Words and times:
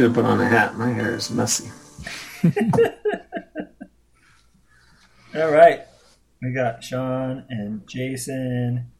need 0.00 0.08
to 0.08 0.14
put 0.14 0.24
on 0.24 0.40
a 0.40 0.48
hat. 0.48 0.76
My 0.76 0.90
hair 0.90 1.14
is 1.14 1.30
messy. 1.30 1.70
All 5.34 5.50
right. 5.50 5.80
We 6.42 6.52
got 6.52 6.82
Sean 6.82 7.44
and 7.50 7.86
Jason 7.88 8.90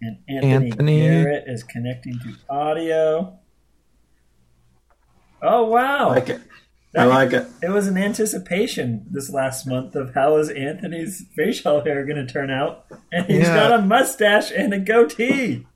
and 0.00 0.18
Anthony, 0.28 0.52
Anthony. 0.70 1.00
Garrett 1.00 1.44
is 1.46 1.64
connecting 1.64 2.18
to 2.20 2.34
audio. 2.50 3.38
Oh 5.42 5.64
wow. 5.66 6.10
I 6.10 6.14
like 6.14 6.28
it. 6.28 6.40
I 6.94 7.04
like 7.04 7.32
it. 7.32 7.46
It 7.62 7.70
was 7.70 7.86
an 7.88 7.96
anticipation 7.96 9.06
this 9.10 9.30
last 9.30 9.66
month 9.66 9.94
of 9.96 10.14
how 10.14 10.36
is 10.36 10.50
Anthony's 10.50 11.24
facial 11.34 11.82
hair 11.82 12.04
going 12.04 12.24
to 12.24 12.30
turn 12.30 12.50
out, 12.50 12.84
and 13.10 13.24
he's 13.26 13.46
Yeah. 13.48 13.54
got 13.68 13.80
a 13.80 13.82
mustache 13.82 14.52
and 14.54 14.74
a 14.74 14.78
goatee. 14.78 15.66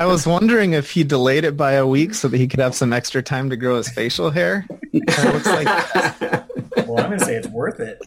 I 0.00 0.06
was 0.06 0.26
wondering 0.26 0.72
if 0.74 0.90
he 0.90 1.04
delayed 1.04 1.44
it 1.44 1.56
by 1.56 1.72
a 1.72 1.86
week 1.86 2.14
so 2.14 2.28
that 2.28 2.36
he 2.36 2.46
could 2.48 2.60
have 2.60 2.74
some 2.74 2.92
extra 2.92 3.22
time 3.22 3.50
to 3.50 3.56
grow 3.56 3.76
his 3.76 3.88
facial 3.88 4.30
hair. 4.30 4.66
Looks 4.92 5.46
like, 5.46 5.66
Well, 6.86 6.98
I'm 7.00 7.06
going 7.08 7.18
to 7.18 7.24
say 7.24 7.36
it's 7.36 7.48
worth 7.48 7.80
it. 7.80 7.98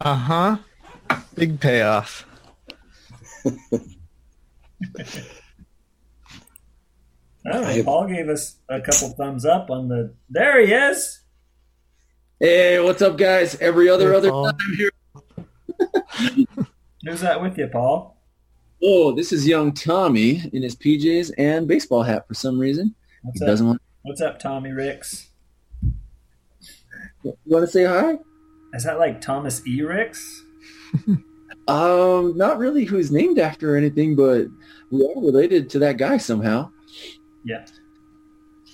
uh 0.00 0.14
huh, 0.16 0.56
big 1.34 1.60
payoff. 1.60 2.26
Oh, 7.52 7.82
Paul 7.84 8.06
gave 8.08 8.28
us 8.28 8.56
a 8.68 8.80
couple 8.80 9.10
thumbs 9.10 9.44
up 9.44 9.68
on 9.70 9.88
the. 9.88 10.14
There 10.30 10.64
he 10.64 10.72
is. 10.72 11.20
Hey, 12.40 12.80
what's 12.80 13.02
up, 13.02 13.18
guys? 13.18 13.54
Every 13.60 13.88
other 13.88 14.10
Hey, 14.12 14.16
other 14.16 14.30
Paul. 14.30 14.44
time 14.46 14.74
here. 14.76 14.90
Who's 17.04 17.20
that 17.20 17.40
with 17.42 17.58
you, 17.58 17.68
Paul? 17.68 18.13
Oh, 18.86 19.12
this 19.12 19.32
is 19.32 19.46
young 19.48 19.72
Tommy 19.72 20.42
in 20.52 20.62
his 20.62 20.76
PJs 20.76 21.32
and 21.38 21.66
baseball 21.66 22.02
hat 22.02 22.28
for 22.28 22.34
some 22.34 22.58
reason. 22.58 22.94
What's 23.22 23.38
He 23.38 23.44
up? 23.44 23.48
doesn't 23.48 23.66
want. 23.66 23.82
What's 24.02 24.20
up, 24.20 24.38
Tommy 24.38 24.72
Ricks? 24.72 25.30
You 27.22 27.34
want 27.46 27.64
to 27.64 27.70
say 27.72 27.84
hi? 27.84 28.18
Is 28.74 28.84
that 28.84 28.98
like 28.98 29.20
Thomas 29.22 29.66
E. 29.66 29.82
Ricks? 29.82 30.42
Um, 31.66 32.36
not 32.36 32.58
really 32.58 32.84
who 32.84 32.98
is 32.98 33.10
named 33.10 33.38
after 33.38 33.72
or 33.72 33.76
anything, 33.78 34.14
but 34.16 34.48
we 34.90 35.02
are 35.02 35.14
related 35.18 35.70
to 35.70 35.78
that 35.78 35.96
guy 35.96 36.18
somehow. 36.18 36.70
Yeah. 37.42 37.64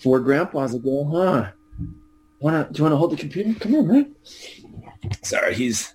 Four 0.02 0.18
grandpas 0.18 0.74
ago, 0.74 1.04
huh? 1.04 1.52
Wanna 2.40 2.68
do 2.72 2.78
you 2.78 2.82
wanna 2.82 2.96
hold 2.96 3.12
the 3.12 3.16
computer? 3.16 3.56
Come 3.60 3.72
here, 3.72 3.82
man. 3.84 4.16
Sorry, 5.22 5.54
he's 5.54 5.94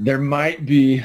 there 0.00 0.18
might 0.18 0.66
be 0.66 1.04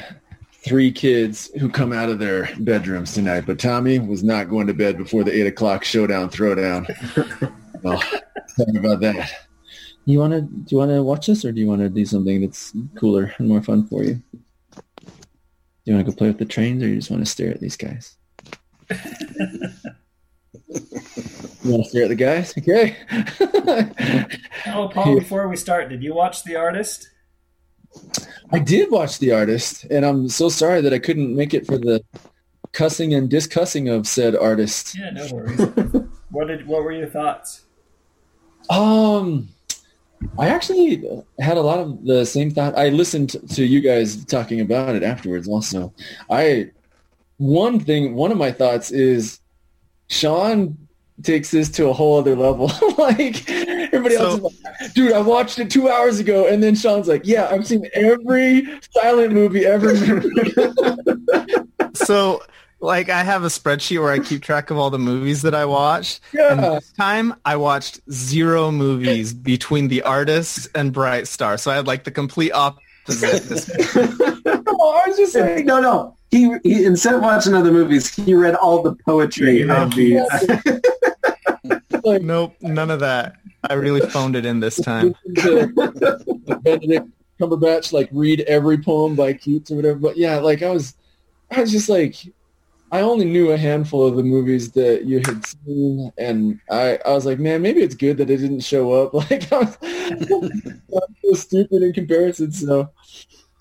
three 0.64 0.92
kids 0.92 1.50
who 1.58 1.68
come 1.68 1.92
out 1.92 2.08
of 2.08 2.18
their 2.18 2.50
bedrooms 2.58 3.14
tonight, 3.14 3.44
but 3.46 3.58
Tommy 3.58 3.98
was 3.98 4.22
not 4.22 4.48
going 4.48 4.66
to 4.66 4.74
bed 4.74 4.98
before 4.98 5.24
the 5.24 5.32
eight 5.32 5.46
o'clock 5.46 5.84
showdown 5.84 6.30
throwdown. 6.30 6.86
well, 7.82 8.02
sorry 8.48 8.76
about 8.76 9.00
that. 9.00 9.30
You 10.06 10.18
wanna 10.18 10.40
do 10.42 10.64
you 10.68 10.78
wanna 10.78 11.02
watch 11.02 11.26
this 11.26 11.44
or 11.44 11.52
do 11.52 11.60
you 11.60 11.66
wanna 11.66 11.88
do 11.88 12.04
something 12.04 12.40
that's 12.40 12.72
cooler 12.96 13.34
and 13.38 13.48
more 13.48 13.62
fun 13.62 13.86
for 13.86 14.02
you? 14.02 14.20
Do 14.34 15.12
you 15.84 15.92
wanna 15.92 16.04
go 16.04 16.12
play 16.12 16.28
with 16.28 16.38
the 16.38 16.46
trains 16.46 16.82
or 16.82 16.88
you 16.88 16.96
just 16.96 17.10
wanna 17.10 17.26
stare 17.26 17.50
at 17.50 17.60
these 17.60 17.76
guys? 17.76 18.16
You 21.62 21.72
want 21.72 21.84
to 21.84 21.90
stare 21.90 22.04
at 22.04 22.08
the 22.08 22.14
guys? 22.14 22.54
Okay. 22.56 22.96
Oh, 24.66 24.88
Paul, 24.88 25.18
before 25.18 25.48
we 25.48 25.56
start, 25.56 25.88
did 25.88 26.02
you 26.02 26.14
watch 26.14 26.44
The 26.44 26.54
Artist? 26.54 27.10
I 28.52 28.58
did 28.58 28.90
watch 28.90 29.18
The 29.18 29.32
Artist, 29.32 29.84
and 29.84 30.04
I'm 30.04 30.28
so 30.28 30.48
sorry 30.48 30.80
that 30.80 30.92
I 30.92 30.98
couldn't 30.98 31.34
make 31.34 31.54
it 31.54 31.66
for 31.66 31.78
the 31.78 32.02
cussing 32.72 33.14
and 33.14 33.28
discussing 33.28 33.88
of 33.88 34.06
said 34.06 34.36
artist. 34.36 34.96
Yeah, 34.96 35.10
no 35.10 35.28
worries. 35.32 35.60
what 36.30 36.48
did? 36.48 36.66
What 36.66 36.84
were 36.84 36.92
your 36.92 37.08
thoughts? 37.08 37.64
Um, 38.68 39.48
I 40.38 40.48
actually 40.48 41.02
had 41.38 41.56
a 41.56 41.62
lot 41.62 41.78
of 41.78 42.04
the 42.04 42.24
same 42.24 42.50
thought. 42.50 42.76
I 42.76 42.90
listened 42.90 43.36
to 43.50 43.64
you 43.64 43.80
guys 43.80 44.24
talking 44.24 44.60
about 44.60 44.94
it 44.94 45.02
afterwards. 45.02 45.48
Also, 45.48 45.92
I 46.30 46.70
one 47.38 47.80
thing, 47.80 48.14
one 48.14 48.30
of 48.30 48.38
my 48.38 48.52
thoughts 48.52 48.90
is 48.90 49.40
Sean 50.08 50.76
takes 51.22 51.50
this 51.50 51.68
to 51.70 51.88
a 51.88 51.92
whole 51.92 52.18
other 52.18 52.34
level. 52.36 52.70
like 52.98 53.48
everybody 53.50 54.16
else 54.16 54.34
is 54.34 54.40
like, 54.40 54.94
dude, 54.94 55.12
I 55.12 55.20
watched 55.20 55.58
it 55.58 55.70
two 55.70 55.88
hours 55.88 56.18
ago, 56.20 56.46
and 56.46 56.62
then 56.62 56.74
Sean's 56.74 57.08
like, 57.08 57.22
yeah, 57.24 57.48
I've 57.50 57.66
seen 57.66 57.86
every 57.94 58.66
silent 58.92 59.32
movie 59.32 59.66
ever. 59.66 59.94
made." 59.94 61.66
So, 61.94 62.42
like, 62.80 63.08
I 63.10 63.22
have 63.24 63.42
a 63.42 63.48
spreadsheet 63.48 64.00
where 64.00 64.12
I 64.12 64.20
keep 64.20 64.42
track 64.42 64.70
of 64.70 64.78
all 64.78 64.90
the 64.90 64.98
movies 64.98 65.42
that 65.42 65.54
I 65.54 65.64
watched. 65.64 66.20
And 66.32 66.60
yeah. 66.60 66.70
this 66.74 66.92
time, 66.92 67.34
I 67.44 67.56
watched 67.56 68.00
zero 68.10 68.70
movies 68.70 69.34
between 69.34 69.88
The 69.88 70.02
Artist 70.02 70.68
and 70.74 70.92
Bright 70.92 71.26
Star. 71.28 71.58
So 71.58 71.70
I 71.70 71.74
had 71.76 71.86
like 71.86 72.04
the 72.04 72.10
complete 72.10 72.52
opposite. 72.52 73.42
this- 73.42 73.92
Come 73.92 74.10
on, 74.46 74.64
oh, 74.68 75.02
I 75.04 75.08
was 75.08 75.16
just 75.18 75.34
like, 75.34 75.64
no, 75.64 75.80
no. 75.80 76.16
He, 76.30 76.56
he 76.62 76.84
instead 76.84 77.14
of 77.14 77.22
watching 77.22 77.54
other 77.54 77.72
movies, 77.72 78.14
he 78.14 78.34
read 78.34 78.54
all 78.54 78.82
the 78.82 78.94
poetry 79.04 79.64
Yeah. 79.64 79.82
of 79.82 79.90
the. 79.94 81.09
Like 82.10 82.22
nope, 82.22 82.54
none 82.60 82.90
of 82.90 83.00
that. 83.00 83.36
I 83.68 83.74
really 83.74 84.00
phoned 84.08 84.36
it 84.36 84.46
in 84.46 84.60
this 84.60 84.76
time. 84.80 85.14
Benedict 85.26 87.08
Cumberbatch 87.40 87.92
like 87.92 88.08
read 88.12 88.40
every 88.42 88.78
poem 88.78 89.16
by 89.16 89.32
Keats 89.32 89.70
or 89.70 89.76
whatever. 89.76 89.98
But 89.98 90.16
yeah, 90.16 90.38
like 90.38 90.62
I 90.62 90.70
was, 90.70 90.94
I 91.50 91.60
was 91.60 91.70
just 91.72 91.88
like, 91.88 92.16
I 92.92 93.00
only 93.00 93.24
knew 93.24 93.52
a 93.52 93.56
handful 93.56 94.06
of 94.06 94.16
the 94.16 94.22
movies 94.22 94.72
that 94.72 95.04
you 95.04 95.18
had 95.24 95.46
seen, 95.46 96.12
and 96.18 96.60
I, 96.70 96.98
I 97.06 97.12
was 97.12 97.24
like, 97.24 97.38
man, 97.38 97.62
maybe 97.62 97.82
it's 97.82 97.94
good 97.94 98.16
that 98.18 98.30
it 98.30 98.38
didn't 98.38 98.60
show 98.60 98.92
up. 98.92 99.14
Like 99.30 99.52
I 99.52 99.58
was, 99.58 99.78
I'm 99.82 101.16
so 101.22 101.32
stupid 101.34 101.82
in 101.82 101.92
comparison. 101.92 102.50
So 102.50 102.90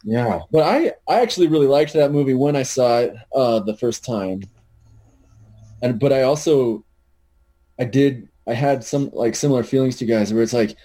yeah, 0.04 0.40
but 0.52 0.64
I, 0.64 0.94
I 1.08 1.22
actually 1.22 1.48
really 1.48 1.68
liked 1.68 1.94
that 1.94 2.12
movie 2.12 2.34
when 2.34 2.56
I 2.56 2.64
saw 2.64 3.00
it 3.00 3.16
uh, 3.36 3.60
the 3.60 3.76
first 3.76 4.04
time, 4.04 4.42
and 5.82 6.00
but 6.00 6.12
I 6.12 6.24
also, 6.24 6.84
I 7.78 7.84
did, 7.84 8.29
I 8.50 8.54
had 8.54 8.84
some 8.84 9.10
like 9.14 9.36
similar 9.36 9.64
feelings 9.64 9.98
to 9.98 10.06
you 10.06 10.14
guys 10.14 10.34
where 10.34 10.44
it's 10.44 10.54
like 10.54 10.76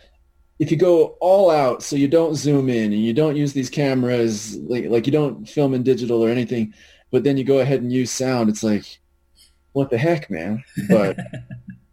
if 0.58 0.70
you 0.70 0.76
go 0.76 1.16
all 1.20 1.50
out 1.50 1.82
so 1.82 1.96
you 1.96 2.08
don't 2.08 2.34
zoom 2.34 2.68
in 2.68 2.92
and 2.92 3.02
you 3.02 3.12
don't 3.12 3.36
use 3.36 3.52
these 3.52 3.70
cameras 3.70 4.56
like 4.56 4.86
like 4.86 5.06
you 5.06 5.12
don't 5.12 5.48
film 5.48 5.74
in 5.74 5.82
digital 5.82 6.22
or 6.24 6.28
anything 6.28 6.72
but 7.10 7.24
then 7.24 7.36
you 7.36 7.44
go 7.44 7.58
ahead 7.58 7.80
and 7.80 7.92
use 7.92 8.10
sound 8.10 8.48
it's 8.48 8.62
like 8.62 9.00
what 9.72 9.90
the 9.90 9.98
heck 9.98 10.30
man 10.30 10.62
but 10.88 11.16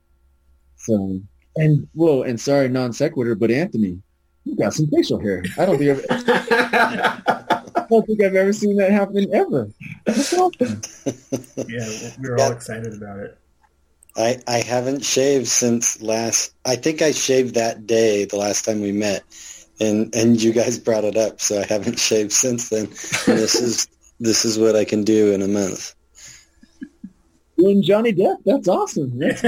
so 0.75 1.19
and 1.55 1.87
whoa 1.93 2.23
and 2.23 2.39
sorry 2.39 2.67
non 2.69 2.93
sequitur 2.93 3.33
but 3.33 3.49
anthony 3.49 3.99
you 4.43 4.55
got 4.55 4.73
some 4.73 4.87
facial 4.87 5.19
hair 5.19 5.43
i 5.57 5.65
don't 5.65 5.77
think 5.77 5.91
i've 5.91 6.05
I 7.75 7.85
don't 7.89 8.05
think 8.05 8.21
i've 8.21 8.35
ever 8.35 8.53
seen 8.53 8.75
that 8.77 8.91
happen 8.91 9.33
ever 9.33 9.69
awesome. 10.07 10.81
Yeah, 11.67 11.87
we 12.19 12.29
were 12.29 12.39
all 12.39 12.51
excited 12.51 12.93
about 12.93 13.19
it. 13.19 13.37
I, 14.17 14.39
I 14.47 14.57
haven't 14.59 15.03
shaved 15.05 15.47
since 15.47 16.01
last. 16.01 16.53
I 16.65 16.75
think 16.75 17.01
I 17.01 17.11
shaved 17.11 17.55
that 17.55 17.87
day 17.87 18.25
the 18.25 18.37
last 18.37 18.65
time 18.65 18.81
we 18.81 18.91
met, 18.91 19.23
and 19.79 20.13
and 20.15 20.41
you 20.41 20.51
guys 20.53 20.77
brought 20.79 21.03
it 21.05 21.15
up, 21.17 21.39
so 21.39 21.61
I 21.61 21.65
haven't 21.65 21.97
shaved 22.09 22.31
since 22.33 22.69
then. 22.69 22.85
And 22.85 23.37
this 23.39 23.55
is 23.55 23.87
this 24.19 24.43
is 24.45 24.59
what 24.59 24.75
I 24.75 24.83
can 24.85 25.03
do 25.03 25.31
in 25.33 25.41
a 25.41 25.47
month. 25.47 25.95
You 27.57 27.69
and 27.69 27.83
johnny 27.83 28.11
depp 28.11 28.37
that's 28.43 28.67
awesome 28.67 29.19
That's- 29.19 29.43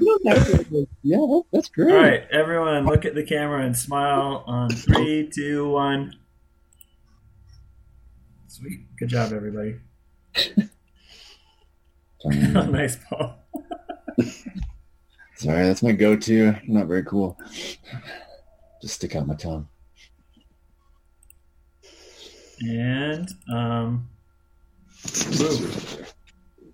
you 0.00 0.18
don't 0.24 0.26
have 0.38 0.68
to- 0.70 0.88
yeah 1.02 1.40
that's 1.52 1.68
great 1.68 1.94
All 1.94 2.00
right, 2.02 2.24
everyone, 2.30 2.86
look 2.86 3.04
at 3.04 3.14
the 3.14 3.22
camera 3.24 3.64
and 3.64 3.76
smile 3.76 4.42
on 4.46 4.70
three, 4.70 5.28
two, 5.32 5.68
one. 5.70 6.14
Sweet, 8.48 8.86
good 8.96 9.08
job, 9.08 9.32
everybody. 9.32 9.76
Oh, 12.24 12.30
nice, 12.70 12.96
Paul. 13.08 13.36
Sorry, 15.36 15.66
that's 15.66 15.82
my 15.82 15.92
go-to. 15.92 16.56
Not 16.66 16.86
very 16.86 17.04
cool. 17.04 17.38
Just 18.80 18.94
stick 18.94 19.16
out 19.16 19.26
my 19.26 19.34
tongue. 19.34 19.68
And 22.60 23.28
um, 23.52 24.08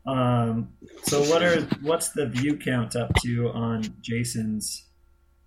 um, 0.06 0.68
so 1.04 1.22
what 1.24 1.42
are 1.42 1.62
what's 1.82 2.10
the 2.10 2.26
view 2.26 2.56
count 2.56 2.96
up 2.96 3.12
to 3.22 3.48
on 3.50 3.82
Jason's 4.02 4.88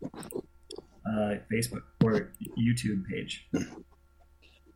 uh, 0.04 1.36
Facebook 1.52 1.84
or 2.04 2.34
YouTube 2.58 3.06
page? 3.08 3.48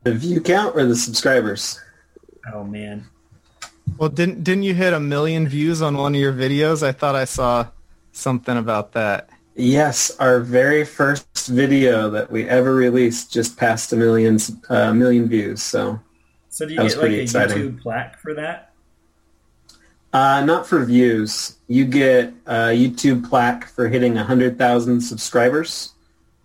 the 0.04 0.14
view 0.14 0.40
count 0.40 0.76
or 0.76 0.86
the 0.86 0.96
subscribers? 0.96 1.80
Oh 2.54 2.64
man, 2.64 3.06
Well, 3.98 4.08
didn't 4.08 4.44
didn't 4.44 4.62
you 4.62 4.74
hit 4.74 4.92
a 4.92 5.00
million 5.00 5.48
views 5.48 5.82
on 5.82 5.96
one 5.96 6.14
of 6.14 6.20
your 6.20 6.32
videos? 6.32 6.86
I 6.86 6.92
thought 6.92 7.16
I 7.16 7.24
saw 7.24 7.66
something 8.12 8.56
about 8.56 8.92
that. 8.92 9.28
Yes, 9.56 10.16
our 10.18 10.38
very 10.38 10.84
first 10.84 11.48
video 11.48 12.08
that 12.10 12.30
we 12.30 12.48
ever 12.48 12.74
released 12.74 13.32
just 13.32 13.56
passed 13.56 13.92
a 13.92 13.96
million 13.96 14.38
uh, 14.68 14.94
million 14.94 15.28
views. 15.28 15.62
So 15.62 15.98
so 16.48 16.66
do 16.66 16.74
you 16.74 16.80
get 16.80 16.96
like 16.96 17.10
a 17.10 17.22
exciting. 17.22 17.58
YouTube 17.58 17.82
plaque 17.82 18.18
for 18.20 18.34
that? 18.34 18.68
uh, 20.12 20.42
not 20.44 20.66
for 20.66 20.84
views. 20.84 21.56
You 21.66 21.84
get 21.84 22.32
a 22.46 22.70
YouTube 22.70 23.28
plaque 23.28 23.68
for 23.68 23.88
hitting 23.88 24.16
hundred 24.16 24.58
thousand 24.58 25.00
subscribers. 25.00 25.92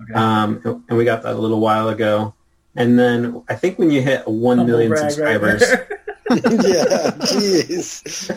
Okay. 0.01 0.13
Um, 0.13 0.83
and 0.89 0.97
we 0.97 1.05
got 1.05 1.23
that 1.23 1.35
a 1.35 1.37
little 1.37 1.59
while 1.59 1.89
ago. 1.89 2.33
And 2.75 2.97
then 2.97 3.43
I 3.47 3.55
think 3.55 3.77
when 3.77 3.91
you 3.91 4.01
hit 4.01 4.27
one 4.27 4.57
Humble 4.57 4.73
million 4.73 4.89
brag 4.89 5.03
right 5.03 5.11
subscribers, 5.11 5.59
there. 5.61 5.87
yeah, 6.67 7.11
jeez. 7.19 8.31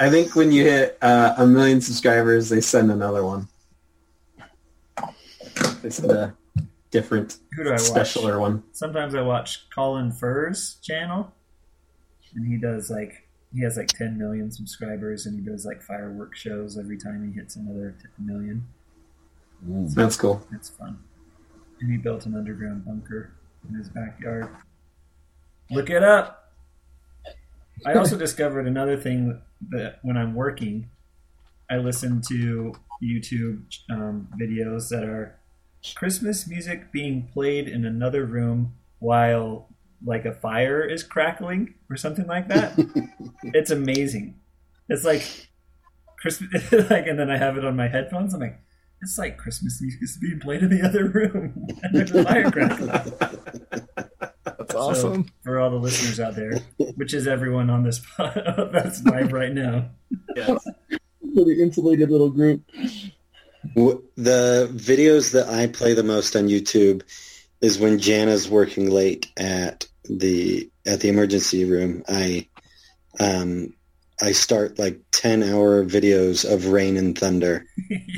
I 0.00 0.10
think 0.10 0.34
when 0.34 0.50
you 0.52 0.64
hit 0.64 0.98
uh, 1.02 1.34
a 1.38 1.46
million 1.46 1.80
subscribers, 1.80 2.48
they 2.48 2.60
send 2.60 2.90
another 2.90 3.24
one. 3.24 3.48
They 5.82 5.90
send 5.90 6.10
a 6.12 6.34
different, 6.90 7.38
Who 7.56 7.64
do 7.64 7.70
I 7.70 7.72
watch? 7.72 7.80
specialer 7.82 8.40
one. 8.40 8.62
Sometimes 8.72 9.14
I 9.14 9.20
watch 9.22 9.68
Colin 9.70 10.10
Furze's 10.10 10.76
channel, 10.82 11.32
and 12.34 12.46
he 12.46 12.56
does 12.56 12.90
like 12.90 13.28
he 13.54 13.62
has 13.62 13.76
like 13.76 13.88
10 13.88 14.18
million 14.18 14.50
subscribers, 14.50 15.26
and 15.26 15.38
he 15.38 15.48
does 15.48 15.64
like 15.64 15.82
firework 15.82 16.34
shows 16.34 16.76
every 16.76 16.98
time 16.98 17.24
he 17.30 17.38
hits 17.38 17.56
another 17.56 17.94
10 18.16 18.26
million. 18.26 18.66
That's 19.94 20.16
cool. 20.16 20.44
It's 20.52 20.68
fun. 20.68 20.98
And 21.80 21.90
he 21.90 21.96
built 21.96 22.26
an 22.26 22.34
underground 22.34 22.84
bunker 22.84 23.32
in 23.68 23.76
his 23.76 23.88
backyard. 23.88 24.48
Look 25.70 25.90
it 25.90 26.02
up. 26.02 26.43
I 27.86 27.94
also 27.94 28.16
discovered 28.16 28.66
another 28.66 28.96
thing 28.96 29.40
that 29.70 29.98
when 30.02 30.16
I'm 30.16 30.34
working, 30.34 30.90
I 31.70 31.76
listen 31.76 32.22
to 32.28 32.74
YouTube 33.02 33.64
um, 33.90 34.28
videos 34.40 34.88
that 34.90 35.04
are 35.04 35.38
Christmas 35.94 36.48
music 36.48 36.92
being 36.92 37.28
played 37.32 37.68
in 37.68 37.84
another 37.84 38.24
room 38.24 38.74
while 38.98 39.68
like 40.04 40.24
a 40.24 40.32
fire 40.32 40.82
is 40.82 41.02
crackling 41.02 41.74
or 41.90 41.96
something 41.96 42.26
like 42.26 42.48
that. 42.48 42.72
it's 43.42 43.70
amazing. 43.70 44.40
It's 44.88 45.04
like 45.04 45.48
Christmas, 46.20 46.72
like, 46.90 47.06
and 47.06 47.18
then 47.18 47.30
I 47.30 47.38
have 47.38 47.58
it 47.58 47.64
on 47.64 47.76
my 47.76 47.88
headphones. 47.88 48.34
I'm 48.34 48.40
like, 48.40 48.60
it's 49.02 49.18
like 49.18 49.36
Christmas 49.36 49.80
music 49.80 50.02
is 50.02 50.18
being 50.18 50.40
played 50.40 50.62
in 50.62 50.70
the 50.70 50.82
other 50.82 51.06
room, 51.08 51.66
and 51.82 51.94
there's 51.94 52.10
a 52.10 52.24
fire 52.24 52.50
crackling. 52.50 54.03
That's 54.74 55.00
So, 55.00 55.08
awesome. 55.08 55.26
for 55.42 55.58
all 55.60 55.70
the 55.70 55.76
listeners 55.76 56.20
out 56.20 56.34
there, 56.36 56.58
which 56.96 57.14
is 57.14 57.26
everyone 57.26 57.70
on 57.70 57.82
this 57.82 57.98
pod 58.00 58.34
that's 58.72 59.02
live 59.04 59.32
right 59.32 59.52
now. 59.52 59.90
Really 61.34 61.60
insulated 61.62 62.10
little 62.10 62.30
group. 62.30 62.62
The 63.74 64.68
videos 64.72 65.32
that 65.32 65.48
I 65.48 65.66
play 65.66 65.94
the 65.94 66.02
most 66.02 66.36
on 66.36 66.48
YouTube 66.48 67.02
is 67.60 67.78
when 67.78 67.98
Jana's 67.98 68.48
working 68.48 68.90
late 68.90 69.32
at 69.36 69.86
the 70.04 70.70
at 70.86 71.00
the 71.00 71.08
emergency 71.08 71.64
room. 71.64 72.04
I 72.08 72.46
um 73.18 73.72
I 74.22 74.32
start 74.32 74.78
like 74.78 75.00
ten 75.12 75.42
hour 75.42 75.82
videos 75.84 76.44
of 76.50 76.66
rain 76.66 76.96
and 76.96 77.18
thunder, 77.18 77.64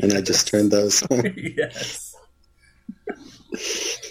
and 0.03 0.13
I 0.13 0.21
just 0.21 0.49
turn 0.53 0.69
those 0.69 1.03
on. 1.05 1.33
yes. 1.57 2.15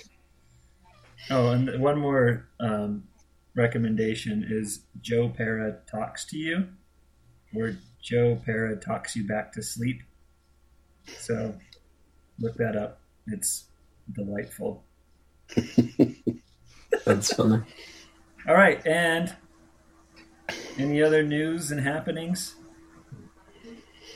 Oh, 1.30 1.50
and 1.50 1.82
one 1.82 1.98
more 2.00 2.48
um, 2.60 3.04
recommendation 3.56 4.46
is 4.48 4.82
Joe 5.02 5.30
Pera 5.30 5.78
talks 5.90 6.26
to 6.28 6.38
you. 6.38 6.68
where 7.52 7.78
Joe 8.02 8.40
Pera 8.46 8.76
talks 8.76 9.16
you 9.16 9.26
back 9.28 9.52
to 9.54 9.64
sleep. 9.64 10.02
So 11.18 11.56
look 12.40 12.56
that 12.56 12.76
up. 12.76 13.00
It's 13.28 13.66
delightful. 14.12 14.84
That's 17.06 17.34
funny. 17.34 17.64
All 18.48 18.54
right, 18.54 18.86
and 18.86 19.34
any 20.78 21.02
other 21.02 21.24
news 21.24 21.72
and 21.72 21.82
happenings 21.82 22.56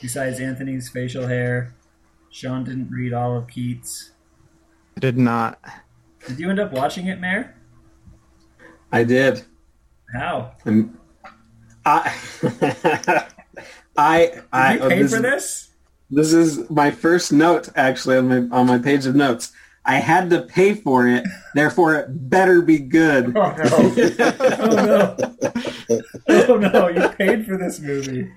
besides 0.01 0.39
Anthony's 0.39 0.89
facial 0.89 1.25
hair? 1.27 1.73
Sean 2.29 2.63
didn't 2.63 2.91
read 2.91 3.13
all 3.13 3.35
of 3.35 3.47
Keats. 3.47 4.11
I 4.95 4.99
did 4.99 5.17
not. 5.17 5.59
Did 6.27 6.39
you 6.39 6.49
end 6.49 6.59
up 6.59 6.71
watching 6.71 7.07
it, 7.07 7.19
Mayor? 7.19 7.55
I 8.91 9.03
did. 9.03 9.43
How? 10.13 10.53
And 10.65 10.97
I, 11.85 12.13
I, 13.97 14.25
Did 14.25 14.43
I. 14.51 14.73
you 14.73 14.79
oh, 14.81 14.89
pay 14.89 15.01
this, 15.01 15.15
for 15.15 15.21
this? 15.21 15.69
this 16.09 16.33
is 16.33 16.69
my 16.69 16.91
first 16.91 17.31
note 17.31 17.69
actually 17.75 18.17
on 18.17 18.27
my 18.27 18.57
on 18.57 18.67
my 18.67 18.77
page 18.77 19.05
of 19.05 19.15
notes. 19.15 19.51
I 19.85 19.95
had 19.95 20.29
to 20.31 20.41
pay 20.41 20.75
for 20.75 21.07
it, 21.07 21.23
therefore 21.55 21.95
it 21.95 22.29
better 22.29 22.61
be 22.61 22.79
good. 22.79 23.35
Oh 23.35 23.55
no! 23.57 23.95
oh 24.59 24.75
no! 24.75 25.97
Oh 26.27 26.57
no! 26.57 26.87
You 26.89 27.09
paid 27.09 27.45
for 27.45 27.57
this 27.57 27.79
movie. 27.79 28.29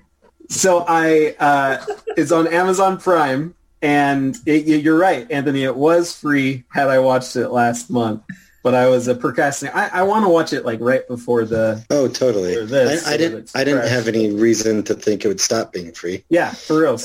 So 0.49 0.85
I, 0.87 1.35
uh, 1.39 1.85
it's 2.17 2.31
on 2.31 2.47
Amazon 2.47 2.97
Prime, 2.97 3.55
and 3.83 4.37
it, 4.45 4.65
you're 4.65 4.97
right, 4.97 5.29
Anthony. 5.29 5.63
It 5.63 5.75
was 5.75 6.17
free 6.17 6.63
had 6.69 6.87
I 6.87 6.99
watched 6.99 7.35
it 7.35 7.49
last 7.49 7.89
month, 7.89 8.23
but 8.63 8.73
I 8.73 8.87
was 8.87 9.09
a 9.09 9.13
procrastinator. 9.13 9.77
I, 9.77 9.99
I 9.99 10.03
want 10.03 10.23
to 10.23 10.29
watch 10.29 10.53
it 10.53 10.63
like 10.65 10.79
right 10.79 11.05
before 11.05 11.43
the. 11.43 11.85
Oh, 11.89 12.07
totally. 12.07 12.65
This, 12.65 13.05
I, 13.05 13.09
I 13.09 13.11
so 13.11 13.17
didn't. 13.17 13.51
I 13.53 13.63
didn't 13.65 13.81
fresh. 13.81 13.91
have 13.91 14.07
any 14.07 14.31
reason 14.31 14.83
to 14.83 14.93
think 14.93 15.25
it 15.25 15.27
would 15.27 15.41
stop 15.41 15.73
being 15.73 15.91
free. 15.91 16.23
Yeah, 16.29 16.51
for 16.51 16.79
real. 16.81 16.97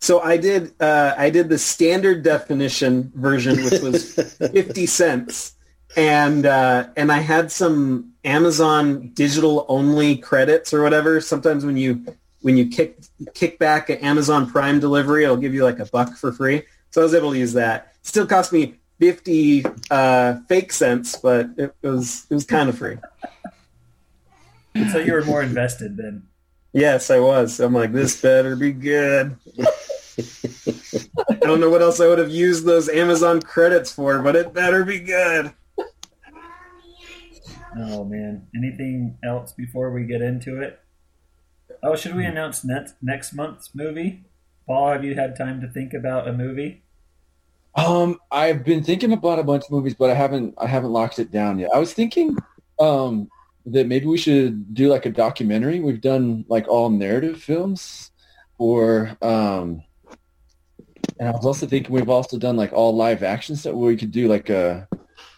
So 0.00 0.20
I 0.20 0.36
did. 0.36 0.74
Uh, 0.80 1.14
I 1.16 1.30
did 1.30 1.48
the 1.48 1.58
standard 1.58 2.24
definition 2.24 3.12
version, 3.14 3.62
which 3.62 3.80
was 3.80 4.14
fifty 4.52 4.86
cents, 4.86 5.54
and 5.96 6.44
uh, 6.44 6.88
and 6.96 7.12
I 7.12 7.18
had 7.18 7.52
some 7.52 8.14
Amazon 8.24 9.12
digital 9.14 9.64
only 9.68 10.16
credits 10.16 10.74
or 10.74 10.82
whatever. 10.82 11.20
Sometimes 11.20 11.64
when 11.64 11.76
you 11.76 12.04
when 12.40 12.56
you 12.56 12.68
kick 12.68 12.98
kick 13.34 13.58
back 13.58 13.90
an 13.90 13.98
Amazon 13.98 14.50
Prime 14.50 14.80
delivery, 14.80 15.24
it'll 15.24 15.36
give 15.36 15.54
you 15.54 15.64
like 15.64 15.78
a 15.78 15.86
buck 15.86 16.16
for 16.16 16.32
free. 16.32 16.62
So 16.90 17.00
I 17.00 17.04
was 17.04 17.14
able 17.14 17.32
to 17.32 17.38
use 17.38 17.52
that. 17.52 17.94
Still 18.02 18.26
cost 18.26 18.52
me 18.52 18.76
fifty 18.98 19.64
uh, 19.90 20.38
fake 20.48 20.72
cents, 20.72 21.16
but 21.16 21.50
it 21.56 21.74
was 21.82 22.26
it 22.30 22.34
was 22.34 22.44
kind 22.44 22.68
of 22.68 22.78
free. 22.78 22.98
So 24.92 24.98
you 24.98 25.12
were 25.12 25.24
more 25.24 25.42
invested 25.42 25.96
then. 25.96 26.24
Yes, 26.72 27.10
I 27.10 27.18
was. 27.18 27.58
I'm 27.60 27.74
like, 27.74 27.92
this 27.92 28.20
better 28.20 28.56
be 28.56 28.72
good. 28.72 29.36
I 30.18 31.34
don't 31.40 31.60
know 31.60 31.70
what 31.70 31.82
else 31.82 32.00
I 32.00 32.06
would 32.06 32.18
have 32.18 32.30
used 32.30 32.64
those 32.64 32.88
Amazon 32.88 33.40
credits 33.40 33.92
for, 33.92 34.20
but 34.22 34.36
it 34.36 34.52
better 34.52 34.84
be 34.84 35.00
good. 35.00 35.52
Oh 37.78 38.04
man! 38.04 38.48
Anything 38.56 39.16
else 39.24 39.52
before 39.52 39.92
we 39.92 40.04
get 40.04 40.22
into 40.22 40.60
it? 40.60 40.79
Oh, 41.82 41.96
should 41.96 42.14
we 42.14 42.26
announce 42.26 42.64
next 42.64 42.94
next 43.02 43.32
month's 43.32 43.74
movie? 43.74 44.24
Paul, 44.66 44.92
have 44.92 45.04
you 45.04 45.14
had 45.14 45.36
time 45.36 45.60
to 45.62 45.68
think 45.68 45.94
about 45.94 46.28
a 46.28 46.32
movie? 46.32 46.82
Um, 47.74 48.18
I've 48.30 48.64
been 48.64 48.82
thinking 48.82 49.12
about 49.12 49.38
a 49.38 49.42
bunch 49.42 49.64
of 49.64 49.70
movies, 49.70 49.94
but 49.94 50.10
I 50.10 50.14
haven't 50.14 50.54
I 50.58 50.66
haven't 50.66 50.92
locked 50.92 51.18
it 51.18 51.30
down 51.30 51.58
yet. 51.58 51.70
I 51.74 51.78
was 51.78 51.92
thinking 51.92 52.36
um 52.78 53.30
that 53.66 53.86
maybe 53.86 54.06
we 54.06 54.18
should 54.18 54.74
do 54.74 54.88
like 54.88 55.06
a 55.06 55.10
documentary. 55.10 55.80
We've 55.80 56.00
done 56.00 56.44
like 56.48 56.68
all 56.68 56.90
narrative 56.90 57.42
films 57.42 58.10
or 58.58 59.16
um 59.22 59.82
and 61.18 61.28
I 61.28 61.32
was 61.32 61.46
also 61.46 61.66
thinking 61.66 61.94
we've 61.94 62.08
also 62.08 62.38
done 62.38 62.56
like 62.56 62.72
all 62.72 62.94
live 62.94 63.22
action 63.22 63.56
stuff 63.56 63.74
where 63.74 63.88
we 63.88 63.96
could 63.96 64.10
do 64.10 64.28
like 64.28 64.50
a 64.50 64.88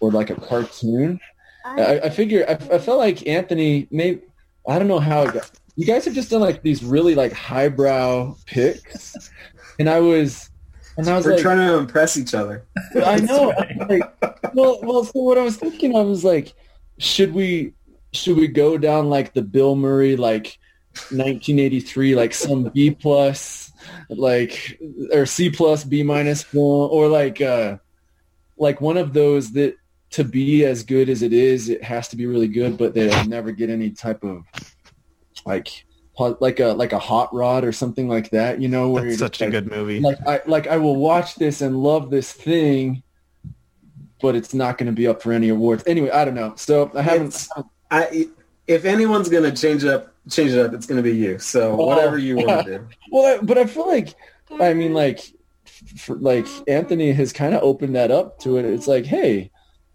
or 0.00 0.11
like 0.11 0.30
a 0.30 0.37
cartoon. 0.37 1.20
I, 1.64 2.00
I 2.00 2.11
figure 2.11 2.44
I, 2.49 2.52
I 2.52 2.78
felt 2.78 2.99
like 2.99 3.26
Anthony 3.26 3.87
maybe 3.90 4.22
I 4.66 4.78
don't 4.78 4.88
know 4.88 5.00
how 5.00 5.22
it 5.22 5.34
got, 5.34 5.50
you 5.76 5.87
guys 5.87 6.05
have 6.05 6.14
just 6.14 6.31
done 6.31 6.41
like 6.41 6.62
these 6.62 6.83
really 6.85 7.14
like 7.14 7.33
highbrow 7.33 8.35
picks 8.47 9.31
and 9.79 9.88
I 9.88 10.00
was 10.00 10.50
and 10.97 11.09
I 11.09 11.17
was 11.17 11.25
We're 11.25 11.33
like 11.33 11.43
trying 11.43 11.59
to 11.59 11.79
impress 11.79 12.17
each 12.17 12.35
other. 12.35 12.67
I 13.05 13.17
know. 13.17 13.55
Like, 13.88 14.02
well, 14.55 14.79
well. 14.83 15.05
So 15.05 15.12
what 15.14 15.38
I 15.38 15.43
was 15.43 15.57
thinking, 15.57 15.97
I 15.97 16.00
was 16.00 16.25
like, 16.25 16.52
should 16.99 17.33
we, 17.33 17.73
should 18.12 18.37
we 18.37 18.47
go 18.47 18.76
down 18.76 19.09
like 19.09 19.33
the 19.33 19.43
Bill 19.43 19.75
Murray, 19.75 20.17
like 20.17 20.59
1983, 21.11 22.14
like 22.14 22.35
some 22.35 22.64
B 22.64 22.91
plus, 22.91 23.73
like 24.11 24.79
or 25.12 25.25
C 25.25 25.49
plus, 25.49 25.85
B 25.85 26.02
minus 26.02 26.43
film, 26.43 26.91
or 26.91 27.09
like, 27.09 27.41
uh 27.41 27.79
like 28.59 28.81
one 28.81 28.99
of 28.99 29.14
those 29.14 29.52
that 29.52 29.76
to 30.11 30.25
be 30.25 30.67
as 30.67 30.85
good 30.85 31.09
as 31.09 31.23
it 31.23 31.33
is, 31.33 31.71
it 31.71 31.83
has 31.83 32.09
to 32.09 32.17
be 32.17 32.26
really 32.26 32.49
good, 32.49 32.76
but 32.76 32.93
they 32.93 33.09
never 33.25 33.50
get 33.50 33.71
any 33.71 33.91
type 33.91 34.23
of 34.23 34.45
like, 35.46 35.84
like 36.18 36.61
a 36.61 36.68
like 36.68 36.92
a 36.92 36.99
hot 36.99 37.34
rod 37.34 37.64
or 37.64 37.72
something 37.72 38.08
like 38.08 38.30
that. 38.30 38.61
You 38.61 38.68
know, 38.68 38.90
where 38.90 39.04
That's 39.04 39.18
such 39.18 39.38
just 39.38 39.40
a 39.42 39.44
like, 39.46 39.52
good 39.52 39.70
movie. 39.70 40.00
like 40.00 40.18
I 40.26 40.40
like 40.46 40.66
I 40.66 40.76
will 40.76 40.96
watch 40.96 41.34
this 41.37 41.61
and 41.62 41.82
love 41.82 42.11
this 42.11 42.32
thing, 42.32 43.02
but 44.20 44.34
it's 44.37 44.54
not 44.54 44.78
going 44.78 44.87
to 44.87 44.92
be 44.92 45.06
up 45.06 45.22
for 45.22 45.32
any 45.32 45.49
awards. 45.49 45.82
Anyway, 45.87 46.11
I 46.11 46.25
don't 46.25 46.34
know. 46.34 46.54
So 46.56 46.90
I 46.94 47.02
haven't. 47.02 47.28
It's- 47.28 47.49
I, 47.90 48.28
if 48.66 48.84
anyone's 48.87 49.28
gonna 49.28 49.54
change 49.54 49.84
it 49.84 49.90
up, 49.90 50.14
change 50.30 50.52
it 50.52 50.64
up. 50.64 50.72
It's 50.72 50.87
gonna 50.87 51.02
be 51.02 51.14
you. 51.14 51.38
So 51.38 51.72
Oh. 51.72 51.87
whatever 51.87 52.16
you 52.16 52.37
want 52.37 52.64
to 52.66 52.78
do. 52.78 52.88
Well, 53.11 53.38
I, 53.38 53.42
but 53.42 53.58
I 53.58 53.66
feel 53.66 53.87
like 53.87 54.14
I 54.61 54.72
mean, 54.72 54.94
like, 54.94 55.20
for, 55.99 56.16
like 56.16 56.46
Anthony 56.68 57.12
has 57.12 57.32
kind 57.32 57.54
of 57.54 57.62
opened 57.62 57.94
that 57.96 58.11
up 58.11 58.38
to 58.40 58.56
it. 58.58 58.64
It's 58.64 58.87
like, 58.87 59.04
hey, 59.04 59.50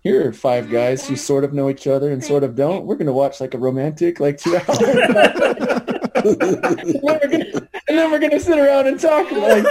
here 0.08 0.30
are 0.30 0.34
five 0.34 0.70
guys 0.70 1.08
who 1.08 1.16
sort 1.16 1.44
of 1.44 1.54
know 1.54 1.70
each 1.70 1.86
other 1.86 2.12
and 2.12 2.24
sort 2.24 2.44
of 2.44 2.56
don't. 2.56 2.86
We're 2.86 2.96
going 2.96 3.08
to 3.08 3.14
watch 3.14 3.42
like 3.42 3.54
a 3.54 3.58
romantic, 3.58 4.20
like 4.20 4.38
two 4.38 4.56
hours. 4.56 4.80
and, 4.80 5.00
then 6.24 7.00
we're 7.04 7.20
gonna, 7.20 7.46
and 7.88 7.98
then 7.98 8.12
we're 8.12 8.20
gonna 8.20 8.40
sit 8.40 8.58
around 8.58 8.88
and 8.88 9.00
talk 9.00 9.32
like, 9.32 9.64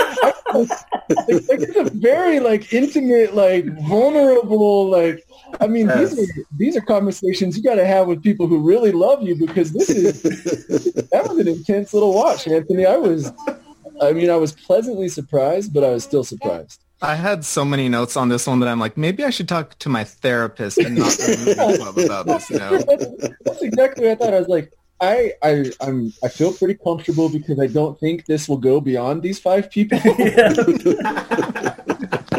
like, 0.54 0.68
like 1.08 1.60
it's 1.60 1.76
a 1.76 1.90
very 1.94 2.40
like 2.40 2.72
intimate 2.72 3.34
like 3.34 3.64
vulnerable 3.86 4.88
like 4.88 5.26
i 5.60 5.66
mean 5.66 5.86
these 5.88 6.18
are 6.18 6.44
these 6.56 6.76
are 6.76 6.80
conversations 6.80 7.56
you 7.56 7.62
got 7.62 7.74
to 7.74 7.86
have 7.86 8.06
with 8.06 8.22
people 8.22 8.46
who 8.46 8.58
really 8.58 8.92
love 8.92 9.22
you 9.22 9.34
because 9.34 9.72
this 9.72 9.90
is 9.90 10.22
that 10.22 11.26
was 11.28 11.38
an 11.38 11.48
intense 11.48 11.92
little 11.92 12.14
watch 12.14 12.46
anthony. 12.46 12.86
I 12.86 12.96
was 12.96 13.32
i 14.00 14.12
mean 14.12 14.30
i 14.30 14.36
was 14.36 14.52
pleasantly 14.52 15.08
surprised 15.08 15.74
but 15.74 15.84
i 15.84 15.90
was 15.90 16.04
still 16.04 16.24
surprised 16.24 16.85
I 17.02 17.14
had 17.14 17.44
so 17.44 17.64
many 17.64 17.88
notes 17.88 18.16
on 18.16 18.28
this 18.28 18.46
one 18.46 18.60
that 18.60 18.68
I'm 18.68 18.80
like, 18.80 18.96
maybe 18.96 19.24
I 19.24 19.30
should 19.30 19.48
talk 19.48 19.78
to 19.80 19.88
my 19.88 20.04
therapist 20.04 20.78
and 20.78 20.96
not 20.96 21.10
the 21.12 21.36
movie 21.38 21.78
club 21.78 21.98
about 21.98 22.26
this. 22.26 22.50
You 22.50 22.58
know? 22.58 22.78
that's, 22.78 23.06
that's 23.44 23.62
exactly 23.62 24.06
what 24.06 24.12
i 24.12 24.14
thought 24.14 24.34
i 24.34 24.38
was 24.38 24.48
like 24.48 24.72
I, 24.98 25.32
I 25.42 25.72
I'm 25.82 26.10
I 26.24 26.28
feel 26.28 26.54
pretty 26.54 26.72
comfortable 26.72 27.28
because 27.28 27.60
I 27.60 27.66
don't 27.66 28.00
think 28.00 28.24
this 28.24 28.48
will 28.48 28.56
go 28.56 28.80
beyond 28.80 29.22
these 29.22 29.38
five 29.38 29.70
people. 29.70 29.98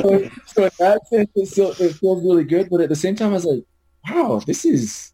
So, 0.02 0.30
so 0.46 0.64
in 0.64 0.72
that 0.80 1.08
sense, 1.08 1.30
it, 1.36 1.48
still, 1.48 1.72
it 1.72 1.96
feels 1.96 2.24
really 2.24 2.44
good. 2.44 2.70
But 2.70 2.82
at 2.82 2.90
the 2.90 2.96
same 2.96 3.16
time, 3.16 3.32
I 3.32 3.34
was 3.34 3.46
like, 3.46 3.64
wow, 4.10 4.42
this 4.46 4.66
is. 4.66 5.12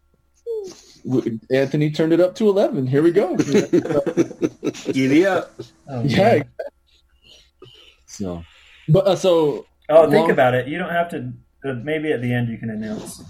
Anthony 1.50 1.90
turned 1.90 2.12
it 2.14 2.20
up 2.20 2.34
to 2.36 2.48
eleven. 2.48 2.86
Here 2.86 3.02
we 3.02 3.10
go. 3.10 3.36
Giddy 4.92 5.26
up. 5.26 5.52
Oh, 5.88 6.02
yeah. 6.02 6.16
man. 6.16 6.44
So, 8.06 8.44
but 8.88 9.06
uh, 9.06 9.16
so 9.16 9.66
Oh, 9.88 10.10
think 10.10 10.30
about 10.30 10.54
it. 10.54 10.66
You 10.66 10.78
don't 10.78 10.90
have 10.90 11.08
to. 11.10 11.32
Uh, 11.64 11.74
maybe 11.82 12.12
at 12.12 12.20
the 12.22 12.32
end 12.32 12.48
you 12.48 12.58
can 12.58 12.70
announce. 12.70 13.22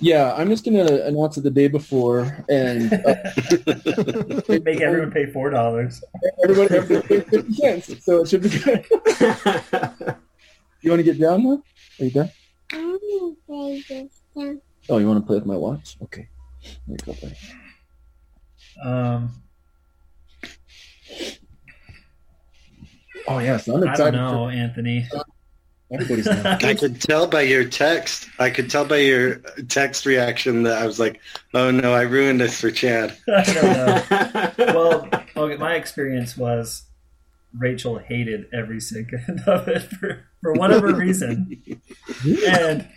yeah, 0.00 0.34
I'm 0.36 0.48
just 0.48 0.64
gonna 0.64 0.84
announce 1.04 1.36
it 1.36 1.42
the 1.42 1.50
day 1.50 1.68
before, 1.68 2.44
and 2.48 2.92
uh, 2.92 3.14
Make 4.64 4.80
everyone 4.80 5.10
pay 5.10 5.26
four 5.26 5.50
dollars. 5.50 6.02
everybody 6.44 6.74
everybody 6.76 7.06
pays 7.08 7.24
fifty 7.28 7.52
cents, 7.54 8.04
so 8.04 8.22
it 8.22 8.28
should 8.28 8.42
be 8.42 8.50
good. 8.50 8.84
you 10.82 10.90
want 10.90 11.00
to 11.00 11.02
get 11.02 11.18
down 11.20 11.42
now? 11.44 11.62
Are 12.00 12.04
you 12.04 12.10
done? 12.10 12.30
Oh, 14.88 14.98
you 14.98 15.06
want 15.08 15.20
to 15.20 15.26
play 15.26 15.36
with 15.36 15.46
my 15.46 15.56
watch? 15.56 15.96
Okay. 16.02 16.28
There 16.86 16.96
you 16.98 17.14
go, 17.14 17.14
buddy. 17.20 17.36
Um, 18.82 19.30
Oh 23.28 23.38
yes, 23.38 23.68
I'm 23.68 23.82
I 23.86 23.90
excited. 23.92 24.16
don't 24.18 24.32
know, 24.32 24.48
Anthony. 24.48 25.06
For, 25.10 25.24
everybody's. 25.92 26.28
I 26.28 26.74
could 26.74 27.00
tell 27.00 27.26
by 27.26 27.42
your 27.42 27.64
text. 27.64 28.28
I 28.38 28.50
could 28.50 28.70
tell 28.70 28.84
by 28.84 28.98
your 28.98 29.36
text 29.68 30.04
reaction 30.06 30.62
that 30.64 30.82
I 30.82 30.86
was 30.86 30.98
like, 31.00 31.20
"Oh 31.54 31.70
no, 31.70 31.94
I 31.94 32.02
ruined 32.02 32.40
this 32.40 32.60
for 32.60 32.70
Chad." 32.70 33.16
I 33.28 33.42
don't 33.44 33.64
know. 33.64 34.50
Well, 34.74 35.08
okay, 35.36 35.56
my 35.56 35.74
experience 35.74 36.36
was 36.36 36.84
Rachel 37.56 37.98
hated 37.98 38.46
every 38.52 38.80
second 38.80 39.40
of 39.46 39.68
it 39.68 39.82
for, 39.82 40.24
for 40.42 40.52
whatever 40.52 40.92
reason, 40.94 41.60
and 42.46 42.88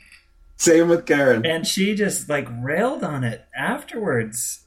Same 0.58 0.90
with 0.90 1.06
Karen. 1.06 1.46
and 1.46 1.66
she 1.68 1.94
just 1.96 2.28
like 2.30 2.48
railed 2.62 3.04
on 3.04 3.24
it 3.24 3.46
afterwards, 3.56 4.66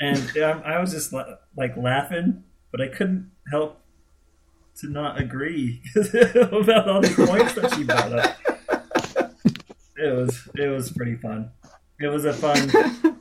and 0.00 0.36
um, 0.38 0.62
I 0.64 0.78
was 0.80 0.92
just 0.92 1.12
la- 1.12 1.36
like 1.56 1.76
laughing, 1.76 2.44
but 2.70 2.80
I 2.80 2.88
couldn't 2.88 3.30
help 3.50 3.80
to 4.80 4.88
not 4.88 5.20
agree 5.20 5.82
about 5.96 6.88
all 6.88 7.00
the 7.00 7.14
points 7.26 7.54
that 7.54 7.72
she 7.74 7.84
brought 7.84 8.12
up. 8.12 8.36
It 9.96 10.12
was 10.16 10.48
it 10.56 10.68
was 10.68 10.90
pretty 10.92 11.16
fun. 11.16 11.50
It 12.00 12.08
was 12.08 12.24
a 12.24 12.32
fun. 12.32 12.70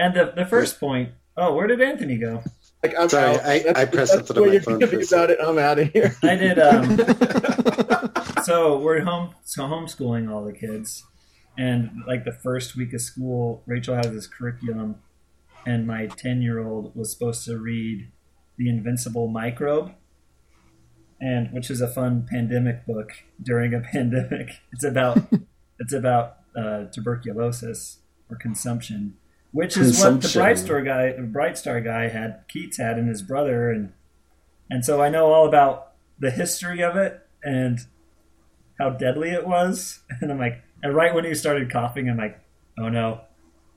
And 0.00 0.14
the 0.14 0.32
the 0.36 0.46
first 0.46 0.78
point. 0.78 1.10
Oh, 1.36 1.54
where 1.54 1.66
did 1.66 1.80
Anthony 1.82 2.18
go? 2.18 2.44
Like 2.84 2.94
I'm 2.96 3.08
Sorry, 3.08 3.34
out. 3.34 3.40
I- 3.44 3.58
That's- 3.58 3.76
I 3.76 3.84
pressed 3.86 4.12
that's 4.14 4.28
something 4.28 4.36
the 4.36 4.40
on 4.42 4.46
my 4.46 4.52
you're 4.52 4.62
phone 4.62 4.78
thinking 4.78 5.02
about 5.08 5.30
it. 5.30 5.38
I'm 5.42 5.58
out 5.58 5.78
of 5.80 5.92
here. 5.92 6.14
I 6.22 6.36
did. 6.36 6.58
Um, 6.60 6.98
so 8.44 8.78
we're 8.78 9.00
home, 9.00 9.34
so 9.42 9.64
homeschooling 9.64 10.30
all 10.32 10.44
the 10.44 10.52
kids, 10.52 11.02
and 11.56 11.90
like 12.06 12.24
the 12.24 12.30
first 12.32 12.76
week 12.76 12.92
of 12.92 13.00
school, 13.00 13.64
Rachel 13.66 13.96
has 13.96 14.12
this 14.12 14.28
curriculum, 14.28 14.96
and 15.66 15.84
my 15.84 16.06
ten-year-old 16.06 16.94
was 16.94 17.10
supposed 17.12 17.44
to 17.46 17.58
read 17.58 18.08
the 18.56 18.68
Invincible 18.68 19.26
Microbe, 19.26 19.94
and 21.20 21.50
which 21.52 21.70
is 21.70 21.80
a 21.80 21.88
fun 21.88 22.26
pandemic 22.30 22.86
book 22.86 23.10
during 23.42 23.74
a 23.74 23.80
pandemic. 23.92 24.60
It's 24.72 24.84
about 24.84 25.18
it's 25.78 25.92
about 25.92 26.36
uh, 26.56 26.84
tuberculosis 26.86 27.98
or 28.30 28.36
consumption, 28.36 29.16
which 29.52 29.76
is 29.76 30.00
what 30.00 30.20
the. 30.20 30.30
Bright 30.32 30.58
Star 30.58 30.82
guy, 30.82 31.12
the 31.12 31.22
Bright 31.22 31.58
Star 31.58 31.80
guy 31.80 32.08
had 32.08 32.42
Keats 32.48 32.78
had 32.78 32.98
and 32.98 33.08
his 33.08 33.22
brother, 33.22 33.70
and 33.70 33.92
and 34.70 34.84
so 34.84 35.02
I 35.02 35.08
know 35.08 35.32
all 35.32 35.46
about 35.46 35.92
the 36.18 36.30
history 36.30 36.82
of 36.82 36.96
it 36.96 37.20
and 37.42 37.78
how 38.78 38.90
deadly 38.90 39.30
it 39.30 39.46
was. 39.46 40.00
And 40.20 40.32
I'm 40.32 40.38
like, 40.38 40.62
and 40.82 40.94
right 40.94 41.14
when 41.14 41.24
he 41.24 41.34
started 41.34 41.70
coughing, 41.70 42.08
I'm 42.08 42.16
like, 42.16 42.40
oh 42.78 42.88
no, 42.88 43.20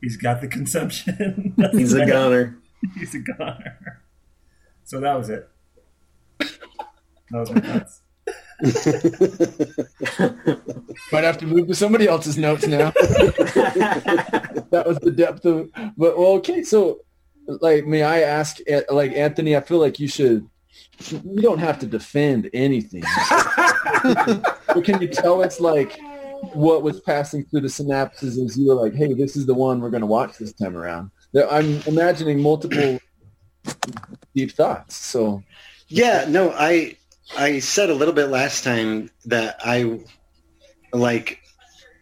he's 0.02 0.18
got 0.18 0.42
the 0.42 0.48
consumption. 0.48 1.56
He's 1.72 1.94
a 1.94 2.06
goner. 2.06 2.58
He's 2.96 3.14
a 3.14 3.20
goner. 3.20 4.02
So 4.84 5.00
that 5.00 5.14
was 5.14 5.30
it. 5.30 5.51
That 7.32 7.40
was 7.40 7.52
my 7.52 7.62
thoughts. 7.62 8.02
Might 11.12 11.24
have 11.24 11.38
to 11.40 11.48
move 11.48 11.68
to 11.68 11.76
somebody 11.76 12.08
else's 12.08 12.38
notes 12.38 12.68
now. 12.68 12.92
that 14.72 14.84
was 14.86 15.00
the 15.00 15.12
depth 15.12 15.46
of. 15.46 15.70
But 15.98 16.18
well, 16.18 16.34
okay. 16.34 16.64
So, 16.64 17.00
like, 17.48 17.86
may 17.86 18.04
I 18.04 18.22
ask, 18.22 18.60
like 18.90 19.14
Anthony? 19.14 19.56
I 19.56 19.62
feel 19.62 19.80
like 19.80 20.00
you 20.00 20.08
should. 20.08 20.48
You 21.10 21.42
don't 21.42 21.60
have 21.60 21.80
to 21.80 21.86
defend 21.86 22.50
anything. 22.54 23.04
but 24.04 24.84
can 24.84 25.02
you 25.02 25.08
tell 25.08 25.44
us 25.44 25.60
like 25.60 26.00
what 26.54 26.84
was 26.84 27.02
passing 27.02 27.44
through 27.46 27.62
the 27.62 27.68
synapses 27.68 28.44
as 28.44 28.58
you 28.58 28.68
were 28.68 28.76
like, 28.76 28.94
"Hey, 28.94 29.14
this 29.14 29.36
is 29.36 29.46
the 29.46 29.54
one 29.54 29.82
we're 29.82 29.90
going 29.90 30.02
to 30.02 30.08
watch 30.08 30.38
this 30.38 30.54
time 30.54 30.78
around." 30.78 31.12
I'm 31.50 31.82
imagining 31.88 32.40
multiple 32.42 33.00
deep 34.36 34.52
thoughts. 34.52 34.96
So, 34.98 35.44
Yeah, 35.88 36.26
no, 36.28 36.52
I 36.52 36.96
I 37.38 37.60
said 37.60 37.90
a 37.90 37.94
little 37.94 38.14
bit 38.14 38.28
last 38.28 38.64
time 38.64 39.10
that 39.26 39.58
I 39.64 40.00
like 40.94 41.40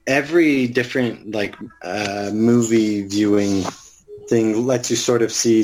every 0.07 0.67
different 0.67 1.31
like 1.31 1.55
uh, 1.83 2.31
movie 2.33 3.07
viewing 3.07 3.63
thing 4.27 4.65
lets 4.65 4.89
you 4.89 4.95
sort 4.95 5.21
of 5.21 5.31
see 5.31 5.63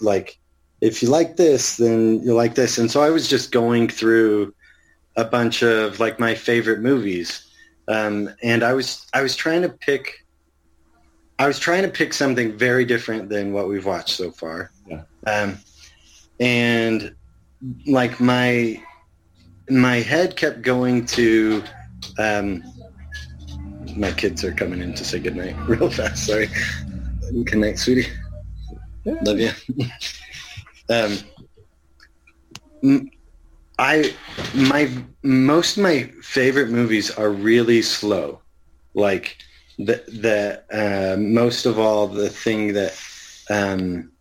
like 0.00 0.38
if 0.80 1.02
you 1.02 1.08
like 1.08 1.36
this, 1.36 1.76
then 1.76 2.20
you 2.24 2.34
like 2.34 2.56
this, 2.56 2.76
and 2.76 2.90
so 2.90 3.02
I 3.02 3.10
was 3.10 3.28
just 3.28 3.52
going 3.52 3.88
through 3.88 4.52
a 5.16 5.24
bunch 5.24 5.62
of 5.62 6.00
like 6.00 6.18
my 6.18 6.34
favorite 6.34 6.80
movies, 6.80 7.48
um, 7.86 8.28
and 8.42 8.64
I 8.64 8.72
was 8.72 9.06
I 9.14 9.22
was 9.22 9.36
trying 9.36 9.62
to 9.62 9.68
pick. 9.68 10.26
I 11.38 11.46
was 11.46 11.58
trying 11.58 11.82
to 11.82 11.88
pick 11.88 12.12
something 12.12 12.56
very 12.56 12.84
different 12.84 13.28
than 13.28 13.52
what 13.52 13.68
we've 13.68 13.86
watched 13.86 14.16
so 14.16 14.30
far. 14.30 14.70
Yeah. 14.86 15.02
Um, 15.26 15.58
and 16.40 17.14
like 17.86 18.20
my 18.20 18.82
my 19.72 19.96
head 19.96 20.36
kept 20.36 20.62
going 20.62 21.04
to 21.06 21.62
um 22.18 22.62
my 23.96 24.12
kids 24.12 24.44
are 24.44 24.52
coming 24.52 24.80
in 24.80 24.94
to 24.94 25.04
say 25.04 25.18
goodnight 25.18 25.56
real 25.68 25.90
fast 25.90 26.26
sorry. 26.26 26.48
Good 27.44 27.58
night 27.58 27.78
sweetie. 27.78 28.08
Love 29.04 29.38
you 29.40 29.50
um 30.90 31.18
i 33.78 34.12
my 34.54 34.90
most 35.22 35.76
of 35.76 35.82
my 35.82 36.04
favorite 36.20 36.68
movies 36.68 37.10
are 37.10 37.30
really 37.30 37.82
slow. 37.82 38.40
Like 38.94 39.38
the 39.78 40.02
the 40.08 40.62
uh, 40.72 41.16
most 41.18 41.66
of 41.66 41.78
all 41.78 42.06
the 42.06 42.28
thing 42.28 42.74
that 42.74 43.00
um 43.50 44.12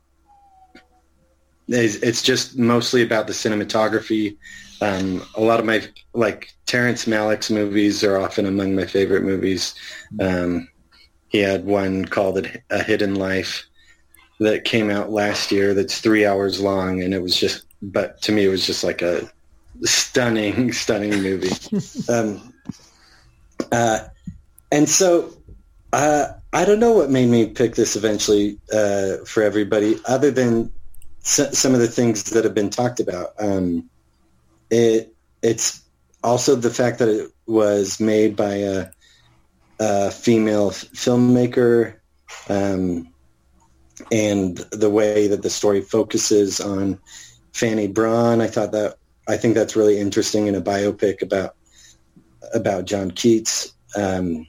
is 1.68 2.02
it's 2.02 2.22
just 2.22 2.58
mostly 2.58 3.02
about 3.02 3.28
the 3.28 3.34
cinematography. 3.34 4.38
Um, 4.82 5.24
a 5.36 5.42
lot 5.42 5.60
of 5.60 5.66
my 5.66 5.84
like 6.14 6.54
Terrence 6.66 7.06
Malick's 7.06 7.52
movies 7.52 8.04
are 8.04 8.18
often 8.18 8.46
among 8.46 8.76
my 8.76 8.86
favorite 8.86 9.24
movies. 9.24 9.76
Um, 10.20 10.68
he 11.30 11.40
had 11.40 11.66
one 11.66 12.06
called 12.06 12.48
A 12.70 12.84
Hidden 12.84 13.16
Life 13.16 13.66
that 14.40 14.66
came 14.66 14.90
out 14.90 15.12
last 15.12 15.52
year. 15.52 15.74
That's 15.74 16.00
three 16.00 16.26
hours 16.26 16.60
long, 16.60 17.02
and 17.02 17.14
it 17.14 17.22
was 17.22 17.40
just. 17.40 17.66
But 17.84 18.22
to 18.24 18.32
me, 18.32 18.46
it 18.46 18.50
was 18.50 18.66
just 18.66 18.84
like 18.84 19.02
a 19.02 19.30
stunning, 19.84 20.72
stunning 20.84 21.22
movie. 21.22 21.52
um, 22.10 22.54
uh, 23.72 24.00
and 24.72 24.88
so 24.90 25.34
uh, 25.94 26.28
I 26.54 26.66
don't 26.66 26.80
know 26.80 26.94
what 26.94 27.10
made 27.10 27.30
me 27.30 27.48
pick 27.48 27.76
this 27.76 27.96
eventually 27.96 28.58
uh, 28.74 29.18
for 29.26 29.44
everybody, 29.44 30.00
other 30.08 30.32
than 30.32 30.72
s- 31.24 31.58
some 31.58 31.74
of 31.74 31.80
the 31.80 31.88
things 31.88 32.24
that 32.32 32.44
have 32.44 32.54
been 32.54 32.70
talked 32.70 33.00
about. 33.00 33.34
Um, 33.40 33.90
it 34.72 35.14
it's 35.42 35.82
also 36.24 36.56
the 36.56 36.70
fact 36.70 37.00
that 37.00 37.10
it 37.10 37.32
was 37.46 38.00
made 38.00 38.36
by 38.36 38.56
a, 38.56 38.88
a 39.80 40.12
female 40.12 40.70
f- 40.70 40.86
filmmaker, 40.94 41.96
um, 42.50 43.12
and 44.12 44.58
the 44.72 44.90
way 44.90 45.28
that 45.28 45.44
the 45.44 45.50
story 45.50 45.82
focuses 45.82 46.60
on 46.60 47.00
Fanny 47.54 47.88
Brawne. 47.88 48.42
I 48.42 48.48
thought 48.48 48.72
that 48.72 48.96
I 49.28 49.38
think 49.38 49.56
that's 49.56 49.76
really 49.76 50.00
interesting 50.00 50.48
in 50.48 50.56
a 50.56 50.62
biopic 50.62 51.22
about 51.22 51.56
about 52.54 52.86
John 52.86 53.12
Keats. 53.12 53.74
Um, 53.96 54.48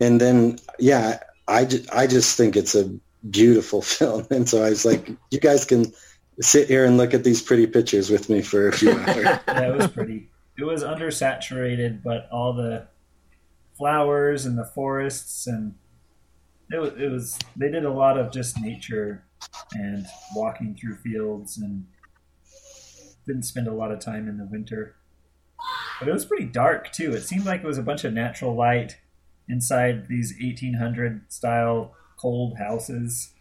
and 0.00 0.20
then, 0.20 0.58
yeah, 0.78 1.20
I, 1.46 1.68
I 1.92 2.06
just 2.06 2.36
think 2.36 2.56
it's 2.56 2.74
a 2.74 2.92
beautiful 3.28 3.82
film. 3.96 4.26
And 4.30 4.48
so 4.48 4.62
I 4.62 4.70
was 4.70 4.84
like, 4.84 5.10
you 5.30 5.40
guys 5.40 5.64
can 5.64 5.86
sit 6.40 6.68
here 6.68 6.84
and 6.84 6.96
look 6.96 7.14
at 7.14 7.24
these 7.24 7.42
pretty 7.42 7.66
pictures 7.66 8.10
with 8.10 8.28
me 8.28 8.42
for 8.42 8.68
a 8.68 8.72
few 8.72 8.92
hours. 8.92 9.16
Yeah, 9.48 9.72
it 9.72 9.76
was 9.76 9.88
pretty. 9.88 10.30
It 10.56 10.64
was 10.64 10.82
undersaturated, 10.82 12.02
but 12.02 12.28
all 12.30 12.52
the 12.52 12.88
flowers 13.76 14.44
and 14.44 14.58
the 14.58 14.64
forests 14.64 15.46
and 15.46 15.74
it 16.70 16.78
was, 16.78 16.92
it 16.98 17.10
was 17.10 17.38
they 17.56 17.70
did 17.70 17.84
a 17.84 17.92
lot 17.92 18.18
of 18.18 18.32
just 18.32 18.60
nature 18.60 19.24
and 19.72 20.06
walking 20.34 20.74
through 20.74 20.96
fields 20.96 21.56
and 21.58 21.86
didn't 23.26 23.44
spend 23.44 23.68
a 23.68 23.72
lot 23.72 23.92
of 23.92 24.00
time 24.00 24.28
in 24.28 24.36
the 24.36 24.44
winter. 24.44 24.96
But 25.98 26.08
it 26.08 26.12
was 26.12 26.24
pretty 26.24 26.46
dark 26.46 26.92
too. 26.92 27.12
It 27.12 27.22
seemed 27.22 27.46
like 27.46 27.62
it 27.62 27.66
was 27.66 27.78
a 27.78 27.82
bunch 27.82 28.04
of 28.04 28.12
natural 28.12 28.54
light 28.54 28.98
inside 29.48 30.08
these 30.08 30.34
1800 30.40 31.32
style 31.32 31.94
cold 32.18 32.58
houses. 32.58 33.32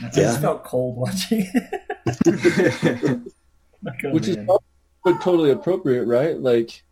I 0.00 0.04
Yeah. 0.04 0.10
just 0.10 0.40
felt 0.40 0.64
cold 0.64 0.96
watching 0.96 1.46
it. 1.52 3.20
Like, 3.84 4.00
which 4.12 4.28
is 4.28 4.36
man. 4.36 4.46
probably 4.46 5.20
totally 5.24 5.50
appropriate, 5.50 6.04
right? 6.04 6.38
Like, 6.38 6.84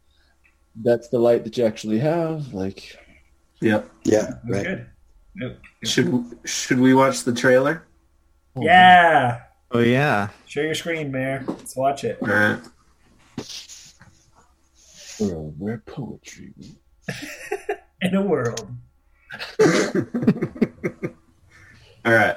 that's 0.83 1.09
the 1.09 1.21
light 1.21 1.45
that 1.45 1.57
you 1.57 1.65
actually 1.65 2.01
have. 2.01 2.53
Like, 2.53 2.97
Yep. 3.61 3.89
Yeah, 4.05 4.33
right. 4.49 4.65
good. 4.67 4.87
It- 5.37 5.59
Should 5.85 6.25
should 6.45 6.81
we 6.81 6.93
watch 6.95 7.23
the 7.23 7.33
trailer? 7.33 7.85
yeah. 8.57 9.43
Oh 9.71 9.79
yeah. 9.79 10.31
Share 10.47 10.65
your 10.65 10.75
screen, 10.75 11.13
Mayor. 11.13 11.45
Let's 11.47 11.77
watch 11.77 12.03
it. 12.03 12.19
All 12.23 12.29
right. 12.29 12.59
world 15.21 15.55
where 15.59 15.79
poetry. 15.87 16.53
In 18.03 18.17
a 18.17 18.23
world. 18.23 18.69
All 22.05 22.13
right. 22.13 22.37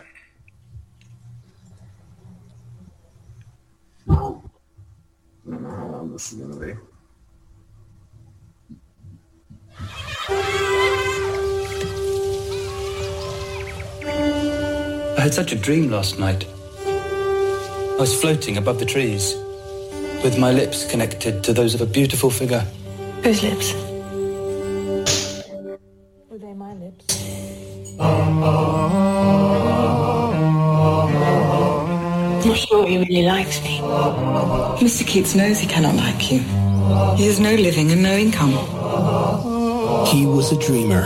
Oh, 5.45 6.09
this 6.11 6.31
is 6.31 6.39
gonna 6.39 6.55
be. 6.55 6.73
I 15.17 15.21
had 15.21 15.33
such 15.33 15.51
a 15.51 15.55
dream 15.55 15.89
last 15.91 16.19
night. 16.19 16.45
I 16.85 17.95
was 17.99 18.13
floating 18.19 18.57
above 18.57 18.79
the 18.79 18.85
trees, 18.85 19.35
with 20.23 20.37
my 20.39 20.51
lips 20.51 20.89
connected 20.89 21.43
to 21.43 21.53
those 21.53 21.75
of 21.75 21.81
a 21.81 21.85
beautiful 21.85 22.29
figure. 22.29 22.65
Whose 23.23 23.43
lips? 23.43 23.73
Were 23.73 23.79
they 23.79 23.81
my 23.81 23.81
lips? 23.81 23.92
Thought 32.73 32.89
he 32.89 32.97
really 32.97 33.21
liked 33.21 33.63
me. 33.63 33.77
Mr. 34.81 35.05
Keats 35.05 35.35
knows 35.35 35.59
he 35.59 35.67
cannot 35.67 35.95
like 35.95 36.31
you. 36.31 36.39
He 37.15 37.27
has 37.27 37.39
no 37.39 37.53
living 37.53 37.91
and 37.91 38.01
no 38.01 38.17
income. 38.17 38.49
He 40.07 40.25
was 40.25 40.51
a 40.51 40.57
dreamer. 40.57 41.03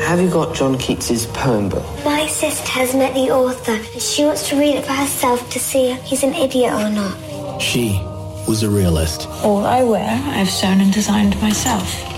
Have 0.00 0.20
you 0.22 0.30
got 0.30 0.54
John 0.54 0.78
Keats's 0.78 1.26
poem 1.26 1.68
book? 1.68 1.84
My 2.02 2.26
sister 2.28 2.66
has 2.70 2.94
met 2.94 3.12
the 3.12 3.30
author. 3.30 3.76
She 4.00 4.24
wants 4.24 4.48
to 4.48 4.58
read 4.58 4.76
it 4.76 4.86
for 4.86 4.94
herself 4.94 5.50
to 5.50 5.58
see 5.58 5.90
if 5.90 6.02
he's 6.02 6.22
an 6.22 6.32
idiot 6.32 6.72
or 6.72 6.88
not. 6.88 7.60
She 7.60 8.00
was 8.48 8.62
a 8.62 8.70
realist. 8.70 9.28
All 9.44 9.66
I 9.66 9.82
wear, 9.82 10.08
I've 10.08 10.50
sewn 10.50 10.80
and 10.80 10.94
designed 10.94 11.38
myself. 11.42 12.11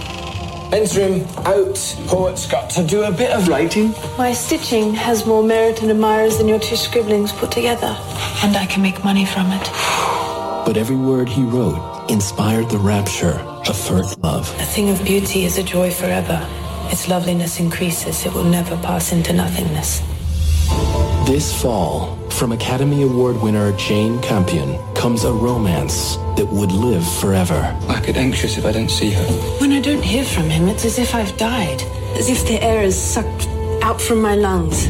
Men's 0.74 0.96
room 0.96 1.24
out. 1.46 1.76
Poet's 2.08 2.48
got 2.48 2.68
to 2.70 2.82
do 2.82 3.04
a 3.04 3.12
bit 3.12 3.30
of 3.30 3.46
writing. 3.46 3.94
My 4.18 4.32
stitching 4.32 4.92
has 4.92 5.24
more 5.24 5.40
merit 5.40 5.82
and 5.82 5.88
admirers 5.88 6.38
than 6.38 6.48
your 6.48 6.58
two 6.58 6.74
scribblings 6.74 7.30
put 7.30 7.52
together. 7.52 7.96
And 8.42 8.56
I 8.56 8.66
can 8.66 8.82
make 8.82 9.04
money 9.04 9.24
from 9.24 9.52
it. 9.52 9.62
But 10.66 10.76
every 10.76 10.96
word 10.96 11.28
he 11.28 11.44
wrote 11.44 12.10
inspired 12.10 12.70
the 12.70 12.78
rapture 12.78 13.38
of 13.68 13.76
first 13.76 14.18
love. 14.18 14.52
A 14.58 14.64
thing 14.64 14.90
of 14.90 15.04
beauty 15.04 15.44
is 15.44 15.58
a 15.58 15.62
joy 15.62 15.92
forever. 15.92 16.44
Its 16.90 17.06
loveliness 17.06 17.60
increases, 17.60 18.26
it 18.26 18.34
will 18.34 18.42
never 18.42 18.76
pass 18.78 19.12
into 19.12 19.32
nothingness. 19.32 20.00
This 21.24 21.54
fall, 21.62 22.18
from 22.34 22.50
Academy 22.50 23.02
Award 23.02 23.40
winner 23.40 23.70
Jane 23.76 24.20
Campion, 24.20 24.76
comes 24.94 25.22
a 25.24 25.32
romance 25.32 26.16
that 26.36 26.48
would 26.50 26.72
live 26.72 27.06
forever. 27.20 27.78
I 27.88 28.00
get 28.00 28.16
anxious 28.16 28.58
if 28.58 28.66
I 28.66 28.72
don't 28.72 28.90
see 28.90 29.12
her. 29.12 29.24
When 29.60 29.70
I 29.70 29.80
don't 29.80 30.02
hear 30.02 30.24
from 30.24 30.50
him, 30.50 30.68
it's 30.68 30.84
as 30.84 30.98
if 30.98 31.14
I've 31.14 31.36
died. 31.36 31.80
As 32.18 32.28
if 32.28 32.44
the 32.46 32.60
air 32.60 32.82
is 32.82 33.00
sucked 33.00 33.46
out 33.82 34.00
from 34.00 34.20
my 34.20 34.34
lungs. 34.34 34.88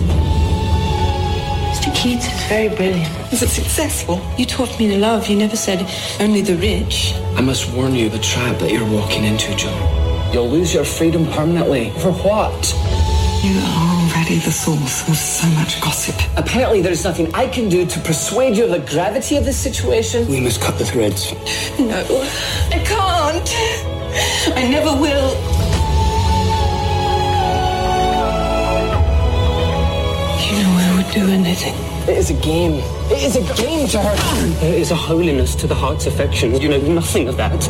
Mr. 1.69 1.95
Keats 1.95 2.27
is 2.27 2.45
very 2.49 2.75
brilliant. 2.75 3.33
Is 3.33 3.43
it 3.43 3.51
successful? 3.51 4.23
You 4.39 4.47
taught 4.47 4.79
me 4.79 4.89
to 4.89 4.97
love. 4.99 5.29
You 5.29 5.37
never 5.37 5.57
said 5.57 5.87
only 6.21 6.41
the 6.41 6.57
rich. 6.57 7.15
I 7.37 7.43
must 7.43 7.71
warn 7.75 7.95
you 7.95 8.09
the 8.09 8.21
trap 8.21 8.59
that 8.61 8.73
you're 8.73 8.91
walking 8.91 9.25
into, 9.25 9.55
John. 9.55 10.33
You'll 10.33 10.49
lose 10.49 10.73
your 10.73 10.85
freedom 10.85 11.27
permanently. 11.27 11.91
For 12.01 12.13
what? 12.13 12.75
You 13.45 13.59
are 13.61 13.94
already 14.25 14.39
the 14.39 14.53
source 14.53 15.07
of 15.09 15.17
so 15.17 15.47
much 15.49 15.81
gossip. 15.83 16.15
Apparently, 16.37 16.81
there's 16.81 17.05
nothing 17.05 17.35
I 17.35 17.47
can 17.47 17.69
do 17.69 17.85
to 17.85 18.01
persuade 18.01 18.57
you 18.57 18.65
of 18.65 18.71
the 18.71 18.79
gravity 18.79 19.37
of 19.37 19.45
this 19.45 19.59
situation. 19.59 20.27
We 20.29 20.41
must 20.41 20.63
cut 20.63 20.79
the 20.79 20.87
threads. 20.87 21.33
No, 21.79 22.01
I 22.71 22.79
can't. 22.85 23.51
I 24.57 24.69
never 24.69 24.93
will. 24.99 25.29
You 30.49 30.63
know 30.63 30.73
I 30.81 30.95
would 30.97 31.13
do 31.13 31.31
anything. 31.31 31.75
It 32.09 32.17
is 32.17 32.31
a 32.31 32.41
game. 32.41 32.83
It 33.11 33.23
is 33.25 33.37
a 33.37 33.63
game 33.63 33.87
to 33.89 33.99
her. 33.99 34.17
There 34.61 34.75
is 34.75 34.91
a 34.91 34.97
holiness 34.97 35.55
to 35.57 35.67
the 35.67 35.75
heart's 35.75 36.07
affection. 36.07 36.59
You 36.61 36.71
know 36.71 36.81
nothing 36.81 37.29
of 37.29 37.37
that. 37.37 37.61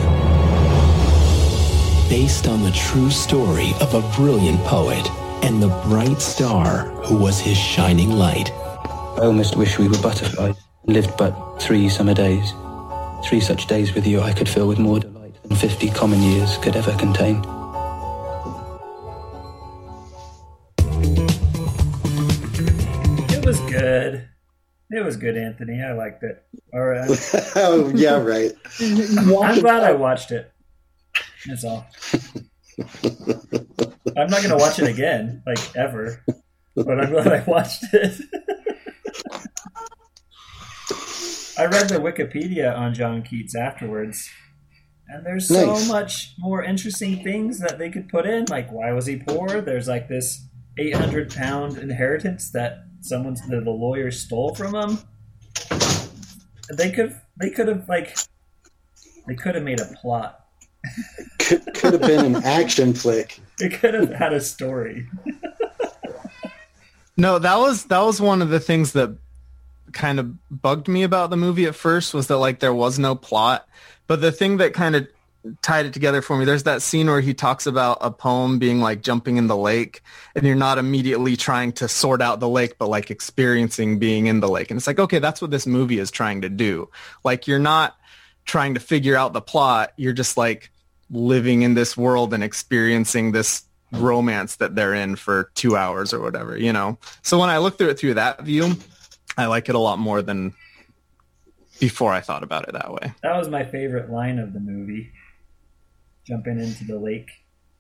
Based 2.09 2.47
on 2.47 2.63
the 2.63 2.71
true 2.71 3.11
story 3.11 3.73
of 3.81 3.95
a 3.95 4.03
brilliant 4.15 4.61
poet 4.61 5.11
and 5.45 5.63
the 5.63 5.69
bright 5.85 6.23
star 6.23 6.87
who 7.05 7.19
was 7.19 7.39
his 7.39 7.59
shining 7.59 8.09
light. 8.09 8.51
I 8.51 9.27
almost 9.27 9.57
wish 9.57 9.79
we 9.79 9.89
were 9.89 9.99
butterflies 9.99 10.57
and 10.85 10.95
lived 10.95 11.19
but 11.19 11.59
three 11.59 11.91
summer 11.91 12.15
days. 12.15 12.55
Three 13.23 13.41
such 13.41 13.67
days 13.67 13.95
with 13.95 14.07
you 14.07 14.23
I 14.23 14.33
could 14.33 14.49
fill 14.49 14.67
with 14.67 14.79
more 14.79 15.01
delight 15.01 15.35
than 15.43 15.55
fifty 15.55 15.91
common 15.91 16.23
years 16.23 16.57
could 16.59 16.77
ever 16.77 16.93
contain. 16.97 17.45
It 23.29 23.45
was 23.45 23.61
good. 23.71 24.27
It 24.91 25.05
was 25.05 25.19
good, 25.19 25.37
Anthony. 25.37 25.83
I 25.83 25.93
liked 25.93 26.23
it. 26.23 26.43
All 26.73 26.87
right. 26.87 27.07
oh 27.57 27.93
yeah, 27.95 28.17
right. 28.17 28.53
I'm 28.81 29.61
glad 29.61 29.85
I 29.85 29.93
watched 29.93 30.31
it. 30.31 30.51
That's 31.47 31.65
all. 31.65 31.87
I'm 34.17 34.29
not 34.29 34.43
gonna 34.43 34.57
watch 34.57 34.79
it 34.79 34.89
again, 34.89 35.43
like 35.47 35.75
ever. 35.77 36.25
But 36.77 37.01
I'm 37.01 37.11
glad 37.11 37.29
I 37.29 37.45
watched 37.47 37.85
it. 37.93 38.21
I 41.57 41.67
read 41.67 41.89
the 41.89 41.97
Wikipedia 42.01 42.77
on 42.77 42.95
John 42.95 43.23
Keats 43.23 43.55
afterwards, 43.55 44.29
and 45.09 45.25
there's 45.25 45.47
so 45.47 45.67
Nice. 45.75 45.89
much 45.89 46.35
more 46.39 46.65
interesting 46.65 47.23
things 47.23 47.61
that 47.61 47.79
they 47.79 47.91
could 47.91 48.09
put 48.09 48.27
in. 48.27 48.47
Like, 48.47 48.73
why 48.73 48.91
was 48.93 49.07
he 49.07 49.17
poor? 49.17 49.61
There's 49.61 49.87
like 49.87 50.09
this 50.09 50.47
800 50.79 51.33
pound 51.33 51.79
inheritance 51.79 52.51
that 52.51 52.85
someone's 53.01 53.41
the, 53.49 53.61
the 53.61 53.71
lawyer 53.71 54.11
stole 54.11 54.53
from 54.55 54.75
him. 54.75 54.99
They 56.77 56.91
could 56.91 57.15
they 57.41 57.51
could 57.51 57.69
have 57.69 57.89
like 57.89 58.17
they 59.29 59.37
could 59.37 59.55
have 59.55 59.63
made 59.65 59.81
a 59.81 59.87
plot. 60.03 60.41
Could, 61.39 61.63
could 61.75 61.93
have 61.93 62.03
been 62.03 62.35
an 62.35 62.43
action 62.45 62.93
flick. 62.95 63.39
It 63.59 63.81
could 63.81 63.95
have 63.95 64.11
had 64.11 64.33
a 64.33 64.41
story. 64.41 65.07
No, 67.17 67.39
that 67.39 67.57
was 67.57 67.85
that 67.85 68.01
was 68.01 68.21
one 68.21 68.43
of 68.43 68.49
the 68.49 68.61
things 68.61 68.93
that 68.93 69.17
kind 69.93 70.19
of 70.19 70.35
bugged 70.51 70.89
me 70.89 71.05
about 71.05 71.31
the 71.31 71.37
movie 71.37 71.67
at 71.67 71.75
first 71.75 72.13
was 72.13 72.27
that 72.27 72.39
like 72.39 72.59
there 72.59 72.75
was 72.75 72.99
no 72.99 73.15
plot. 73.15 73.69
But 74.07 74.21
the 74.21 74.33
thing 74.33 74.57
that 74.59 74.75
kind 74.75 74.97
of 74.97 75.09
tied 75.63 75.87
it 75.87 75.93
together 75.93 76.23
for 76.23 76.37
me, 76.37 76.45
there's 76.45 76.65
that 76.65 76.83
scene 76.83 77.07
where 77.07 77.21
he 77.21 77.33
talks 77.35 77.67
about 77.67 77.99
a 78.01 78.11
poem 78.11 78.59
being 78.59 78.81
like 78.81 79.03
jumping 79.03 79.37
in 79.37 79.47
the 79.47 79.57
lake 79.57 80.03
and 80.35 80.45
you're 80.45 80.57
not 80.57 80.79
immediately 80.79 81.37
trying 81.37 81.73
to 81.73 81.87
sort 81.87 82.21
out 82.21 82.41
the 82.41 82.49
lake, 82.49 82.77
but 82.79 82.89
like 82.89 83.11
experiencing 83.11 83.99
being 83.99 84.27
in 84.27 84.41
the 84.41 84.49
lake. 84.49 84.71
And 84.71 84.79
it's 84.79 84.87
like, 84.87 84.99
okay, 84.99 85.21
that's 85.21 85.41
what 85.41 85.51
this 85.51 85.67
movie 85.67 85.99
is 85.99 86.11
trying 86.11 86.41
to 86.43 86.49
do. 86.49 86.91
Like 87.23 87.47
you're 87.47 87.59
not 87.59 87.97
trying 88.45 88.75
to 88.75 88.81
figure 88.81 89.17
out 89.17 89.33
the 89.33 89.41
plot. 89.41 89.93
You're 89.97 90.13
just 90.13 90.37
like 90.37 90.71
living 91.11 91.63
in 91.63 91.75
this 91.75 91.97
world 91.97 92.35
and 92.35 92.43
experiencing 92.43 93.33
this 93.33 93.65
romance 93.93 94.57
that 94.57 94.75
they're 94.75 94.95
in 94.95 95.17
for 95.17 95.51
two 95.55 95.77
hours 95.77 96.13
or 96.13 96.21
whatever, 96.21 96.59
you 96.59 96.73
know? 96.73 96.99
So 97.23 97.39
when 97.39 97.51
I 97.51 97.59
look 97.59 97.79
through 97.79 97.91
it 97.91 97.99
through 97.99 98.15
that 98.15 98.43
view, 98.43 98.75
I 99.37 99.47
like 99.47 99.69
it 99.69 99.75
a 99.75 99.79
lot 99.79 99.99
more 99.99 100.23
than 100.23 100.55
before 101.81 102.13
I 102.13 102.21
thought 102.21 102.43
about 102.43 102.69
it 102.69 102.73
that 102.73 102.93
way. 102.93 103.13
That 103.23 103.37
was 103.37 103.49
my 103.49 103.65
favorite 103.65 104.11
line 104.11 104.39
of 104.39 104.53
the 104.53 104.61
movie. 104.61 105.13
Jumping 106.27 106.59
into 106.59 106.85
the 106.85 106.99
lake. 106.99 107.29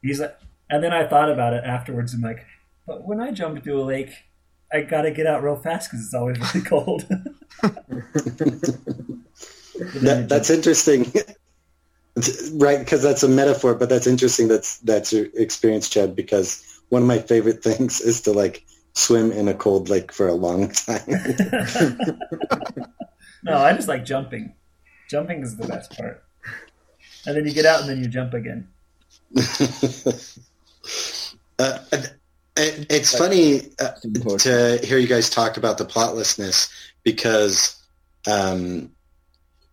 He's 0.02 0.20
like, 0.20 0.38
and 0.68 0.84
then 0.84 0.92
I 0.92 1.06
thought 1.06 1.30
about 1.30 1.54
it 1.54 1.64
afterwards. 1.64 2.12
I'm 2.12 2.20
like, 2.20 2.44
but 2.86 3.06
when 3.06 3.20
I 3.20 3.30
jump 3.30 3.56
into 3.56 3.80
a 3.80 3.82
lake, 3.82 4.10
I 4.72 4.82
gotta 4.82 5.10
get 5.10 5.26
out 5.26 5.42
real 5.42 5.56
fast 5.56 5.90
because 5.90 6.04
it's 6.04 6.14
always 6.14 6.38
really 6.38 6.66
cold. 6.68 7.06
That, 9.76 10.28
that's 10.28 10.50
interesting, 10.50 11.12
right? 12.54 12.78
Because 12.78 13.02
that's 13.02 13.22
a 13.22 13.28
metaphor, 13.28 13.74
but 13.74 13.88
that's 13.88 14.06
interesting. 14.06 14.48
That's 14.48 14.78
that's 14.78 15.12
your 15.12 15.26
experience, 15.34 15.88
Chad. 15.88 16.14
Because 16.14 16.64
one 16.88 17.02
of 17.02 17.08
my 17.08 17.18
favorite 17.18 17.62
things 17.62 18.00
is 18.00 18.22
to 18.22 18.32
like 18.32 18.64
swim 18.94 19.32
in 19.32 19.48
a 19.48 19.54
cold 19.54 19.88
lake 19.88 20.12
for 20.12 20.28
a 20.28 20.34
long 20.34 20.70
time. 20.70 21.02
no, 23.42 23.56
I 23.56 23.72
just 23.72 23.88
like 23.88 24.04
jumping. 24.04 24.54
Jumping 25.10 25.42
is 25.42 25.56
the 25.56 25.66
best 25.66 25.96
part. 25.96 26.22
And 27.26 27.36
then 27.36 27.46
you 27.46 27.52
get 27.52 27.66
out 27.66 27.80
and 27.80 27.88
then 27.88 27.98
you 27.98 28.08
jump 28.08 28.34
again. 28.34 28.68
Uh, 31.56 31.78
it, 32.56 32.86
it's 32.90 33.16
funny 33.16 33.70
uh, 33.78 33.92
to 34.38 34.80
hear 34.82 34.98
you 34.98 35.06
guys 35.06 35.30
talk 35.30 35.56
about 35.56 35.78
the 35.78 35.84
plotlessness 35.84 36.68
because 37.04 37.80
um, 38.26 38.90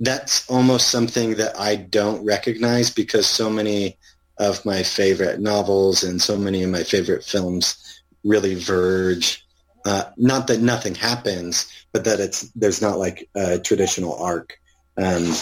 that's 0.01 0.49
almost 0.49 0.89
something 0.89 1.35
that 1.35 1.57
I 1.59 1.75
don't 1.75 2.25
recognize 2.25 2.89
because 2.89 3.27
so 3.27 3.49
many 3.51 3.97
of 4.39 4.65
my 4.65 4.81
favorite 4.81 5.39
novels 5.39 6.03
and 6.03 6.19
so 6.19 6.35
many 6.35 6.63
of 6.63 6.71
my 6.71 6.83
favorite 6.83 7.23
films 7.23 8.01
really 8.23 8.55
verge. 8.55 9.45
Uh, 9.85 10.05
not 10.17 10.47
that 10.47 10.59
nothing 10.59 10.95
happens, 10.95 11.71
but 11.93 12.05
that 12.05 12.19
it's 12.19 12.49
there's 12.53 12.81
not 12.81 12.97
like 12.97 13.29
a 13.35 13.59
traditional 13.59 14.15
arc. 14.15 14.57
Um, 14.97 15.33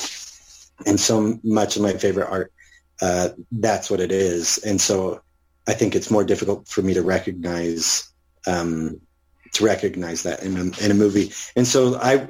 and 0.86 1.00
so 1.00 1.40
much 1.42 1.78
of 1.78 1.82
my 1.82 1.94
favorite 1.94 2.30
art, 2.30 2.52
uh, 3.02 3.30
that's 3.54 3.90
what 3.90 4.02
it 4.02 4.12
is. 4.12 4.58
And 4.60 4.80
so 4.80 5.22
I 5.68 5.74
think 5.74 5.96
it's 5.96 6.12
more 6.12 6.26
difficult 6.26 6.68
for 6.68 6.82
me 6.82 6.94
to 6.96 7.02
recognize 7.02 8.12
um, 8.46 9.00
to 9.54 9.66
recognize 9.66 10.24
that 10.24 10.44
in 10.44 10.58
a, 10.58 10.84
in 10.84 10.92
a 10.92 10.96
movie. 10.96 11.32
And 11.56 11.66
so 11.66 11.96
I 11.96 12.28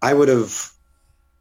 I 0.00 0.14
would 0.14 0.28
have 0.28 0.72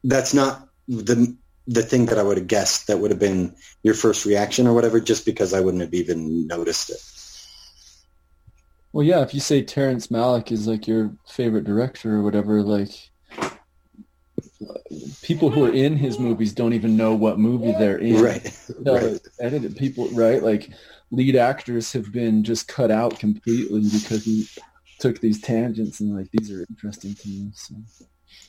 that's 0.03 0.33
not 0.33 0.67
the 0.87 1.35
the 1.67 1.83
thing 1.83 2.07
that 2.07 2.17
I 2.17 2.23
would 2.23 2.37
have 2.37 2.47
guessed 2.47 2.87
that 2.87 2.99
would 2.99 3.11
have 3.11 3.19
been 3.19 3.55
your 3.83 3.93
first 3.93 4.25
reaction 4.25 4.67
or 4.67 4.73
whatever, 4.73 4.99
just 4.99 5.25
because 5.25 5.53
I 5.53 5.59
wouldn't 5.59 5.81
have 5.81 5.93
even 5.93 6.47
noticed 6.47 6.89
it. 6.89 6.99
Well, 8.93 9.05
yeah, 9.05 9.21
if 9.21 9.33
you 9.33 9.39
say 9.39 9.61
Terrence 9.61 10.07
Malick 10.07 10.51
is 10.51 10.67
like 10.67 10.87
your 10.87 11.15
favorite 11.27 11.63
director 11.63 12.15
or 12.15 12.23
whatever, 12.23 12.61
like 12.61 12.89
people 15.21 15.49
who 15.49 15.65
are 15.65 15.73
in 15.73 15.95
his 15.97 16.19
movies 16.19 16.53
don't 16.53 16.73
even 16.73 16.97
know 16.97 17.13
what 17.13 17.39
movie 17.39 17.71
they're 17.71 17.97
in. 17.97 18.21
Right, 18.21 18.59
No, 18.79 18.95
right. 18.95 19.19
edited 19.39 19.77
people, 19.77 20.09
right? 20.09 20.41
Like 20.43 20.71
lead 21.11 21.35
actors 21.35 21.93
have 21.93 22.11
been 22.11 22.43
just 22.43 22.67
cut 22.67 22.91
out 22.91 23.17
completely 23.19 23.81
because 23.81 24.25
he 24.25 24.47
took 24.99 25.19
these 25.21 25.41
tangents 25.41 25.99
and 25.99 26.15
like 26.15 26.29
these 26.31 26.51
are 26.51 26.65
interesting 26.69 27.15
to 27.15 27.27
me. 27.27 27.51
So 27.53 27.75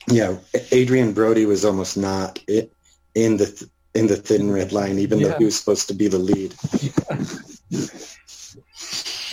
Yeah, 0.07 0.37
Adrien 0.71 1.13
Brody 1.13 1.45
was 1.45 1.63
almost 1.63 1.97
not 1.97 2.39
in 2.47 3.37
the 3.37 3.45
th- 3.45 3.71
in 3.93 4.07
the 4.07 4.15
Thin 4.15 4.51
Red 4.51 4.71
Line, 4.71 4.97
even 4.99 5.21
though 5.21 5.37
he 5.37 5.45
was 5.45 5.57
supposed 5.57 5.87
to 5.87 5.93
be 5.93 6.07
the 6.07 6.17
lead. 6.19 6.53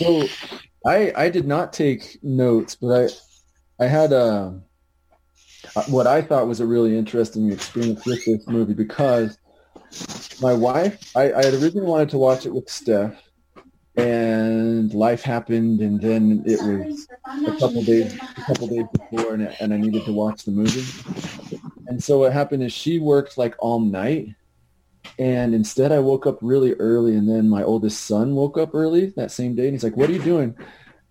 So 0.01 0.27
I 0.85 1.13
I 1.15 1.29
did 1.29 1.45
not 1.45 1.73
take 1.73 2.17
notes, 2.23 2.75
but 2.75 3.11
I 3.79 3.83
I 3.83 3.87
had 3.87 4.11
a 4.13 4.59
what 5.87 6.07
I 6.07 6.21
thought 6.23 6.47
was 6.47 6.59
a 6.59 6.65
really 6.65 6.97
interesting 6.97 7.51
experience 7.51 8.03
with 8.05 8.25
this 8.25 8.47
movie 8.47 8.73
because 8.73 9.37
my 10.41 10.53
wife 10.53 10.99
I, 11.15 11.33
I 11.33 11.45
had 11.45 11.53
originally 11.53 11.87
wanted 11.87 12.09
to 12.09 12.17
watch 12.17 12.47
it 12.47 12.53
with 12.53 12.67
Steph 12.67 13.13
and 13.97 14.93
life 14.93 15.21
happened 15.21 15.81
and 15.81 15.99
then 15.99 16.43
it 16.45 16.61
was 16.61 17.07
a 17.45 17.51
couple 17.57 17.83
days 17.83 18.17
a 18.37 18.41
couple 18.41 18.67
days 18.67 18.85
before 18.93 19.33
and, 19.33 19.53
and 19.59 19.73
I 19.73 19.77
needed 19.77 20.05
to 20.05 20.13
watch 20.13 20.43
the 20.43 20.51
movie. 20.51 20.85
And 21.87 22.01
so 22.01 22.19
what 22.19 22.31
happened 22.31 22.63
is 22.63 22.71
she 22.71 22.99
worked 22.99 23.37
like 23.37 23.55
all 23.59 23.79
night 23.79 24.29
and 25.19 25.53
instead 25.53 25.91
I 25.91 25.99
woke 25.99 26.25
up 26.25 26.37
really 26.41 26.73
early 26.75 27.15
and 27.15 27.27
then 27.27 27.49
my 27.49 27.63
oldest 27.63 28.05
son 28.05 28.33
woke 28.33 28.57
up 28.57 28.73
early 28.73 29.07
that 29.17 29.31
same 29.31 29.55
day 29.55 29.65
and 29.65 29.73
he's 29.73 29.83
like, 29.83 29.97
What 29.97 30.09
are 30.09 30.13
you 30.13 30.23
doing? 30.23 30.55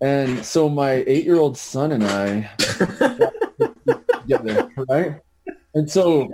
And 0.01 0.45
so 0.45 0.69
my 0.71 1.05
eight 1.07 1.25
year 1.25 1.37
old 1.37 1.59
son 1.59 1.93
and 1.93 2.05
I 2.05 2.51
together, 4.23 4.71
right? 4.89 5.21
And 5.75 5.91
so 5.91 6.31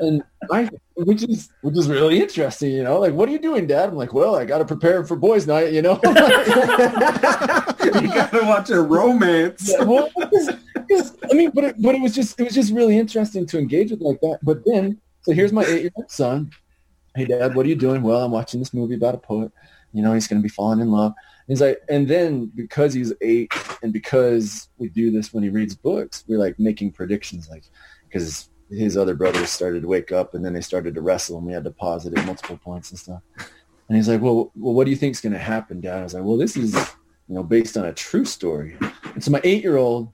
and 0.00 0.22
I 0.50 0.68
which 0.94 1.22
is 1.22 1.48
which 1.62 1.76
is 1.76 1.88
really 1.88 2.20
interesting, 2.20 2.70
you 2.72 2.82
know, 2.82 2.98
like 3.00 3.12
what 3.12 3.28
are 3.28 3.32
you 3.32 3.38
doing, 3.38 3.66
Dad? 3.66 3.88
I'm 3.88 3.96
like, 3.96 4.12
Well, 4.12 4.36
I 4.36 4.44
gotta 4.44 4.64
prepare 4.64 5.04
for 5.04 5.16
boys' 5.16 5.46
night, 5.46 5.72
you 5.72 5.82
know. 5.82 5.98
you 6.04 6.14
gotta 8.08 8.40
watch 8.44 8.70
a 8.70 8.80
romance. 8.80 9.70
Yeah, 9.70 9.84
well, 9.84 10.10
'cause- 10.10 10.50
'cause, 10.90 11.16
I 11.30 11.34
mean, 11.34 11.50
but 11.54 11.64
it, 11.64 11.82
but 11.82 11.94
it 11.94 12.00
was 12.00 12.14
just 12.14 12.38
it 12.40 12.44
was 12.44 12.54
just 12.54 12.72
really 12.72 12.98
interesting 12.98 13.46
to 13.46 13.58
engage 13.58 13.90
with 13.90 14.00
like 14.00 14.20
that. 14.20 14.38
But 14.42 14.62
then, 14.66 15.00
so 15.22 15.32
here's 15.32 15.52
my 15.52 15.64
eight 15.64 15.82
year 15.82 15.90
old 15.94 16.10
son. 16.10 16.50
Hey, 17.16 17.26
Dad, 17.26 17.54
what 17.54 17.64
are 17.64 17.68
you 17.68 17.76
doing? 17.76 18.02
Well, 18.02 18.22
I'm 18.22 18.32
watching 18.32 18.60
this 18.60 18.74
movie 18.74 18.96
about 18.96 19.14
a 19.14 19.18
poet. 19.18 19.52
You 19.92 20.02
know, 20.02 20.12
he's 20.14 20.26
going 20.26 20.40
to 20.40 20.42
be 20.42 20.48
falling 20.48 20.80
in 20.80 20.90
love. 20.90 21.12
He's 21.46 21.60
like, 21.60 21.78
and 21.88 22.08
then 22.08 22.46
because 22.56 22.92
he's 22.92 23.12
eight, 23.20 23.52
and 23.82 23.92
because 23.92 24.68
we 24.78 24.88
do 24.88 25.12
this 25.12 25.32
when 25.32 25.44
he 25.44 25.48
reads 25.50 25.76
books, 25.76 26.24
we're 26.26 26.38
like 26.38 26.58
making 26.58 26.90
predictions, 26.90 27.48
like 27.48 27.64
because 28.08 28.50
his 28.70 28.96
other 28.96 29.14
brothers 29.14 29.50
started 29.50 29.82
to 29.82 29.88
wake 29.88 30.12
up, 30.12 30.34
and 30.34 30.44
then 30.44 30.52
they 30.52 30.60
started 30.60 30.94
to 30.94 31.00
wrestle, 31.00 31.38
and 31.38 31.46
we 31.46 31.52
had 31.52 31.64
to 31.64 31.70
pause 31.70 32.06
it 32.06 32.16
at 32.16 32.26
multiple 32.26 32.58
points 32.58 32.90
and 32.90 32.98
stuff. 32.98 33.22
And 33.88 33.96
he's 33.96 34.08
like, 34.08 34.20
well, 34.20 34.50
well, 34.56 34.74
what 34.74 34.84
do 34.84 34.90
you 34.90 34.96
think's 34.96 35.20
going 35.20 35.34
to 35.34 35.38
happen, 35.38 35.80
Dad? 35.80 35.98
I 35.98 36.02
was 36.02 36.14
like, 36.14 36.24
well, 36.24 36.38
this 36.38 36.56
is 36.56 36.74
you 37.28 37.34
know 37.34 37.42
based 37.42 37.76
on 37.76 37.84
a 37.84 37.92
true 37.92 38.24
story. 38.24 38.76
And 39.14 39.22
so 39.22 39.30
my 39.30 39.40
eight 39.44 39.62
year 39.62 39.76
old 39.76 40.12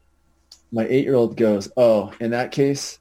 my 0.73 0.87
eight 0.87 1.05
year 1.05 1.15
old 1.15 1.37
goes, 1.37 1.71
"Oh, 1.77 2.13
in 2.21 2.31
that 2.31 2.53
case, 2.53 2.99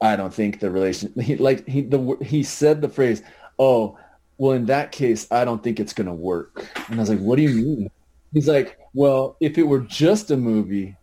I 0.00 0.16
don't 0.16 0.34
think 0.34 0.60
the 0.60 0.70
relation." 0.70 1.12
He 1.20 1.36
like 1.36 1.66
he 1.68 1.82
the 1.82 2.16
he 2.22 2.42
said 2.42 2.80
the 2.80 2.88
phrase, 2.88 3.22
"Oh, 3.58 3.98
well, 4.38 4.52
in 4.52 4.66
that 4.66 4.92
case, 4.92 5.30
I 5.30 5.44
don't 5.44 5.62
think 5.62 5.80
it's 5.80 5.92
gonna 5.92 6.14
work." 6.14 6.66
And 6.88 6.96
I 6.96 7.02
was 7.02 7.10
like, 7.10 7.20
"What 7.20 7.36
do 7.36 7.42
you 7.42 7.54
mean?" 7.54 7.90
He's 8.32 8.48
like, 8.48 8.78
"Well, 8.94 9.36
if 9.40 9.58
it 9.58 9.62
were 9.62 9.80
just 9.80 10.30
a 10.30 10.36
movie, 10.36 10.96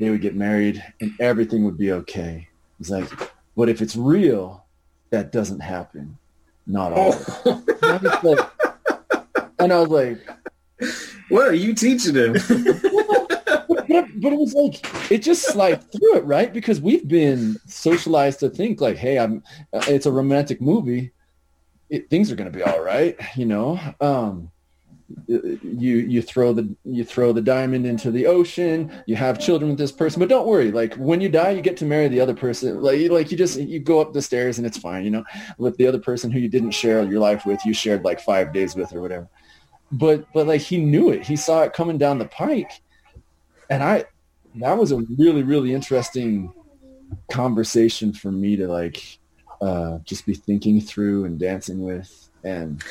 they 0.00 0.10
would 0.10 0.22
get 0.22 0.34
married 0.34 0.82
and 1.00 1.12
everything 1.20 1.64
would 1.64 1.78
be 1.78 1.92
okay." 1.92 2.48
He's 2.78 2.90
like, 2.90 3.08
"But 3.56 3.68
if 3.68 3.80
it's 3.80 3.96
real, 3.96 4.64
that 5.10 5.32
doesn't 5.32 5.60
happen. 5.60 6.18
Not 6.66 6.92
always." 6.92 7.28
and, 7.46 7.64
I 7.82 7.96
was 7.96 8.24
like, 8.24 8.50
and 9.58 9.72
I 9.72 9.80
was 9.80 9.88
like, 9.88 10.28
What 11.28 11.48
are 11.48 11.54
you 11.54 11.74
teaching 11.74 12.14
him? 12.14 12.32
but, 13.88 13.88
but 13.88 14.32
it 14.32 14.38
was 14.38 14.54
like 14.54 15.10
it 15.10 15.18
just 15.18 15.46
slid 15.46 15.90
through 15.92 16.16
it, 16.16 16.24
right? 16.24 16.52
Because 16.52 16.80
we've 16.80 17.06
been 17.06 17.56
socialized 17.66 18.40
to 18.40 18.50
think 18.50 18.80
like, 18.80 18.96
hey, 18.96 19.18
I'm. 19.18 19.42
It's 19.72 20.06
a 20.06 20.12
romantic 20.12 20.60
movie. 20.60 21.12
It, 21.88 22.10
things 22.10 22.30
are 22.30 22.36
going 22.36 22.50
to 22.50 22.56
be 22.56 22.64
all 22.64 22.82
right, 22.82 23.16
you 23.36 23.46
know. 23.46 23.78
Um, 24.00 24.50
you 25.28 25.96
you 25.98 26.20
throw 26.20 26.52
the 26.52 26.74
you 26.84 27.04
throw 27.04 27.32
the 27.32 27.40
diamond 27.40 27.86
into 27.86 28.10
the 28.10 28.26
ocean. 28.26 28.92
You 29.06 29.16
have 29.16 29.38
children 29.38 29.70
with 29.70 29.78
this 29.78 29.92
person, 29.92 30.20
but 30.20 30.28
don't 30.28 30.46
worry. 30.46 30.70
Like 30.72 30.94
when 30.94 31.20
you 31.20 31.28
die, 31.28 31.50
you 31.50 31.62
get 31.62 31.76
to 31.78 31.84
marry 31.84 32.08
the 32.08 32.20
other 32.20 32.34
person. 32.34 32.80
Like 32.82 32.98
you- 32.98 33.12
like 33.12 33.30
you 33.30 33.36
just 33.36 33.58
you 33.58 33.78
go 33.78 34.00
up 34.00 34.12
the 34.12 34.22
stairs 34.22 34.58
and 34.58 34.66
it's 34.66 34.78
fine, 34.78 35.04
you 35.04 35.10
know. 35.10 35.24
With 35.58 35.76
the 35.76 35.86
other 35.86 36.00
person 36.00 36.30
who 36.30 36.38
you 36.40 36.48
didn't 36.48 36.72
share 36.72 37.02
your 37.04 37.20
life 37.20 37.46
with, 37.46 37.64
you 37.64 37.72
shared 37.72 38.04
like 38.04 38.20
five 38.20 38.52
days 38.52 38.74
with 38.74 38.92
or 38.92 39.00
whatever. 39.00 39.28
But 39.92 40.26
but 40.32 40.46
like 40.46 40.60
he 40.60 40.78
knew 40.78 41.10
it. 41.10 41.24
He 41.24 41.36
saw 41.36 41.62
it 41.62 41.72
coming 41.72 41.98
down 41.98 42.18
the 42.18 42.26
pike 42.26 42.82
and 43.70 43.82
I 43.82 44.04
that 44.56 44.76
was 44.76 44.92
a 44.92 45.02
really 45.18 45.42
really 45.42 45.74
interesting 45.74 46.52
conversation 47.30 48.12
for 48.12 48.32
me 48.32 48.56
to 48.56 48.66
like 48.66 49.18
uh, 49.60 49.98
just 50.04 50.26
be 50.26 50.34
thinking 50.34 50.80
through 50.80 51.24
and 51.24 51.38
dancing 51.38 51.80
with, 51.80 52.28
and 52.44 52.82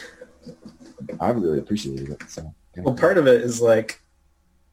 I 1.20 1.30
really 1.30 1.60
appreciated 1.60 2.10
it. 2.10 2.24
So 2.30 2.54
Well, 2.78 2.96
part 2.96 3.18
of 3.18 3.28
it 3.28 3.42
is 3.42 3.62
like, 3.62 4.02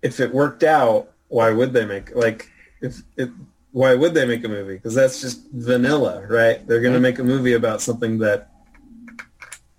if 0.02 0.20
it 0.20 0.32
worked 0.35 0.62
out, 0.62 1.12
why 1.28 1.50
would 1.50 1.72
they 1.72 1.85
make 1.87 2.14
like 2.14 2.50
if 2.80 3.02
it? 3.16 3.30
Why 3.72 3.94
would 3.94 4.12
they 4.12 4.26
make 4.26 4.44
a 4.44 4.48
movie? 4.48 4.74
Because 4.74 4.94
that's 4.94 5.20
just 5.22 5.50
vanilla, 5.50 6.26
right? 6.26 6.66
They're 6.66 6.82
going 6.82 6.92
to 6.92 7.00
make 7.00 7.18
a 7.18 7.24
movie 7.24 7.54
about 7.54 7.80
something 7.80 8.18
that 8.18 8.50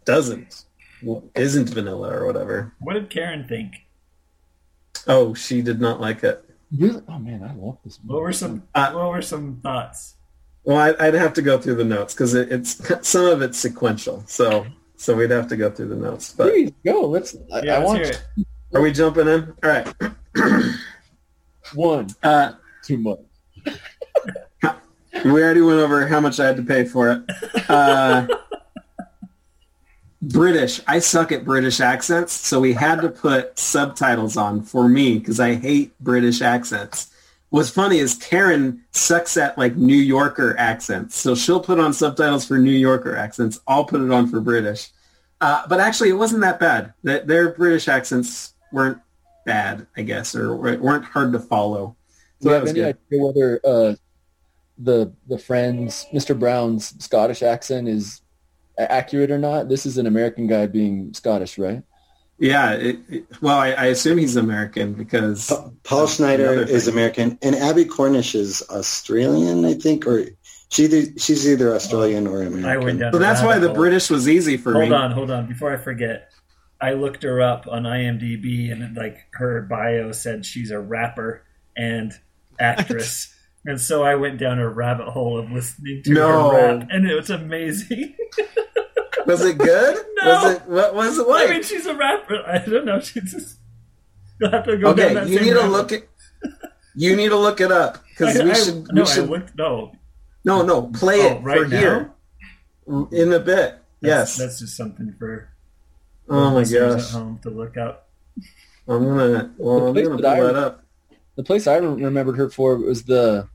doesn't, 0.03 0.65
isn't 1.35 1.69
vanilla 1.69 2.09
or 2.11 2.25
whatever. 2.25 2.73
What 2.79 2.93
did 2.93 3.11
Karen 3.11 3.47
think? 3.47 3.73
Oh, 5.07 5.35
she 5.35 5.61
did 5.61 5.79
not 5.79 6.01
like 6.01 6.23
it. 6.23 6.43
really, 6.75 7.03
oh 7.07 7.19
man, 7.19 7.43
I 7.43 7.53
love 7.53 7.77
this. 7.85 7.99
Movie. 8.03 8.13
What 8.13 8.21
were 8.23 8.33
some 8.33 8.63
Uh, 8.73 8.91
What 8.93 9.09
were 9.09 9.21
some 9.21 9.59
thoughts? 9.61 10.15
Well, 10.63 10.77
I, 10.77 11.05
I'd 11.07 11.13
have 11.13 11.33
to 11.33 11.41
go 11.41 11.59
through 11.59 11.75
the 11.75 11.83
notes 11.83 12.13
because 12.15 12.33
it, 12.33 12.51
it's 12.51 12.81
some 13.07 13.25
of 13.25 13.41
it's 13.41 13.59
sequential, 13.59 14.23
so 14.27 14.65
so 14.95 15.15
we'd 15.15 15.31
have 15.31 15.47
to 15.49 15.57
go 15.57 15.69
through 15.69 15.89
the 15.89 15.95
notes. 15.95 16.33
But 16.35 16.51
Please 16.51 16.71
go. 16.85 17.01
Let's. 17.07 17.35
I, 17.53 17.61
Yeah, 17.63 17.75
I 17.75 17.77
let's 17.79 17.87
want 17.87 17.99
hear 18.03 18.11
it. 18.13 18.23
are 18.73 18.81
we 18.81 18.91
jumping 18.91 19.27
in? 19.27 19.53
All 19.63 19.69
right. 19.69 19.93
one 21.73 22.07
Uh, 22.23 22.53
too 22.83 22.97
much. 22.97 23.19
We 25.23 25.41
already 25.43 25.61
went 25.61 25.79
over 25.79 26.07
how 26.07 26.19
much 26.19 26.39
I 26.39 26.47
had 26.47 26.57
to 26.57 26.63
pay 26.63 26.83
for 26.85 27.11
it. 27.11 27.69
Uh, 27.69 28.27
British. 30.21 30.81
I 30.87 30.99
suck 30.99 31.31
at 31.31 31.45
British 31.45 31.79
accents, 31.79 32.33
so 32.33 32.59
we 32.59 32.73
had 32.73 33.01
to 33.01 33.09
put 33.09 33.57
subtitles 33.59 34.37
on 34.37 34.63
for 34.63 34.89
me 34.89 35.19
because 35.19 35.39
I 35.39 35.53
hate 35.55 35.97
British 35.99 36.41
accents. 36.41 37.12
What's 37.53 37.69
funny 37.69 37.99
is 37.99 38.15
Karen 38.15 38.83
sucks 38.93 39.37
at 39.37 39.59
like 39.59 39.75
New 39.75 39.95
Yorker 39.95 40.57
accents, 40.57 41.15
so 41.15 41.35
she'll 41.35 41.59
put 41.59 41.79
on 41.79 41.93
subtitles 41.93 42.47
for 42.47 42.57
New 42.57 42.71
Yorker 42.71 43.15
accents. 43.15 43.59
I'll 43.67 43.85
put 43.85 44.01
it 44.01 44.09
on 44.09 44.25
for 44.27 44.41
British. 44.41 44.89
Uh, 45.39 45.61
but 45.67 45.79
actually, 45.79 46.09
it 46.09 46.13
wasn't 46.13 46.41
that 46.41 46.59
bad. 46.59 46.93
Their- 47.03 47.19
Their 47.23 47.53
British 47.53 47.87
accents 47.87 48.55
weren't 48.71 48.97
bad, 49.45 49.85
I 49.95 50.01
guess, 50.01 50.35
or 50.35 50.55
weren't 50.55 51.05
hard 51.05 51.31
to 51.33 51.39
follow. 51.39 51.95
Do 52.41 52.45
So 52.45 52.49
you 52.49 52.53
have 52.55 52.61
was 52.63 52.71
any 52.71 52.79
good. 52.79 52.97
idea 53.11 53.23
whether 53.23 53.59
uh, 53.63 53.95
the 54.79 55.11
the 55.27 55.37
friend's 55.37 56.07
Mr. 56.11 56.37
Brown's 56.37 56.95
Scottish 57.05 57.43
accent 57.43 57.87
is 57.87 58.21
accurate 58.79 59.29
or 59.29 59.37
not? 59.37 59.69
This 59.69 59.85
is 59.85 59.99
an 59.99 60.07
American 60.07 60.47
guy 60.47 60.65
being 60.65 61.13
Scottish, 61.13 61.59
right? 61.59 61.83
Yeah, 62.39 62.71
it, 62.73 62.99
it- 63.09 63.25
well, 63.41 63.57
I, 63.57 63.71
I 63.71 63.85
assume 63.85 64.17
he's 64.17 64.35
American 64.35 64.93
because 64.93 65.47
Pa- 65.47 65.69
Paul 65.83 66.07
Schneider 66.07 66.61
is. 66.63 66.87
American, 66.87 67.37
and 67.41 67.55
Abbie 67.55 67.85
Cornish 67.85 68.35
is 68.35 68.61
Australian, 68.69 69.63
I 69.65 69.75
think, 69.75 70.05
or 70.07 70.25
she 70.69 70.85
either- 70.85 71.17
she's 71.19 71.47
either 71.47 71.73
Australian 71.75 72.27
or 72.27 72.39
I 72.41 72.47
went 72.47 72.55
American. 72.55 72.97
down. 72.99 73.13
so 73.13 73.19
that's 73.19 73.41
why 73.43 73.59
the 73.59 73.67
hole. 73.67 73.75
British 73.75 74.09
was 74.09 74.27
easy 74.27 74.57
for 74.57 74.73
Hold 74.73 74.85
me. 74.85 74.89
Hold 74.89 75.01
on, 75.01 75.11
hold 75.11 75.31
on. 75.31 75.47
Before 75.47 75.71
I 75.71 75.77
forget, 75.77 76.31
I 76.81 76.93
looked 76.93 77.23
her 77.23 77.41
up 77.41 77.65
on 77.69 77.83
IMDb, 77.83 78.71
and 78.71 78.97
like 78.97 79.17
her 79.33 79.61
bio 79.61 80.11
said 80.11 80.45
she's 80.45 80.71
a 80.71 80.79
rapper 80.79 81.43
and 81.77 82.11
actress. 82.59 83.29
And 83.65 83.79
so 83.79 84.03
I 84.03 84.15
went 84.15 84.39
down 84.39 84.59
a 84.59 84.67
rabbit 84.67 85.07
hole 85.07 85.39
of 85.39 85.49
listening 85.49 86.03
to 86.03 86.11
No. 86.11 86.49
her 86.49 86.57
rap, 86.79 86.87
and 86.91 87.09
it 87.09 87.15
was 87.15 87.29
amazing. 87.29 88.13
Was 89.33 89.45
it 89.45 89.57
good? 89.57 89.97
No. 90.23 90.29
Was 90.29 90.53
it 90.55 90.61
what 90.67 90.95
was 90.95 91.17
it 91.17 91.27
like? 91.27 91.49
I 91.49 91.53
mean, 91.53 91.63
she's 91.63 91.85
a 91.85 91.93
rapper. 91.95 92.37
I 92.47 92.59
don't 92.59 92.85
know. 92.85 92.99
She 93.07 93.19
just 93.21 93.57
you'll 94.39 94.51
have 94.51 94.63
to 94.65 94.77
go 94.77 94.93
down 94.93 95.05
okay, 95.05 95.13
that 95.15 95.27
you 95.27 95.37
same 95.39 95.47
need 95.47 95.53
to 95.53 95.67
look 95.67 95.91
it. 95.91 96.09
You 96.95 97.15
need 97.17 97.29
to 97.29 97.35
look 97.37 97.59
it 97.59 97.71
up 97.71 98.03
because 98.09 98.39
I- 98.39 98.43
we 98.45 98.51
I- 98.51 98.53
should. 98.53 98.93
No, 98.93 99.01
we 99.01 99.07
should 99.07 99.25
I 99.25 99.27
looked. 99.27 99.57
No, 99.57 99.91
no, 100.45 100.61
no, 100.61 100.83
play 100.83 101.19
Oh, 101.21 101.37
it 101.37 101.41
right 101.41 101.57
for 101.63 101.67
now? 101.67 101.79
here 101.79 102.11
in 103.11 103.33
a 103.33 103.39
bit. 103.39 103.45
That's- 103.45 103.77
yes. 104.01 104.37
that's 104.37 104.59
just 104.59 104.77
something 104.77 105.13
for 105.19 105.49
oh 106.29 106.51
my 106.51 106.55
listeners 106.57 106.95
gosh, 106.95 107.13
at 107.13 107.19
home 107.19 107.39
to 107.43 107.49
look 107.49 107.75
up. 107.77 108.07
I'm 108.87 109.03
gonna. 109.03 109.53
Well, 109.57 109.87
I'm 109.87 109.93
gonna 109.93 110.17
that 110.21 110.25
I- 110.37 110.43
that 110.43 110.55
up. 110.55 110.83
The 111.35 111.43
place 111.43 111.67
I 111.67 111.77
remembered 111.77 112.37
her 112.37 112.49
for 112.49 112.77
was 112.77 113.03
the 113.03 113.49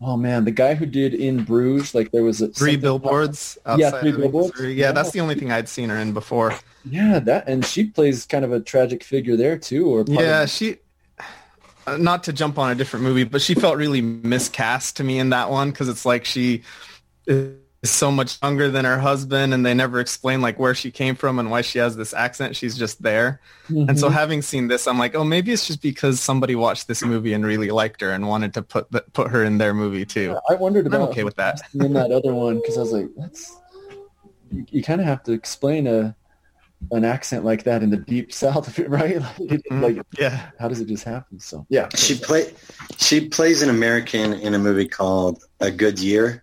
oh 0.00 0.16
man, 0.16 0.44
the 0.44 0.50
guy 0.50 0.74
who 0.74 0.86
did 0.86 1.14
in 1.14 1.44
Bruges. 1.44 1.94
Like 1.94 2.10
there 2.12 2.22
was 2.22 2.40
a 2.40 2.48
Three 2.48 2.76
billboards. 2.76 3.58
Yeah, 3.76 3.90
Three 3.90 4.10
of 4.10 4.16
Billboards. 4.18 4.52
Missouri. 4.54 4.74
Yeah, 4.74 4.92
that's 4.92 5.10
the 5.12 5.20
only 5.20 5.34
thing 5.34 5.52
I'd 5.52 5.68
seen 5.68 5.88
her 5.90 5.96
in 5.96 6.12
before. 6.12 6.54
Yeah, 6.84 7.18
that 7.20 7.46
and 7.48 7.64
she 7.64 7.84
plays 7.84 8.24
kind 8.26 8.44
of 8.44 8.52
a 8.52 8.60
tragic 8.60 9.04
figure 9.04 9.36
there 9.36 9.58
too. 9.58 9.86
Or 9.86 10.04
Yeah, 10.06 10.42
of- 10.42 10.50
she. 10.50 10.78
uh, 11.86 11.96
not 11.98 12.24
to 12.24 12.32
jump 12.32 12.58
on 12.58 12.70
a 12.70 12.74
different 12.74 13.04
movie, 13.04 13.24
but 13.24 13.42
she 13.42 13.54
felt 13.54 13.76
really 13.76 14.00
miscast 14.00 14.96
to 14.96 15.04
me 15.04 15.18
in 15.18 15.30
that 15.30 15.50
one 15.50 15.70
because 15.70 15.88
it's 15.88 16.06
like 16.06 16.24
she 16.24 16.62
is 17.82 17.90
so 17.90 18.10
much 18.10 18.38
younger 18.42 18.70
than 18.70 18.84
her 18.84 18.98
husband, 18.98 19.54
and 19.54 19.64
they 19.64 19.72
never 19.72 20.00
explain 20.00 20.42
like 20.42 20.58
where 20.58 20.74
she 20.74 20.90
came 20.90 21.14
from 21.14 21.38
and 21.38 21.50
why 21.50 21.62
she 21.62 21.78
has 21.78 21.96
this 21.96 22.12
accent. 22.12 22.54
She's 22.54 22.76
just 22.76 23.02
there, 23.02 23.40
and 23.68 23.98
so 23.98 24.08
Mhm. 24.08 24.12
having 24.12 24.42
seen 24.42 24.68
this, 24.68 24.86
I'm 24.86 24.98
like, 24.98 25.14
oh, 25.14 25.24
maybe 25.24 25.50
it's 25.52 25.66
just 25.66 25.80
because 25.80 26.20
somebody 26.20 26.54
watched 26.54 26.88
this 26.88 27.02
movie 27.02 27.32
and 27.32 27.44
really 27.44 27.70
liked 27.70 28.02
her 28.02 28.10
and 28.10 28.28
wanted 28.28 28.52
to 28.54 28.62
put 28.62 28.90
the, 28.92 29.02
put 29.14 29.30
her 29.30 29.44
in 29.44 29.56
their 29.58 29.72
movie 29.72 30.04
too. 30.04 30.36
I 30.50 30.54
wondered 30.56 30.86
about 30.86 30.96
I'm 30.96 31.02
about 31.02 31.10
okay 31.12 31.24
with 31.24 31.36
that. 31.36 31.60
in 31.74 31.94
that 31.94 32.12
other 32.12 32.34
one 32.34 32.56
because 32.56 32.76
I 32.76 32.80
was 32.80 32.92
like, 32.92 33.08
that's 33.16 33.56
you, 34.50 34.66
you 34.70 34.82
kind 34.82 35.00
of 35.00 35.06
have 35.06 35.22
to 35.24 35.32
explain 35.32 35.86
a 35.86 36.14
an 36.92 37.04
accent 37.04 37.44
like 37.44 37.64
that 37.64 37.82
in 37.82 37.90
the 37.90 37.96
deep 37.98 38.30
south, 38.42 38.78
right? 38.78 39.20
Like, 39.38 39.52
it- 39.52 39.62
Mhm. 39.70 39.82
like, 39.82 40.02
Yeah. 40.18 40.50
how 40.58 40.68
does 40.68 40.80
it 40.80 40.86
just 40.88 41.04
happen? 41.04 41.40
So 41.40 41.66
yeah, 41.70 41.88
She 41.94 42.14
play 42.14 42.52
she 42.98 43.26
plays 43.28 43.62
an 43.62 43.70
American 43.70 44.34
in 44.34 44.52
a 44.52 44.58
movie 44.58 44.86
called 44.88 45.42
A 45.60 45.70
Good 45.70 45.98
Year, 45.98 46.42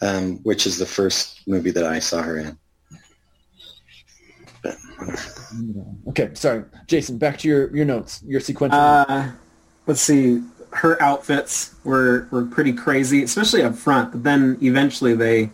um, 0.00 0.38
which 0.42 0.66
is 0.66 0.78
the 0.78 0.86
first 0.86 1.46
movie 1.46 1.70
that 1.70 1.84
I 1.84 1.98
saw 1.98 2.22
her 2.22 2.38
in. 2.38 2.58
okay. 6.08 6.30
Sorry, 6.34 6.64
Jason. 6.86 7.18
Back 7.18 7.38
to 7.38 7.48
your 7.48 7.74
your 7.74 7.84
notes, 7.84 8.22
your 8.26 8.40
sequential. 8.40 8.78
Uh, 8.78 9.30
let's 9.86 10.00
see. 10.00 10.42
Her 10.72 11.00
outfits 11.02 11.74
were 11.84 12.28
were 12.30 12.44
pretty 12.44 12.72
crazy, 12.72 13.22
especially 13.22 13.62
up 13.62 13.74
front. 13.74 14.12
But 14.12 14.24
then 14.24 14.58
eventually 14.62 15.14
they 15.14 15.50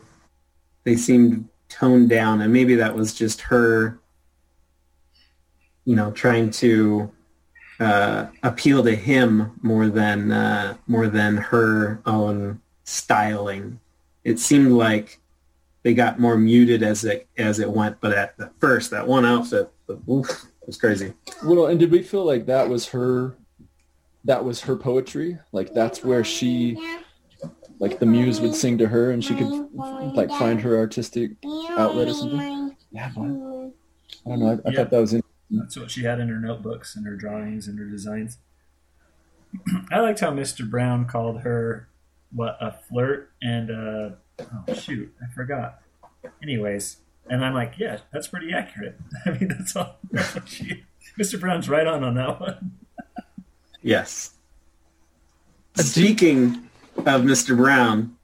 they 0.84 0.96
seemed 0.96 1.48
toned 1.68 2.08
down, 2.08 2.40
and 2.40 2.52
maybe 2.52 2.74
that 2.76 2.94
was 2.94 3.14
just 3.14 3.42
her, 3.42 3.98
you 5.84 5.96
know, 5.96 6.10
trying 6.12 6.50
to 6.50 7.12
uh, 7.80 8.26
appeal 8.42 8.82
to 8.84 8.94
him 8.94 9.58
more 9.62 9.88
than 9.88 10.32
uh, 10.32 10.76
more 10.86 11.08
than 11.08 11.36
her 11.36 12.00
own 12.06 12.60
styling. 12.84 13.80
It 14.24 14.38
seemed 14.38 14.72
like 14.72 15.20
they 15.82 15.94
got 15.94 16.18
more 16.18 16.36
muted 16.36 16.82
as 16.82 17.04
it 17.04 17.28
as 17.36 17.58
it 17.58 17.70
went. 17.70 18.00
But 18.00 18.12
at 18.12 18.36
the 18.38 18.50
first, 18.58 18.90
that 18.90 19.06
one 19.06 19.24
outfit, 19.26 19.70
oof, 20.08 20.28
it 20.30 20.66
was 20.66 20.76
crazy. 20.78 21.12
Well, 21.44 21.66
and 21.66 21.78
did 21.78 21.90
we 21.90 22.02
feel 22.02 22.24
like 22.24 22.46
that 22.46 22.68
was 22.68 22.88
her? 22.88 23.36
That 24.24 24.44
was 24.44 24.62
her 24.62 24.76
poetry. 24.76 25.38
Like 25.52 25.74
that's 25.74 26.02
where 26.02 26.24
she, 26.24 26.78
like 27.78 27.98
the 27.98 28.06
muse 28.06 28.40
would 28.40 28.54
sing 28.54 28.78
to 28.78 28.88
her, 28.88 29.10
and 29.10 29.22
she 29.22 29.34
could 29.34 29.50
like 30.14 30.30
find 30.30 30.58
her 30.62 30.78
artistic 30.78 31.32
outlet 31.76 32.08
or 32.08 32.14
something. 32.14 32.76
Yeah, 32.90 33.10
boy. 33.10 33.70
I 34.26 34.30
don't 34.30 34.40
know. 34.40 34.46
I, 34.64 34.68
I 34.68 34.72
Yeah. 34.72 34.76
thought 34.78 34.90
that 34.90 35.00
was 35.00 35.12
in. 35.12 35.22
That's 35.50 35.76
what 35.76 35.90
she 35.90 36.04
had 36.04 36.18
in 36.20 36.28
her 36.28 36.40
notebooks 36.40 36.96
and 36.96 37.04
her 37.06 37.16
drawings 37.16 37.68
and 37.68 37.78
her 37.78 37.84
designs. 37.84 38.38
I 39.92 40.00
liked 40.00 40.20
how 40.20 40.30
Mr. 40.30 40.68
Brown 40.68 41.04
called 41.06 41.40
her 41.42 41.88
what 42.34 42.58
a 42.60 42.72
flirt 42.72 43.30
and 43.40 43.70
uh 43.70 44.10
oh 44.68 44.74
shoot, 44.74 45.14
I 45.22 45.32
forgot. 45.32 45.80
Anyways, 46.42 46.98
and 47.28 47.44
I'm 47.44 47.54
like, 47.54 47.74
yeah, 47.78 47.98
that's 48.12 48.28
pretty 48.28 48.52
accurate. 48.52 48.98
I 49.26 49.30
mean, 49.30 49.48
that's 49.48 49.76
all. 49.76 49.96
That's 50.10 50.34
what 50.34 50.48
she, 50.48 50.84
Mr. 51.18 51.38
Brown's 51.38 51.68
right 51.68 51.86
on 51.86 52.02
on 52.04 52.14
that 52.14 52.40
one. 52.40 52.72
Yes. 53.82 54.32
Speaking 55.76 56.68
of 56.98 57.22
Mr. 57.22 57.56
Brown, 57.56 58.16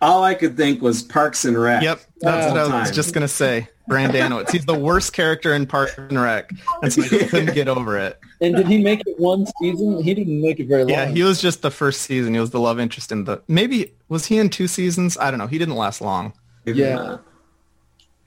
all 0.00 0.22
I 0.22 0.34
could 0.34 0.56
think 0.56 0.82
was 0.82 1.02
Parks 1.02 1.44
and 1.44 1.60
Rec. 1.60 1.82
Yep, 1.82 2.00
that's 2.20 2.46
what 2.52 2.58
I 2.58 2.62
was 2.62 2.88
time. 2.88 2.94
just 2.94 3.14
gonna 3.14 3.28
say. 3.28 3.68
Brendanawicz. 3.88 4.50
He's 4.50 4.64
the 4.64 4.78
worst 4.78 5.12
character 5.12 5.54
in 5.54 5.66
Parks 5.66 5.96
and 5.98 6.20
Rec, 6.20 6.50
and 6.82 6.92
so 6.92 7.02
I 7.02 7.08
just 7.08 7.30
couldn't 7.30 7.54
get 7.54 7.68
over 7.68 7.98
it. 7.98 8.18
And 8.40 8.56
did 8.56 8.66
he 8.66 8.82
make 8.82 9.00
it 9.06 9.18
one 9.18 9.46
season? 9.60 10.02
He 10.02 10.14
didn't 10.14 10.40
make 10.40 10.60
it 10.60 10.66
very 10.68 10.84
long. 10.84 10.90
Yeah, 10.90 11.06
he 11.06 11.22
was 11.22 11.40
just 11.40 11.62
the 11.62 11.70
first 11.70 12.02
season. 12.02 12.34
He 12.34 12.40
was 12.40 12.50
the 12.50 12.60
love 12.60 12.80
interest 12.80 13.12
in 13.12 13.24
the. 13.24 13.42
Maybe 13.48 13.92
was 14.08 14.26
he 14.26 14.38
in 14.38 14.50
two 14.50 14.68
seasons? 14.68 15.16
I 15.18 15.30
don't 15.30 15.38
know. 15.38 15.46
He 15.46 15.58
didn't 15.58 15.76
last 15.76 16.00
long. 16.00 16.32
Yeah. 16.64 17.18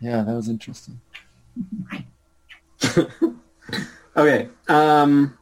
Yeah, 0.02 0.24
that 0.24 0.34
was 0.36 0.50
interesting. 0.50 1.00
Okay. 4.18 4.48
Um, 4.68 5.38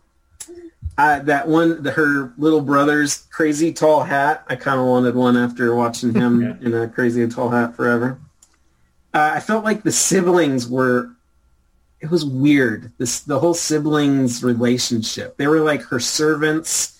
I, 0.97 1.19
that 1.19 1.47
one, 1.47 1.84
the, 1.84 1.91
her 1.91 2.34
little 2.38 2.62
brother's 2.62 3.17
crazy 3.32 3.71
tall 3.71 4.04
hat. 4.04 4.43
I 4.47 4.56
kind 4.56 4.80
of 4.80 4.86
wanted 4.86 5.15
one 5.15 5.38
after 5.38 5.76
watching 5.76 6.13
him 6.13 6.43
in 6.62 6.73
a 6.73 6.88
crazy 6.88 7.28
tall 7.28 7.49
hat 7.49 7.76
forever. 7.76 8.19
Uh, 9.13 9.34
I 9.36 9.39
felt 9.39 9.63
like 9.63 9.84
the 9.84 9.91
siblings 9.91 10.67
were. 10.67 11.12
It 11.99 12.10
was 12.12 12.26
weird. 12.26 12.91
This 12.97 13.21
the 13.21 13.39
whole 13.39 13.54
siblings 13.54 14.43
relationship. 14.43 15.38
They 15.38 15.47
were 15.47 15.62
like 15.62 15.82
her 15.84 15.99
servants 15.99 16.99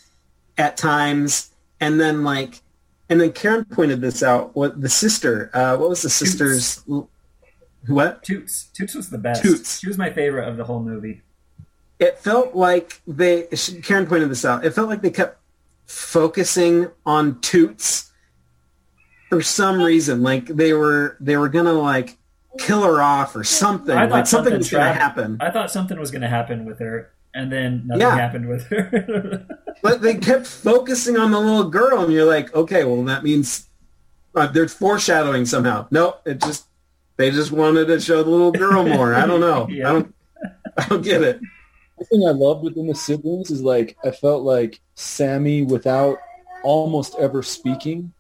at 0.58 0.78
times, 0.78 1.52
and 1.82 2.00
then 2.00 2.24
like, 2.24 2.62
and 3.10 3.20
then 3.20 3.34
Karen 3.34 3.66
pointed 3.66 4.00
this 4.00 4.24
out. 4.24 4.56
What 4.56 4.80
the 4.80 4.90
sister? 4.90 5.50
Uh, 5.54 5.76
what 5.78 5.90
was 5.90 6.02
the 6.04 6.10
sister's? 6.10 6.84
What? 7.88 8.24
Toots. 8.24 8.70
Toots 8.74 8.96
was 8.96 9.10
the 9.10 9.18
best. 9.18 9.42
Toots. 9.42 9.80
She 9.80 9.88
was 9.88 9.98
my 9.98 10.10
favorite 10.10 10.48
of 10.48 10.56
the 10.56 10.64
whole 10.64 10.82
movie. 10.82 11.22
it 12.00 12.18
felt 12.20 12.56
like 12.56 13.02
they 13.06 13.44
Karen 13.84 14.06
pointed 14.06 14.30
this 14.30 14.46
out. 14.46 14.64
It 14.66 14.72
felt 14.72 14.88
like 14.88 15.02
they 15.02 15.12
kept 15.12 15.38
focusing 15.86 16.90
on 17.06 17.42
Toots 17.42 18.12
for 19.38 19.42
some 19.44 19.82
reason. 19.82 20.22
Like 20.24 20.46
they 20.48 20.74
were 20.74 21.18
they 21.20 21.38
were 21.38 21.50
gonna 21.50 21.74
like 21.74 22.18
kill 22.60 22.84
her 22.84 23.02
off 23.02 23.36
or 23.36 23.44
something. 23.44 23.96
I 23.96 24.04
thought 24.08 24.12
Like 24.12 24.28
something 24.28 24.52
something 24.52 24.58
was 24.60 24.70
gonna 24.70 24.94
happen. 24.94 25.38
I 25.42 25.50
thought 25.52 25.72
something 25.72 26.00
was 26.00 26.12
going 26.12 26.22
to 26.22 26.28
happen 26.30 26.66
with 26.66 26.80
her, 26.80 27.12
and 27.34 27.52
then 27.52 27.84
nothing 27.88 28.02
Yeah. 28.02 28.16
happened 28.16 28.48
with 28.48 28.64
her. 28.68 29.46
But 29.82 30.02
they 30.02 30.16
kept 30.16 30.48
focusing 30.48 31.18
on 31.18 31.32
the 31.32 31.40
little 31.40 31.70
girl, 31.70 32.04
and 32.06 32.14
you're 32.14 32.24
like, 32.26 32.54
okay, 32.56 32.86
well 32.86 33.04
that 33.06 33.22
means 33.24 33.68
uh, 34.36 34.48
there's 34.48 34.74
foreshadowing 34.74 35.46
somehow. 35.46 35.88
No, 35.92 36.16
it 36.26 36.40
just 36.40 36.68
they 37.18 37.32
just 37.32 37.52
wanted 37.52 37.88
to 37.88 38.00
show 38.00 38.24
the 38.24 38.30
little 38.30 38.52
girl 38.54 38.84
more. 38.96 39.14
I 39.14 39.26
don't 39.26 39.42
know. 39.42 39.68
Yeah. 39.70 39.90
I 39.90 39.92
don't. 39.94 40.16
I 40.78 40.86
don't 40.88 41.02
get 41.04 41.22
it. 41.22 41.40
The 42.00 42.06
thing 42.06 42.26
I 42.28 42.32
loved 42.32 42.64
within 42.64 42.88
the 42.88 42.96
siblings 42.96 43.52
is 43.52 43.62
like 43.62 43.98
I 44.06 44.12
felt 44.12 44.44
like 44.44 44.80
Sammy, 44.96 45.64
without 45.64 46.18
almost 46.64 47.16
ever 47.20 47.44
speaking, 47.44 48.14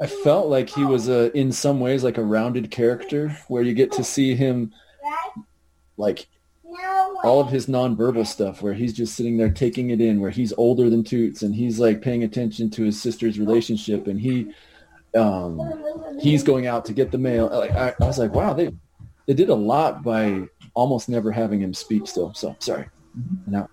I 0.00 0.06
felt 0.06 0.48
like 0.48 0.68
he 0.68 0.84
was 0.84 1.08
a 1.08 1.36
in 1.36 1.52
some 1.52 1.80
ways 1.80 2.04
like 2.04 2.18
a 2.18 2.24
rounded 2.24 2.70
character 2.70 3.36
where 3.48 3.62
you 3.62 3.74
get 3.74 3.92
to 3.92 4.04
see 4.04 4.34
him 4.34 4.72
like 5.96 6.26
all 7.24 7.40
of 7.40 7.48
his 7.48 7.66
nonverbal 7.66 8.26
stuff 8.26 8.60
where 8.60 8.74
he's 8.74 8.92
just 8.92 9.14
sitting 9.14 9.38
there 9.38 9.50
taking 9.50 9.90
it 9.90 10.00
in 10.00 10.20
where 10.20 10.30
he's 10.30 10.52
older 10.58 10.90
than 10.90 11.02
Toots 11.02 11.42
and 11.42 11.54
he's 11.54 11.80
like 11.80 12.02
paying 12.02 12.24
attention 12.24 12.68
to 12.70 12.82
his 12.82 13.00
sister's 13.00 13.38
relationship 13.38 14.06
and 14.06 14.20
he 14.20 14.52
um 15.16 15.60
he's 16.20 16.42
going 16.42 16.66
out 16.66 16.84
to 16.84 16.92
get 16.92 17.10
the 17.10 17.18
mail 17.18 17.48
like 17.48 17.70
I, 17.70 17.94
I 17.98 18.04
was 18.04 18.18
like 18.18 18.34
wow 18.34 18.52
they 18.52 18.70
they 19.26 19.32
did 19.32 19.48
a 19.48 19.54
lot 19.54 20.02
by 20.02 20.42
almost 20.74 21.08
never 21.08 21.32
having 21.32 21.60
him 21.60 21.72
speak 21.72 22.06
still 22.06 22.34
so 22.34 22.54
sorry 22.58 22.86
now 23.46 23.70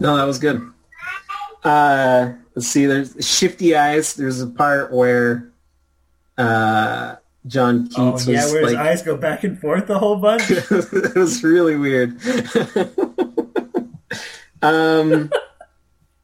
No, 0.00 0.16
that 0.16 0.24
was 0.24 0.38
good. 0.38 0.72
Uh, 1.62 2.32
let's 2.54 2.66
see. 2.68 2.86
There's 2.86 3.14
shifty 3.26 3.76
eyes. 3.76 4.14
There's 4.14 4.40
a 4.40 4.46
part 4.46 4.92
where 4.92 5.50
uh, 6.38 7.16
John 7.46 7.88
oh 7.96 8.12
Keats 8.12 8.26
yeah, 8.26 8.42
was 8.42 8.52
where 8.52 8.62
his 8.62 8.72
like, 8.72 8.86
eyes 8.86 9.02
go 9.02 9.16
back 9.16 9.44
and 9.44 9.58
forth 9.58 9.86
the 9.86 9.98
whole 9.98 10.16
bunch. 10.16 10.42
it 10.50 11.14
was 11.14 11.44
really 11.44 11.76
weird. 11.76 12.18
um, 14.62 15.30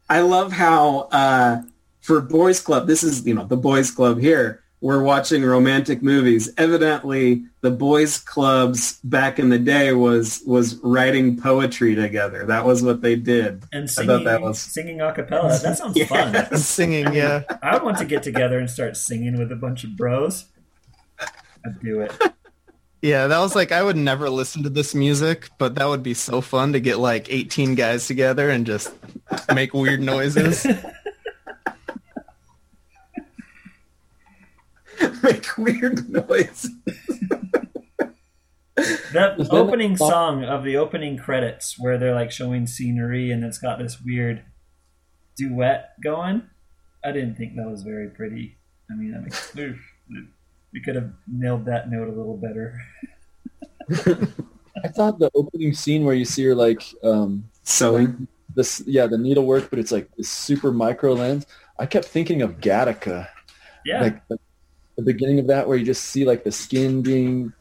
I 0.08 0.20
love 0.20 0.52
how 0.52 1.08
uh, 1.12 1.62
for 2.00 2.20
Boys 2.20 2.60
Club, 2.60 2.86
this 2.86 3.02
is 3.02 3.26
you 3.26 3.34
know 3.34 3.44
the 3.44 3.56
Boys 3.56 3.90
Club 3.90 4.18
here. 4.18 4.62
We're 4.82 5.02
watching 5.02 5.44
romantic 5.44 6.02
movies. 6.02 6.48
Evidently, 6.56 7.44
the 7.60 7.70
Boys 7.70 8.16
Clubs 8.18 8.98
back 9.04 9.38
in 9.38 9.50
the 9.50 9.58
day 9.58 9.92
was 9.92 10.42
was 10.46 10.76
writing 10.82 11.38
poetry 11.38 11.94
together. 11.94 12.46
That 12.46 12.64
was 12.64 12.82
what 12.82 13.02
they 13.02 13.14
did. 13.16 13.62
and 13.72 13.84
I 13.84 13.86
singing, 13.86 14.08
thought 14.08 14.24
that 14.24 14.40
was 14.40 14.58
singing 14.58 15.00
a 15.02 15.12
cappella. 15.12 15.58
That 15.58 15.76
sounds 15.76 15.96
Yeah. 15.98 16.04
fun. 16.48 16.56
Singing, 16.56 17.12
yeah. 17.12 17.42
I 17.62 17.76
want 17.76 17.98
to 17.98 18.06
get 18.06 18.22
together 18.22 18.58
and 18.58 18.70
start 18.70 18.96
singing 18.96 19.38
with 19.38 19.52
a 19.52 19.56
bunch 19.56 19.84
of 19.84 19.96
bros. 19.98 20.46
I'd 21.20 21.78
do 21.82 22.00
it. 22.00 22.12
Yeah, 23.02 23.26
that 23.28 23.38
was 23.38 23.54
like 23.54 23.72
I 23.72 23.82
would 23.82 23.96
never 23.96 24.28
listen 24.30 24.62
to 24.62 24.70
this 24.70 24.94
music, 24.94 25.48
but 25.58 25.74
that 25.74 25.88
would 25.88 26.02
be 26.02 26.14
so 26.14 26.40
fun 26.40 26.72
to 26.74 26.80
get 26.80 26.98
like 26.98 27.30
18 27.30 27.74
guys 27.74 28.06
together 28.06 28.48
and 28.50 28.66
just 28.66 28.92
make 29.54 29.72
weird 29.74 30.00
noises. 30.00 30.66
make 35.22 35.46
weird 35.58 36.08
noise. 36.08 36.68
That 39.12 39.38
Is 39.38 39.48
that 39.48 39.54
opening 39.56 39.96
song 39.96 40.44
of 40.44 40.64
the 40.64 40.76
opening 40.78 41.18
credits 41.18 41.78
where 41.78 41.98
they're 41.98 42.14
like 42.14 42.30
showing 42.30 42.66
scenery 42.66 43.30
and 43.30 43.44
it's 43.44 43.58
got 43.58 43.78
this 43.78 44.00
weird 44.00 44.42
duet 45.36 45.90
going. 46.02 46.42
I 47.04 47.12
didn't 47.12 47.34
think 47.34 47.56
that 47.56 47.68
was 47.68 47.82
very 47.82 48.08
pretty. 48.08 48.56
I 48.90 48.94
mean, 48.94 49.14
I 49.14 49.18
mean, 49.18 49.32
oof, 49.70 49.80
we 50.72 50.80
could 50.80 50.94
have 50.94 51.10
nailed 51.26 51.66
that 51.66 51.90
note 51.90 52.08
a 52.08 52.12
little 52.12 52.38
better. 52.38 52.80
I 54.84 54.88
thought 54.88 55.18
the 55.18 55.30
opening 55.34 55.74
scene 55.74 56.04
where 56.04 56.14
you 56.14 56.24
see 56.24 56.44
her 56.44 56.54
like 56.54 56.82
um 57.02 57.50
Sewing. 57.64 58.28
this 58.54 58.82
yeah 58.86 59.06
the 59.06 59.18
needlework, 59.18 59.68
but 59.68 59.78
it's 59.78 59.92
like 59.92 60.08
this 60.16 60.30
super 60.30 60.72
micro 60.72 61.12
lens. 61.12 61.46
I 61.78 61.84
kept 61.86 62.06
thinking 62.06 62.40
of 62.40 62.60
Gattaca, 62.60 63.28
Yeah. 63.84 64.00
like 64.02 64.28
the, 64.28 64.38
the 64.96 65.02
beginning 65.02 65.38
of 65.38 65.46
that, 65.48 65.66
where 65.68 65.76
you 65.76 65.84
just 65.84 66.04
see 66.04 66.24
like 66.24 66.44
the 66.44 66.52
skin 66.52 67.02
being, 67.02 67.52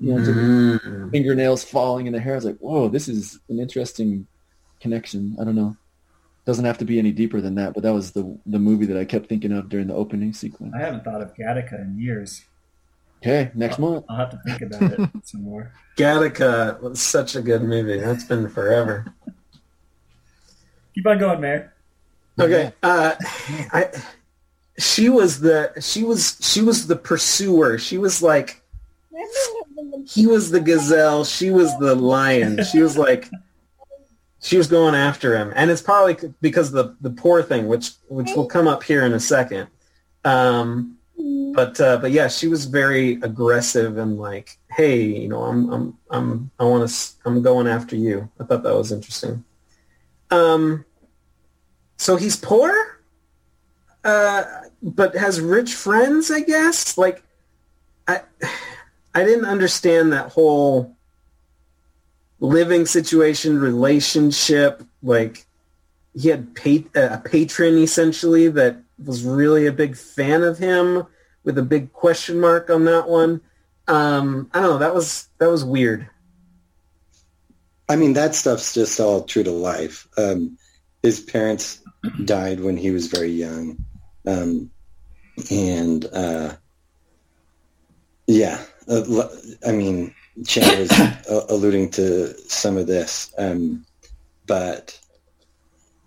you 0.00 0.12
know, 0.14 0.18
Mm. 0.20 1.10
fingernails 1.10 1.64
falling 1.64 2.06
in 2.06 2.12
the 2.12 2.20
hair. 2.20 2.34
I 2.34 2.36
was 2.36 2.44
like, 2.44 2.58
whoa, 2.58 2.88
this 2.88 3.08
is 3.08 3.38
an 3.48 3.58
interesting 3.58 4.26
connection. 4.80 5.36
I 5.40 5.44
don't 5.44 5.54
know. 5.56 5.76
Doesn't 6.44 6.64
have 6.64 6.78
to 6.78 6.84
be 6.84 6.98
any 6.98 7.10
deeper 7.12 7.40
than 7.40 7.54
that, 7.56 7.74
but 7.74 7.82
that 7.82 7.92
was 7.92 8.12
the 8.12 8.38
the 8.46 8.58
movie 8.58 8.86
that 8.86 8.96
I 8.96 9.04
kept 9.04 9.28
thinking 9.28 9.52
of 9.52 9.68
during 9.68 9.88
the 9.88 9.94
opening 9.94 10.32
sequence. 10.32 10.72
I 10.76 10.80
haven't 10.80 11.02
thought 11.04 11.20
of 11.20 11.34
Gattaca 11.34 11.80
in 11.82 11.98
years. 11.98 12.44
Okay, 13.22 13.50
next 13.54 13.78
month. 13.78 14.04
I'll 14.08 14.16
have 14.18 14.30
to 14.30 14.38
think 14.44 14.60
about 14.60 14.92
it 14.92 15.10
some 15.24 15.42
more. 15.42 15.72
Gattaca 15.96 16.80
was 16.80 17.00
such 17.00 17.34
a 17.34 17.42
good 17.42 17.62
movie. 17.62 17.98
That's 17.98 18.24
been 18.24 18.48
forever. 18.48 19.12
Keep 20.94 21.06
on 21.06 21.18
going, 21.18 21.40
Mayor. 21.40 21.72
Okay. 22.38 22.72
Uh, 22.82 23.14
I, 23.72 23.88
she 24.78 25.08
was 25.08 25.40
the 25.40 25.72
she 25.80 26.02
was 26.02 26.38
she 26.40 26.62
was 26.62 26.86
the 26.86 26.96
pursuer. 26.96 27.78
She 27.78 27.98
was 27.98 28.22
like 28.22 28.62
he 30.06 30.26
was 30.26 30.50
the 30.50 30.60
gazelle. 30.60 31.24
She 31.24 31.50
was 31.50 31.76
the 31.78 31.94
lion. 31.94 32.62
She 32.64 32.80
was 32.80 32.96
like 32.96 33.30
she 34.40 34.56
was 34.56 34.68
going 34.68 34.94
after 34.94 35.36
him, 35.36 35.52
and 35.56 35.70
it's 35.70 35.82
probably 35.82 36.32
because 36.40 36.70
the 36.70 36.96
the 37.00 37.10
poor 37.10 37.42
thing, 37.42 37.66
which 37.66 37.92
which 38.08 38.30
will 38.36 38.46
come 38.46 38.68
up 38.68 38.82
here 38.82 39.04
in 39.04 39.12
a 39.12 39.20
second. 39.20 39.68
Um, 40.24 40.98
but 41.54 41.80
uh, 41.80 41.96
but 41.98 42.12
yeah, 42.12 42.28
she 42.28 42.48
was 42.48 42.66
very 42.66 43.14
aggressive 43.22 43.96
and 43.96 44.18
like, 44.18 44.58
hey, 44.70 45.02
you 45.02 45.28
know, 45.28 45.42
I'm 45.42 45.72
I'm 45.72 45.98
I'm 46.10 46.50
I 46.58 46.64
want 46.64 46.88
to 46.88 47.12
I'm 47.24 47.42
going 47.42 47.66
after 47.66 47.96
you. 47.96 48.30
I 48.38 48.44
thought 48.44 48.62
that 48.62 48.74
was 48.74 48.92
interesting. 48.92 49.42
Um, 50.30 50.84
so 51.96 52.16
he's 52.16 52.36
poor, 52.36 53.00
uh, 54.04 54.44
but 54.82 55.16
has 55.16 55.40
rich 55.40 55.74
friends, 55.74 56.30
I 56.30 56.40
guess. 56.40 56.96
Like, 56.96 57.22
I 58.06 58.20
I 59.14 59.24
didn't 59.24 59.46
understand 59.46 60.12
that 60.12 60.32
whole 60.32 60.96
living 62.38 62.86
situation, 62.86 63.58
relationship. 63.58 64.82
Like, 65.02 65.46
he 66.14 66.28
had 66.28 66.48
a 66.94 67.18
patron 67.24 67.78
essentially 67.78 68.48
that 68.48 68.76
was 69.04 69.24
really 69.24 69.66
a 69.66 69.72
big 69.72 69.96
fan 69.96 70.42
of 70.42 70.58
him, 70.58 71.06
with 71.44 71.56
a 71.58 71.62
big 71.62 71.92
question 71.92 72.40
mark 72.40 72.70
on 72.70 72.84
that 72.84 73.08
one. 73.08 73.40
Um, 73.88 74.50
I 74.52 74.60
don't 74.60 74.70
know. 74.70 74.78
That 74.78 74.94
was 74.94 75.28
that 75.38 75.48
was 75.48 75.64
weird. 75.64 76.08
I 77.88 77.96
mean, 77.96 78.14
that 78.14 78.34
stuff's 78.34 78.74
just 78.74 78.98
all 78.98 79.22
true 79.22 79.44
to 79.44 79.52
life. 79.52 80.08
Um, 80.18 80.58
his 81.02 81.20
parents 81.20 81.80
died 82.24 82.60
when 82.60 82.76
he 82.76 82.90
was 82.90 83.06
very 83.06 83.30
young. 83.30 83.78
Um, 84.26 84.70
and, 85.50 86.06
uh, 86.12 86.54
yeah, 88.26 88.64
uh, 88.88 89.28
I 89.66 89.72
mean, 89.72 90.14
Chad 90.46 90.78
was 90.78 91.46
alluding 91.48 91.90
to 91.92 92.34
some 92.48 92.76
of 92.76 92.86
this. 92.86 93.32
Um, 93.38 93.84
but 94.46 94.98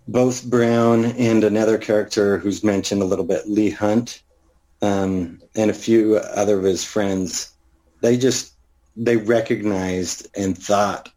both 0.08 0.44
Brown 0.44 1.04
and 1.04 1.44
another 1.44 1.78
character 1.78 2.38
who's 2.38 2.64
mentioned 2.64 3.02
a 3.02 3.06
little 3.06 3.24
bit, 3.24 3.48
Leigh 3.48 3.70
Hunt, 3.70 4.22
um, 4.82 5.40
and 5.54 5.70
a 5.70 5.74
few 5.74 6.16
other 6.16 6.58
of 6.58 6.64
his 6.64 6.84
friends, 6.84 7.52
they 8.00 8.16
just, 8.16 8.54
they 8.96 9.16
recognized 9.16 10.28
and 10.36 10.56
thought 10.56 11.10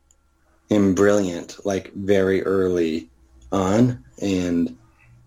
him 0.69 0.95
brilliant 0.95 1.65
like 1.65 1.93
very 1.93 2.43
early 2.43 3.09
on 3.51 4.03
and 4.21 4.75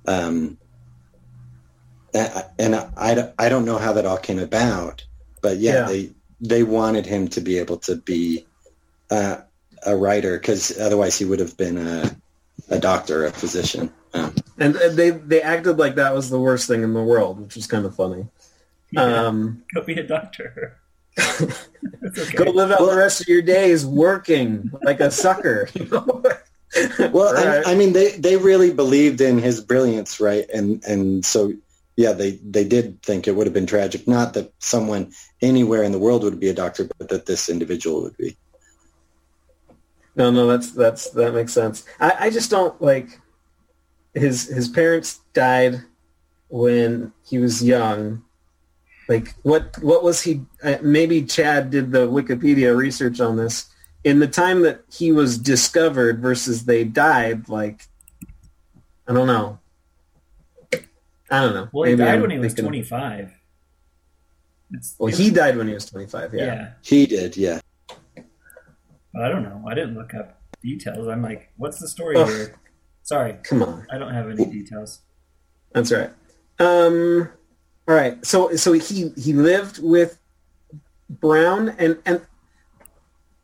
um 0.09 0.59
a- 2.17 2.51
and 2.59 2.75
I, 2.75 2.89
I, 2.97 3.15
don't- 3.15 3.35
I 3.39 3.49
don't 3.49 3.65
know 3.65 3.79
how 3.79 3.93
that 3.95 4.07
all 4.07 4.19
came 4.19 4.39
about 4.39 5.05
but 5.43 5.59
yeah, 5.59 5.73
Yeah. 5.75 5.87
they 5.89 6.11
they 6.41 6.63
wanted 6.65 7.07
him 7.07 7.29
to 7.29 7.41
be 7.41 7.59
able 7.59 7.79
to 7.79 7.97
be 7.97 8.47
uh, 9.11 9.39
a 9.87 9.97
writer 9.97 10.37
because 10.39 10.77
otherwise 10.79 11.19
he 11.19 11.25
would 11.25 11.39
have 11.41 11.57
been 11.57 11.79
a, 11.79 12.15
a 12.71 12.79
doctor 12.79 13.25
a 13.27 13.31
physician 13.31 13.93
um, 14.15 14.35
And 14.59 14.75
they 14.75 15.11
they 15.11 15.41
acted 15.43 15.79
like 15.79 15.95
that 15.97 16.15
was 16.15 16.29
the 16.31 16.41
worst 16.41 16.67
thing 16.69 16.83
in 16.83 16.95
the 16.95 17.03
world, 17.03 17.41
which 17.41 17.55
was 17.57 17.67
kind 17.67 17.85
of 17.87 17.95
funny. 17.95 18.27
Um, 18.97 19.63
Go 19.75 19.83
be 19.83 19.95
a 19.95 20.03
doctor. 20.07 20.79
okay. 21.19 22.33
go 22.35 22.51
live 22.51 22.71
out 22.71 22.79
the 22.81 22.97
rest 22.97 23.21
of 23.21 23.29
your 23.29 23.43
days 23.43 23.85
working 23.87 24.71
like 24.83 25.01
a 25.01 25.11
sucker. 25.11 25.69
you 25.75 25.85
know? 25.91 26.23
well 27.13 27.33
Right. 27.35 27.67
I, 27.67 27.73
I 27.73 27.75
mean 27.75 27.93
they 27.93 28.13
they 28.19 28.37
really 28.37 28.73
believed 28.73 29.21
in 29.21 29.39
his 29.39 29.61
brilliance 29.61 30.21
right 30.21 30.47
and 30.53 30.83
and 30.85 31.25
so 31.25 31.53
yeah 31.97 32.13
they 32.13 32.33
they 32.45 32.65
did 32.65 33.03
think 33.03 33.27
it 33.27 33.35
would 33.35 33.47
have 33.47 33.55
been 33.55 33.67
tragic 33.67 34.07
not 34.07 34.35
that 34.35 34.53
someone 34.59 35.11
anywhere 35.43 35.83
in 35.83 35.93
the 35.93 35.99
world 35.99 36.23
would 36.23 36.41
be 36.41 36.49
a 36.49 36.55
doctor 36.55 36.89
but 36.99 37.09
that 37.09 37.27
this 37.27 37.49
individual 37.49 38.03
would 38.03 38.17
be 38.17 38.37
No, 40.17 40.31
no, 40.31 40.47
that's 40.47 40.71
that's 40.73 41.11
that 41.11 41.35
makes 41.35 41.53
sense. 41.53 41.85
I, 42.01 42.13
I 42.21 42.31
just 42.31 42.51
don't 42.51 42.81
like 42.81 43.21
his 44.15 44.49
his 44.49 44.67
parents 44.67 45.21
died 45.35 45.83
when 46.49 47.13
he 47.29 47.39
was 47.39 47.63
young. 47.63 48.25
Like 49.09 49.35
what 49.43 49.77
what 49.83 50.03
was 50.03 50.23
he? 50.23 50.41
Uh, 50.65 50.79
maybe 50.81 51.23
Chad 51.23 51.71
did 51.71 51.93
the 51.93 52.09
Wikipedia 52.09 52.75
research 52.75 53.21
on 53.21 53.37
this. 53.37 53.67
In 54.05 54.19
the 54.19 54.29
time 54.29 54.63
that 54.63 54.85
he 54.91 55.13
was 55.13 55.37
discovered 55.37 56.23
versus 56.23 56.65
they 56.65 56.83
died, 56.83 57.49
like 57.51 57.83
I 59.07 59.13
don't 59.13 59.27
know. 59.27 59.59
I 61.31 61.41
don't 61.43 61.55
know. 61.55 61.69
Well, 61.73 61.89
he 61.89 61.95
Maybe 61.97 62.05
died 62.07 62.15
I'm 62.17 62.21
when 62.23 62.31
he 62.31 62.39
was 62.39 62.53
thinking- 62.55 62.65
25. 62.71 63.33
It's, 64.73 64.97
Well, 64.99 65.13
he 65.15 65.31
died 65.31 65.57
when 65.57 65.69
he 65.69 65.75
was 65.75 65.87
twenty 65.87 66.07
five. 66.07 66.35
yeah. 66.35 66.45
Yeah. 66.45 66.71
he 66.83 67.07
did 67.07 67.37
yeah 67.37 67.61
But 69.13 69.23
I 69.23 69.29
don't 69.29 69.45
know. 69.45 69.63
I 69.69 69.75
didn't 69.75 69.95
look 69.95 70.13
up 70.13 70.41
details. 70.61 71.07
I'm 71.07 71.23
like, 71.23 71.51
what's 71.57 71.79
the 71.79 71.87
story 71.87 72.17
Ugh. 72.17 72.29
here? 72.29 72.55
Sorry, 73.03 73.35
Come 73.45 73.63
on. 73.63 73.87
I 73.93 73.99
don't 73.99 74.13
have 74.13 74.29
any 74.29 74.45
details. 74.45 75.03
That's 75.73 75.93
right. 75.93 76.11
Um, 76.59 77.29
all 77.87 77.95
right. 77.95 78.25
So 78.27 78.57
so 78.57 78.73
he 78.73 79.11
he 79.17 79.33
lived 79.33 79.79
with 79.81 80.19
Brown 81.09 81.69
and 81.79 81.99
and 82.05 82.21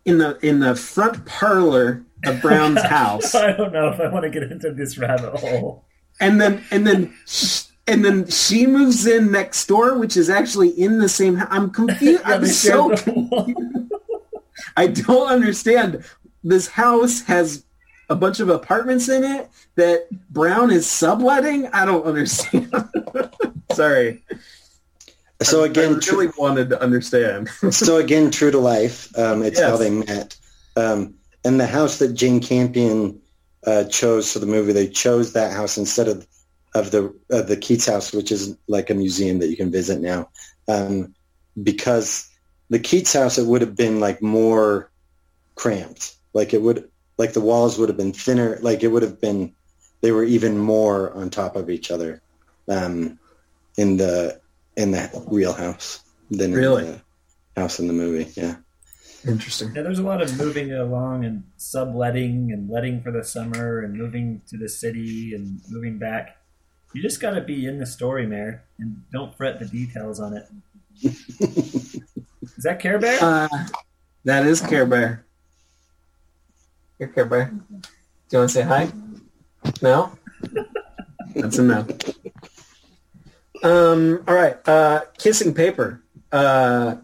in 0.05 0.19
the 0.19 0.37
in 0.45 0.59
the 0.59 0.75
front 0.75 1.25
parlor 1.27 2.03
of 2.27 2.41
Brown's 2.43 2.83
house, 2.99 3.37
I 3.37 3.53
don't 3.53 3.73
know 3.73 3.91
if 3.91 4.01
I 4.01 4.09
want 4.09 4.25
to 4.25 4.31
get 4.31 4.43
into 4.43 4.73
this 4.73 4.99
rabbit 4.99 5.39
hole. 5.39 5.85
and 6.21 6.41
then 6.41 6.65
and 6.73 6.85
then 6.85 7.15
sh- 7.29 7.63
and 7.87 8.05
then 8.05 8.27
she 8.29 8.67
moves 8.67 9.07
in 9.07 9.31
next 9.33 9.67
door, 9.67 9.99
which 9.99 10.17
is 10.17 10.31
actually 10.31 10.69
in 10.71 10.99
the 10.99 11.09
same. 11.09 11.37
hou- 11.37 11.49
I'm 11.51 11.71
confused. 11.71 12.23
I'm 12.27 12.47
so. 12.47 12.95
shared 12.95 12.99
the 13.15 13.21
wall. 13.31 13.55
I 14.77 14.87
don't 14.87 15.29
understand. 15.29 16.05
This 16.45 16.69
house 16.69 17.23
has 17.23 17.65
a 18.09 18.15
bunch 18.15 18.41
of 18.41 18.49
apartments 18.49 19.09
in 19.09 19.25
it 19.25 19.49
that 19.77 20.09
Brown 20.31 20.71
is 20.71 20.87
subletting. 20.89 21.67
I 21.69 21.85
don't 21.85 22.05
understand. 22.05 22.73
Sorry. 23.73 24.23
so 25.43 25.65
again 25.65 25.97
I 25.97 25.99
tr- 25.99 26.13
really 26.17 26.33
wanted 26.39 26.69
to 26.71 26.81
understand. 26.81 27.49
so 27.71 27.97
again 27.97 28.31
true 28.31 28.51
to 28.51 28.59
life 28.59 29.17
um, 29.19 29.43
it's 29.43 29.61
how 29.61 29.77
they 29.77 29.91
met 29.91 30.37
um, 30.77 31.15
and 31.45 31.59
the 31.59 31.67
house 31.67 31.99
that 31.99 32.13
jane 32.15 32.39
campion 32.41 33.19
uh, 33.67 33.85
chose 33.85 34.33
for 34.33 34.39
the 34.41 34.47
movie 34.47 34.73
they 34.73 34.87
chose 34.89 35.33
that 35.33 35.53
house 35.53 35.79
instead 35.79 36.07
of 36.07 36.27
of 36.75 36.91
the 36.91 37.15
of 37.31 37.49
the 37.49 37.57
keats 37.57 37.87
house 37.87 38.13
which 38.13 38.33
is 38.33 38.57
like 38.69 38.91
a 38.91 38.95
museum 38.95 39.39
that 39.39 39.49
you 39.49 39.57
can 39.57 39.71
visit 39.71 40.01
now 40.01 40.29
um, 40.69 41.15
because 41.63 42.29
the 42.71 42.79
keats 42.79 43.13
house 43.13 43.39
it 43.39 43.47
would 43.47 43.61
have 43.61 43.77
been 43.77 44.01
like 44.01 44.23
more 44.23 44.91
cramped 45.55 46.17
like 46.33 46.55
it 46.55 46.63
would 46.63 46.89
like 47.19 47.33
the 47.35 47.41
walls 47.41 47.79
would 47.79 47.89
have 47.89 47.99
been 47.99 48.13
thinner 48.13 48.59
like 48.63 48.83
it 48.83 48.89
would 48.89 49.03
have 49.03 49.21
been 49.21 49.53
they 50.01 50.13
were 50.13 50.25
even 50.25 50.59
more 50.59 51.13
on 51.13 51.31
top 51.31 51.57
of 51.57 51.71
each 51.71 51.91
other 51.91 52.21
um, 52.69 53.19
in 53.77 53.97
the 53.97 54.41
in 54.77 54.93
that 54.93 55.15
real 55.29 55.53
house 55.53 56.03
than 56.31 56.53
Really? 56.53 56.87
in 56.87 56.93
the 57.55 57.61
house 57.61 57.79
in 57.79 57.87
the 57.87 57.93
movie. 57.93 58.31
Yeah. 58.35 58.57
Interesting. 59.27 59.73
Yeah, 59.75 59.83
there's 59.83 60.01
a 60.01 60.03
lot 60.03 60.21
of 60.21 60.37
moving 60.37 60.73
along 60.73 61.25
and 61.25 61.45
subletting 61.57 62.51
and 62.53 62.69
letting 62.69 63.03
for 63.03 63.13
the 63.13 63.23
summer 63.23 63.81
and 63.81 63.95
moving 63.95 64.43
to 64.49 64.57
the 64.57 64.69
city 64.69 65.33
and 65.35 65.61
moving 65.71 65.99
back. 65.99 66.37
You 66.95 67.03
just 67.03 67.21
got 67.21 67.31
to 67.31 67.41
be 67.41 67.67
in 67.67 67.79
the 67.79 67.87
story, 67.87 68.27
Mayor, 68.27 68.65
and 68.79 69.03
don't 69.13 69.35
fret 69.35 69.59
the 69.59 69.67
details 69.67 70.21
on 70.21 70.35
it. 70.37 70.45
Is 71.03 72.65
that 72.65 72.81
Care 72.81 72.99
Bear? 72.99 73.19
Uh, 73.23 73.49
that 74.25 74.47
is 74.47 74.61
Care 74.61 74.87
Bear. 74.87 75.25
Here, 76.99 77.09
Care 77.09 77.25
Bear. 77.25 77.47
Do 77.47 77.89
you 78.31 78.39
want 78.39 78.51
to 78.51 78.55
say 78.55 78.63
hi? 78.63 78.93
No? 79.81 80.13
That's 81.35 81.59
a 81.59 81.63
no. 81.63 81.87
Um, 83.63 84.23
all 84.29 84.35
right. 84.35 84.57
Uh, 84.69 85.03
kissing 85.17 85.55
paper. 85.55 86.03
Uh, 86.31 86.97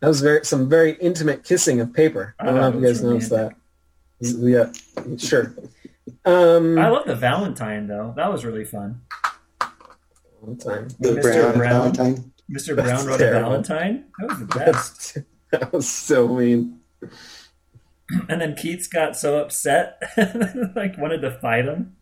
that 0.00 0.08
was 0.08 0.20
very 0.20 0.44
some 0.44 0.68
very 0.68 0.92
intimate 0.94 1.44
kissing 1.44 1.80
of 1.80 1.92
paper. 1.92 2.34
I 2.38 2.46
don't 2.46 2.56
know 2.56 2.68
if 2.68 2.74
you 2.74 2.80
guys 2.82 3.02
noticed 3.02 3.30
that. 3.30 3.54
Yeah, 4.20 4.72
sure. 5.18 5.54
Um, 6.24 6.78
I 6.78 6.88
love 6.88 7.06
the 7.06 7.14
Valentine 7.14 7.86
though. 7.86 8.12
That 8.16 8.30
was 8.30 8.44
really 8.44 8.64
fun. 8.64 9.02
Valentine. 10.40 10.88
The 11.00 11.08
Mr. 11.10 11.22
Brown 11.22 11.58
Brown. 11.58 11.92
Valentine. 11.94 12.32
Mr. 12.50 12.76
That's 12.76 12.88
Brown 12.88 13.06
wrote 13.06 13.18
terrible. 13.18 13.38
a 13.38 13.62
Valentine. 13.62 14.04
That 14.18 14.28
was 14.28 14.38
the 14.38 14.46
best. 14.46 15.18
that 15.50 15.72
was 15.72 15.88
so 15.88 16.28
mean. 16.28 16.80
and 18.28 18.40
then 18.40 18.54
Keats 18.54 18.86
got 18.86 19.16
so 19.16 19.38
upset, 19.38 20.02
like 20.76 20.96
wanted 20.98 21.20
to 21.22 21.30
fight 21.30 21.66
him. 21.66 21.96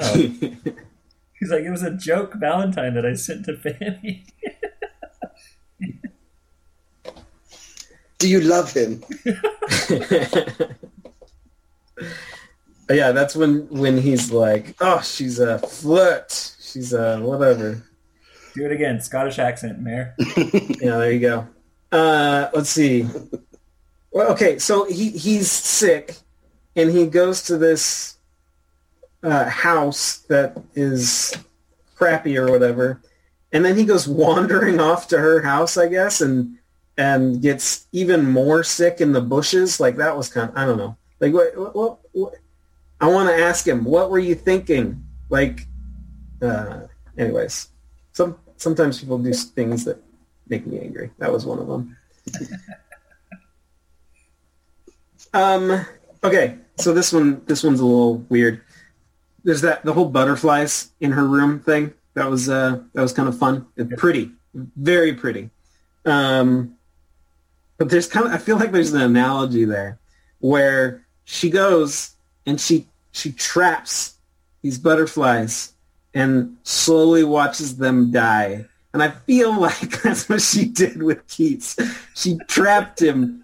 Oh, 0.00 0.14
he's 0.16 1.50
like, 1.50 1.64
it 1.64 1.70
was 1.70 1.82
a 1.82 1.90
joke 1.90 2.34
Valentine 2.34 2.94
that 2.94 3.06
I 3.06 3.14
sent 3.14 3.46
to 3.46 3.56
Fanny. 3.56 4.26
Do 8.18 8.28
you 8.28 8.40
love 8.40 8.72
him? 8.72 9.02
Yeah, 12.90 13.12
that's 13.12 13.34
when 13.34 13.68
when 13.68 13.98
he's 13.98 14.32
like, 14.32 14.74
"Oh, 14.80 15.00
she's 15.00 15.38
a 15.38 15.58
flirt. 15.58 16.54
She's 16.60 16.92
a 16.92 17.18
whatever." 17.20 17.82
Do 18.54 18.66
it 18.66 18.72
again, 18.72 19.00
Scottish 19.00 19.38
accent, 19.38 19.80
Mayor. 19.80 20.14
Yeah, 20.18 20.98
there 20.98 21.12
you 21.12 21.20
go. 21.20 21.48
Uh, 21.90 22.48
let's 22.52 22.68
see. 22.68 23.06
Well, 24.10 24.32
okay, 24.32 24.58
so 24.58 24.84
he 24.84 25.10
he's 25.10 25.50
sick, 25.50 26.16
and 26.76 26.90
he 26.90 27.06
goes 27.06 27.42
to 27.44 27.56
this 27.56 28.16
uh, 29.22 29.48
house 29.48 30.18
that 30.28 30.60
is 30.74 31.34
crappy 31.94 32.36
or 32.36 32.50
whatever, 32.50 33.00
and 33.52 33.64
then 33.64 33.76
he 33.76 33.84
goes 33.84 34.08
wandering 34.08 34.80
off 34.80 35.08
to 35.08 35.18
her 35.18 35.40
house, 35.42 35.76
I 35.76 35.88
guess, 35.88 36.20
and 36.20 36.58
and 36.98 37.40
gets 37.40 37.86
even 37.92 38.28
more 38.28 38.62
sick 38.62 39.00
in 39.00 39.12
the 39.12 39.20
bushes. 39.20 39.80
Like 39.80 39.96
that 39.96 40.16
was 40.16 40.28
kind 40.28 40.50
of 40.50 40.56
I 40.56 40.66
don't 40.66 40.78
know. 40.78 40.96
Like 41.20 41.32
what 41.32 41.56
what, 41.56 41.74
what, 41.74 41.98
what 42.12 42.34
I 43.02 43.08
want 43.08 43.28
to 43.28 43.34
ask 43.34 43.66
him, 43.66 43.82
what 43.82 44.10
were 44.10 44.20
you 44.20 44.36
thinking? 44.36 45.04
Like, 45.28 45.66
uh, 46.40 46.82
anyways, 47.18 47.68
some 48.12 48.38
sometimes 48.56 49.00
people 49.00 49.18
do 49.18 49.34
things 49.34 49.84
that 49.86 50.00
make 50.48 50.64
me 50.68 50.78
angry. 50.78 51.10
That 51.18 51.32
was 51.32 51.44
one 51.44 51.58
of 51.58 51.66
them. 51.66 51.96
um. 55.34 55.84
Okay, 56.22 56.58
so 56.76 56.94
this 56.94 57.12
one 57.12 57.42
this 57.46 57.64
one's 57.64 57.80
a 57.80 57.84
little 57.84 58.18
weird. 58.28 58.60
There's 59.42 59.62
that 59.62 59.84
the 59.84 59.92
whole 59.92 60.08
butterflies 60.08 60.92
in 61.00 61.10
her 61.10 61.26
room 61.26 61.58
thing. 61.58 61.94
That 62.14 62.30
was 62.30 62.48
uh 62.48 62.82
that 62.92 63.02
was 63.02 63.12
kind 63.12 63.28
of 63.28 63.36
fun. 63.36 63.66
Pretty, 63.96 64.30
very 64.54 65.14
pretty. 65.14 65.50
Um, 66.04 66.76
but 67.78 67.90
there's 67.90 68.06
kind 68.06 68.26
of 68.26 68.32
I 68.32 68.38
feel 68.38 68.58
like 68.58 68.70
there's 68.70 68.92
an 68.92 69.00
analogy 69.00 69.64
there 69.64 69.98
where 70.38 71.04
she 71.24 71.50
goes 71.50 72.12
and 72.46 72.60
she 72.60 72.86
she 73.12 73.32
traps 73.32 74.14
these 74.62 74.78
butterflies 74.78 75.72
and 76.14 76.56
slowly 76.62 77.24
watches 77.24 77.76
them 77.76 78.10
die. 78.10 78.66
And 78.92 79.02
I 79.02 79.10
feel 79.10 79.58
like 79.60 80.02
that's 80.02 80.28
what 80.28 80.42
she 80.42 80.66
did 80.66 81.02
with 81.02 81.26
Keats. 81.28 81.76
She 82.14 82.38
trapped 82.48 83.00
him 83.00 83.40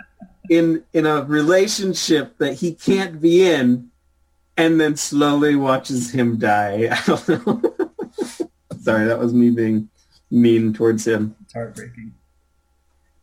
in 0.51 0.83
in 0.93 1.07
a 1.07 1.23
relationship 1.25 2.39
that 2.39 2.55
he 2.55 2.75
can't 2.75 3.21
be 3.21 3.49
in 3.51 3.91
and 4.57 4.81
then 4.81 4.97
slowly 4.97 5.55
watches 5.57 6.11
him 6.11 6.37
die. 6.39 6.89
I 6.91 7.03
don't 7.07 7.29
know. 7.47 7.63
Sorry, 8.81 9.07
that 9.07 9.19
was 9.19 9.33
me 9.35 9.51
being 9.51 9.89
mean 10.31 10.73
towards 10.75 11.07
him 11.07 11.35
It's 11.45 11.53
heartbreaking. 11.55 12.13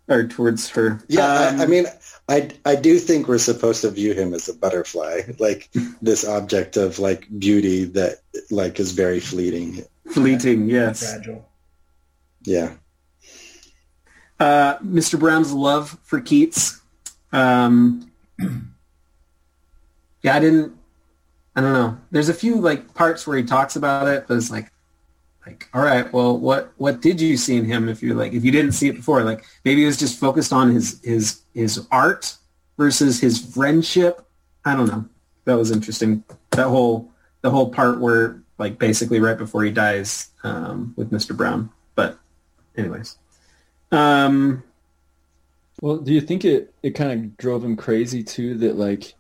or 0.08 0.28
towards 0.28 0.70
her. 0.70 1.00
Yeah, 1.08 1.26
Um, 1.50 1.60
I, 1.60 1.64
I 1.64 1.68
mean, 1.68 1.86
I 2.28 2.49
I 2.65 2.76
do 2.76 2.97
think 2.97 3.28
we're 3.28 3.38
supposed 3.38 3.82
to 3.82 3.91
view 3.91 4.13
him 4.13 4.34
as 4.34 4.49
a 4.49 4.53
butterfly, 4.53 5.21
like 5.38 5.69
this 6.01 6.26
object 6.28 6.76
of 6.76 6.97
like 6.97 7.28
beauty 7.38 7.84
that 7.86 8.21
like 8.49 8.80
is 8.80 8.91
very 8.91 9.19
fleeting. 9.19 9.84
fleeting, 10.11 10.69
yes. 10.69 11.11
Fragile. 11.11 11.47
Yeah. 12.43 12.73
Uh, 14.39 14.78
Mr. 14.80 15.19
Brown's 15.19 15.53
love 15.53 15.97
for 16.03 16.19
Keats. 16.19 16.82
Um, 17.32 18.11
yeah, 18.39 20.36
I 20.36 20.39
didn't. 20.39 20.73
I 21.55 21.61
don't 21.61 21.73
know. 21.73 21.97
There's 22.11 22.30
a 22.30 22.34
few 22.34 22.59
like 22.59 22.93
parts 22.93 23.26
where 23.26 23.38
he 23.38 23.43
talks 23.43 23.76
about 23.76 24.07
it, 24.07 24.26
but 24.28 24.36
it's 24.36 24.51
like, 24.51 24.71
like, 25.46 25.70
all 25.74 25.82
right, 25.82 26.12
well, 26.12 26.38
what 26.38 26.74
what 26.78 27.02
did 27.02 27.22
you 27.22 27.38
see 27.38 27.56
in 27.58 27.66
him? 27.66 27.88
If 27.88 28.02
you're 28.02 28.16
like, 28.16 28.34
if 28.34 28.43
you 28.43 28.52
didn't 28.52 28.72
see 28.72 28.89
it 28.89 28.96
before, 28.96 29.24
like 29.24 29.46
maybe 29.64 29.82
he 29.82 29.86
was 29.86 29.98
just 29.98 30.20
focused 30.20 30.52
on 30.52 30.72
his 30.72 31.00
his 31.04 31.41
his 31.54 31.86
art 31.91 32.36
versus 32.78 33.20
his 33.20 33.54
friendship. 33.54 34.26
I 34.66 34.76
don't 34.76 34.88
know. 34.88 35.06
That 35.46 35.56
was 35.56 35.70
interesting. 35.70 36.24
That 36.52 36.68
whole 36.68 37.12
the 37.41 37.52
whole 37.52 37.70
part 37.70 38.00
where 38.00 38.41
like 38.58 38.80
basically 38.80 39.20
right 39.20 39.38
before 39.38 39.64
he 39.64 39.72
dies 39.72 40.32
um, 40.43 40.93
with 40.98 41.12
Mr. 41.12 41.36
Brown. 41.36 41.70
But 41.93 42.18
anyways. 42.76 43.18
Um, 43.91 44.64
Well, 45.82 45.98
do 45.98 46.14
you 46.14 46.22
think 46.22 46.46
it, 46.46 46.74
it 46.82 46.91
kind 46.91 47.12
of 47.12 47.38
drove 47.38 47.64
him 47.64 47.76
crazy 47.76 48.24
too 48.24 48.56
that 48.60 48.78
like 48.78 49.14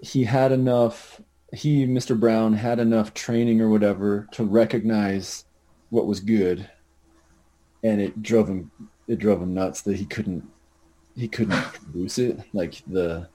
he 0.00 0.24
had 0.24 0.52
enough 0.52 1.20
he 1.52 1.86
Mr. 1.86 2.18
Brown 2.18 2.52
had 2.52 2.78
enough 2.78 3.14
training 3.14 3.60
or 3.60 3.68
whatever 3.68 4.28
to 4.32 4.44
recognize 4.44 5.44
what 5.90 6.06
was 6.06 6.20
good 6.20 6.68
and 7.82 8.00
it 8.00 8.22
drove 8.22 8.48
him 8.48 8.70
it 9.06 9.18
drove 9.18 9.40
him 9.40 9.54
nuts 9.54 9.82
that 9.82 9.96
he 9.96 10.04
couldn't 10.04 10.44
he 11.14 11.28
couldn't 11.28 11.62
produce 11.62 12.18
it 12.18 12.40
like 12.52 12.82
the 12.88 13.28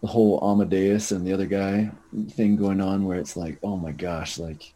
the 0.00 0.06
whole 0.06 0.38
Amadeus 0.42 1.12
and 1.12 1.26
the 1.26 1.32
other 1.32 1.46
guy 1.46 1.90
thing 2.30 2.56
going 2.56 2.80
on 2.80 3.04
where 3.04 3.18
it's 3.18 3.36
like 3.36 3.58
oh 3.62 3.76
my 3.76 3.92
gosh 3.92 4.38
like 4.38 4.72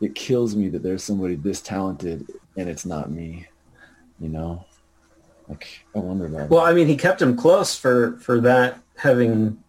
it 0.00 0.14
kills 0.14 0.56
me 0.56 0.68
that 0.68 0.82
there's 0.82 1.02
somebody 1.04 1.34
this 1.34 1.60
talented 1.60 2.26
and 2.56 2.68
it's 2.68 2.86
not 2.86 3.10
me 3.10 3.46
you 4.20 4.28
know 4.28 4.64
like 5.48 5.84
I 5.94 5.98
wonder 5.98 6.26
about 6.26 6.50
Well, 6.50 6.64
I 6.64 6.72
mean, 6.72 6.86
he 6.86 6.96
kept 6.96 7.22
him 7.22 7.36
close 7.36 7.76
for 7.76 8.16
for 8.18 8.40
that 8.40 8.80
having 8.96 9.62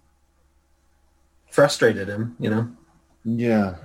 frustrated 1.62 2.08
him. 2.08 2.36
You 2.39 2.49
know, 2.51 2.70
yeah 3.26 3.76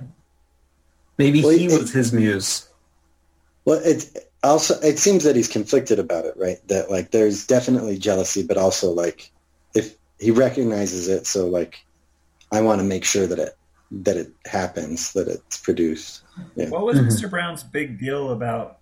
maybe 1.17 1.41
Well, 1.41 1.57
he 1.57 1.65
it- 1.65 1.81
was 1.81 1.91
his 1.91 2.13
muse. 2.13 2.69
Well, 3.65 3.81
it 3.83 4.29
also 4.43 4.79
it 4.81 4.99
seems 4.99 5.23
that 5.23 5.35
he's 5.35 5.47
conflicted 5.47 5.97
about 5.97 6.25
it, 6.25 6.35
right? 6.37 6.59
That 6.67 6.91
like 6.91 7.09
there's 7.09 7.47
definitely 7.47 7.97
jealousy, 7.97 8.43
but 8.43 8.57
also 8.57 8.91
like 8.91 9.31
if 9.73 9.95
he 10.19 10.29
recognizes 10.29 11.07
it, 11.07 11.25
so 11.25 11.47
like 11.47 11.83
I 12.51 12.61
want 12.61 12.79
to 12.79 12.85
make 12.85 13.05
sure 13.05 13.25
that 13.25 13.39
it 13.39 13.57
that 14.05 14.17
it 14.17 14.31
happens, 14.45 15.13
that 15.13 15.27
it's 15.27 15.57
produced. 15.57 16.21
Yeah. 16.55 16.69
What 16.69 16.85
was. 16.85 16.99
Mm-hmm. 16.99 17.07
Mr. 17.07 17.27
Brown's 17.29 17.63
big 17.63 17.97
deal 17.99 18.31
about 18.31 18.79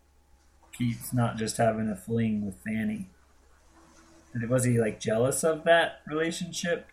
Keats 0.77 1.13
not 1.13 1.37
just 1.37 1.55
having 1.57 1.87
a 1.89 1.95
fling 1.95 2.45
with 2.45 2.55
Fanny? 2.65 3.09
Did- 4.37 4.49
Was 4.49 4.65
he 4.65 4.79
like 4.81 4.99
jealous 4.99 5.43
of 5.45 5.63
that 5.63 6.01
relationship? 6.07 6.87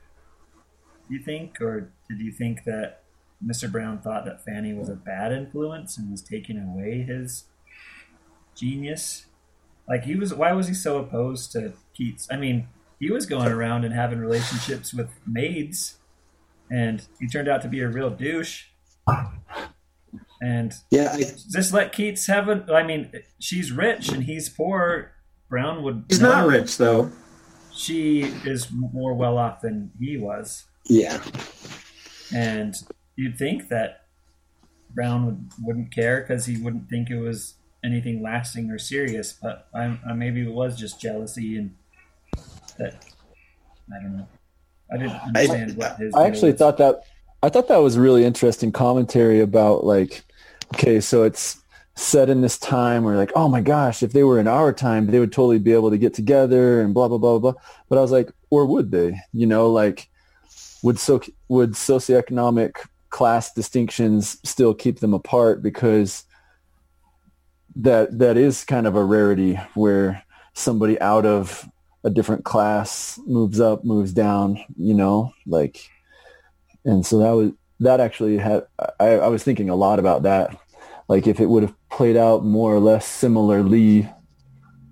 Do 1.09 1.15
you 1.15 1.23
think, 1.23 1.61
or 1.61 1.93
did 2.09 2.21
you 2.21 2.31
think 2.33 2.65
that 2.65 3.03
Mr. 3.45 3.71
Brown 3.71 4.01
thought 4.01 4.25
that 4.25 4.45
Fanny 4.45 4.75
was 4.75 4.89
a 4.89 4.95
bad 4.95 5.33
influence 5.33 5.97
and 5.97 6.11
was 6.11 6.23
taking 6.23 6.59
away 6.59 7.03
his 7.03 7.45
genius? 8.55 9.27
Like 9.89 10.05
he 10.05 10.15
was, 10.17 10.35
why 10.35 10.53
was 10.53 10.69
he 10.69 10.75
so 10.75 10.99
opposed 10.99 11.53
to 11.53 11.73
Keats? 11.95 12.29
I 12.31 12.37
mean, 12.37 12.69
he 12.99 13.11
was 13.11 13.27
going 13.27 13.51
around 13.51 13.85
and 13.85 13.95
having 13.95 14.19
relationships 14.19 14.93
with 14.93 15.11
maids, 15.27 15.99
and 16.71 17.07
he 17.21 17.29
turned 17.29 17.49
out 17.49 17.63
to 17.63 17.69
be 17.69 17.81
a 17.81 17.89
real 17.89 18.11
douche. 18.11 18.65
And 20.41 20.73
Yeah, 20.91 21.13
I, 21.15 21.19
just 21.51 21.73
let 21.73 21.93
Keats 21.93 22.27
have 22.27 22.49
a. 22.49 22.65
I 22.73 22.83
mean, 22.83 23.13
she's 23.39 23.73
rich 23.73 24.09
and 24.09 24.25
he's 24.25 24.49
poor. 24.49 25.13
Brown 25.49 25.83
would. 25.83 26.05
He's 26.09 26.21
not 26.21 26.47
rich 26.47 26.77
though. 26.77 27.11
She 27.73 28.23
is 28.45 28.69
more 28.73 29.15
well 29.15 29.39
off 29.39 29.61
than 29.61 29.93
he 29.99 30.17
was, 30.17 30.65
yeah. 30.85 31.23
and 32.35 32.75
you'd 33.17 33.37
think 33.37 33.69
that 33.69 34.07
Brown 34.95 35.27
would 35.27 35.51
wouldn't 35.63 35.95
care 35.95 36.21
because 36.21 36.47
he 36.47 36.57
wouldn't 36.57 36.89
think 36.89 37.11
it 37.11 37.21
was 37.21 37.55
anything 37.85 38.23
lasting 38.23 38.71
or 38.71 38.79
serious. 38.79 39.33
But 39.33 39.69
I, 39.75 39.99
I 40.09 40.13
maybe 40.15 40.43
it 40.43 40.53
was 40.53 40.79
just 40.79 41.01
jealousy 41.01 41.57
and 41.57 41.75
that. 42.79 43.05
I 43.91 44.03
don't 44.03 44.17
know. 44.19 44.29
I 44.93 44.97
didn't 44.97 45.21
understand 45.21 45.77
what 45.77 45.97
his. 45.97 46.15
I 46.15 46.27
actually 46.27 46.53
was. 46.53 46.59
thought 46.59 46.79
that 46.79 47.03
I 47.43 47.49
thought 47.49 47.69
that 47.69 47.79
was 47.79 47.99
really 47.99 48.25
interesting 48.25 48.73
commentary 48.73 49.41
about 49.41 49.85
like 49.85 50.25
okay, 50.75 51.01
so 51.01 51.23
it's 51.23 51.63
set 51.95 52.31
in 52.31 52.43
this 52.43 52.59
time 52.59 53.05
where 53.05 53.17
like, 53.17 53.33
oh 53.35 53.49
my 53.49 53.61
gosh, 53.61 54.03
if 54.03 54.13
they 54.13 54.23
were 54.23 54.39
in 54.39 54.47
our 54.47 54.73
time, 54.73 55.07
they 55.07 55.19
would 55.19 55.33
totally 55.33 55.59
be 55.59 55.73
able 55.73 55.91
to 55.91 55.99
get 55.99 56.15
together 56.15 56.81
and 56.81 56.95
blah 56.95 57.09
blah 57.09 57.19
blah 57.19 57.39
blah. 57.39 57.55
But 57.89 57.99
I 57.99 58.03
was 58.03 58.13
like, 58.13 58.31
or 58.51 58.67
would 58.67 58.91
they? 58.91 59.19
You 59.33 59.47
know, 59.47 59.71
like 59.71 60.09
would 60.83 60.99
so 60.99 61.21
would 61.49 61.73
socioeconomic 61.73 62.73
class 63.11 63.53
distinctions 63.53 64.39
still 64.45 64.75
keep 64.75 65.01
them 65.01 65.15
apart? 65.15 65.63
Because 65.63 66.25
that 67.77 68.19
that 68.19 68.37
is 68.37 68.65
kind 68.65 68.87
of 68.87 68.97
a 68.97 69.05
rarity 69.05 69.55
where 69.75 70.23
somebody 70.55 71.01
out 71.01 71.25
of 71.25 71.69
a 72.05 72.11
different 72.11 72.45
class 72.45 73.19
moves 73.27 73.61
up, 73.61 73.85
moves 73.85 74.13
down, 74.13 74.59
you 74.77 74.95
know, 74.95 75.33
like, 75.47 75.91
and 76.85 77.05
so 77.05 77.19
that 77.19 77.31
was 77.31 77.53
that 77.81 78.01
actually 78.01 78.39
had 78.39 78.67
I, 78.99 79.19
I 79.19 79.29
was 79.29 79.43
thinking 79.43 79.71
a 79.71 79.77
lot 79.77 79.99
about 79.99 80.23
that, 80.23 80.57
like 81.09 81.27
if 81.27 81.41
it 81.41 81.47
would 81.47 81.63
have 81.63 81.75
played 81.91 82.17
out 82.17 82.45
more 82.45 82.75
or 82.75 82.81
less 82.81 83.07
similarly 83.07 84.09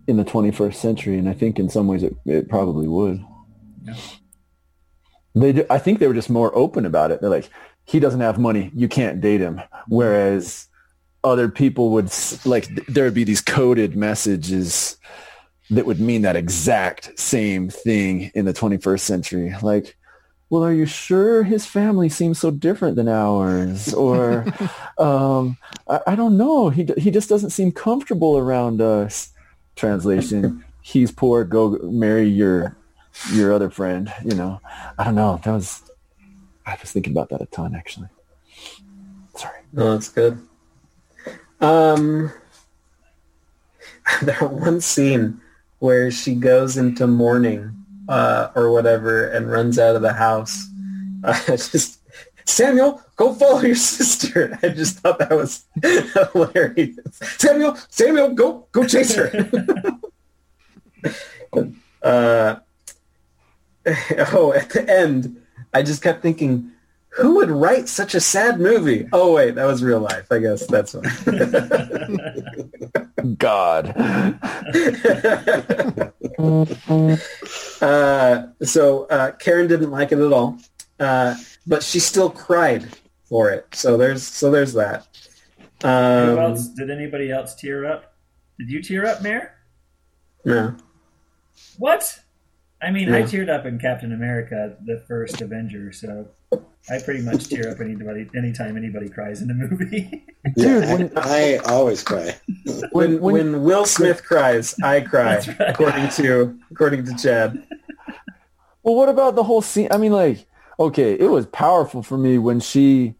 in 0.07 0.17
the 0.17 0.25
21st 0.25 0.75
century, 0.75 1.19
and 1.19 1.29
I 1.29 1.33
think 1.33 1.59
in 1.59 1.69
some 1.69 1.89
ways 1.89 2.03
it, 2.03 2.15
it 2.25 2.49
probably 2.49 2.87
would. 2.87 3.25
They, 5.37 5.67
I 5.69 5.79
think 5.79 5.99
they 5.99 6.09
were 6.09 6.15
just 6.15 6.31
more 6.31 6.57
open 6.57 6.87
about 6.87 7.11
it. 7.11 7.21
They're 7.21 7.31
like, 7.31 7.51
he 7.85 8.01
doesn't 8.01 8.21
have 8.21 8.39
money, 8.39 8.71
you 8.75 8.89
can't 8.89 9.21
date 9.21 9.41
him. 9.41 9.61
Whereas 9.87 10.67
other 11.23 11.49
people 11.49 11.91
would 11.91 12.13
like, 12.45 12.69
there 12.87 13.05
would 13.05 13.15
be 13.15 13.25
these 13.25 13.43
coded 13.43 13.97
messages 13.97 14.97
that 15.71 15.87
would 15.87 16.01
mean 16.01 16.23
that 16.23 16.37
exact 16.37 17.19
same 17.19 17.69
thing 17.69 18.31
in 18.35 18.45
the 18.45 18.55
21st 18.55 19.01
century. 19.01 19.55
Like, 19.63 19.97
well, 20.49 20.65
are 20.65 20.73
you 20.73 20.87
sure 20.87 21.43
his 21.43 21.67
family 21.67 22.09
seems 22.09 22.39
so 22.39 22.51
different 22.51 22.97
than 22.97 23.09
ours? 23.09 23.93
Or, 23.93 24.47
um, 24.99 25.59
I, 25.89 26.01
I 26.09 26.15
don't 26.15 26.37
know. 26.37 26.71
He, 26.71 26.89
he 26.97 27.11
just 27.11 27.29
doesn't 27.29 27.51
seem 27.51 27.73
comfortable 27.73 28.39
around 28.39 28.81
us. 28.81 29.31
Translation, 29.75 30.65
he's 30.81 31.11
poor. 31.11 31.45
Go 31.45 31.79
marry 31.83 32.27
your, 32.29 32.77
your 33.33 33.53
other 33.53 33.71
friend. 33.71 34.13
You 34.25 34.35
know, 34.35 34.61
I 34.99 35.05
don't 35.05 35.15
know. 35.15 35.41
That 35.45 35.53
was, 35.53 35.83
I 36.65 36.77
was 36.81 36.93
thinking 36.93 37.13
about 37.13 37.31
that 37.31 37.43
a 37.43 37.47
ton 37.47 37.75
actually. 37.75 38.09
Sorry. 39.37 39.61
No, 39.73 39.93
that's 39.93 40.09
good. 40.09 40.41
Um, 41.61 42.33
that 44.23 44.53
one 44.53 44.81
scene 44.81 45.41
where 45.79 46.11
she 46.11 46.35
goes 46.35 46.77
into 46.77 47.07
mourning 47.07 47.85
uh, 48.09 48.51
or 48.55 48.73
whatever 48.73 49.29
and 49.29 49.51
runs 49.51 49.79
out 49.79 49.97
of 49.97 50.03
the 50.03 50.13
house. 50.13 50.67
I 51.25 51.43
just 51.47 51.97
Samuel, 52.47 53.03
go 53.17 53.35
follow 53.35 53.61
your 53.61 53.75
sister. 53.75 54.59
I 54.63 54.69
just 54.69 55.01
thought 55.01 55.19
that 55.19 55.31
was 55.33 55.65
hilarious. 56.33 56.97
Samuel, 57.39 57.77
Samuel, 57.91 58.35
go 58.35 58.67
go 58.73 58.87
chase 58.87 59.15
her. 59.15 59.51
uh, 62.03 62.57
oh, 64.33 64.53
at 64.55 64.71
the 64.71 64.85
end, 64.89 65.41
I 65.73 65.83
just 65.83 66.03
kept 66.03 66.23
thinking, 66.23 66.71
who 67.11 67.37
would 67.37 67.51
write 67.51 67.89
such 67.89 68.15
a 68.15 68.21
sad 68.21 68.61
movie? 68.61 69.09
Oh 69.13 69.33
wait, 69.33 69.55
that 69.55 69.65
was 69.65 69.83
real 69.83 70.01
life. 70.01 70.31
I 70.31 70.39
guess 70.39 70.67
that's 70.67 70.95
one. 70.95 71.05
God. 73.39 73.89
uh, 77.81 78.47
so 78.63 79.05
uh, 79.07 79.33
Karen 79.33 79.67
didn't 79.67 79.91
like 79.91 80.13
it 80.13 80.19
at 80.19 80.33
all, 80.33 80.59
uh, 81.01 81.35
but 81.67 81.83
she 81.83 81.99
still 82.01 82.31
cried 82.31 82.87
for 83.25 83.51
it. 83.51 83.67
So 83.75 83.97
there's 83.97 84.27
so 84.27 84.51
there's 84.51 84.73
that. 84.75 85.07
Who 85.83 85.89
Um, 85.89 86.39
else? 86.39 86.69
Did 86.69 86.91
anybody 86.91 87.31
else 87.31 87.55
tear 87.55 87.87
up? 87.87 88.15
Did 88.59 88.71
you 88.71 88.83
tear 88.83 89.07
up, 89.07 89.23
Mayor? 89.23 89.53
no. 90.45 90.75
What? 91.79 92.21
I 92.83 92.91
mean, 92.91 93.13
I 93.13 93.23
teared 93.23 93.49
up 93.49 93.65
in 93.65 93.79
Captain 93.79 94.13
America, 94.13 94.77
the 94.85 95.03
first 95.09 95.41
Avenger, 95.41 95.93
so 95.93 96.29
I 96.91 96.99
pretty 97.03 97.23
much 97.23 97.49
tear 97.49 97.71
up 97.71 97.81
anybody 97.81 98.29
anytime 98.37 98.77
anybody 98.77 99.09
cries 99.09 99.41
in 99.43 99.51
a 99.51 99.55
movie. 99.55 100.25
Yeah, 100.57 101.09
I, 101.17 101.59
I 101.67 101.73
always 101.73 102.05
cry. 102.05 102.37
When 102.93 103.21
when, 103.21 103.65
Will 103.65 103.85
Smith 103.85 104.23
cries, 104.25 104.79
I 104.81 105.01
cry. 105.01 105.45
According 105.59 106.09
to 106.11 106.57
according 106.71 107.05
to 107.07 107.17
Chad. 107.17 107.67
Well, 108.85 108.95
what 108.95 109.09
about 109.09 109.35
the 109.35 109.43
whole 109.43 109.61
scene? 109.61 109.89
I 109.91 109.97
mean, 109.97 110.13
like, 110.13 110.47
okay, 110.79 111.15
it 111.15 111.29
was 111.33 111.47
powerful 111.47 112.01
for 112.05 112.17
me 112.17 112.39
when 112.39 112.61
she, 112.61 113.17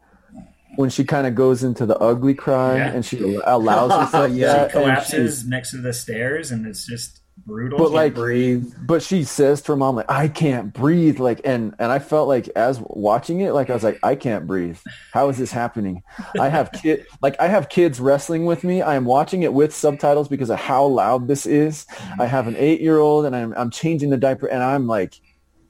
when 0.77 0.89
she 0.89 1.03
kind 1.03 1.27
of 1.27 1.35
goes 1.35 1.65
into 1.65 1.85
the 1.85 1.99
ugly 1.99 2.35
cry 2.35 2.77
Yeah. 2.77 2.93
and 2.93 3.05
she 3.05 3.35
allows 3.45 3.91
herself 3.91 4.31
she 4.33 4.71
collapses 4.73 5.43
she- 5.43 5.49
next 5.49 5.73
to 5.73 5.79
the 5.79 5.93
stairs, 5.93 6.53
and 6.53 6.65
it's 6.65 6.87
just 6.87 7.23
brutal. 7.47 7.79
but 7.79 7.93
like, 7.93 8.15
breathe. 8.15 8.73
but 8.83 9.03
she 9.03 9.25
says 9.25 9.63
to 9.63 9.73
her 9.73 9.77
mom, 9.77 9.97
like, 9.97 10.11
I 10.11 10.29
can't 10.29 10.73
breathe, 10.73 11.19
like, 11.19 11.41
and 11.45 11.75
and 11.79 11.91
I 11.93 11.99
felt 11.99 12.29
like 12.29 12.49
as 12.51 12.81
watching 12.81 13.41
it, 13.41 13.53
like 13.53 13.71
I 13.71 13.75
was 13.75 13.85
like, 13.85 13.99
I 14.03 14.17
can't 14.17 14.47
breathe. 14.47 14.79
How 15.13 15.29
is 15.29 15.39
this 15.39 15.53
happening? 15.53 16.03
I 16.39 16.49
have 16.49 16.73
kid, 16.73 17.07
like 17.23 17.39
I 17.41 17.49
have 17.49 17.69
kids 17.69 18.01
wrestling 18.01 18.45
with 18.45 18.65
me. 18.65 18.83
I 18.83 18.97
am 18.97 19.05
watching 19.05 19.43
it 19.43 19.53
with 19.53 19.75
subtitles 19.75 20.29
because 20.29 20.51
of 20.51 20.59
how 20.59 20.85
loud 20.87 21.29
this 21.29 21.47
is. 21.47 21.87
I 22.19 22.27
have 22.27 22.47
an 22.49 22.57
eight 22.57 22.81
year 22.81 22.99
old, 22.99 23.25
and 23.25 23.35
I'm 23.35 23.55
I'm 23.57 23.71
changing 23.71 24.11
the 24.11 24.19
diaper, 24.19 24.47
and 24.47 24.63
I'm 24.63 24.87
like. 24.87 25.21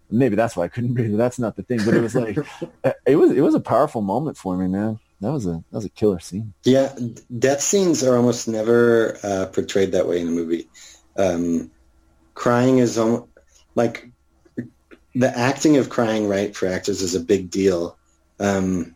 Maybe 0.08 0.36
that's 0.36 0.56
why 0.56 0.62
I 0.62 0.68
couldn't 0.68 0.94
breathe. 0.94 1.16
That's 1.16 1.40
not 1.40 1.56
the 1.56 1.64
thing, 1.64 1.80
but 1.84 1.92
it 1.92 2.00
was 2.00 2.14
like, 2.14 2.38
it 3.06 3.16
was 3.16 3.32
it 3.32 3.40
was 3.40 3.56
a 3.56 3.60
powerful 3.60 4.02
moment 4.02 4.36
for 4.36 4.56
me, 4.56 4.68
man. 4.68 5.00
That 5.20 5.32
was 5.32 5.46
a 5.46 5.50
that 5.50 5.64
was 5.72 5.84
a 5.84 5.90
killer 5.90 6.20
scene. 6.20 6.52
Yeah, 6.64 6.94
death 7.38 7.60
scenes 7.60 8.04
are 8.04 8.16
almost 8.16 8.48
never 8.48 9.18
uh, 9.22 9.46
portrayed 9.46 9.92
that 9.92 10.06
way 10.06 10.20
in 10.20 10.28
a 10.28 10.30
movie. 10.30 10.68
Um, 11.18 11.70
crying 12.34 12.78
is 12.78 12.98
almost 12.98 13.28
like 13.74 14.10
the 15.14 15.36
acting 15.36 15.76
of 15.78 15.88
crying 15.88 16.28
right 16.28 16.54
for 16.54 16.66
actors 16.66 17.00
is 17.02 17.14
a 17.14 17.20
big 17.20 17.50
deal, 17.50 17.96
um, 18.38 18.94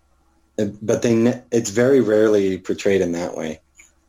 but 0.83 1.03
they 1.03 1.15
ne- 1.15 1.43
it's 1.51 1.71
very 1.71 2.01
rarely 2.01 2.59
portrayed 2.59 3.01
in 3.01 3.13
that 3.13 3.37
way. 3.37 3.61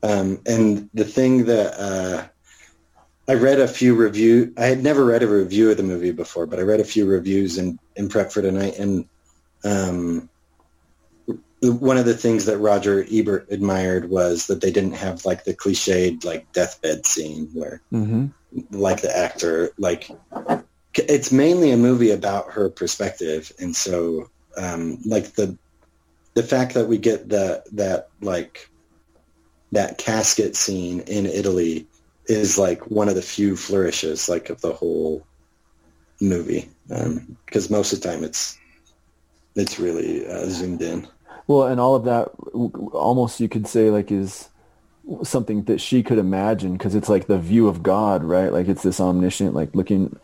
Um, 0.03 0.41
and 0.45 0.89
the 0.93 1.05
thing 1.05 1.45
that 1.45 1.79
uh, 1.79 2.27
I 3.27 3.35
read 3.35 3.59
a 3.59 3.67
few 3.67 3.95
review. 3.95 4.53
I 4.57 4.65
had 4.65 4.83
never 4.83 5.05
read 5.05 5.23
a 5.23 5.27
review 5.27 5.71
of 5.71 5.77
the 5.77 5.83
movie 5.83 6.11
before, 6.11 6.45
but 6.45 6.59
I 6.59 6.63
read 6.63 6.81
a 6.81 6.85
few 6.85 7.05
reviews 7.05 7.57
in, 7.57 7.79
in 7.95 8.09
prep 8.09 8.31
for 8.31 8.41
tonight, 8.41 8.77
and 8.77 9.05
um, 9.63 10.29
one 11.61 11.97
of 11.97 12.05
the 12.05 12.15
things 12.17 12.45
that 12.45 12.57
Roger 12.57 13.05
Ebert 13.11 13.47
admired 13.51 14.09
was 14.09 14.47
that 14.47 14.61
they 14.61 14.71
didn't 14.71 14.93
have 14.93 15.25
like 15.25 15.43
the 15.43 15.53
cliched 15.53 16.25
like 16.25 16.51
deathbed 16.53 17.05
scene 17.05 17.49
where 17.53 17.81
Mm-hmm. 17.93 18.27
like 18.71 19.01
the 19.01 19.15
actor 19.15 19.71
like 19.77 20.09
it's 20.95 21.31
mainly 21.31 21.71
a 21.71 21.77
movie 21.77 22.11
about 22.11 22.51
her 22.51 22.69
perspective. 22.69 23.51
And 23.59 23.75
so 23.75 24.29
um 24.57 24.97
like 25.05 25.33
the 25.33 25.57
the 26.33 26.43
fact 26.43 26.73
that 26.73 26.87
we 26.87 26.97
get 26.97 27.29
the 27.29 27.63
that 27.73 28.09
like 28.21 28.69
that 29.71 29.97
casket 29.97 30.55
scene 30.55 31.01
in 31.01 31.25
Italy 31.25 31.87
is 32.25 32.57
like 32.57 32.89
one 32.89 33.07
of 33.07 33.15
the 33.15 33.21
few 33.21 33.55
flourishes 33.55 34.27
like 34.27 34.49
of 34.49 34.61
the 34.61 34.73
whole 34.73 35.25
movie. 36.19 36.69
Um 36.89 37.37
because 37.45 37.69
most 37.69 37.93
of 37.93 38.01
the 38.01 38.09
time 38.09 38.23
it's 38.23 38.57
it's 39.55 39.79
really 39.79 40.25
uh, 40.27 40.45
zoomed 40.45 40.81
in 40.81 41.07
Well, 41.51 41.67
and 41.67 41.81
all 41.81 41.95
of 41.95 42.05
that, 42.05 42.29
almost 42.93 43.41
you 43.41 43.49
could 43.49 43.67
say, 43.67 43.89
like 43.89 44.09
is 44.09 44.47
something 45.21 45.65
that 45.65 45.81
she 45.81 46.01
could 46.01 46.17
imagine 46.17 46.77
because 46.77 46.95
it's 46.95 47.09
like 47.09 47.27
the 47.27 47.37
view 47.37 47.67
of 47.67 47.83
God, 47.83 48.23
right? 48.23 48.53
Like 48.53 48.69
it's 48.69 48.83
this 48.83 49.01
omniscient, 49.01 49.53
like 49.53 49.75
looking, 49.75 50.17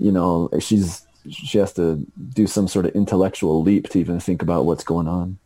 you 0.00 0.10
know, 0.10 0.50
she's 0.58 1.06
she 1.30 1.58
has 1.58 1.72
to 1.74 2.04
do 2.34 2.48
some 2.48 2.66
sort 2.66 2.84
of 2.86 2.96
intellectual 2.96 3.62
leap 3.62 3.90
to 3.90 4.00
even 4.00 4.18
think 4.18 4.42
about 4.42 4.66
what's 4.66 4.82
going 4.82 5.06
on. 5.06 5.38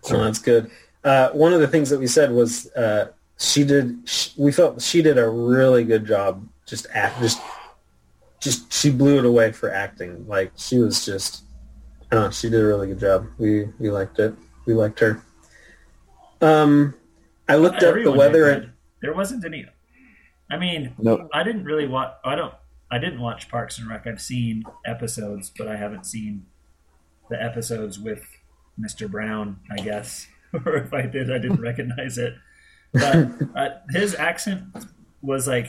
So 0.00 0.24
that's 0.24 0.38
good. 0.38 0.70
Uh, 1.04 1.28
one 1.32 1.52
of 1.52 1.60
the 1.60 1.68
things 1.68 1.90
that 1.90 2.00
we 2.00 2.06
said 2.06 2.32
was 2.32 2.72
uh, 2.72 3.08
she 3.38 3.64
did. 3.64 3.98
Sh 4.08 4.30
we 4.38 4.50
felt 4.50 4.80
she 4.80 5.02
did 5.02 5.18
a 5.18 5.28
really 5.28 5.84
good 5.84 6.06
job. 6.06 6.48
Just 6.64 6.86
act. 6.94 7.20
Just, 7.20 7.38
just 8.40 8.72
she 8.72 8.90
blew 8.90 9.18
it 9.18 9.26
away 9.26 9.52
for 9.52 9.70
acting. 9.70 10.26
Like 10.26 10.52
she 10.56 10.78
was 10.78 11.04
just. 11.04 11.42
I. 12.16 12.30
She 12.30 12.50
did 12.50 12.60
a 12.60 12.64
really 12.64 12.88
good 12.88 13.00
job. 13.00 13.26
We 13.38 13.66
we 13.78 13.90
liked 13.90 14.18
it. 14.18 14.34
We 14.66 14.74
liked 14.74 15.00
her. 15.00 15.22
Um, 16.40 16.94
I 17.48 17.56
looked 17.56 17.82
up 17.82 17.94
the 17.94 18.12
weather 18.12 18.50
and 18.50 18.72
there 19.00 19.14
wasn't 19.14 19.44
any. 19.44 19.66
I 20.50 20.58
mean, 20.58 20.94
Nope. 20.98 21.28
I 21.32 21.42
didn't 21.42 21.64
really 21.64 21.86
watch. 21.86 22.14
I 22.24 22.34
don't. 22.34 22.54
I 22.90 22.98
didn't 22.98 23.20
watch 23.20 23.48
Parks 23.48 23.78
and 23.78 23.88
Rec. 23.88 24.06
I've 24.06 24.20
seen 24.20 24.64
episodes, 24.84 25.50
but 25.56 25.66
I 25.66 25.76
haven't 25.76 26.06
seen 26.06 26.46
the 27.30 27.42
episodes 27.42 27.98
with 27.98 28.24
Mr. 28.80 29.10
Brown. 29.10 29.58
I 29.70 29.76
guess, 29.76 30.28
or 30.66 30.76
if 30.76 30.92
I 30.92 31.02
did, 31.02 31.32
I 31.32 31.38
didn't 31.38 31.60
recognize 31.60 32.18
it. 32.18 32.34
But 32.92 33.28
uh, 33.54 33.68
his 33.90 34.14
accent 34.14 34.64
was 35.20 35.48
like, 35.48 35.68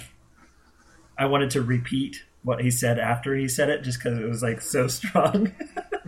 I 1.17 1.25
wanted 1.25 1.49
to 1.51 1.61
repeat 1.61 2.23
what 2.47 2.61
he 2.61 2.71
said 2.71 2.97
after 2.97 3.35
he 3.35 3.49
said 3.49 3.69
it, 3.69 3.83
just 3.83 3.99
because 3.99 4.17
it 4.17 4.23
was 4.23 4.41
like 4.41 4.61
so 4.61 4.87
strong. 4.87 5.51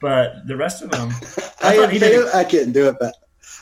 but 0.00 0.46
the 0.46 0.56
rest 0.56 0.82
of 0.82 0.92
them, 0.92 1.08
I, 1.60 1.76
thought 1.76 1.90
he 1.90 1.98
did 1.98 2.12
failed. 2.12 2.30
I 2.32 2.44
can't 2.44 2.72
do 2.72 2.90
it, 2.90 2.96
but 3.00 3.12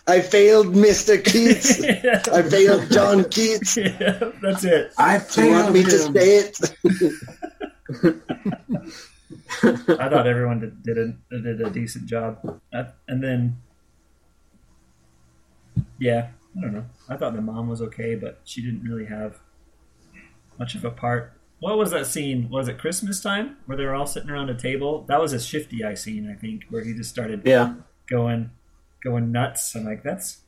I 0.07 0.21
failed 0.21 0.67
Mr. 0.67 1.25
Keats. 1.25 1.83
I 2.29 2.43
failed 2.43 2.91
John 2.91 3.25
Keats. 3.31 3.79
yeah, 3.79 4.31
that's 4.43 4.65
it. 4.65 4.93
I 4.99 5.25
Do 5.33 5.47
you 5.47 5.53
want 5.53 5.73
me 5.73 5.85
to 5.85 5.99
say 5.99 6.37
it? 6.37 6.61
I 9.99 10.09
thought 10.11 10.27
everyone 10.27 10.61
did 10.61 10.83
did 10.83 10.99
a, 10.99 11.17
did 11.31 11.63
a 11.63 11.71
decent 11.71 12.05
job, 12.05 12.61
Uh, 12.75 12.85
and 13.09 13.25
then 13.25 13.57
yeah, 15.99 16.29
I 16.55 16.61
don't 16.61 16.75
know. 16.75 16.85
I 17.09 17.17
thought 17.17 17.33
the 17.33 17.41
mom 17.41 17.71
was 17.71 17.81
okay, 17.81 18.17
but 18.17 18.41
she 18.45 18.61
didn't 18.61 18.83
really 18.83 19.07
have 19.07 19.41
much 20.59 20.75
of 20.75 20.85
a 20.85 20.91
part. 20.91 21.33
What 21.61 21.77
was 21.77 21.91
that 21.91 22.07
scene? 22.07 22.49
Was 22.51 22.69
it 22.69 22.79
Christmas 22.79 23.21
time 23.21 23.57
where 23.67 23.77
they 23.77 23.85
were 23.85 23.95
all 23.95 24.07
sitting 24.07 24.31
around 24.31 24.49
a 24.49 24.55
table? 24.55 25.05
That 25.09 25.21
was 25.21 25.33
a 25.33 25.41
shifty 25.41 25.83
eye 25.85 25.95
scene, 25.95 26.31
I 26.31 26.39
think, 26.39 26.65
where 26.71 26.85
he 26.85 26.93
just 26.95 27.11
started 27.11 27.43
Yeah. 27.45 27.75
going 28.09 28.51
going 29.03 29.33
nuts. 29.33 29.75
I'm 29.75 29.85
like, 29.85 30.03
that's 30.03 30.43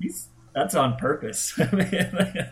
he's 0.00 0.28
that's 0.54 0.74
on 0.74 0.96
purpose. 0.96 1.54
I, 1.58 1.74
mean, 1.74 2.48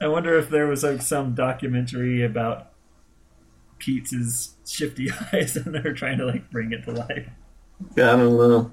I 0.00 0.08
wonder 0.08 0.38
if 0.38 0.50
there 0.50 0.66
was 0.66 0.82
like 0.84 1.00
some 1.02 1.34
documentary 1.34 2.22
about 2.22 2.72
Pete's 3.78 4.54
shifty 4.66 5.08
eyes 5.32 5.56
and 5.56 5.74
they're 5.74 5.94
trying 5.94 6.18
to 6.18 6.26
like 6.26 6.50
bring 6.50 6.72
it 6.72 6.84
to 6.84 6.92
life. 6.92 7.28
Yeah, 7.96 8.12
I 8.12 8.16
don't 8.16 8.36
know. 8.36 8.72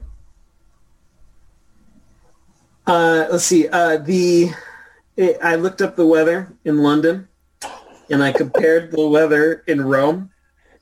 Uh, 2.87 3.27
let's 3.31 3.45
see. 3.45 3.67
Uh, 3.67 3.97
the 3.97 4.51
it, 5.17 5.37
I 5.41 5.55
looked 5.55 5.81
up 5.81 5.95
the 5.95 6.05
weather 6.05 6.53
in 6.63 6.79
London, 6.79 7.27
and 8.09 8.23
I 8.23 8.31
compared 8.31 8.91
the 8.91 9.07
weather 9.07 9.63
in 9.67 9.81
Rome. 9.81 10.31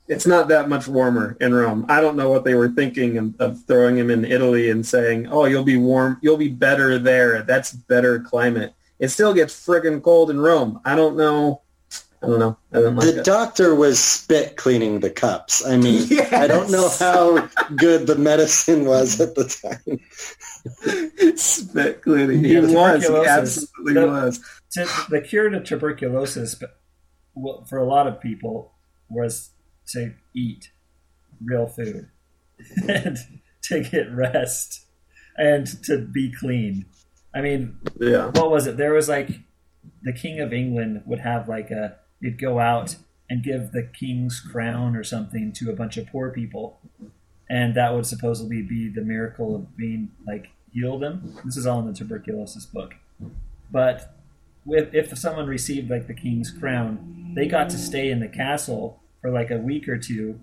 It's 0.07 0.27
not 0.27 0.49
that 0.49 0.67
much 0.67 0.88
warmer 0.88 1.38
in 1.39 1.53
Rome. 1.53 1.86
I 1.88 2.01
don't 2.01 2.17
know 2.17 2.29
what 2.29 2.43
they 2.43 2.55
were 2.55 2.69
thinking 2.69 3.17
of, 3.17 3.36
of 3.39 3.65
throwing 3.65 3.97
him 3.97 4.09
in 4.11 4.25
Italy 4.25 4.69
and 4.69 4.86
saying, 4.86 5.27
"Oh, 5.27 5.45
you'll 5.45 5.63
be 5.63 5.77
warm. 5.77 6.17
You'll 6.21 6.38
be 6.38 6.49
better 6.49 6.99
there. 6.99 7.43
That's 7.43 7.71
better 7.71 8.19
climate." 8.19 8.73
It 8.99 9.09
still 9.09 9.34
gets 9.34 9.53
friggin' 9.53 10.03
cold 10.03 10.29
in 10.29 10.39
Rome. 10.39 10.79
I 10.86 10.95
don't 10.95 11.17
know. 11.17 11.61
I 12.24 12.28
don't 12.28 12.39
know. 12.39 12.57
I 12.71 12.80
don't 12.82 12.95
like 12.95 13.13
The 13.13 13.19
it. 13.19 13.26
doctor 13.26 13.76
was 13.76 13.99
spit 13.99 14.55
cleaning 14.55 15.01
the 15.01 15.09
cups. 15.09 15.65
I 15.65 15.76
mean, 15.78 16.07
I 16.32 16.47
don't 16.47 16.71
know 16.71 16.89
how 16.99 17.49
good 17.76 18.07
the 18.07 18.15
medicine 18.15 18.86
was 18.86 19.19
at 19.19 19.36
the 19.36 19.43
time. 19.45 19.99
Spit 21.38 22.01
cleaning. 22.01 22.43
He 22.43 22.53
Yeah, 22.53 22.61
was. 22.61 22.69
He 22.71 22.76
tuberculosis. 23.07 23.28
absolutely 23.67 23.93
The- 23.93 24.07
was. 24.07 24.39
to, 24.71 24.88
the 25.09 25.21
cure 25.21 25.49
to 25.49 25.61
tuberculosis 25.61 26.55
but- 26.55 26.80
for 27.67 27.78
a 27.80 27.86
lot 27.86 28.07
of 28.07 28.21
people 28.21 28.71
was 29.09 29.51
to 29.88 30.13
eat 30.36 30.71
real 31.43 31.65
food 31.67 32.07
and 32.88 33.17
to 33.63 33.82
get 33.84 34.11
rest 34.13 34.86
and 35.38 35.65
to 35.84 35.97
be 35.97 36.32
clean. 36.32 36.86
I 37.36 37.41
mean, 37.41 37.80
Yeah. 37.99 38.28
what 38.28 38.51
was 38.51 38.67
it? 38.67 38.78
There 38.78 38.93
was 38.93 39.09
like 39.09 39.30
the 40.03 40.13
King 40.13 40.39
of 40.39 40.53
England 40.53 41.01
would 41.07 41.19
have 41.19 41.49
like 41.49 41.71
a 41.71 41.97
he'd 42.24 42.39
go 42.39 42.59
out 42.59 42.95
and 43.30 43.43
give 43.43 43.71
the 43.71 43.84
king's 43.84 44.39
crown 44.39 44.95
or 44.95 45.03
something 45.03 45.51
to 45.51 45.69
a 45.69 45.74
bunch 45.74 45.97
of 45.97 46.07
poor 46.07 46.32
people, 46.32 46.80
and 47.47 47.76
that 47.76 47.93
would 47.93 48.07
supposedly 48.07 48.63
be 48.63 48.89
the 48.89 49.01
miracle 49.01 49.55
of 49.55 49.78
being 49.78 50.11
like 50.26 50.49
healed 50.71 51.01
them. 51.03 51.38
This 51.45 51.57
is 51.57 51.67
all 51.67 51.80
in 51.80 51.86
the 51.86 51.93
tuberculosis 51.93 52.65
book, 52.65 52.95
but 53.71 54.15
with 54.65 54.95
if 54.95 55.15
someone 55.17 55.47
received 55.47 55.89
like 55.89 56.07
the 56.07 56.13
king's 56.13 56.49
crown, 56.49 57.34
they 57.36 57.47
got 57.47 57.69
to 57.69 57.78
stay 57.78 58.09
in 58.09 58.19
the 58.19 58.28
castle 58.28 59.01
for 59.21 59.30
like 59.30 59.51
a 59.51 59.57
week 59.57 59.88
or 59.88 59.97
two 59.97 60.39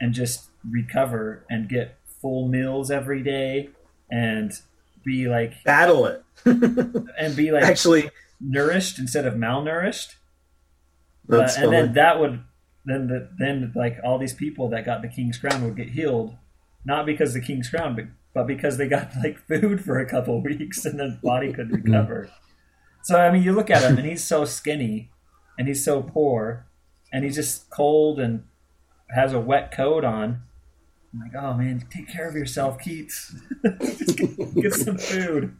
and 0.00 0.12
just 0.12 0.48
recover 0.68 1.44
and 1.50 1.68
get 1.68 1.96
full 2.20 2.48
meals 2.48 2.90
every 2.90 3.22
day 3.22 3.70
and 4.10 4.52
be 5.04 5.28
like 5.28 5.62
Battle 5.64 6.06
it. 6.06 6.22
and 6.44 7.36
be 7.36 7.50
like 7.50 7.64
Actually, 7.64 8.10
nourished 8.40 8.98
instead 8.98 9.26
of 9.26 9.34
malnourished. 9.34 10.14
And 11.28 11.72
then 11.72 11.92
that 11.94 12.18
would 12.20 12.40
then 12.84 13.06
the, 13.06 13.28
then 13.38 13.72
like 13.74 13.98
all 14.02 14.18
these 14.18 14.32
people 14.32 14.68
that 14.70 14.84
got 14.84 15.02
the 15.02 15.08
king's 15.08 15.38
crown 15.38 15.62
would 15.64 15.76
get 15.76 15.90
healed, 15.90 16.36
not 16.84 17.06
because 17.06 17.34
the 17.34 17.40
king's 17.40 17.68
crown, 17.68 17.94
but 17.94 18.06
but 18.34 18.46
because 18.46 18.76
they 18.76 18.88
got 18.88 19.10
like 19.22 19.38
food 19.38 19.84
for 19.84 19.98
a 19.98 20.08
couple 20.08 20.42
weeks 20.42 20.84
and 20.84 20.98
then 20.98 21.18
body 21.22 21.52
could 21.52 21.68
mm-hmm. 21.68 21.92
recover. 21.92 22.30
So 23.02 23.18
I 23.18 23.30
mean, 23.30 23.42
you 23.42 23.52
look 23.52 23.70
at 23.70 23.82
him 23.82 23.98
and 23.98 24.06
he's 24.06 24.24
so 24.24 24.44
skinny, 24.44 25.10
and 25.58 25.68
he's 25.68 25.84
so 25.84 26.02
poor, 26.02 26.66
and 27.12 27.24
he's 27.24 27.36
just 27.36 27.70
cold 27.70 28.20
and 28.20 28.44
has 29.10 29.32
a 29.32 29.40
wet 29.40 29.70
coat 29.70 30.04
on. 30.04 30.42
I'm 31.12 31.20
like, 31.20 31.42
oh 31.42 31.54
man, 31.54 31.86
take 31.90 32.08
care 32.08 32.28
of 32.28 32.34
yourself, 32.34 32.78
Keats. 32.78 33.34
Get, 33.62 34.54
get 34.54 34.74
some 34.74 34.98
food. 34.98 35.56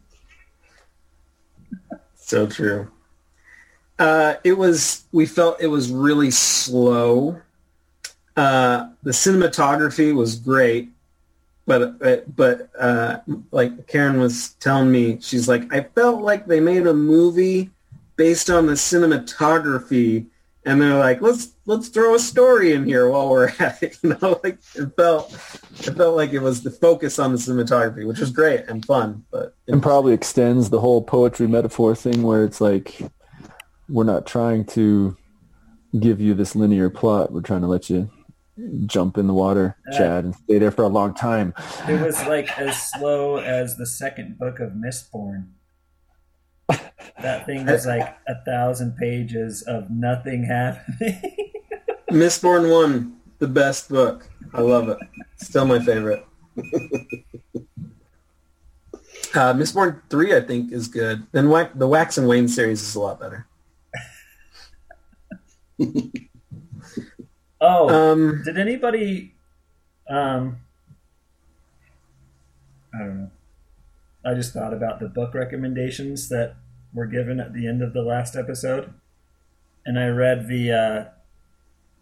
So 2.17 2.47
true. 2.47 2.91
Uh, 3.99 4.35
it 4.45 4.53
was. 4.53 5.05
We 5.13 5.27
felt 5.27 5.61
it 5.61 5.67
was 5.67 5.91
really 5.91 6.31
slow. 6.31 7.41
Uh, 8.37 8.91
the 9.03 9.11
cinematography 9.11 10.15
was 10.15 10.37
great, 10.37 10.91
but 11.67 11.99
but, 11.99 12.37
but 12.37 12.71
uh, 12.79 13.19
like 13.51 13.89
Karen 13.89 14.21
was 14.21 14.51
telling 14.61 14.93
me, 14.93 15.19
she's 15.21 15.49
like, 15.49 15.73
I 15.73 15.81
felt 15.83 16.23
like 16.23 16.47
they 16.47 16.61
made 16.61 16.87
a 16.87 16.95
movie 16.95 17.71
based 18.17 18.51
on 18.51 18.67
the 18.67 18.75
cinematography, 18.75 20.27
and 20.65 20.81
they're 20.81 20.99
like, 20.99 21.21
let's 21.21 21.49
let's 21.67 21.89
throw 21.89 22.15
a 22.15 22.19
story 22.21 22.75
in 22.75 22.85
here 22.85 23.11
while 23.11 23.29
we're 23.29 23.49
at 23.59 23.83
it. 23.83 23.99
You 24.05 24.17
know, 24.21 24.41
like 24.45 24.59
it 24.77 24.95
felt 24.97 25.33
it 25.81 25.97
felt 25.97 26.15
like 26.15 26.33
it 26.33 26.41
was 26.41 26.63
the 26.63 26.71
focus 26.71 27.19
on 27.19 27.33
the 27.33 27.39
cinematography, 27.39 28.07
which 28.07 28.21
was 28.21 28.31
great 28.31 28.67
and 28.69 28.85
fun, 28.87 29.25
but 29.33 29.57
and 29.67 29.83
probably 29.83 30.15
extends 30.15 30.71
the 30.71 30.81
whole 30.81 31.03
poetry 31.03 31.49
metaphor 31.49 31.97
thing 31.97 32.23
where 32.23 32.45
it's 32.45 32.61
like 32.61 33.01
we're 33.89 34.05
not 34.05 34.27
trying 34.27 34.65
to 34.67 35.17
give 35.99 36.21
you 36.21 36.35
this 36.35 36.55
linear 36.55 36.91
plot. 36.91 37.33
We're 37.33 37.41
trying 37.41 37.63
to 37.63 37.67
let 37.67 37.89
you 37.89 38.11
jump 38.87 39.17
in 39.17 39.27
the 39.27 39.35
water, 39.35 39.77
Uh, 39.91 39.97
Chad, 39.97 40.25
and 40.25 40.35
stay 40.35 40.59
there 40.59 40.71
for 40.71 40.83
a 40.83 40.89
long 40.89 41.15
time. 41.15 41.55
It 41.89 42.01
was 42.01 42.19
like 42.27 42.59
as 42.59 42.91
slow 42.91 43.37
as 43.39 43.77
the 43.77 43.87
second 43.87 44.39
book 44.39 44.59
of 44.61 44.73
Mistborn. 44.73 45.49
That 47.23 47.47
thing 47.47 47.67
was 47.67 47.87
like 47.95 48.17
a 48.27 48.35
thousand 48.45 48.97
pages 48.97 49.63
of 49.63 49.91
nothing 49.91 50.45
happening. 50.45 51.21
Mistborn 52.11 52.71
one, 52.73 53.17
the 53.39 53.49
best 53.49 53.89
book. 53.89 54.29
I 54.55 54.61
love 54.61 54.89
it. 54.89 54.99
Still 55.37 55.67
my 55.67 55.79
favorite. 55.81 56.25
Uh, 59.35 59.53
Mistborn 59.53 60.01
three, 60.09 60.35
I 60.35 60.41
think, 60.41 60.73
is 60.73 60.89
good. 60.89 61.27
Then 61.33 61.49
the 61.75 61.87
Wax 61.87 62.17
and 62.17 62.27
Wayne 62.27 62.49
series 62.49 62.81
is 62.81 62.95
a 62.95 63.01
lot 63.01 63.21
better. 63.21 63.47
Oh, 67.61 67.89
Um, 67.89 68.43
did 68.45 68.57
anybody? 68.57 69.35
Um, 70.09 70.59
I 72.95 72.99
don't 72.99 73.19
know. 73.23 73.31
I 74.25 74.35
just 74.35 74.53
thought 74.53 74.73
about 74.73 75.01
the 75.01 75.09
book 75.09 75.35
recommendations 75.35 76.29
that 76.29 76.55
were 76.93 77.07
given 77.07 77.41
at 77.41 77.53
the 77.53 77.67
end 77.67 77.83
of 77.83 77.93
the 77.93 78.03
last 78.03 78.37
episode, 78.37 78.95
and 79.85 79.99
I 79.99 80.07
read 80.09 80.47
the 80.49 80.71
uh, 80.73 81.05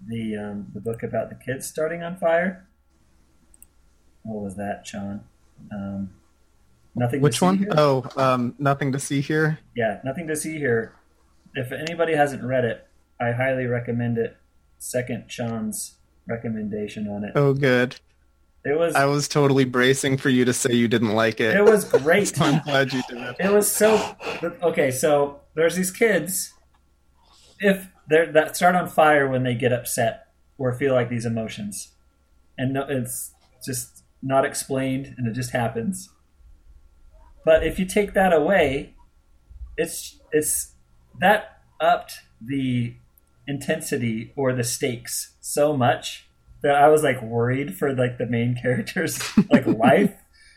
the 0.07 0.37
um, 0.37 0.67
the 0.75 0.81
book 0.81 1.03
about 1.03 1.31
the 1.31 1.37
kids 1.37 1.67
starting 1.67 2.03
on 2.03 2.17
fire. 2.17 2.69
What 4.23 4.43
was 4.43 4.57
that, 4.57 4.87
Sean? 4.87 5.23
Um, 5.73 6.11
nothing. 6.95 7.21
to 7.21 7.25
Which 7.25 7.41
one? 7.41 7.59
Here? 7.59 7.69
Oh, 7.77 8.07
um, 8.17 8.55
nothing 8.59 8.93
to 8.93 8.99
see 8.99 9.21
here. 9.21 9.59
Yeah, 9.75 10.01
nothing 10.05 10.27
to 10.27 10.37
see 10.37 10.59
here. 10.59 10.95
If 11.55 11.73
anybody 11.73 12.15
hasn't 12.15 12.43
read 12.43 12.65
it, 12.65 12.87
I 13.21 13.33
highly 13.33 13.67
recommend 13.67 14.19
it. 14.19 14.37
Second 14.79 15.25
Sean's 15.31 15.97
recommendation 16.29 17.09
on 17.09 17.25
it. 17.25 17.33
Oh, 17.35 17.55
good. 17.55 17.97
It 18.65 18.77
was 18.77 18.95
I 18.97 19.05
was 19.05 19.29
totally 19.29 19.65
bracing 19.65 20.17
for 20.17 20.29
you 20.29 20.45
to 20.45 20.53
say 20.53 20.73
you 20.75 20.89
didn't 20.89 21.15
like 21.15 21.41
it. 21.41 21.57
it 21.57 21.65
was 21.65 21.85
great. 22.03 22.35
So 22.35 22.45
I'm 22.45 22.61
glad 22.63 22.93
you 22.93 23.03
did 23.09 23.19
it. 23.19 23.37
It 23.39 23.53
was 23.53 23.71
so 23.71 24.17
okay. 24.63 24.91
So 24.91 25.41
there's 25.55 25.77
these 25.77 25.93
kids. 25.93 26.53
If 27.61 27.89
they're 28.09 28.31
that 28.33 28.57
start 28.57 28.75
on 28.75 28.89
fire 28.89 29.29
when 29.29 29.45
they 29.45 29.55
get 29.55 29.73
upset 29.73 30.27
or 30.59 30.73
feel 30.73 30.95
like 30.95 31.09
these 31.09 31.25
emotions, 31.25 31.93
and 32.59 32.73
no, 32.73 32.85
it's 32.89 33.33
just 33.65 34.03
not 34.21 34.45
explained, 34.45 35.15
and 35.17 35.29
it 35.29 35.33
just 35.33 35.53
happens. 35.53 36.11
But 37.45 37.65
if 37.65 37.79
you 37.79 37.87
take 37.87 38.15
that 38.15 38.33
away, 38.33 38.97
it's 39.77 40.19
it's 40.33 40.73
that 41.21 41.61
upped 41.81 42.15
the 42.45 42.97
intensity 43.47 44.33
or 44.37 44.53
the 44.53 44.65
stakes 44.65 45.35
so 45.41 45.77
much 45.77 46.29
that 46.63 46.75
I 46.75 46.89
was 46.89 47.03
like 47.03 47.23
worried 47.23 47.77
for 47.77 47.95
like 47.95 48.19
the 48.19 48.27
main 48.27 48.57
character's 48.63 49.21
like 49.51 49.67
life. 49.67 50.15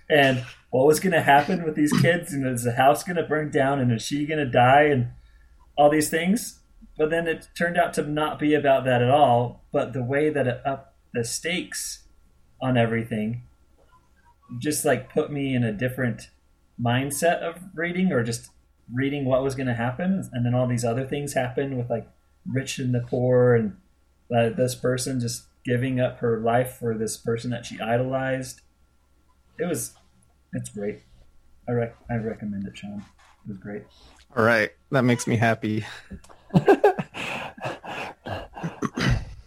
And 0.09 0.43
what 0.71 0.87
was 0.87 0.99
going 0.99 1.13
to 1.13 1.21
happen 1.21 1.63
with 1.63 1.75
these 1.75 1.93
kids 1.93 2.33
and 2.33 2.45
is 2.47 2.63
the 2.63 2.73
house 2.73 3.03
going 3.03 3.17
to 3.17 3.23
burn 3.23 3.51
down 3.51 3.79
and 3.79 3.91
is 3.91 4.01
she 4.01 4.25
going 4.25 4.43
to 4.43 4.49
die 4.49 4.83
and 4.83 5.09
all 5.77 5.89
these 5.89 6.09
things. 6.09 6.59
But 6.97 7.09
then 7.09 7.27
it 7.27 7.47
turned 7.57 7.77
out 7.77 7.93
to 7.93 8.03
not 8.03 8.39
be 8.39 8.53
about 8.53 8.85
that 8.85 9.01
at 9.01 9.09
all 9.09 9.59
but 9.71 9.93
the 9.93 10.03
way 10.03 10.29
that 10.29 10.47
it 10.47 10.61
upped 10.65 10.93
the 11.13 11.23
stakes 11.23 12.03
on 12.61 12.77
everything 12.77 13.43
just 14.57 14.83
like 14.83 15.13
put 15.13 15.31
me 15.31 15.55
in 15.55 15.63
a 15.63 15.71
different 15.71 16.29
mindset 16.81 17.39
of 17.41 17.61
reading 17.75 18.11
or 18.11 18.23
just 18.23 18.49
reading 18.91 19.25
what 19.25 19.43
was 19.43 19.53
going 19.53 19.67
to 19.67 19.75
happen. 19.75 20.27
And 20.33 20.45
then 20.45 20.55
all 20.55 20.65
these 20.65 20.83
other 20.83 21.05
things 21.05 21.33
happen 21.33 21.77
with 21.77 21.89
like 21.89 22.07
rich 22.51 22.79
and 22.79 22.93
the 22.93 23.01
poor 23.01 23.55
and 23.55 23.77
uh, 24.35 24.49
this 24.49 24.75
person 24.75 25.19
just 25.19 25.45
giving 25.65 25.99
up 25.99 26.19
her 26.19 26.39
life 26.39 26.73
for 26.73 26.97
this 26.97 27.17
person 27.17 27.51
that 27.51 27.65
she 27.65 27.79
idolized 27.79 28.61
it 29.57 29.65
was 29.65 29.93
it's 30.53 30.69
great 30.69 31.01
I 31.69 31.71
rec- 31.73 31.95
I 32.09 32.15
recommend 32.15 32.65
it, 32.65 32.75
Sean. 32.75 33.05
It 33.45 33.49
was 33.49 33.57
great. 33.57 33.83
All 34.35 34.43
right, 34.43 34.71
that 34.89 35.03
makes 35.03 35.27
me 35.27 35.35
happy. 35.35 35.85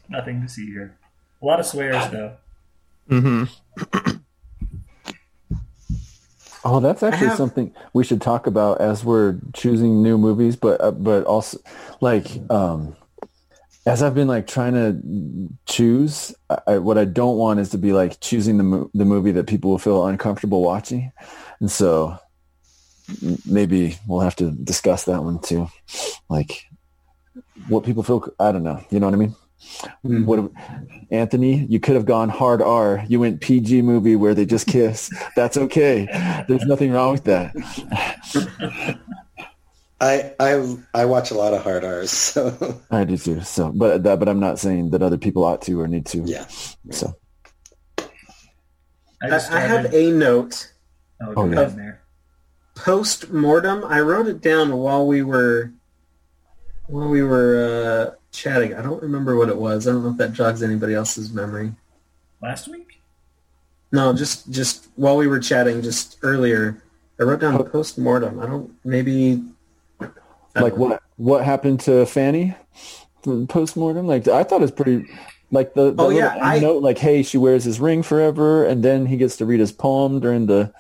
Nothing 0.09 0.40
to 0.42 0.48
see 0.48 0.66
here. 0.66 0.96
A 1.42 1.44
lot 1.44 1.59
of 1.59 1.66
swears 1.66 2.09
though. 2.11 2.36
Mm-hmm. 3.11 4.11
Oh, 6.65 6.81
that's 6.81 7.03
actually 7.03 7.29
have- 7.29 7.37
something 7.37 7.75
we 7.93 8.05
should 8.05 8.21
talk 8.21 8.47
about 8.47 8.81
as 8.81 9.05
we're 9.05 9.39
choosing 9.53 10.03
new 10.03 10.17
movies, 10.19 10.57
but 10.57 10.81
uh, 10.81 10.93
but 10.93 11.25
also 11.25 11.59
like 12.01 12.27
um 12.51 12.97
as 13.85 14.01
I've 14.01 14.15
been 14.15 14.29
like 14.29 14.47
trying 14.47 14.75
to 14.75 15.49
choose, 15.67 16.33
I, 16.69 16.79
what 16.79 16.99
I 16.99 17.05
don't 17.05 17.37
want 17.37 17.59
is 17.59 17.71
to 17.71 17.79
be 17.79 17.93
like 17.93 18.21
choosing 18.21 18.57
the 18.59 18.63
mo- 18.65 18.91
the 18.95 19.05
movie 19.05 19.33
that 19.33 19.49
people 19.49 19.71
will 19.71 19.79
feel 19.79 20.07
uncomfortable 20.07 20.63
watching, 20.63 21.11
and 21.61 21.71
so 21.71 22.17
maybe 23.45 23.99
we'll 24.07 24.21
have 24.21 24.37
to 24.37 24.53
discuss 24.53 25.05
that 25.05 25.25
one 25.25 25.41
too, 25.41 25.69
like 26.29 26.65
what 27.69 27.85
people 27.85 28.05
feel. 28.05 28.25
I 28.39 28.53
don't 28.53 28.63
know. 28.63 28.85
You 28.91 29.01
know 29.01 29.07
what 29.07 29.15
I 29.15 29.19
mean? 29.19 29.35
What 30.03 30.51
Anthony? 31.11 31.65
You 31.67 31.81
could 31.81 31.95
have 31.97 32.05
gone 32.05 32.29
hard 32.29 32.63
R. 32.63 33.05
You 33.09 33.21
went 33.21 33.41
PG 33.41 33.83
movie 33.83 34.17
where 34.17 34.35
they 34.35 34.45
just 34.47 34.67
kiss. 34.67 35.11
That's 35.37 35.57
okay. 35.57 36.07
There's 36.49 36.65
nothing 36.65 36.93
wrong 36.93 37.13
with 37.13 37.25
that. 37.25 37.53
I 40.01 40.35
I 40.41 40.77
I 40.95 41.05
watch 41.05 41.31
a 41.31 41.35
lot 41.35 41.55
of 41.55 41.63
hard 41.63 41.85
R's, 41.85 42.11
so 42.11 42.81
I 42.91 43.05
do 43.05 43.17
too. 43.17 43.41
So, 43.43 43.71
but 43.73 44.03
that, 44.03 44.19
but 44.19 44.29
I'm 44.29 44.41
not 44.41 44.59
saying 44.59 44.91
that 44.91 45.03
other 45.03 45.19
people 45.19 45.45
ought 45.45 45.63
to 45.63 45.81
or 45.81 45.87
need 45.87 46.07
to. 46.07 46.19
yeah. 46.25 46.47
So, 46.91 47.15
I, 49.23 49.29
I, 49.31 49.37
I 49.53 49.61
have 49.61 49.95
a 49.95 50.11
note 50.11 50.73
Oh, 51.21 51.49
yeah. 51.49 51.61
ahead 51.61 51.99
post 52.75 53.31
mortem. 53.31 53.85
I 53.85 54.01
wrote 54.01 54.27
it 54.27 54.41
down 54.41 54.73
while 54.77 55.07
we 55.07 55.23
were 55.23 55.73
while 56.89 57.09
we 57.09 57.23
were 57.23 58.11
uh, 58.11 58.17
chatting. 58.33 58.74
I 58.74 58.83
don't 58.83 59.03
remember 59.03 59.37
what 59.37 59.49
it 59.49 59.57
was. 59.57 59.87
I 59.87 59.93
don't 59.93 60.03
know 60.03 60.11
if 60.11 60.16
that 60.16 60.33
jogs 60.33 60.62
anybody 60.62 60.95
else's 60.95 61.33
memory. 61.33 61.72
Last 62.43 62.68
week? 62.68 63.01
No, 63.93 64.12
just 64.12 64.51
just 64.51 64.89
while 64.97 65.16
we 65.16 65.26
were 65.26 65.39
chatting 65.39 65.83
just 65.83 66.18
earlier, 66.22 66.83
I 67.20 67.24
wrote 67.24 67.41
down 67.41 67.62
post 67.70 67.99
mortem. 67.99 68.41
I 68.41 68.47
don't 68.47 68.72
maybe 68.85 69.43
I 70.01 70.07
like 70.07 70.14
don't 70.74 70.78
know. 70.78 70.85
what 70.87 71.03
what 71.16 71.45
happened 71.45 71.80
to 71.80 72.05
Fanny 72.07 72.55
post 73.49 73.76
mortem? 73.76 74.07
Like 74.07 74.26
I 74.28 74.43
thought 74.45 74.57
it 74.57 74.62
was 74.62 74.70
pretty. 74.72 75.07
Like 75.55 75.74
the, 75.74 75.93
the 75.93 76.03
Oh, 76.03 76.09
yeah, 76.09 76.28
little 76.33 76.43
I- 76.49 76.59
note, 76.61 76.83
like 76.83 76.97
hey, 76.97 77.22
she 77.22 77.37
wears 77.37 77.62
his 77.64 77.78
ring 77.78 78.03
forever, 78.03 78.64
and 78.64 78.83
then 78.83 79.05
he 79.05 79.18
gets 79.18 79.37
to 79.37 79.45
read 79.45 79.61
his 79.61 79.70
poem 79.70 80.18
during 80.18 80.47
the 80.47 80.72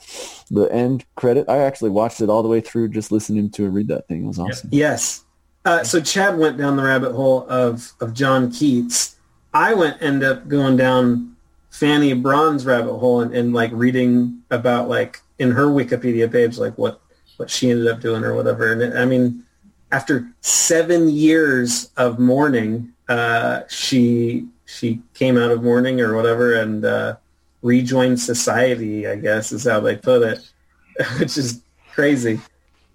the 0.50 0.64
end 0.72 1.04
credit. 1.14 1.46
I 1.50 1.58
actually 1.58 1.90
watched 1.90 2.22
it 2.22 2.30
all 2.30 2.42
the 2.42 2.48
way 2.48 2.62
through, 2.62 2.88
just 2.88 3.12
listening 3.12 3.50
to 3.50 3.64
her 3.64 3.70
read 3.70 3.88
that 3.88 4.08
thing. 4.08 4.24
It 4.24 4.28
was 4.28 4.38
awesome. 4.38 4.70
Yes. 4.72 5.24
Uh, 5.64 5.84
so 5.84 6.00
Chad 6.00 6.38
went 6.38 6.58
down 6.58 6.76
the 6.76 6.82
rabbit 6.82 7.12
hole 7.12 7.46
of, 7.48 7.92
of 8.00 8.14
John 8.14 8.50
Keats. 8.50 9.16
I 9.54 9.74
went 9.74 10.02
end 10.02 10.24
up 10.24 10.48
going 10.48 10.76
down 10.76 11.36
Fanny 11.70 12.12
Brawne's 12.14 12.66
rabbit 12.66 12.94
hole 12.98 13.20
and, 13.20 13.34
and 13.34 13.52
like 13.52 13.70
reading 13.72 14.42
about 14.50 14.88
like 14.88 15.20
in 15.38 15.50
her 15.52 15.66
Wikipedia 15.66 16.30
page 16.30 16.58
like 16.58 16.76
what 16.78 17.00
what 17.36 17.50
she 17.50 17.70
ended 17.70 17.88
up 17.88 18.00
doing 18.00 18.24
or 18.24 18.34
whatever. 18.34 18.72
And 18.72 18.82
it, 18.82 18.94
I 18.94 19.04
mean, 19.04 19.44
after 19.90 20.28
seven 20.40 21.08
years 21.08 21.90
of 21.96 22.18
mourning, 22.18 22.92
uh, 23.08 23.62
she 23.68 24.46
she 24.66 25.00
came 25.14 25.36
out 25.36 25.50
of 25.50 25.62
mourning 25.62 26.00
or 26.00 26.16
whatever 26.16 26.54
and 26.54 26.84
uh, 26.84 27.16
rejoined 27.62 28.20
society. 28.20 29.06
I 29.06 29.16
guess 29.16 29.52
is 29.52 29.64
how 29.64 29.80
they 29.80 29.96
put 29.96 30.22
it, 30.22 30.50
which 31.18 31.36
is 31.36 31.62
crazy. 31.92 32.40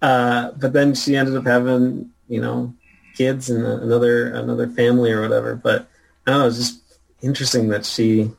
Uh, 0.00 0.52
but 0.52 0.72
then 0.72 0.94
she 0.94 1.16
ended 1.16 1.36
up 1.36 1.44
having, 1.44 2.08
you 2.28 2.40
know, 2.40 2.74
kids 3.14 3.50
and 3.50 3.66
another 3.66 4.32
another 4.32 4.68
family 4.68 5.10
or 5.10 5.20
whatever. 5.20 5.56
But 5.56 5.88
I 6.26 6.32
don't 6.32 6.40
know, 6.40 6.46
it's 6.46 6.58
just 6.58 6.82
interesting 7.20 7.68
that 7.68 7.84
she, 7.84 8.30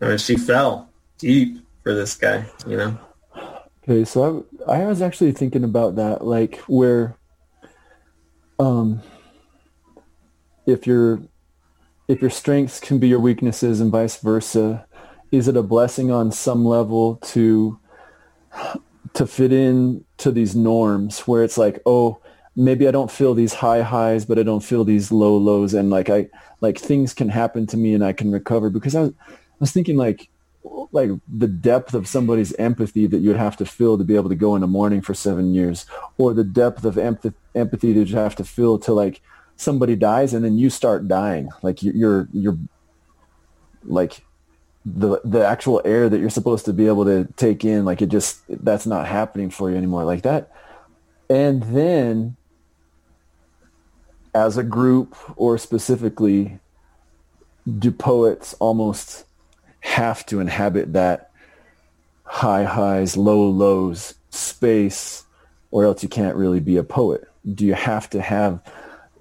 I 0.00 0.08
mean, 0.08 0.18
she 0.18 0.36
fell 0.36 0.88
deep 1.18 1.58
for 1.82 1.94
this 1.94 2.14
guy, 2.14 2.46
you 2.66 2.76
know. 2.76 2.98
Okay, 3.82 4.04
so 4.04 4.46
I, 4.66 4.80
I 4.80 4.86
was 4.86 5.02
actually 5.02 5.32
thinking 5.32 5.64
about 5.64 5.96
that, 5.96 6.24
like 6.24 6.58
where, 6.68 7.16
um, 8.58 9.02
if 10.66 10.86
your 10.86 11.20
if 12.08 12.20
your 12.20 12.30
strengths 12.30 12.78
can 12.78 12.98
be 12.98 13.08
your 13.08 13.20
weaknesses 13.20 13.80
and 13.80 13.90
vice 13.90 14.16
versa, 14.16 14.86
is 15.32 15.48
it 15.48 15.56
a 15.56 15.62
blessing 15.62 16.10
on 16.10 16.30
some 16.30 16.64
level 16.64 17.16
to 17.16 17.78
to 19.14 19.26
fit 19.26 19.52
in 19.52 20.04
to 20.18 20.30
these 20.30 20.54
norms 20.54 21.20
where 21.20 21.42
it's 21.42 21.58
like, 21.58 21.80
oh, 21.84 22.21
maybe 22.56 22.86
I 22.86 22.90
don't 22.90 23.10
feel 23.10 23.34
these 23.34 23.54
high 23.54 23.82
highs, 23.82 24.24
but 24.24 24.38
I 24.38 24.42
don't 24.42 24.64
feel 24.64 24.84
these 24.84 25.10
low 25.10 25.36
lows, 25.36 25.74
and 25.74 25.90
like 25.90 26.10
I 26.10 26.28
like 26.60 26.78
things 26.78 27.14
can 27.14 27.28
happen 27.28 27.66
to 27.68 27.76
me 27.76 27.94
and 27.94 28.04
I 28.04 28.12
can 28.12 28.30
recover 28.30 28.70
because 28.70 28.94
I 28.94 29.02
was 29.02 29.12
I 29.30 29.34
was 29.60 29.72
thinking 29.72 29.96
like 29.96 30.28
like 30.92 31.10
the 31.26 31.48
depth 31.48 31.94
of 31.94 32.06
somebody's 32.06 32.52
empathy 32.54 33.06
that 33.06 33.18
you 33.18 33.28
would 33.30 33.38
have 33.38 33.56
to 33.56 33.64
feel 33.66 33.96
to 33.98 34.04
be 34.04 34.14
able 34.16 34.28
to 34.28 34.34
go 34.34 34.54
into 34.54 34.66
mourning 34.66 35.00
for 35.00 35.14
seven 35.14 35.54
years, 35.54 35.86
or 36.18 36.34
the 36.34 36.44
depth 36.44 36.84
of 36.84 36.98
empathy 36.98 37.36
empathy 37.54 37.92
that 37.92 38.08
you 38.08 38.16
have 38.16 38.36
to 38.36 38.44
feel 38.44 38.78
to 38.78 38.92
like 38.92 39.20
somebody 39.56 39.94
dies 39.96 40.34
and 40.34 40.44
then 40.44 40.58
you 40.58 40.70
start 40.70 41.06
dying, 41.08 41.48
like 41.62 41.82
you- 41.82 41.92
you're 41.94 42.28
you're 42.32 42.58
like 43.84 44.24
the 44.84 45.20
the 45.24 45.46
actual 45.46 45.80
air 45.84 46.08
that 46.08 46.18
you're 46.20 46.30
supposed 46.30 46.64
to 46.64 46.72
be 46.72 46.86
able 46.86 47.04
to 47.04 47.26
take 47.36 47.64
in, 47.64 47.84
like 47.84 48.02
it 48.02 48.08
just 48.08 48.42
that's 48.48 48.86
not 48.86 49.06
happening 49.06 49.50
for 49.50 49.70
you 49.70 49.76
anymore, 49.76 50.04
like 50.04 50.22
that, 50.22 50.50
and 51.30 51.62
then 51.64 52.36
as 54.34 54.56
a 54.56 54.62
group 54.62 55.16
or 55.36 55.58
specifically 55.58 56.58
do 57.78 57.90
poets 57.90 58.54
almost 58.54 59.24
have 59.80 60.24
to 60.26 60.40
inhabit 60.40 60.92
that 60.94 61.30
high 62.24 62.64
highs, 62.64 63.16
low 63.16 63.48
lows 63.48 64.14
space, 64.30 65.24
or 65.70 65.84
else 65.84 66.02
you 66.02 66.08
can't 66.08 66.36
really 66.36 66.60
be 66.60 66.76
a 66.76 66.82
poet? 66.82 67.28
Do 67.54 67.64
you 67.66 67.74
have 67.74 68.08
to 68.10 68.20
have 68.20 68.60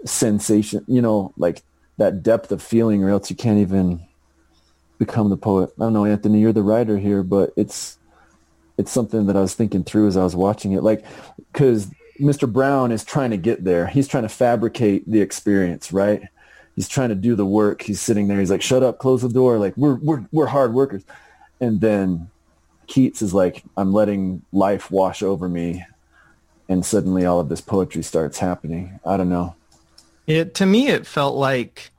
sensation, 0.05 0.85
you 0.87 1.01
know, 1.01 1.33
like 1.37 1.63
that 1.97 2.23
depth 2.23 2.51
of 2.51 2.61
feeling, 2.61 3.03
or 3.03 3.09
else 3.09 3.29
you 3.29 3.35
can't 3.35 3.59
even 3.59 4.01
become 4.97 5.29
the 5.29 5.37
poet? 5.37 5.71
I 5.77 5.83
don't 5.83 5.93
know, 5.93 6.05
Anthony, 6.05 6.39
you're 6.39 6.53
the 6.53 6.63
writer 6.63 6.97
here, 6.97 7.23
but 7.23 7.51
it's 7.57 7.97
it's 8.77 8.91
something 8.91 9.27
that 9.27 9.35
I 9.35 9.41
was 9.41 9.53
thinking 9.53 9.83
through 9.83 10.07
as 10.07 10.17
I 10.17 10.23
was 10.23 10.35
watching 10.35 10.71
it, 10.71 10.83
like 10.83 11.05
because 11.51 11.91
Mr. 12.21 12.51
Brown 12.51 12.91
is 12.91 13.03
trying 13.03 13.31
to 13.31 13.37
get 13.37 13.63
there. 13.63 13.87
He's 13.87 14.07
trying 14.07 14.23
to 14.23 14.29
fabricate 14.29 15.09
the 15.09 15.21
experience, 15.21 15.91
right? 15.91 16.21
He's 16.75 16.87
trying 16.87 17.09
to 17.09 17.15
do 17.15 17.35
the 17.35 17.45
work. 17.45 17.81
He's 17.81 17.99
sitting 17.99 18.27
there. 18.27 18.39
He's 18.39 18.51
like, 18.51 18.61
"Shut 18.61 18.83
up, 18.83 18.99
close 18.99 19.21
the 19.21 19.29
door." 19.29 19.57
Like 19.57 19.75
we're 19.75 19.95
we're 19.95 20.25
we're 20.31 20.45
hard 20.45 20.73
workers. 20.73 21.03
And 21.59 21.81
then 21.81 22.29
Keats 22.87 23.21
is 23.21 23.33
like, 23.33 23.63
"I'm 23.75 23.91
letting 23.91 24.43
life 24.51 24.91
wash 24.91 25.21
over 25.21 25.49
me," 25.49 25.83
and 26.69 26.85
suddenly 26.85 27.25
all 27.25 27.39
of 27.39 27.49
this 27.49 27.61
poetry 27.61 28.03
starts 28.03 28.37
happening. 28.37 28.99
I 29.05 29.17
don't 29.17 29.29
know. 29.29 29.55
It 30.27 30.53
to 30.55 30.65
me 30.65 30.87
it 30.87 31.05
felt 31.05 31.35
like 31.35 31.91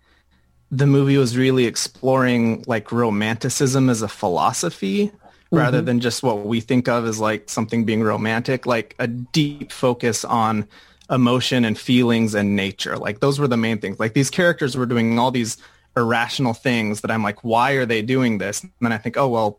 the 0.70 0.86
movie 0.86 1.18
was 1.18 1.36
really 1.36 1.66
exploring 1.66 2.64
like 2.66 2.92
romanticism 2.92 3.90
as 3.90 4.00
a 4.00 4.08
philosophy 4.08 5.12
rather 5.52 5.80
Mhm. 5.82 5.86
than 5.86 6.00
just 6.00 6.22
what 6.22 6.44
we 6.44 6.60
think 6.60 6.88
of 6.88 7.04
as 7.06 7.20
like 7.20 7.48
something 7.48 7.84
being 7.84 8.02
romantic, 8.02 8.66
like 8.66 8.96
a 8.98 9.06
deep 9.06 9.70
focus 9.70 10.24
on 10.24 10.66
emotion 11.10 11.64
and 11.64 11.78
feelings 11.78 12.34
and 12.34 12.56
nature. 12.56 12.96
Like 12.96 13.20
those 13.20 13.38
were 13.38 13.46
the 13.48 13.56
main 13.56 13.78
things. 13.78 14.00
Like 14.00 14.14
these 14.14 14.30
characters 14.30 14.76
were 14.76 14.86
doing 14.86 15.18
all 15.18 15.30
these 15.30 15.58
irrational 15.96 16.54
things 16.54 17.02
that 17.02 17.10
I'm 17.10 17.22
like, 17.22 17.44
why 17.44 17.72
are 17.72 17.84
they 17.84 18.00
doing 18.00 18.38
this? 18.38 18.62
And 18.62 18.72
then 18.80 18.92
I 18.92 18.98
think, 18.98 19.16
oh 19.18 19.28
well, 19.28 19.58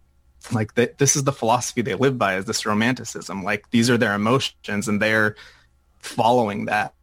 like 0.51 0.73
th- 0.75 0.95
this 0.97 1.15
is 1.15 1.23
the 1.25 1.31
philosophy 1.31 1.81
they 1.83 1.93
live 1.95 2.17
by 2.17 2.35
is 2.37 2.45
this 2.45 2.65
romanticism. 2.65 3.43
Like 3.43 3.69
these 3.69 3.89
are 3.89 3.97
their 3.97 4.15
emotions 4.15 4.87
and 4.87 4.99
they're 5.01 5.35
following 5.99 6.65
that. 6.65 6.93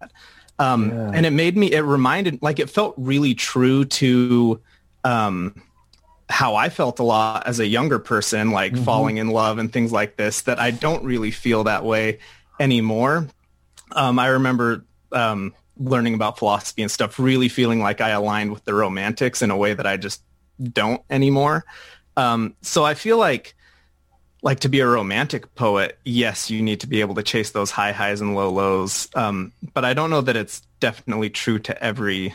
Um, 0.59 0.91
Yeah. 0.91 1.11
And 1.14 1.24
it 1.26 1.30
made 1.30 1.57
me, 1.57 1.72
it 1.72 1.80
reminded, 1.82 2.43
like 2.43 2.59
it 2.59 2.68
felt 2.68 2.95
really 2.99 3.34
true 3.34 3.84
to 3.86 4.61
um, 5.05 5.55
how 6.31 6.55
I 6.55 6.68
felt 6.68 7.01
a 7.01 7.03
lot 7.03 7.47
as 7.47 7.61
a 7.61 7.66
younger 7.66 7.99
person, 7.99 8.53
like 8.53 8.76
falling 8.76 9.18
in 9.18 9.28
love 9.28 9.59
and 9.59 9.72
things 9.72 9.93
like 9.93 10.16
this, 10.16 10.43
that 10.43 10.59
I 10.59 10.70
don't 10.70 11.05
really 11.05 11.33
feel 11.33 11.64
that 11.64 11.85
way 11.85 12.20
anymore. 12.59 13.28
Um, 13.93 14.18
I 14.18 14.28
remember 14.28 14.85
um, 15.12 15.55
learning 15.76 16.14
about 16.14 16.39
philosophy 16.39 16.83
and 16.83 16.91
stuff, 16.91 17.18
really 17.18 17.49
feeling 17.49 17.81
like 17.81 18.01
I 18.01 18.11
aligned 18.11 18.53
with 18.53 18.64
the 18.64 18.74
romantics 18.74 19.43
in 19.43 19.51
a 19.51 19.57
way 19.57 19.74
that 19.74 19.87
I 19.87 19.97
just 19.97 20.22
don't 20.62 21.03
anymore. 21.11 21.64
Um, 22.16 22.55
so 22.62 22.85
I 22.85 22.95
feel 22.95 23.18
like 23.18 23.55
like 24.43 24.61
to 24.61 24.68
be 24.68 24.81
a 24.81 24.87
romantic 24.87 25.55
poet, 25.55 25.99
yes, 26.05 26.51
you 26.51 26.62
need 26.62 26.81
to 26.81 26.87
be 26.87 27.01
able 27.01 27.14
to 27.14 27.22
chase 27.22 27.51
those 27.51 27.70
high 27.70 27.93
highs 27.93 28.20
and 28.20 28.35
low 28.35 28.51
lows. 28.51 29.09
Um, 29.14 29.53
but 29.74 29.85
I 29.85 29.93
don't 29.93 30.11
know 30.11 30.22
that 30.22 30.37
it's 30.37 30.62
definitely 30.81 31.28
true 31.28 31.59
to 31.59 31.83
every 31.83 32.35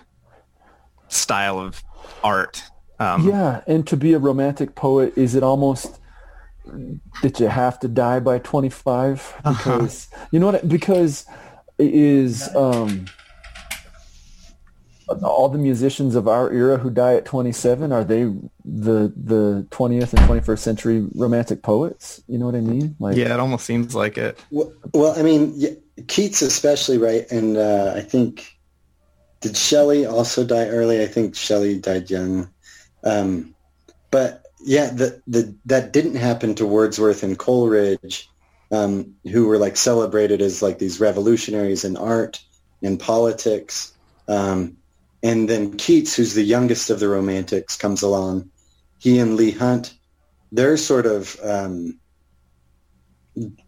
style 1.07 1.59
of 1.59 1.83
art. 2.23 2.61
Um, 2.99 3.27
yeah, 3.27 3.61
and 3.67 3.85
to 3.87 3.97
be 3.97 4.13
a 4.13 4.19
romantic 4.19 4.75
poet, 4.75 5.17
is 5.17 5.35
it 5.35 5.43
almost 5.43 5.99
that 7.21 7.39
you 7.39 7.47
have 7.47 7.79
to 7.79 7.87
die 7.87 8.19
by 8.19 8.39
25 8.39 9.35
because 9.43 10.07
you 10.31 10.39
know 10.39 10.47
what 10.47 10.67
because 10.67 11.27
it 11.77 11.93
is 11.93 12.49
um 12.55 13.05
all 15.21 15.47
the 15.47 15.59
musicians 15.59 16.15
of 16.15 16.27
our 16.27 16.51
era 16.51 16.79
who 16.79 16.89
die 16.89 17.13
at 17.13 17.23
27 17.23 17.91
are 17.91 18.03
they 18.03 18.23
the 18.65 19.13
the 19.15 19.67
20th 19.69 20.11
and 20.13 20.27
21st 20.27 20.57
century 20.57 21.07
romantic 21.13 21.61
poets 21.61 22.23
you 22.27 22.39
know 22.39 22.47
what 22.47 22.55
i 22.55 22.61
mean 22.61 22.95
like 22.99 23.15
yeah, 23.15 23.31
it 23.31 23.39
almost 23.39 23.65
seems 23.65 23.93
like 23.93 24.17
it. 24.17 24.43
Well, 24.49 24.73
well 24.93 25.17
I 25.17 25.21
mean, 25.21 25.53
yeah, 25.55 25.71
Keats 26.07 26.41
especially, 26.41 26.97
right? 26.97 27.29
And 27.31 27.57
uh, 27.57 27.93
I 27.95 28.01
think 28.01 28.57
did 29.41 29.55
Shelley 29.55 30.05
also 30.05 30.45
die 30.45 30.67
early? 30.67 31.01
I 31.01 31.07
think 31.07 31.35
Shelley 31.35 31.79
died 31.79 32.09
young. 32.09 32.49
Um, 33.05 33.55
but 34.11 34.43
yeah, 34.59 34.87
the, 34.87 35.21
the 35.27 35.55
that 35.65 35.93
didn't 35.93 36.15
happen 36.15 36.55
to 36.55 36.65
Wordsworth 36.65 37.23
and 37.23 37.37
Coleridge, 37.37 38.29
um, 38.71 39.15
who 39.23 39.47
were 39.47 39.57
like 39.57 39.77
celebrated 39.77 40.41
as 40.41 40.61
like 40.61 40.79
these 40.79 40.99
revolutionaries 40.99 41.85
in 41.85 41.97
art 41.97 42.41
and 42.81 42.99
politics. 42.99 43.93
Um, 44.27 44.77
and 45.21 45.49
then 45.49 45.77
Keats, 45.77 46.15
who's 46.15 46.33
the 46.33 46.43
youngest 46.43 46.89
of 46.89 46.99
the 46.99 47.07
Romantics, 47.07 47.77
comes 47.77 48.01
along. 48.01 48.49
He 48.99 49.19
and 49.19 49.35
Leigh 49.35 49.51
Hunt, 49.51 49.93
they're 50.51 50.77
sort 50.77 51.05
of 51.05 51.37
um, 51.43 51.99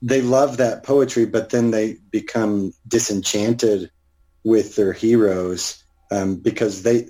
they 0.01 0.21
love 0.21 0.57
that 0.57 0.83
poetry, 0.83 1.25
but 1.25 1.49
then 1.49 1.71
they 1.71 1.97
become 2.11 2.73
disenchanted 2.87 3.91
with 4.43 4.75
their 4.75 4.93
heroes 4.93 5.83
um, 6.11 6.37
because 6.37 6.83
they 6.83 7.07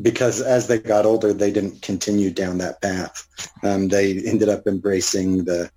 because 0.00 0.40
as 0.40 0.66
they 0.66 0.78
got 0.78 1.06
older, 1.06 1.32
they 1.32 1.50
didn't 1.50 1.82
continue 1.82 2.30
down 2.30 2.58
that 2.58 2.80
path. 2.80 3.26
Um, 3.62 3.88
they 3.88 4.18
ended 4.18 4.48
up 4.48 4.66
embracing 4.66 5.44
the 5.44 5.70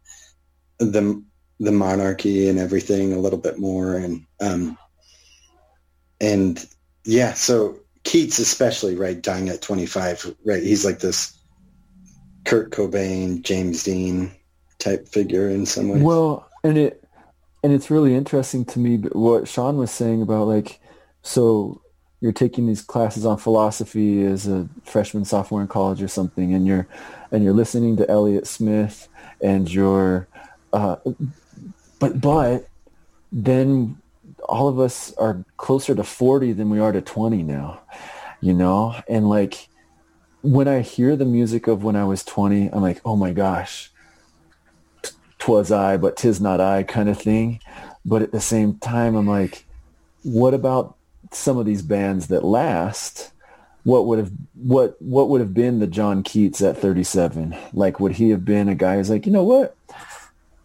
the 0.79 1.23
the 1.59 1.71
monarchy 1.71 2.49
and 2.49 2.59
everything 2.59 3.13
a 3.13 3.19
little 3.19 3.39
bit 3.39 3.59
more, 3.59 3.95
and 3.95 4.25
um, 4.39 4.77
and 6.21 6.65
yeah, 7.05 7.33
so 7.33 7.79
Keats 8.03 8.39
especially, 8.39 8.95
right, 8.95 9.21
dying 9.21 9.49
at 9.49 9.61
twenty 9.61 9.85
five, 9.85 10.35
right? 10.45 10.63
He's 10.63 10.85
like 10.85 10.99
this 10.99 11.37
Kurt 12.45 12.71
Cobain, 12.71 13.41
James 13.41 13.83
Dean 13.83 14.31
type 14.79 15.07
figure 15.07 15.49
in 15.49 15.65
some 15.65 15.89
ways. 15.89 16.03
Well, 16.03 16.47
and 16.63 16.77
it 16.77 17.03
and 17.63 17.71
it's 17.73 17.89
really 17.89 18.15
interesting 18.15 18.65
to 18.65 18.79
me 18.79 18.97
what 18.97 19.47
Sean 19.47 19.77
was 19.77 19.91
saying 19.91 20.21
about 20.21 20.47
like 20.47 20.79
so 21.21 21.81
you're 22.23 22.31
taking 22.31 22.67
these 22.67 22.81
classes 22.81 23.25
on 23.25 23.37
philosophy 23.37 24.23
as 24.23 24.47
a 24.47 24.65
freshman 24.85 25.25
sophomore 25.25 25.61
in 25.61 25.67
college 25.67 26.01
or 26.01 26.07
something 26.07 26.53
and 26.53 26.65
you're 26.65 26.87
and 27.33 27.43
you're 27.43 27.53
listening 27.53 27.97
to 27.97 28.09
Elliott 28.09 28.47
Smith 28.47 29.09
and 29.41 29.69
you're 29.69 30.25
uh, 30.71 30.95
but 31.99 32.21
but 32.21 32.69
then 33.33 33.97
all 34.45 34.69
of 34.69 34.79
us 34.79 35.13
are 35.17 35.43
closer 35.57 35.93
to 35.93 36.03
40 36.03 36.53
than 36.53 36.69
we 36.69 36.79
are 36.79 36.93
to 36.93 37.01
20 37.01 37.43
now 37.43 37.81
you 38.39 38.53
know 38.53 38.95
and 39.09 39.29
like 39.29 39.67
when 40.41 40.69
I 40.69 40.79
hear 40.79 41.17
the 41.17 41.25
music 41.25 41.67
of 41.67 41.83
when 41.83 41.97
I 41.97 42.05
was 42.05 42.23
20 42.23 42.69
I'm 42.69 42.81
like 42.81 43.01
oh 43.03 43.17
my 43.17 43.33
gosh 43.33 43.91
twas 45.43 45.73
I, 45.73 45.97
but 45.97 46.15
tis 46.15 46.39
not 46.39 46.61
I 46.61 46.83
kind 46.83 47.09
of 47.09 47.19
thing. 47.19 47.59
But 48.05 48.21
at 48.21 48.31
the 48.31 48.39
same 48.39 48.77
time, 48.77 49.15
I'm 49.15 49.27
like, 49.27 49.65
what 50.23 50.53
about 50.53 50.95
some 51.35 51.57
of 51.57 51.65
these 51.65 51.81
bands 51.81 52.27
that 52.27 52.43
last? 52.43 53.31
What 53.83 54.05
would 54.05 54.19
have 54.19 54.31
what 54.55 55.01
what 55.01 55.29
would 55.29 55.41
have 55.41 55.53
been 55.53 55.79
the 55.79 55.87
John 55.87 56.23
Keats 56.23 56.61
at 56.61 56.77
37? 56.77 57.55
Like, 57.73 57.99
would 57.99 58.13
he 58.13 58.29
have 58.29 58.45
been 58.45 58.69
a 58.69 58.75
guy 58.75 58.95
who's 58.95 59.09
like, 59.09 59.25
you 59.25 59.31
know 59.31 59.43
what? 59.43 59.75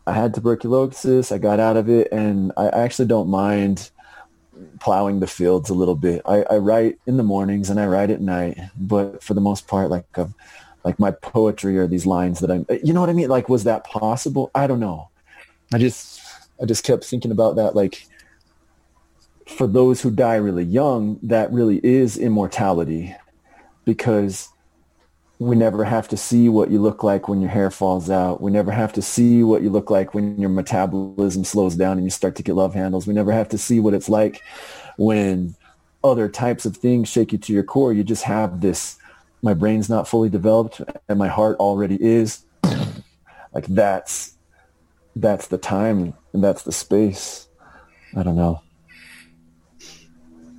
I 0.07 0.13
had 0.13 0.35
tuberculosis. 0.35 1.33
I 1.33 1.39
got 1.39 1.61
out 1.61 1.77
of 1.77 1.89
it, 1.91 2.09
and 2.13 2.53
I 2.57 2.69
actually 2.69 3.09
don't 3.09 3.29
mind 3.29 3.91
plowing 4.81 5.21
the 5.21 5.27
fields 5.27 5.71
a 5.71 5.75
little 5.75 5.95
bit. 5.95 6.23
I, 6.27 6.45
I 6.51 6.57
write 6.57 6.99
in 7.07 7.17
the 7.17 7.23
mornings 7.23 7.71
and 7.71 7.79
I 7.79 7.87
write 7.87 8.11
at 8.11 8.21
night, 8.21 8.59
but 8.77 9.23
for 9.23 9.35
the 9.35 9.41
most 9.41 9.69
part, 9.69 9.91
like 9.91 10.07
I've 10.17 10.35
like 10.85 10.99
my 10.99 11.11
poetry 11.11 11.79
or 11.79 11.87
these 11.87 12.07
lines 12.07 12.41
that 12.41 12.51
I'm, 12.51 12.67
you 12.83 12.93
know 12.93 13.01
what 13.01 13.11
I 13.11 13.13
mean? 13.13 13.29
Like, 13.29 13.49
was 13.49 13.65
that 13.65 13.85
possible? 13.85 14.51
I 14.55 14.67
don't 14.67 14.81
know. 14.81 15.11
I 15.73 15.79
just, 15.79 16.21
I 16.63 16.65
just 16.65 16.85
kept 16.85 17.05
thinking 17.05 17.31
about 17.31 17.57
that. 17.57 17.75
Like 17.75 18.07
for 19.49 19.67
those 19.67 20.01
who 20.01 20.11
die 20.11 20.37
really 20.37 20.65
young, 20.65 21.19
that 21.23 21.53
really 21.53 21.79
is 21.85 22.17
immortality 22.17 23.15
because 23.85 24.49
we 25.39 25.57
never 25.57 25.85
have 25.85 26.09
to 26.09 26.17
see 26.17 26.49
what 26.49 26.71
you 26.71 26.81
look 26.81 27.03
like 27.03 27.29
when 27.29 27.41
your 27.41 27.51
hair 27.51 27.71
falls 27.71 28.11
out. 28.11 28.41
We 28.41 28.51
never 28.51 28.73
have 28.73 28.93
to 28.95 29.03
see 29.03 29.43
what 29.43 29.63
you 29.63 29.71
look 29.71 29.91
like 29.91 30.13
when 30.15 30.39
your 30.39 30.51
metabolism 30.51 31.45
slows 31.45 31.77
down 31.77 31.97
and 31.97 32.05
you 32.05 32.11
start 32.11 32.35
to 32.37 32.43
get 32.43 32.57
love 32.57 32.75
handles. 32.75 33.07
We 33.07 33.15
never 33.15 33.33
have 33.33 33.49
to 33.51 33.59
see 33.59 33.81
what 33.81 33.95
it's 33.95 34.09
like 34.09 34.43
when 34.97 35.55
other 36.03 36.29
types 36.29 36.67
of 36.67 36.77
things 36.77 37.09
shake 37.09 37.33
you 37.33 37.39
to 37.39 37.53
your 37.53 37.63
core. 37.63 37.93
You 37.93 38.05
just 38.05 38.25
have 38.25 38.61
this 38.61 38.99
my 39.43 39.55
brain's 39.55 39.89
not 39.89 40.09
fully 40.09 40.29
developed 40.29 40.81
and 41.09 41.19
my 41.19 41.29
heart 41.29 41.59
already 41.59 42.03
is 42.03 42.45
like 43.53 43.67
that's 43.67 44.35
that's 45.17 45.47
the 45.49 45.59
time 45.59 46.15
and 46.33 46.43
that's 46.43 46.63
the 46.63 46.73
space 46.73 47.49
i 48.17 48.23
don't 48.23 48.37
know 48.37 48.61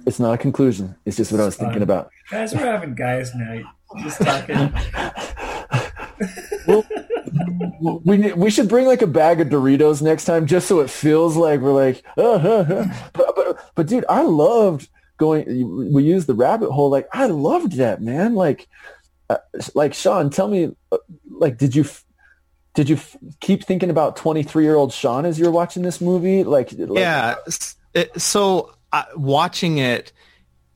it's 0.10 0.20
not 0.20 0.34
a 0.34 0.38
conclusion 0.38 0.95
it's 1.05 1.16
just 1.18 1.32
what 1.32 1.39
i 1.39 1.45
was 1.45 1.55
thinking 1.55 1.82
about 1.82 2.12
Guys, 2.30 2.53
we're 2.53 2.60
having 2.60 2.93
guys' 2.93 3.34
night. 3.34 3.66
Just 4.03 4.22
talking. 4.22 4.72
we 8.03 8.34
we 8.34 8.49
should 8.51 8.70
bring 8.70 8.86
like 8.86 9.01
a 9.01 9.07
bag 9.07 9.41
of 9.41 9.47
Doritos 9.47 10.01
next 10.01 10.26
time 10.26 10.45
just 10.45 10.68
so 10.68 10.80
it 10.82 10.91
feels 10.91 11.36
like 11.36 11.60
we're 11.60 11.74
like 11.74 12.03
uh, 12.18 12.34
uh, 12.34 12.66
uh. 12.70 12.86
But, 13.14 13.36
but 13.36 13.72
but 13.74 13.88
dude 13.88 14.05
I 14.07 14.22
loved 14.22 14.89
going 15.18 15.91
we 15.91 16.03
used 16.03 16.28
the 16.28 16.36
rabbit 16.36 16.70
hole 16.72 16.91
like 16.91 17.07
I 17.14 17.26
loved 17.26 17.74
that 17.78 17.99
man 18.01 18.36
like 18.36 18.68
uh, 19.30 19.38
like 19.74 19.95
Sean 19.95 20.30
tell 20.30 20.47
me 20.47 20.70
uh, 20.91 20.97
like 21.30 21.57
did 21.57 21.76
you 21.76 21.86
did 22.76 22.89
you 22.89 22.97
f- 22.97 23.18
keep 23.39 23.64
thinking 23.64 23.89
about 23.89 24.18
23 24.18 24.64
year 24.64 24.76
old 24.76 24.93
Sean 24.93 25.26
as 25.26 25.39
you're 25.39 25.51
watching 25.51 25.82
this 25.82 25.99
movie 25.99 26.43
like, 26.43 26.72
like 26.74 26.99
yeah 26.99 27.36
it, 27.95 28.22
so 28.22 28.76
uh, 28.91 29.03
watching 29.15 29.77
it 29.77 30.11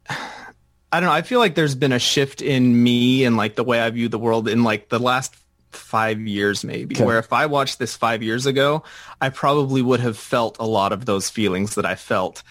i 0.09 0.99
don't 0.99 1.03
know 1.03 1.11
i 1.11 1.21
feel 1.21 1.39
like 1.39 1.55
there's 1.55 1.75
been 1.75 1.91
a 1.93 1.99
shift 1.99 2.41
in 2.41 2.83
me 2.83 3.23
and 3.25 3.37
like 3.37 3.55
the 3.55 3.63
way 3.63 3.79
i 3.81 3.89
view 3.89 4.07
the 4.09 4.19
world 4.19 4.47
in 4.47 4.63
like 4.63 4.89
the 4.89 4.99
last 4.99 5.35
five 5.71 6.19
years 6.21 6.63
maybe 6.63 6.95
Okay. 6.95 7.03
where 7.05 7.17
if 7.19 7.33
i 7.33 7.45
watched 7.47 7.79
this 7.79 7.95
five 7.95 8.21
years 8.21 8.45
ago 8.45 8.83
i 9.21 9.29
probably 9.29 9.81
would 9.81 9.99
have 10.01 10.17
felt 10.17 10.57
a 10.59 10.65
lot 10.65 10.91
of 10.91 11.05
those 11.05 11.29
feelings 11.29 11.75
that 11.75 11.85
i 11.85 11.95
felt 11.95 12.43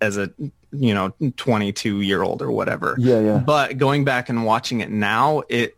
as 0.00 0.16
a 0.16 0.30
you 0.72 0.92
know 0.92 1.14
22 1.36 2.00
year 2.00 2.22
old 2.22 2.42
or 2.42 2.50
whatever 2.50 2.96
Yeah, 2.98 3.20
yeah. 3.20 3.38
but 3.38 3.78
going 3.78 4.04
back 4.04 4.28
and 4.28 4.44
watching 4.44 4.80
it 4.80 4.90
now 4.90 5.42
it 5.48 5.75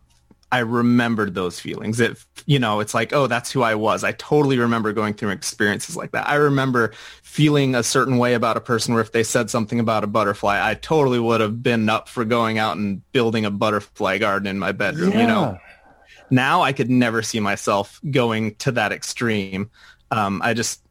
i 0.51 0.59
remembered 0.59 1.35
those 1.35 1.61
feelings 1.61 2.01
it 2.01 2.25
you 2.47 2.59
know 2.59 2.81
it's 2.81 2.95
like 2.95 3.13
oh 3.13 3.27
that's 3.27 3.51
who 3.51 3.63
i 3.63 3.75
was 3.75 4.05
i 4.05 4.13
totally 4.13 4.59
remember 4.59 4.93
going 4.93 5.15
through 5.15 5.31
experiences 5.31 5.97
like 5.97 6.13
that 6.13 6.29
i 6.29 6.35
remember 6.35 6.93
feeling 7.23 7.75
a 7.75 7.83
certain 7.83 8.19
way 8.19 8.35
about 8.35 8.57
a 8.57 8.61
person 8.61 8.95
where 8.95 9.03
if 9.03 9.13
they 9.13 9.23
said 9.23 9.51
something 9.51 9.81
about 9.81 10.05
a 10.05 10.07
butterfly 10.07 10.59
i 10.63 10.75
totally 10.75 11.19
would 11.19 11.41
have 11.41 11.63
been 11.63 11.89
up 11.89 12.09
for 12.09 12.25
going 12.25 12.59
out 12.59 12.77
and 12.77 13.03
building 13.13 13.45
a 13.45 13.51
butterfly 13.51 14.19
garden 14.19 14.47
in 14.47 14.59
my 14.59 14.73
bedroom 14.73 15.13
you 15.13 15.27
know 15.27 15.59
now 16.31 16.63
I 16.63 16.73
could 16.73 16.91
never 16.91 17.23
see 17.23 17.41
myself 17.41 18.01
going 18.11 18.55
to 18.57 18.73
that 18.73 18.93
extreme. 18.93 19.71
Um, 20.11 20.41
I 20.43 20.55
just, 20.55 20.83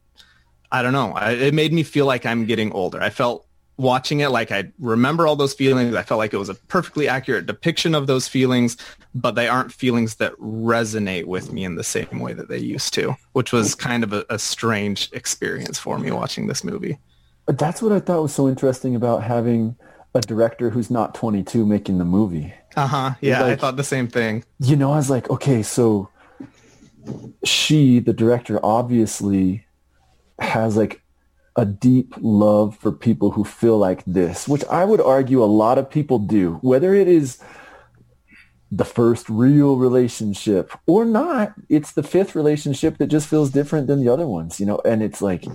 I 0.72 0.82
don't 0.82 0.94
know. 0.94 1.14
I, 1.14 1.32
it 1.32 1.54
made 1.54 1.74
me 1.74 1.84
feel 1.84 2.06
like 2.06 2.26
I'm 2.26 2.46
getting 2.46 2.72
older. 2.72 3.02
I 3.02 3.10
felt 3.10 3.47
watching 3.78 4.20
it 4.22 4.30
like 4.30 4.52
I 4.52 4.72
remember 4.80 5.28
all 5.28 5.36
those 5.36 5.54
feelings. 5.54 5.96
I 5.96 6.04
felt 6.04 6.18
like 6.18 6.34
it 6.34 6.38
was 6.38 6.50
a 6.50 6.56
perfectly 6.56 7.08
accurate 7.08 7.46
depiction 7.46 7.96
of 7.96 8.08
those 8.08 8.28
feelings, 8.28 8.76
but 9.14 9.36
they 9.36 9.48
aren't 9.48 9.72
feelings 9.72 10.16
that 10.16 10.34
resonate 10.34 11.26
with 11.26 11.52
me 11.54 11.64
in 11.64 11.76
the 11.76 11.84
same 11.84 12.20
way 12.20 12.34
that 12.34 12.50
they 12.50 12.58
used 12.58 12.94
to, 12.96 13.16
which 13.34 13.52
was 13.54 13.76
kind 13.76 14.04
of 14.04 14.14
a, 14.14 14.26
a 14.30 14.40
strange 14.40 15.10
experience 15.14 15.78
for 15.78 16.00
me 16.00 16.12
watching 16.12 16.48
this 16.48 16.64
movie. 16.64 16.98
But 17.46 17.58
that's 17.58 17.82
what 17.82 17.92
I 17.92 18.00
thought 18.00 18.22
was 18.22 18.34
so 18.34 18.50
interesting 18.50 18.96
about 18.96 19.24
having 19.24 19.76
a 20.14 20.22
director 20.22 20.70
who's 20.70 20.90
not 20.90 21.14
22 21.16 21.66
making 21.66 21.98
the 22.00 22.06
movie 22.06 22.54
Uh 22.76 22.88
huh. 22.88 23.12
Yeah, 23.22 23.46
I 23.46 23.56
thought 23.56 23.76
the 23.76 23.84
same 23.84 24.08
thing. 24.08 24.44
you 24.60 24.76
know, 24.76 24.92
I 24.92 24.98
was 24.98 25.10
like, 25.10 25.30
okay, 25.30 25.62
so 25.64 26.10
she, 27.44 28.00
the 28.00 28.14
director, 28.14 28.60
obviously 28.64 29.66
has 30.40 30.76
like 30.76 31.02
a 31.58 31.66
deep 31.66 32.14
love 32.22 32.78
for 32.78 32.92
people 32.92 33.32
who 33.32 33.44
feel 33.44 33.78
like 33.78 34.06
this, 34.06 34.48
which 34.48 34.64
I 34.66 34.86
would 34.86 35.02
argue 35.02 35.44
a 35.44 35.46
lot 35.46 35.80
of 35.80 35.90
people 35.90 36.20
do, 36.20 36.60
whether 36.62 36.94
it 36.94 37.08
is 37.08 37.40
the 38.72 38.86
first 38.86 39.28
real 39.28 39.78
relationship 39.78 40.72
or 40.86 41.04
not. 41.04 41.54
It's 41.68 41.94
the 41.94 42.04
fifth 42.04 42.36
relationship 42.36 43.00
that 43.00 43.08
just 43.08 43.28
feels 43.28 43.50
different 43.50 43.88
than 43.88 44.04
the 44.04 44.10
other 44.10 44.28
ones, 44.28 44.60
you 44.60 44.66
know, 44.66 44.80
and 44.86 45.02
it's 45.02 45.22
like, 45.22 45.46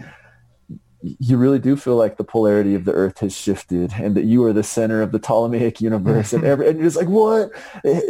you 1.02 1.36
really 1.36 1.58
do 1.58 1.76
feel 1.76 1.96
like 1.96 2.16
the 2.16 2.24
polarity 2.24 2.74
of 2.74 2.84
the 2.84 2.92
earth 2.92 3.18
has 3.18 3.36
shifted 3.36 3.92
and 3.98 4.16
that 4.16 4.24
you 4.24 4.44
are 4.44 4.52
the 4.52 4.62
center 4.62 5.02
of 5.02 5.12
the 5.12 5.18
Ptolemaic 5.18 5.80
universe 5.80 6.32
and 6.32 6.44
every, 6.44 6.68
and 6.68 6.78
you're 6.78 6.86
just 6.86 6.96
like, 6.96 7.08
what? 7.08 7.50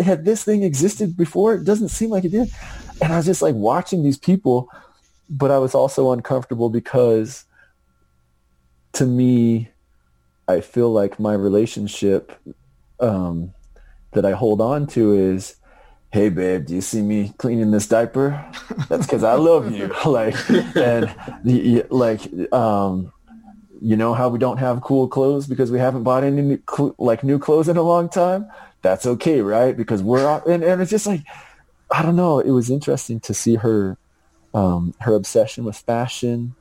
Had 0.03 0.25
this 0.25 0.45
thing 0.45 0.63
existed 0.63 1.17
before? 1.17 1.55
It 1.55 1.65
doesn't 1.65 1.89
seem 1.89 2.11
like 2.11 2.25
it 2.25 2.33
did. 2.33 2.51
and 3.03 3.13
I 3.13 3.17
was 3.17 3.27
just 3.27 3.43
like 3.43 3.55
watching 3.55 4.03
these 4.03 4.19
people, 4.19 4.69
but 5.29 5.51
I 5.51 5.59
was 5.59 5.75
also 5.75 6.13
uncomfortable 6.13 6.71
because 6.71 7.45
to 8.95 9.07
me, 9.07 9.71
I 10.49 10.61
feel 10.61 10.93
like 10.93 11.19
my 11.19 11.35
relationship 11.35 12.33
um, 13.01 13.55
that 14.13 14.25
I 14.25 14.33
hold 14.33 14.61
on 14.61 14.87
to 14.89 15.13
is, 15.15 15.57
hey 16.13 16.29
babe, 16.29 16.67
do 16.67 16.75
you 16.75 16.81
see 16.81 17.03
me 17.03 17.33
cleaning 17.39 17.71
this 17.71 17.87
diaper? 17.87 18.45
That's 18.89 19.07
because 19.07 19.25
I 19.25 19.35
love 19.35 19.73
you. 19.73 19.93
like, 20.07 20.37
and 20.77 21.15
like, 21.91 22.53
um, 22.53 23.13
you 23.81 23.97
know 23.97 24.15
how 24.15 24.29
we 24.29 24.39
don't 24.39 24.59
have 24.59 24.81
cool 24.81 25.09
clothes 25.09 25.47
because 25.47 25.73
we 25.73 25.79
haven't 25.79 26.05
bought 26.05 26.23
any 26.23 26.41
new, 26.41 26.95
like 26.99 27.25
new 27.25 27.39
clothes 27.39 27.69
in 27.69 27.77
a 27.77 27.83
long 27.83 28.09
time. 28.09 28.49
That's 28.83 29.07
okay, 29.07 29.41
right? 29.41 29.77
Because 29.77 30.03
we're 30.03 30.43
and, 30.47 30.63
and 30.63 30.81
it's 30.81 30.91
just 30.91 31.07
like 31.07 31.23
I 31.91 32.03
don't 32.03 32.17
know. 32.17 32.39
It 32.39 32.51
was 32.51 32.71
interesting 32.71 33.21
to 33.21 33.35
see 33.35 33.57
her 33.57 33.99
um, 34.55 34.95
her 35.01 35.15
obsession 35.15 35.65
with 35.65 35.77
fashion, 35.77 36.55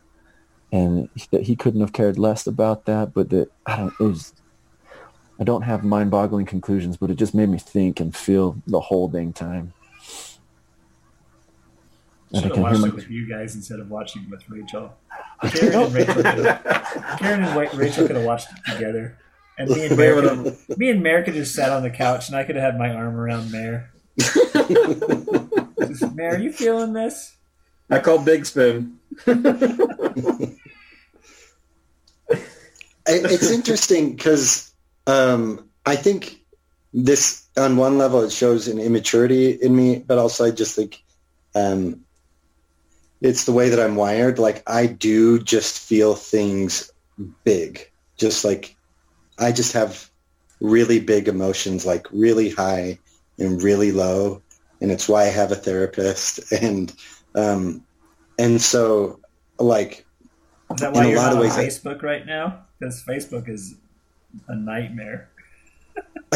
and 0.71 1.09
that 1.31 1.43
he 1.43 1.55
couldn't 1.55 1.81
have 1.81 1.93
cared 1.93 2.17
less 2.19 2.47
about 2.47 2.85
that. 2.85 3.13
But 3.13 3.29
that 3.29 3.49
I 3.65 3.75
don't. 3.77 3.93
It 3.99 4.03
was. 4.03 4.33
I 5.39 5.43
don't 5.43 5.63
have 5.63 5.83
mind-boggling 5.83 6.45
conclusions, 6.45 6.97
but 6.97 7.09
it 7.09 7.15
just 7.15 7.33
made 7.33 7.49
me 7.49 7.57
think 7.57 7.99
and 7.99 8.15
feel 8.15 8.61
the 8.67 8.79
whole 8.79 9.07
dang 9.07 9.33
time. 9.33 9.73
And 12.33 12.37
I 12.37 12.41
Should 12.41 12.43
have 12.43 12.53
can 12.53 12.61
watched 12.61 12.85
it 12.85 12.93
with 12.93 13.09
you 13.09 13.27
guys 13.27 13.55
instead 13.55 13.79
of 13.79 13.89
watching 13.89 14.29
with 14.29 14.47
Rachel. 14.47 14.93
Karen 15.41 15.73
and 15.83 15.93
Rachel, 15.95 16.13
could 16.13 16.45
have, 16.45 17.17
Karen 17.19 17.43
and 17.43 17.55
Wa- 17.55 17.69
Rachel 17.73 18.05
could 18.05 18.15
have 18.17 18.25
watched 18.25 18.49
it 18.51 18.71
together, 18.71 19.17
and 19.57 19.67
me 19.71 19.87
and 19.87 19.97
Mare, 19.97 20.13
could 20.13 20.23
have- 20.25 20.69
me 20.77 20.91
and 20.91 21.01
Mare 21.01 21.23
could 21.23 21.33
have 21.33 21.43
just 21.43 21.55
sat 21.55 21.71
on 21.71 21.81
the 21.81 21.89
couch, 21.89 22.27
and 22.27 22.37
I 22.37 22.43
could 22.43 22.55
have 22.55 22.73
had 22.73 22.77
my 22.79 22.93
arm 22.93 23.15
around 23.19 23.51
Mare. 23.51 23.91
Just, 24.19 26.13
Mare, 26.13 26.39
you 26.39 26.51
feeling 26.51 26.93
this? 26.93 27.35
I 27.89 27.97
call 27.99 28.19
Big 28.19 28.45
Spoon. 28.45 28.99
It- 33.07 33.31
it's 33.31 33.51
interesting 33.59 34.15
because 34.15 34.71
um, 35.07 35.69
I 35.85 35.95
think 35.95 36.39
this, 36.93 37.47
on 37.57 37.77
one 37.77 37.97
level, 37.97 38.21
it 38.21 38.31
shows 38.31 38.67
an 38.67 38.79
immaturity 38.79 39.51
in 39.51 39.75
me, 39.75 39.99
but 39.99 40.17
also 40.17 40.45
I 40.45 40.51
just 40.51 40.75
think 40.75 41.01
um, 41.55 42.01
it's 43.21 43.45
the 43.45 43.51
way 43.51 43.69
that 43.69 43.79
I'm 43.79 43.95
wired. 43.95 44.39
Like 44.39 44.63
I 44.67 44.87
do 44.87 45.39
just 45.41 45.79
feel 45.79 46.15
things 46.15 46.91
big, 47.43 47.89
just 48.17 48.43
like 48.43 48.75
I 49.39 49.51
just 49.51 49.73
have 49.73 50.09
really 50.59 50.99
big 50.99 51.27
emotions, 51.27 51.85
like 51.85 52.07
really 52.11 52.49
high 52.49 52.99
and 53.39 53.61
really 53.61 53.91
low, 53.91 54.41
and 54.81 54.91
it's 54.91 55.07
why 55.09 55.23
I 55.23 55.29
have 55.29 55.51
a 55.51 55.55
therapist, 55.55 56.51
and 56.61 56.93
um, 57.35 57.83
and 58.37 58.61
so 58.61 59.19
like 59.59 60.05
Is 60.73 60.81
that 60.81 60.93
why 60.93 61.01
in 61.01 61.07
a 61.07 61.09
you're 61.11 61.19
lot 61.19 61.31
of 61.31 61.37
on 61.37 61.43
ways, 61.43 61.55
Facebook 61.55 62.01
right 62.03 62.25
now? 62.25 62.65
Because 62.81 63.03
Facebook 63.03 63.47
is 63.47 63.75
a 64.47 64.55
nightmare. 64.55 65.29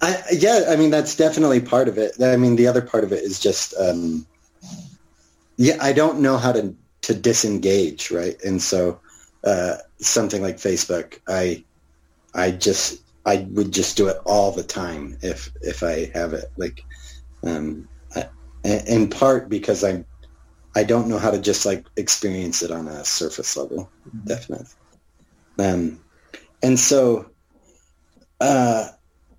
I, 0.00 0.22
yeah, 0.32 0.64
I 0.70 0.76
mean 0.76 0.90
that's 0.90 1.16
definitely 1.16 1.60
part 1.60 1.86
of 1.86 1.98
it. 1.98 2.20
I 2.22 2.36
mean 2.36 2.56
the 2.56 2.66
other 2.66 2.80
part 2.80 3.04
of 3.04 3.12
it 3.12 3.22
is 3.22 3.38
just 3.38 3.74
um, 3.78 4.26
yeah, 5.56 5.76
I 5.82 5.92
don't 5.92 6.20
know 6.20 6.38
how 6.38 6.52
to 6.52 6.74
to 7.02 7.14
disengage, 7.14 8.10
right? 8.10 8.42
And 8.42 8.60
so 8.62 9.00
uh, 9.44 9.76
something 9.98 10.40
like 10.40 10.56
Facebook, 10.56 11.20
I 11.28 11.62
I 12.34 12.50
just 12.50 13.02
I 13.26 13.46
would 13.50 13.70
just 13.70 13.98
do 13.98 14.08
it 14.08 14.16
all 14.24 14.50
the 14.50 14.64
time 14.64 15.18
if 15.20 15.50
if 15.60 15.82
I 15.82 16.10
have 16.14 16.32
it 16.32 16.50
like 16.56 16.82
um, 17.42 17.86
I, 18.16 18.28
in 18.64 19.10
part 19.10 19.50
because 19.50 19.84
I'm 19.84 20.06
I 20.74 20.84
don't 20.84 21.08
know 21.08 21.18
how 21.18 21.30
to 21.30 21.38
just 21.38 21.66
like 21.66 21.84
experience 21.96 22.62
it 22.62 22.70
on 22.70 22.88
a 22.88 23.04
surface 23.04 23.56
level, 23.58 23.90
definitely. 24.24 24.66
Um, 25.58 26.00
and 26.62 26.78
so 26.78 27.30
uh, 28.40 28.88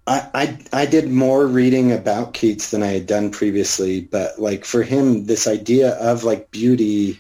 I, 0.07 0.29
I 0.33 0.59
I 0.71 0.85
did 0.85 1.09
more 1.09 1.45
reading 1.45 1.91
about 1.91 2.33
Keats 2.33 2.71
than 2.71 2.83
I 2.83 2.87
had 2.87 3.07
done 3.07 3.31
previously, 3.31 4.01
but 4.01 4.39
like 4.39 4.65
for 4.65 4.83
him, 4.83 5.25
this 5.25 5.47
idea 5.47 5.91
of 5.95 6.23
like 6.23 6.51
beauty, 6.51 7.19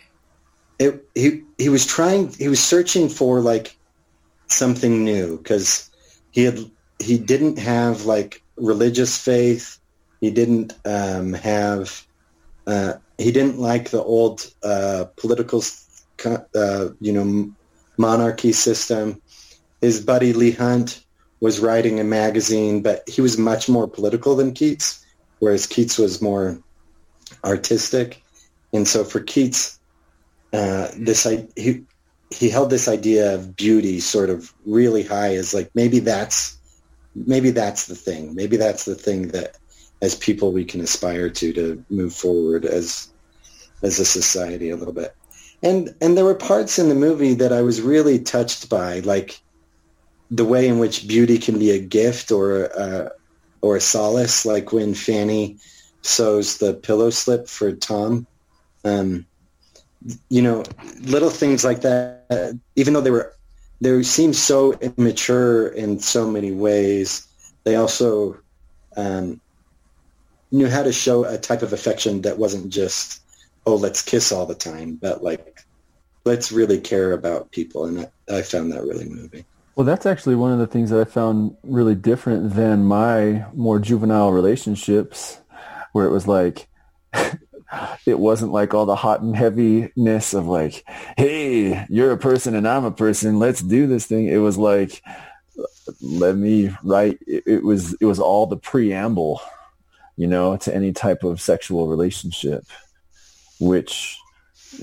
it 0.79 1.03
he 1.15 1.43
he 1.57 1.69
was 1.69 1.85
trying 1.85 2.31
he 2.33 2.47
was 2.47 2.63
searching 2.63 3.09
for 3.09 3.41
like 3.41 3.75
something 4.47 5.03
new 5.03 5.37
because 5.37 5.89
he 6.31 6.43
had 6.43 6.59
he 6.99 7.17
didn't 7.17 7.57
have 7.57 8.05
like 8.05 8.41
religious 8.57 9.17
faith, 9.17 9.79
he 10.21 10.31
didn't 10.31 10.73
um, 10.85 11.33
have 11.33 12.05
uh, 12.67 12.93
he 13.17 13.31
didn't 13.31 13.59
like 13.59 13.89
the 13.89 14.01
old 14.01 14.51
uh, 14.63 15.05
political 15.15 15.63
uh, 16.23 16.89
you 16.99 17.13
know 17.13 17.51
monarchy 17.97 18.51
system. 18.51 19.21
His 19.81 20.03
buddy 20.03 20.33
Leigh 20.33 20.51
Hunt 20.51 21.03
was 21.39 21.59
writing 21.59 21.99
a 21.99 22.03
magazine, 22.03 22.81
but 22.81 23.07
he 23.07 23.21
was 23.21 23.37
much 23.37 23.69
more 23.69 23.87
political 23.87 24.35
than 24.35 24.53
Keats, 24.53 25.05
whereas 25.39 25.67
Keats 25.67 25.97
was 25.97 26.21
more 26.21 26.59
artistic. 27.43 28.23
And 28.73 28.87
so 28.87 29.03
for 29.03 29.19
Keats, 29.19 29.79
uh, 30.53 30.89
this 30.97 31.25
I, 31.25 31.47
he 31.55 31.83
he 32.31 32.49
held 32.49 32.69
this 32.69 32.87
idea 32.87 33.35
of 33.35 33.55
beauty 33.55 33.99
sort 33.99 34.29
of 34.29 34.53
really 34.65 35.03
high 35.03 35.35
as 35.35 35.53
like 35.53 35.69
maybe 35.75 35.99
that's 35.99 36.57
maybe 37.13 37.51
that's 37.51 37.87
the 37.87 37.95
thing. 37.95 38.35
Maybe 38.35 38.57
that's 38.57 38.85
the 38.85 38.95
thing 38.95 39.29
that 39.29 39.57
as 40.01 40.15
people 40.15 40.51
we 40.51 40.65
can 40.65 40.81
aspire 40.81 41.29
to 41.29 41.53
to 41.53 41.85
move 41.89 42.13
forward 42.13 42.65
as 42.65 43.09
as 43.81 43.99
a 43.99 44.05
society 44.05 44.69
a 44.69 44.75
little 44.75 44.93
bit. 44.93 45.15
And 45.65 45.95
and 45.99 46.15
there 46.15 46.23
were 46.23 46.35
parts 46.35 46.77
in 46.77 46.89
the 46.89 46.95
movie 46.95 47.33
that 47.33 47.51
I 47.51 47.63
was 47.63 47.81
really 47.81 48.19
touched 48.19 48.69
by, 48.69 48.99
like 48.99 49.41
the 50.29 50.45
way 50.45 50.67
in 50.67 50.79
which 50.79 51.07
beauty 51.07 51.39
can 51.39 51.57
be 51.57 51.71
a 51.71 51.79
gift 51.79 52.31
or 52.31 52.65
a, 52.65 53.11
or 53.61 53.75
a 53.75 53.81
solace, 53.81 54.45
like 54.45 54.71
when 54.71 54.93
Fanny 54.93 55.57
sews 56.03 56.59
the 56.59 56.75
pillow 56.75 57.09
slip 57.09 57.47
for 57.47 57.71
Tom. 57.73 58.27
Um, 58.83 59.25
you 60.29 60.43
know, 60.43 60.63
little 61.01 61.31
things 61.31 61.65
like 61.65 61.81
that. 61.81 62.59
Even 62.75 62.93
though 62.93 63.01
they 63.01 63.09
were, 63.09 63.35
they 63.81 64.03
seemed 64.03 64.35
so 64.35 64.73
immature 64.73 65.67
in 65.69 65.99
so 65.99 66.29
many 66.29 66.51
ways, 66.51 67.27
they 67.63 67.75
also 67.75 68.37
um, 68.95 69.41
knew 70.51 70.69
how 70.69 70.83
to 70.83 70.93
show 70.93 71.25
a 71.25 71.39
type 71.39 71.63
of 71.63 71.73
affection 71.73 72.21
that 72.21 72.37
wasn't 72.37 72.69
just, 72.69 73.21
oh, 73.65 73.75
let's 73.75 74.01
kiss 74.01 74.31
all 74.31 74.45
the 74.45 74.55
time, 74.55 74.95
but 74.95 75.23
like, 75.23 75.65
let's 76.23 76.51
really 76.51 76.79
care 76.79 77.11
about 77.11 77.51
people. 77.51 77.85
And 77.85 78.01
I, 78.01 78.37
I 78.37 78.41
found 78.41 78.71
that 78.71 78.83
really 78.83 79.07
moving. 79.07 79.45
Well, 79.75 79.85
that's 79.85 80.05
actually 80.05 80.35
one 80.35 80.53
of 80.53 80.59
the 80.59 80.67
things 80.67 80.89
that 80.89 81.01
I 81.01 81.03
found 81.03 81.57
really 81.63 81.95
different 81.95 82.53
than 82.53 82.85
my 82.85 83.45
more 83.53 83.79
juvenile 83.79 84.31
relationships, 84.31 85.39
where 85.91 86.05
it 86.05 86.11
was 86.11 86.27
like, 86.27 86.67
it 88.05 88.19
wasn't 88.19 88.53
like 88.53 88.73
all 88.73 88.85
the 88.85 88.95
hot 88.95 89.21
and 89.21 89.35
heaviness 89.35 90.33
of 90.33 90.47
like, 90.47 90.85
hey, 91.17 91.85
you're 91.89 92.11
a 92.11 92.17
person 92.17 92.55
and 92.55 92.67
I'm 92.67 92.85
a 92.85 92.91
person, 92.91 93.39
let's 93.39 93.61
do 93.61 93.85
this 93.85 94.05
thing. 94.05 94.27
It 94.27 94.37
was 94.37 94.57
like, 94.57 95.01
let 96.01 96.35
me 96.35 96.75
write. 96.83 97.19
It, 97.27 97.43
it 97.45 97.63
was 97.63 97.93
it 97.99 98.05
was 98.05 98.19
all 98.19 98.45
the 98.45 98.57
preamble, 98.57 99.41
you 100.15 100.27
know, 100.27 100.57
to 100.57 100.73
any 100.73 100.93
type 100.93 101.23
of 101.23 101.41
sexual 101.41 101.87
relationship, 101.87 102.63
which 103.59 104.17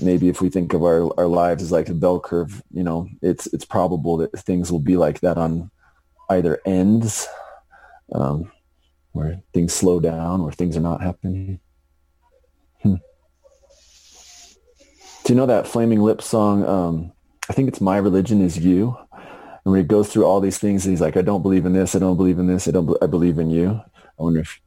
maybe 0.01 0.29
if 0.29 0.41
we 0.41 0.49
think 0.49 0.73
of 0.73 0.83
our, 0.83 1.09
our 1.19 1.27
lives 1.27 1.63
as 1.63 1.71
like 1.71 1.89
a 1.89 1.93
bell 1.93 2.19
curve, 2.19 2.61
you 2.71 2.83
know, 2.83 3.07
it's 3.21 3.47
it's 3.47 3.65
probable 3.65 4.17
that 4.17 4.31
things 4.39 4.71
will 4.71 4.79
be 4.79 4.97
like 4.97 5.19
that 5.21 5.37
on 5.37 5.69
either 6.29 6.59
ends, 6.65 7.27
um, 8.13 8.51
where 9.11 9.41
things 9.53 9.73
slow 9.73 9.99
down, 9.99 10.43
where 10.43 10.51
things 10.51 10.75
are 10.77 10.81
not 10.81 11.01
happening. 11.01 11.59
Hmm. 12.81 12.95
Do 15.23 15.33
you 15.33 15.35
know 15.35 15.45
that 15.45 15.67
Flaming 15.67 16.01
Lips 16.01 16.25
song? 16.25 16.65
Um, 16.65 17.13
I 17.49 17.53
think 17.53 17.67
it's 17.67 17.81
"My 17.81 17.97
Religion 17.97 18.41
Is 18.41 18.57
You," 18.57 18.97
and 19.11 19.71
when 19.71 19.81
he 19.81 19.85
goes 19.85 20.09
through 20.11 20.25
all 20.25 20.41
these 20.41 20.57
things, 20.57 20.83
he's 20.83 21.01
like, 21.01 21.17
"I 21.17 21.21
don't 21.21 21.43
believe 21.43 21.65
in 21.65 21.73
this. 21.73 21.95
I 21.95 21.99
don't 21.99 22.17
believe 22.17 22.39
in 22.39 22.47
this. 22.47 22.67
I 22.67 22.71
don't. 22.71 22.97
I 23.01 23.07
believe 23.07 23.39
in 23.39 23.49
you." 23.49 23.81
I 23.95 24.23
wonder 24.23 24.41
if. 24.41 24.59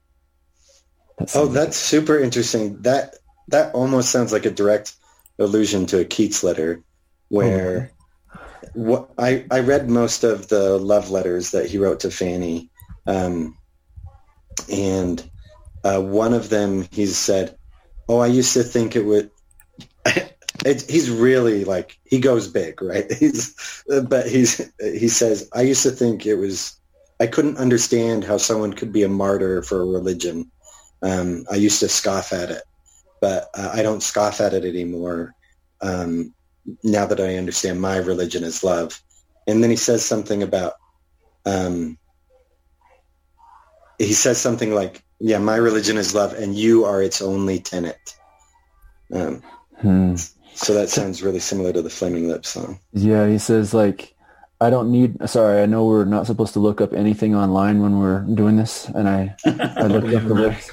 Oh, 1.34 1.46
that's 1.46 1.76
super 1.76 2.18
interesting. 2.18 2.80
That 2.82 3.16
that 3.48 3.74
almost 3.74 4.10
sounds 4.10 4.32
like 4.32 4.46
a 4.46 4.50
direct 4.50 4.94
allusion 5.38 5.86
to 5.86 6.00
a 6.00 6.04
Keats 6.04 6.42
letter, 6.42 6.82
where 7.28 7.92
what 8.74 9.10
I 9.18 9.44
I 9.50 9.60
read 9.60 9.88
most 9.88 10.24
of 10.24 10.48
the 10.48 10.78
love 10.78 11.10
letters 11.10 11.50
that 11.52 11.66
he 11.66 11.78
wrote 11.78 12.00
to 12.00 12.10
Fanny, 12.10 12.70
um, 13.06 13.56
and 14.70 15.28
uh, 15.84 16.00
one 16.00 16.34
of 16.34 16.48
them 16.48 16.86
he 16.90 17.06
said, 17.06 17.56
"Oh, 18.08 18.18
I 18.18 18.26
used 18.26 18.54
to 18.54 18.62
think 18.62 18.96
it 18.96 19.04
would." 19.04 19.30
It, 20.64 20.90
he's 20.90 21.10
really 21.10 21.64
like 21.64 21.98
he 22.04 22.18
goes 22.18 22.48
big, 22.48 22.80
right? 22.82 23.12
He's, 23.20 23.84
but 24.08 24.26
he's 24.26 24.72
he 24.80 25.06
says, 25.06 25.48
"I 25.52 25.60
used 25.60 25.82
to 25.82 25.90
think 25.90 26.24
it 26.24 26.36
was." 26.36 26.80
I 27.20 27.26
couldn't 27.26 27.58
understand 27.58 28.24
how 28.24 28.38
someone 28.38 28.72
could 28.72 28.90
be 28.90 29.04
a 29.04 29.08
martyr 29.08 29.62
for 29.62 29.82
a 29.82 29.86
religion. 29.86 30.50
Um, 31.02 31.44
I 31.52 31.56
used 31.56 31.80
to 31.80 31.88
scoff 31.88 32.32
at 32.32 32.50
it. 32.50 32.62
But 33.20 33.48
uh, 33.54 33.70
I 33.72 33.82
don't 33.82 34.02
scoff 34.02 34.40
at 34.40 34.54
it 34.54 34.64
anymore. 34.64 35.34
Um, 35.80 36.34
now 36.82 37.06
that 37.06 37.20
I 37.20 37.36
understand 37.36 37.80
my 37.80 37.96
religion 37.98 38.42
is 38.44 38.64
love, 38.64 39.00
and 39.46 39.62
then 39.62 39.70
he 39.70 39.76
says 39.76 40.04
something 40.04 40.42
about. 40.42 40.74
Um, 41.44 41.98
he 43.98 44.12
says 44.12 44.38
something 44.38 44.74
like, 44.74 45.02
"Yeah, 45.20 45.38
my 45.38 45.56
religion 45.56 45.96
is 45.96 46.14
love, 46.14 46.32
and 46.34 46.54
you 46.54 46.84
are 46.84 47.02
its 47.02 47.22
only 47.22 47.60
tenant. 47.60 47.96
Um, 49.12 49.42
Hmm. 49.80 50.16
so 50.54 50.72
that 50.74 50.88
sounds 50.88 51.22
really 51.22 51.38
similar 51.38 51.70
to 51.72 51.82
the 51.82 51.90
Flaming 51.90 52.28
Lips 52.28 52.48
song. 52.48 52.80
Yeah, 52.92 53.28
he 53.28 53.36
says 53.38 53.74
like, 53.74 54.14
I 54.60 54.70
don't 54.70 54.90
need. 54.90 55.28
Sorry, 55.28 55.62
I 55.62 55.66
know 55.66 55.84
we're 55.84 56.06
not 56.06 56.26
supposed 56.26 56.54
to 56.54 56.60
look 56.60 56.80
up 56.80 56.94
anything 56.94 57.34
online 57.34 57.82
when 57.82 57.98
we're 57.98 58.20
doing 58.22 58.56
this, 58.56 58.86
and 58.88 59.06
I 59.08 59.36
I 59.44 59.86
looked 59.86 60.14
up 60.14 60.24
the 60.26 60.34
lyrics, 60.34 60.70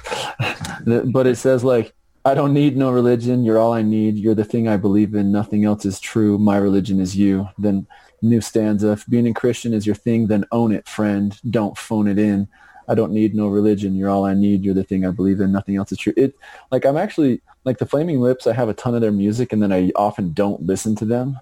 but 1.12 1.26
it 1.26 1.36
says 1.36 1.62
like, 1.62 1.94
I 2.26 2.34
don't 2.34 2.54
need 2.54 2.76
no 2.76 2.90
religion. 2.90 3.44
You're 3.44 3.58
all 3.58 3.74
I 3.74 3.82
need. 3.82 4.16
You're 4.16 4.34
the 4.34 4.44
thing 4.44 4.66
I 4.66 4.78
believe 4.78 5.14
in. 5.14 5.30
Nothing 5.30 5.64
else 5.64 5.84
is 5.84 6.00
true. 6.00 6.38
My 6.38 6.56
religion 6.56 6.98
is 6.98 7.14
you. 7.14 7.48
Then 7.58 7.86
new 8.22 8.40
stanza. 8.40 8.92
If 8.92 9.06
being 9.06 9.26
a 9.26 9.34
Christian 9.34 9.74
is 9.74 9.86
your 9.86 9.94
thing, 9.94 10.26
then 10.28 10.46
own 10.50 10.72
it, 10.72 10.88
friend. 10.88 11.38
Don't 11.50 11.76
phone 11.76 12.08
it 12.08 12.18
in. 12.18 12.48
I 12.88 12.94
don't 12.94 13.12
need 13.12 13.34
no 13.34 13.48
religion. 13.48 13.94
You're 13.94 14.10
all 14.10 14.24
I 14.24 14.34
need. 14.34 14.64
You're 14.64 14.74
the 14.74 14.84
thing 14.84 15.06
I 15.06 15.10
believe 15.10 15.40
in. 15.40 15.52
Nothing 15.52 15.76
else 15.76 15.92
is 15.92 15.98
true. 15.98 16.14
It 16.16 16.34
like 16.70 16.84
I'm 16.84 16.96
actually 16.96 17.42
like 17.64 17.78
the 17.78 17.86
Flaming 17.86 18.20
Lips. 18.20 18.46
I 18.46 18.52
have 18.52 18.68
a 18.68 18.74
ton 18.74 18.94
of 18.94 19.00
their 19.00 19.12
music, 19.12 19.52
and 19.52 19.62
then 19.62 19.72
I 19.72 19.90
often 19.96 20.32
don't 20.32 20.62
listen 20.66 20.94
to 20.96 21.04
them. 21.04 21.38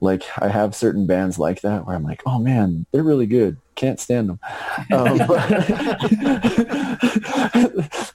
Like 0.00 0.24
I 0.38 0.48
have 0.48 0.74
certain 0.74 1.06
bands 1.06 1.38
like 1.38 1.60
that 1.62 1.86
where 1.86 1.96
I'm 1.96 2.04
like, 2.04 2.22
oh 2.26 2.38
man, 2.38 2.86
they're 2.92 3.02
really 3.02 3.26
good. 3.26 3.56
Can't 3.80 3.98
stand 3.98 4.28
them. 4.28 4.38
Um, 4.92 5.16
but 5.26 5.48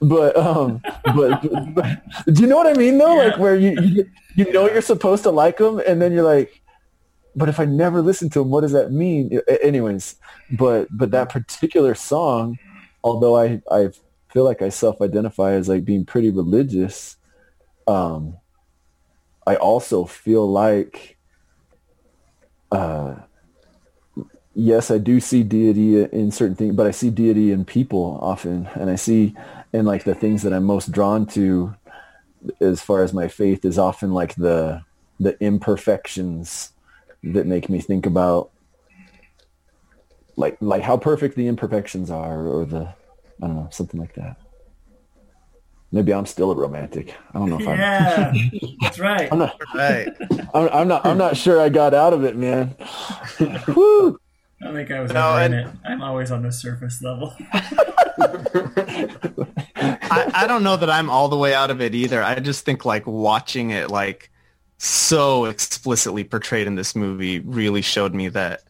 but, 0.00 0.36
um, 0.36 0.80
but, 1.16 1.74
but 1.74 2.02
do 2.32 2.42
you 2.42 2.46
know 2.46 2.54
what 2.56 2.68
I 2.68 2.74
mean 2.74 2.98
though? 2.98 3.16
Like 3.16 3.36
where 3.36 3.56
you, 3.56 3.76
you 3.82 4.08
you 4.36 4.52
know 4.52 4.70
you're 4.70 4.80
supposed 4.80 5.24
to 5.24 5.30
like 5.30 5.56
them, 5.56 5.80
and 5.84 6.00
then 6.00 6.12
you're 6.12 6.22
like, 6.22 6.62
but 7.34 7.48
if 7.48 7.58
I 7.58 7.64
never 7.64 8.00
listen 8.00 8.30
to 8.30 8.38
them, 8.38 8.50
what 8.50 8.60
does 8.60 8.70
that 8.70 8.92
mean? 8.92 9.40
Anyways, 9.60 10.14
but 10.52 10.86
but 10.92 11.10
that 11.10 11.30
particular 11.30 11.96
song, 11.96 12.60
although 13.02 13.36
I 13.36 13.60
I 13.68 13.88
feel 14.32 14.44
like 14.44 14.62
I 14.62 14.68
self-identify 14.68 15.50
as 15.54 15.68
like 15.68 15.84
being 15.84 16.04
pretty 16.04 16.30
religious, 16.30 17.16
um, 17.88 18.36
I 19.44 19.56
also 19.56 20.04
feel 20.04 20.48
like, 20.48 21.18
uh, 22.70 23.16
yes, 24.56 24.90
I 24.90 24.98
do 24.98 25.20
see 25.20 25.42
deity 25.42 26.02
in 26.02 26.30
certain 26.30 26.56
things, 26.56 26.74
but 26.74 26.86
I 26.86 26.90
see 26.90 27.10
deity 27.10 27.52
in 27.52 27.64
people 27.64 28.18
often, 28.22 28.68
and 28.74 28.90
I 28.90 28.96
see 28.96 29.34
in 29.72 29.84
like 29.84 30.04
the 30.04 30.14
things 30.14 30.42
that 30.42 30.52
I'm 30.52 30.64
most 30.64 30.90
drawn 30.90 31.26
to, 31.26 31.74
as 32.60 32.80
far 32.80 33.02
as 33.02 33.12
my 33.12 33.28
faith, 33.28 33.64
is 33.64 33.78
often 33.78 34.12
like 34.12 34.34
the 34.34 34.82
the 35.20 35.36
imperfections 35.42 36.72
that 37.22 37.46
make 37.46 37.68
me 37.68 37.80
think 37.80 38.06
about 38.06 38.50
like 40.36 40.56
like 40.60 40.82
how 40.82 40.96
perfect 40.96 41.36
the 41.36 41.48
imperfections 41.48 42.10
are 42.10 42.46
or 42.46 42.64
the 42.64 42.88
I 43.42 43.46
don't 43.46 43.56
know 43.56 43.68
something 43.70 44.00
like 44.00 44.14
that. 44.14 44.36
Maybe 45.92 46.12
I'm 46.12 46.26
still 46.26 46.50
a 46.50 46.54
romantic. 46.54 47.14
I 47.32 47.38
don't 47.38 47.48
know 47.48 47.56
if 47.56 47.66
Yeah, 47.66 48.32
I'm. 48.32 48.50
Yeah, 48.52 48.70
that's 48.80 48.98
right. 48.98 49.32
I'm 49.32 49.38
not. 49.38 49.60
Right. 49.74 50.08
I'm, 50.52 50.68
I'm 50.72 50.88
not. 50.88 51.06
I'm 51.06 51.18
not 51.18 51.36
sure 51.36 51.60
I 51.60 51.68
got 51.68 51.94
out 51.94 52.12
of 52.12 52.24
it, 52.24 52.36
man. 52.36 52.74
Woo. 53.68 54.18
I 54.60 54.64
don't 54.64 54.74
think 54.74 54.90
I 54.90 55.00
was 55.00 55.12
No, 55.12 55.36
ever 55.36 55.42
in 55.44 55.52
it. 55.52 55.74
I'm 55.84 56.02
always 56.02 56.30
on 56.30 56.42
the 56.42 56.50
surface 56.52 57.02
level. 57.02 57.34
I, 59.76 60.30
I 60.34 60.46
don't 60.46 60.62
know 60.62 60.76
that 60.76 60.88
I'm 60.90 61.10
all 61.10 61.28
the 61.28 61.36
way 61.36 61.54
out 61.54 61.70
of 61.70 61.80
it 61.80 61.94
either. 61.94 62.22
I 62.22 62.36
just 62.40 62.64
think 62.64 62.84
like 62.84 63.06
watching 63.06 63.70
it 63.70 63.90
like 63.90 64.30
so 64.78 65.44
explicitly 65.46 66.24
portrayed 66.24 66.66
in 66.66 66.74
this 66.74 66.94
movie 66.96 67.40
really 67.40 67.82
showed 67.82 68.14
me 68.14 68.28
that 68.28 68.62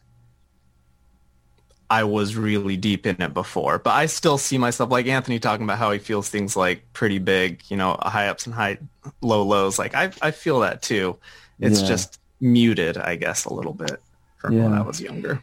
I 1.88 2.02
was 2.02 2.34
really 2.34 2.76
deep 2.76 3.06
in 3.06 3.20
it 3.22 3.32
before. 3.32 3.78
But 3.78 3.90
I 3.94 4.06
still 4.06 4.38
see 4.38 4.58
myself 4.58 4.90
like 4.90 5.06
Anthony 5.06 5.38
talking 5.38 5.64
about 5.64 5.78
how 5.78 5.92
he 5.92 6.00
feels 6.00 6.28
things 6.28 6.56
like 6.56 6.82
pretty 6.92 7.18
big, 7.18 7.62
you 7.68 7.76
know, 7.76 7.96
high 8.00 8.28
ups 8.28 8.46
and 8.46 8.54
high 8.54 8.78
low 9.20 9.42
lows. 9.44 9.78
Like 9.78 9.94
I 9.94 10.10
I 10.20 10.32
feel 10.32 10.60
that 10.60 10.82
too. 10.82 11.18
It's 11.60 11.80
Yeah. 11.82 11.88
just 11.88 12.18
muted, 12.40 12.98
I 12.98 13.14
guess, 13.16 13.44
a 13.44 13.54
little 13.54 13.72
bit 13.72 14.02
from 14.36 14.58
when 14.58 14.72
I 14.72 14.82
was 14.82 15.00
younger. 15.00 15.42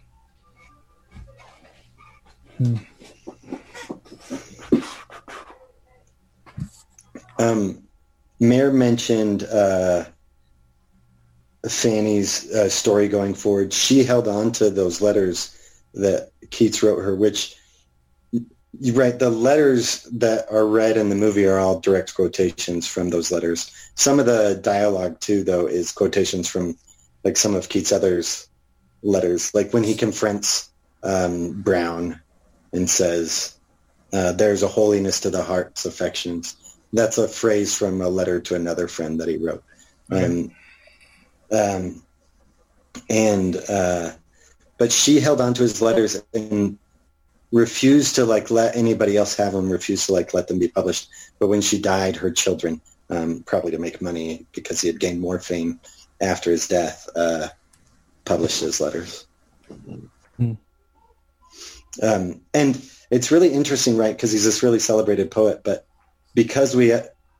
Um, 7.40 7.84
Mare 8.40 8.72
mentioned 8.72 9.44
uh, 9.44 10.06
Fanny's 11.68 12.52
uh, 12.52 12.69
story 12.69 13.07
going 13.07 13.34
forward. 13.34 13.73
She 13.73 14.03
held 14.03 14.27
on 14.27 14.52
to 14.53 14.69
those 14.69 15.02
letters 15.02 15.57
that 15.94 16.31
Keats 16.49 16.84
wrote 16.84 17.02
her, 17.02 17.15
which 17.15 17.56
right. 18.94 19.18
The 19.18 19.30
letters 19.30 20.03
that 20.11 20.45
are 20.52 20.65
read 20.65 20.98
in 20.98 21.10
the 21.10 21.15
movie 21.15 21.45
are 21.45 21.60
all 21.60 21.80
direct 21.80 22.15
quotations 22.15 22.88
from 22.88 23.10
those 23.10 23.31
letters. 23.31 23.72
Some 23.95 24.19
of 24.19 24.26
the 24.26 24.60
dialogue 24.61 25.19
too, 25.19 25.44
though, 25.44 25.68
is 25.68 25.91
quotations 25.91 26.48
from 26.49 26.76
like 27.23 27.38
some 27.38 27.56
of 27.56 27.69
Keats' 27.69 27.91
others 27.91 28.48
letters, 29.02 29.53
like 29.53 29.73
when 29.73 29.84
he 29.84 29.95
confronts 29.95 30.69
um, 31.03 31.61
Brown 31.61 32.19
and 32.74 32.90
says, 32.90 33.56
uh, 34.12 34.34
"There's 34.34 34.64
a 34.64 34.68
holiness 34.68 35.22
to 35.22 35.30
the 35.30 35.44
heart's 35.44 35.86
affections." 35.86 36.56
That's 36.91 37.18
a 37.18 37.28
phrase 37.28 37.76
from 37.76 38.02
a 38.02 38.10
letter 38.10 38.40
to 38.41 38.56
another 38.56 38.88
friend 38.88 39.20
that 39.20 39.28
he 39.30 39.38
wrote. 39.38 39.64
Um, 40.12 40.52
um, 41.52 42.04
and 43.10 43.56
uh, 43.70 44.12
but 44.78 44.91
she 44.91 45.20
held 45.20 45.41
on 45.41 45.54
to 45.56 45.64
his 45.64 45.82
letters 45.82 46.22
and 46.34 46.78
refused 47.52 48.16
to 48.16 48.26
like 48.26 48.52
let 48.52 48.76
anybody 48.76 49.16
else 49.18 49.36
have 49.36 49.54
them. 49.54 49.72
Refused 49.72 50.08
to 50.08 50.14
like 50.14 50.34
let 50.34 50.48
them 50.48 50.60
be 50.60 50.68
published. 50.68 51.10
But 51.40 51.48
when 51.48 51.62
she 51.62 51.80
died, 51.80 52.16
her 52.18 52.32
children, 52.32 52.82
um, 53.10 53.44
probably 53.45 53.72
to 53.72 53.80
make 53.80 54.02
money 54.02 54.45
because 54.54 54.82
he 54.82 54.88
had 54.88 55.00
gained 55.00 55.22
more 55.22 55.40
fame 55.40 55.80
after 56.22 56.52
his 56.52 56.68
death, 56.68 57.08
uh, 57.16 57.48
published 58.26 58.62
his 58.62 58.82
letters. 58.82 59.28
Um, 62.02 62.41
and 62.53 62.82
it's 63.11 63.32
really 63.32 63.53
interesting, 63.53 63.98
right? 63.98 64.15
Because 64.15 64.32
he's 64.32 64.45
this 64.45 64.64
really 64.64 64.80
celebrated 64.80 65.32
poet, 65.32 65.61
but 65.64 65.86
because 66.34 66.76
we 66.76 66.94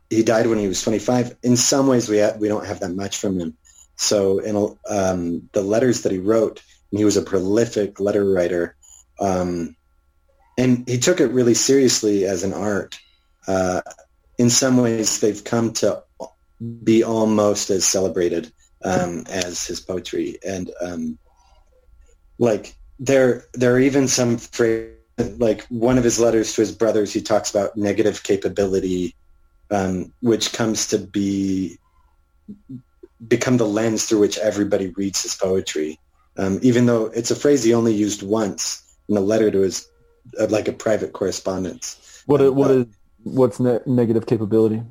he 0.09 0.23
died 0.23 0.47
when 0.47 0.59
he 0.59 0.67
was 0.67 0.81
25, 0.84 1.35
in 1.41 1.57
some 1.57 1.88
ways 1.88 2.07
we 2.07 2.23
we 2.38 2.47
don't 2.47 2.67
have 2.67 2.81
that 2.81 2.95
much 2.95 3.17
from 3.17 3.39
him. 3.39 3.57
So 3.95 4.39
in 4.39 4.55
um, 4.89 5.49
the 5.53 5.61
letters 5.61 6.01
that 6.01 6.11
he 6.11 6.19
wrote, 6.19 6.61
and 6.91 6.99
he 6.99 7.05
was 7.05 7.17
a 7.17 7.21
prolific 7.21 7.99
letter 7.99 8.30
writer, 8.31 8.75
um, 9.19 9.75
and 10.57 10.88
he 10.88 10.99
took 10.99 11.19
it 11.19 11.31
really 11.31 11.55
seriously 11.55 12.25
as 12.25 12.43
an 12.43 12.53
art. 12.53 12.99
Uh, 13.47 13.81
in 14.38 14.49
some 14.49 14.77
ways, 14.77 15.19
they've 15.19 15.43
come 15.43 15.73
to 15.73 16.03
be 16.84 17.03
almost 17.03 17.69
as 17.69 17.85
celebrated 17.85 18.51
um, 18.84 19.25
as 19.30 19.65
his 19.65 19.80
poetry, 19.80 20.38
and 20.45 20.71
um, 20.81 21.17
like 22.38 22.75
there 22.99 23.45
there 23.53 23.73
are 23.73 23.79
even 23.79 24.07
some 24.07 24.37
phrases 24.37 24.97
like 25.37 25.65
one 25.67 25.97
of 25.97 26.03
his 26.03 26.19
letters 26.19 26.53
to 26.53 26.61
his 26.61 26.71
brothers 26.71 27.13
he 27.13 27.21
talks 27.21 27.49
about 27.49 27.75
negative 27.77 28.23
capability 28.23 29.15
um, 29.71 30.11
which 30.21 30.53
comes 30.53 30.87
to 30.87 30.97
be 30.97 31.77
become 33.27 33.57
the 33.57 33.65
lens 33.65 34.05
through 34.05 34.19
which 34.19 34.37
everybody 34.37 34.89
reads 34.89 35.23
his 35.23 35.35
poetry. 35.35 35.99
Um, 36.37 36.59
even 36.61 36.85
though 36.85 37.05
it's 37.05 37.31
a 37.31 37.35
phrase 37.35 37.63
he 37.63 37.73
only 37.73 37.93
used 37.93 38.23
once 38.23 38.83
in 39.07 39.15
a 39.15 39.21
letter 39.21 39.51
to 39.51 39.59
his 39.59 39.87
uh, 40.39 40.47
like 40.47 40.67
a 40.67 40.73
private 40.73 41.13
correspondence. 41.13 42.23
What 42.25 42.41
is 42.41 42.87
what's 43.23 43.59
ne- 43.59 43.79
negative 43.85 44.25
capability? 44.25 44.81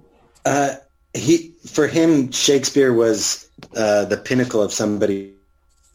uh, 0.44 0.74
he 1.14 1.54
for 1.66 1.86
him 1.86 2.30
Shakespeare 2.30 2.92
was 2.92 3.48
uh, 3.76 4.04
the 4.06 4.16
pinnacle 4.16 4.62
of 4.62 4.72
somebody 4.72 5.34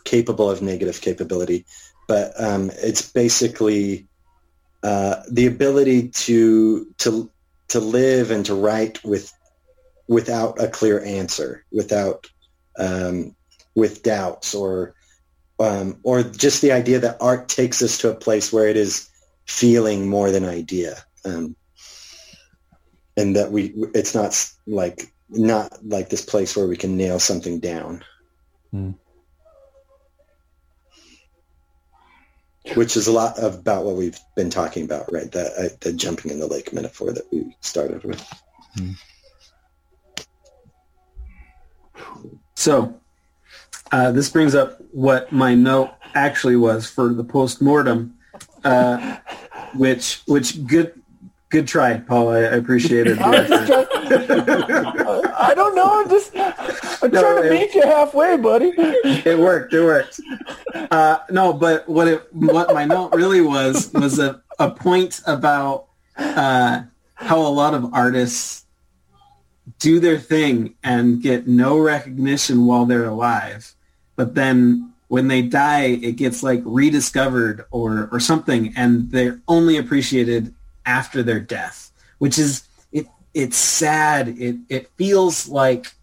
capable 0.04 0.50
of 0.50 0.62
negative 0.62 1.02
capability, 1.02 1.66
but 2.08 2.34
um, 2.42 2.72
it's 2.76 3.12
basically 3.12 4.08
uh, 4.84 5.22
the 5.30 5.48
ability 5.48 6.10
to 6.10 6.86
to 7.00 7.30
to 7.70 7.80
live 7.80 8.32
and 8.32 8.46
to 8.46 8.56
write 8.56 9.04
with 9.04 9.32
without 10.08 10.62
a 10.62 10.68
clear 10.68 11.04
answer, 11.04 11.66
without 11.72 12.28
um, 12.80 13.36
with 13.76 14.04
doubts 14.04 14.56
or 14.56 14.96
um, 15.60 16.00
or 16.04 16.24
just 16.24 16.62
the 16.62 16.72
idea 16.72 17.00
that 17.00 17.18
art 17.20 17.50
takes 17.50 17.82
us 17.82 17.98
to 18.00 18.10
a 18.10 18.16
place 18.16 18.54
where 18.54 18.68
it 18.68 18.78
is 18.78 19.10
feeling 19.46 20.08
more 20.08 20.32
than 20.32 20.46
idea. 20.46 20.96
Um, 21.26 21.56
and 23.18 23.36
that 23.36 23.52
we 23.52 23.74
it's 23.96 24.14
not 24.14 24.50
like 24.68 25.12
not 25.30 25.74
like 25.84 26.10
this 26.10 26.24
place 26.24 26.56
where 26.56 26.68
we 26.68 26.78
can 26.78 26.96
nail 26.96 27.20
something 27.20 27.60
down 27.60 28.04
Hmm. 28.72 28.92
which 32.76 32.98
is 32.98 33.08
a 33.08 33.12
lot 33.12 33.42
about 33.42 33.86
what 33.86 33.96
we've 33.96 34.20
been 34.36 34.50
talking 34.50 34.84
about, 34.84 35.12
right? 35.12 35.34
Uh, 35.36 35.70
the 35.82 35.94
jumping 35.96 36.32
in 36.32 36.40
the 36.40 36.48
lake 36.48 36.74
metaphor 36.74 37.12
that 37.12 37.32
we 37.32 37.56
started 37.62 38.04
with. 38.04 38.26
Hmm. 38.76 38.92
So 42.56 43.00
uh, 43.92 44.12
this 44.12 44.30
brings 44.30 44.56
up 44.56 44.80
what 44.92 45.32
my 45.32 45.56
note 45.56 45.92
actually 46.14 46.56
was 46.56 46.90
for 46.90 47.14
the 47.14 47.24
postmortem, 47.24 48.18
uh, 48.64 49.18
which 49.74 50.22
which 50.26 50.66
good 50.66 51.02
good 51.50 51.68
try, 51.68 51.98
Paul. 51.98 52.30
I, 52.30 52.38
I 52.40 52.56
appreciate 52.56 53.08
it. 53.08 53.20
I, 53.22 53.30
was 53.40 53.50
just 53.50 53.68
trying- 53.68 53.88
I 55.40 55.54
don't 55.56 55.76
know. 55.76 56.02
I'm 56.02 56.10
just 56.10 56.32
I'm 57.04 57.12
No, 57.12 57.22
trying 57.22 57.44
to 57.44 57.48
it- 57.48 57.52
meet 57.52 57.76
you 57.76 57.84
halfway, 57.84 58.38
buddy. 58.38 58.74
it 58.78 59.38
worked. 59.40 59.74
It 59.74 59.82
worked. 59.84 60.20
Uh, 60.92 61.20
no, 61.30 61.54
but 61.54 61.88
what 61.88 62.08
it 62.08 62.28
what 62.34 62.74
my 62.74 62.86
note 62.86 63.14
really 63.14 63.42
was 63.42 63.92
was 63.94 64.20
a, 64.20 64.42
a 64.60 64.72
point 64.72 65.22
about 65.28 65.88
uh, 66.18 66.82
how 67.16 67.40
a 67.40 67.50
lot 67.50 67.74
of 67.74 67.94
artists 67.94 68.66
do 69.80 70.00
their 70.00 70.18
thing 70.18 70.74
and 70.84 71.22
get 71.22 71.48
no 71.48 71.78
recognition 71.78 72.66
while 72.66 72.86
they're 72.86 73.06
alive, 73.06 73.74
but 74.16 74.34
then 74.34 74.94
when 75.10 75.28
they 75.28 75.42
die, 75.42 75.84
it 76.02 76.14
gets 76.14 76.42
like 76.44 76.62
rediscovered 76.66 77.66
or 77.72 78.10
or 78.12 78.20
something, 78.20 78.74
and 78.76 79.12
they're 79.12 79.40
only 79.48 79.78
appreciated 79.78 80.54
after 80.88 81.22
their 81.22 81.40
death, 81.40 81.92
which 82.18 82.40
is 82.40 82.64
it. 82.92 83.08
It's 83.36 83.58
sad. 83.58 84.30
It 84.30 84.56
it 84.70 84.90
feels 84.98 85.48
like 85.48 85.94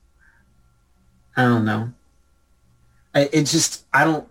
I 1.37 1.43
don't 1.43 1.65
know. 1.65 1.93
I- 3.15 3.31
it 3.33 3.45
just 3.45 3.85
I 3.93 4.05
don't. 4.05 4.29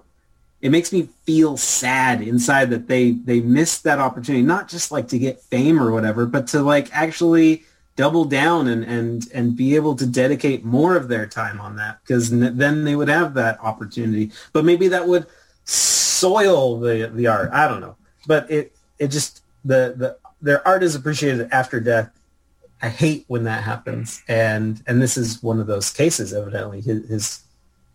It 0.61 0.71
makes 0.71 0.93
me 0.93 1.09
feel 1.25 1.57
sad 1.57 2.21
inside 2.21 2.69
that 2.69 2.87
they 2.87 3.11
they 3.11 3.41
missed 3.41 3.83
that 3.83 3.99
opportunity, 3.99 4.43
not 4.43 4.69
just 4.69 4.91
like 4.91 5.09
to 5.09 5.19
get 5.19 5.41
fame 5.41 5.81
or 5.81 5.91
whatever, 5.91 6.25
but 6.25 6.47
to 6.47 6.61
like 6.61 6.87
actually 6.93 7.63
double 7.95 8.25
down 8.25 8.67
and 8.67 8.83
and 8.83 9.27
and 9.33 9.57
be 9.57 9.75
able 9.75 9.95
to 9.95 10.05
dedicate 10.05 10.63
more 10.63 10.95
of 10.95 11.09
their 11.09 11.27
time 11.27 11.59
on 11.59 11.75
that 11.75 11.99
because 12.01 12.29
then 12.29 12.83
they 12.85 12.95
would 12.95 13.09
have 13.09 13.33
that 13.33 13.59
opportunity. 13.61 14.31
But 14.53 14.63
maybe 14.65 14.87
that 14.89 15.07
would 15.07 15.25
soil 15.65 16.79
the 16.79 17.11
the 17.13 17.27
art. 17.27 17.49
I 17.51 17.67
don't 17.67 17.81
know, 17.81 17.97
but 18.25 18.49
it 18.49 18.73
it 18.99 19.09
just 19.09 19.43
the 19.65 19.93
the 19.97 20.17
their 20.43 20.65
art 20.67 20.83
is 20.83 20.93
appreciated 20.93 21.49
after 21.51 21.79
death. 21.79 22.11
I 22.81 22.89
hate 22.89 23.23
when 23.27 23.45
that 23.45 23.63
happens, 23.63 24.21
and 24.27 24.83
and 24.85 25.01
this 25.01 25.17
is 25.17 25.41
one 25.41 25.59
of 25.59 25.67
those 25.67 25.89
cases. 25.89 26.33
Evidently, 26.33 26.81
his 26.81 27.07
his, 27.07 27.43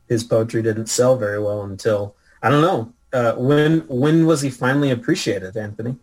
his 0.09 0.25
poetry 0.25 0.62
didn't 0.62 0.87
sell 0.87 1.16
very 1.16 1.41
well 1.41 1.62
until 1.62 2.16
I 2.43 2.49
don't 2.49 2.62
know 2.62 2.93
uh, 3.12 3.35
when 3.35 3.81
when 3.89 4.27
was 4.27 4.41
he 4.41 4.49
finally 4.51 4.91
appreciated, 4.91 5.57
Anthony? 5.57 5.97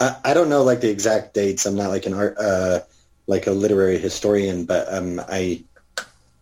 I, 0.00 0.16
I 0.24 0.34
don't 0.34 0.50
know 0.50 0.62
like 0.62 0.80
the 0.82 0.90
exact 0.90 1.34
dates. 1.34 1.64
I'm 1.64 1.76
not 1.76 1.88
like 1.88 2.04
an 2.04 2.14
art, 2.14 2.36
uh, 2.38 2.80
like 3.26 3.46
a 3.46 3.52
literary 3.52 3.98
historian, 3.98 4.64
but 4.66 4.92
um, 4.92 5.20
I, 5.28 5.64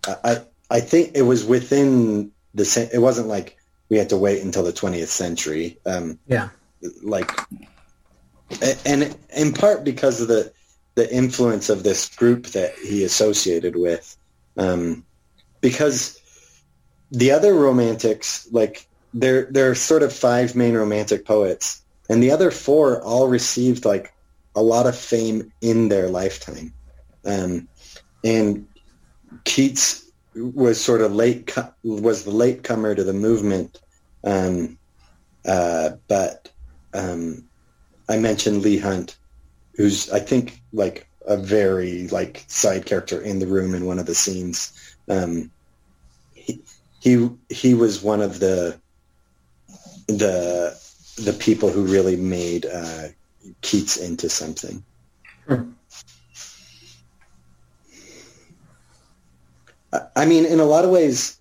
I, 0.07 0.43
I 0.71 0.81
think 0.81 1.13
it 1.15 1.23
was 1.23 1.45
within 1.45 2.33
the. 2.55 2.91
It 2.93 2.99
wasn't 2.99 3.29
like 3.29 3.57
we 3.89 3.99
had 3.99 4.09
to 4.11 4.17
wait 4.17 4.43
until 4.43 4.65
the 4.65 4.73
20th 4.73 5.09
century. 5.09 5.79
Um, 5.87 6.19
Yeah. 6.27 6.49
like, 7.05 7.31
and 8.85 9.17
in 9.35 9.53
part 9.53 9.85
because 9.85 10.21
of 10.21 10.29
the 10.29 10.53
the 10.95 11.13
influence 11.15 11.69
of 11.69 11.83
this 11.83 12.09
group 12.17 12.47
that 12.49 12.75
he 12.77 13.05
associated 13.05 13.77
with, 13.77 14.17
um, 14.57 15.05
because 15.61 16.19
the 17.11 17.31
other 17.33 17.55
romantics, 17.55 18.49
like 18.51 18.89
there 19.13 19.47
there 19.51 19.71
are 19.71 19.75
sort 19.75 20.03
of 20.03 20.13
five 20.13 20.57
main 20.57 20.75
romantic 20.75 21.25
poets, 21.25 21.83
and 22.09 22.23
the 22.23 22.31
other 22.31 22.51
four 22.51 23.03
all 23.03 23.29
received 23.29 23.85
like 23.85 24.13
a 24.55 24.63
lot 24.63 24.87
of 24.87 24.97
fame 24.97 25.53
in 25.61 25.89
their 25.89 26.09
lifetime, 26.09 26.73
um, 27.25 27.69
and 28.25 28.67
Keats 29.45 30.05
was 30.35 30.81
sort 30.81 31.03
of 31.03 31.15
late 31.15 31.55
was 31.83 32.25
the 32.25 32.31
late 32.31 32.63
comer 32.63 32.95
to 32.95 33.05
the 33.05 33.13
movement, 33.13 33.81
um, 34.25 34.79
uh, 35.45 35.91
but 36.09 36.51
um, 36.95 37.45
I 38.09 38.17
mentioned 38.19 38.63
Leigh 38.63 38.79
Hunt, 38.79 39.17
who's 39.77 40.11
I 40.11 40.21
think 40.21 40.61
like 40.73 41.09
a 41.27 41.37
very 41.37 42.09
like 42.09 42.45
side 42.49 42.87
character 42.87 43.21
in 43.21 43.39
the 43.41 43.47
room 43.47 43.75
in 43.75 43.85
one 43.87 43.99
of 43.99 44.07
the 44.07 44.15
scenes. 44.15 44.73
Um, 45.09 45.51
he 46.35 46.63
he 47.01 47.29
he 47.49 47.75
was 47.75 48.03
one 48.03 48.21
of 48.23 48.39
the 48.41 48.81
the 50.09 50.79
the 51.19 51.33
people 51.33 51.71
who 51.71 51.85
really 51.85 52.17
made 52.17 52.67
uh, 52.67 53.09
Keats 53.63 53.97
into 53.97 54.29
something. 54.29 54.85
I- 59.93 60.07
I 60.15 60.27
mean, 60.27 60.45
in 60.45 60.61
a 60.61 60.65
lot 60.65 60.85
of 60.85 60.91
ways, 60.91 61.39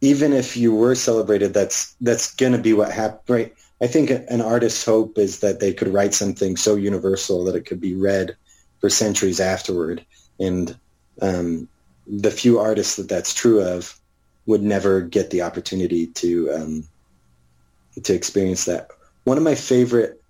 even 0.00 0.32
if 0.32 0.56
you 0.56 0.74
were 0.74 0.94
celebrated, 0.94 1.52
that's 1.54 1.94
that's 2.00 2.34
going 2.34 2.52
to 2.52 2.58
be 2.58 2.72
what 2.72 2.92
happened. 2.92 3.20
Right? 3.28 3.54
I 3.80 3.86
think 3.86 4.10
an 4.10 4.40
artist's 4.40 4.84
hope 4.84 5.18
is 5.18 5.40
that 5.40 5.60
they 5.60 5.72
could 5.72 5.88
write 5.88 6.14
something 6.14 6.56
so 6.56 6.74
universal 6.74 7.44
that 7.44 7.54
it 7.54 7.66
could 7.66 7.80
be 7.80 7.94
read 7.94 8.36
for 8.80 8.90
centuries 8.90 9.40
afterward. 9.40 10.04
And 10.40 10.76
um, 11.22 11.68
the 12.06 12.30
few 12.30 12.58
artists 12.58 12.96
that 12.96 13.08
that's 13.08 13.34
true 13.34 13.62
of 13.62 13.98
would 14.46 14.62
never 14.62 15.00
get 15.00 15.30
the 15.30 15.42
opportunity 15.42 16.06
to 16.06 16.50
um, 16.52 16.84
to 18.02 18.14
experience 18.14 18.64
that. 18.64 18.88
One 19.24 19.36
of 19.36 19.44
my 19.44 19.54
favorite 19.54 20.22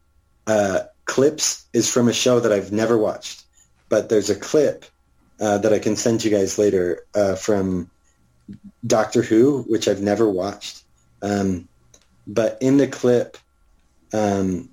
uh, 0.47 0.81
clips 1.05 1.67
is 1.73 1.91
from 1.91 2.09
a 2.09 2.13
show 2.13 2.41
that 2.41 2.53
I've 2.53 2.73
never 2.73 2.99
watched, 2.99 3.45
but 3.89 4.09
there's 4.09 4.31
a 4.31 4.35
clip 4.35 4.85
uh, 5.41 5.59
that 5.59 5.73
I 5.73 5.79
can 5.79 5.95
send 5.95 6.25
you 6.25 6.31
guys 6.31 6.59
later 6.59 7.05
uh, 7.15 7.37
from 7.37 7.91
Doctor 8.87 9.23
Who, 9.23 9.63
which 9.69 9.87
I've 9.87 10.03
never 10.03 10.29
watched. 10.29 10.83
Um, 11.23 11.69
but 12.29 12.59
in 12.61 12.77
the 12.77 12.87
clip, 12.87 13.39
um, 14.13 14.69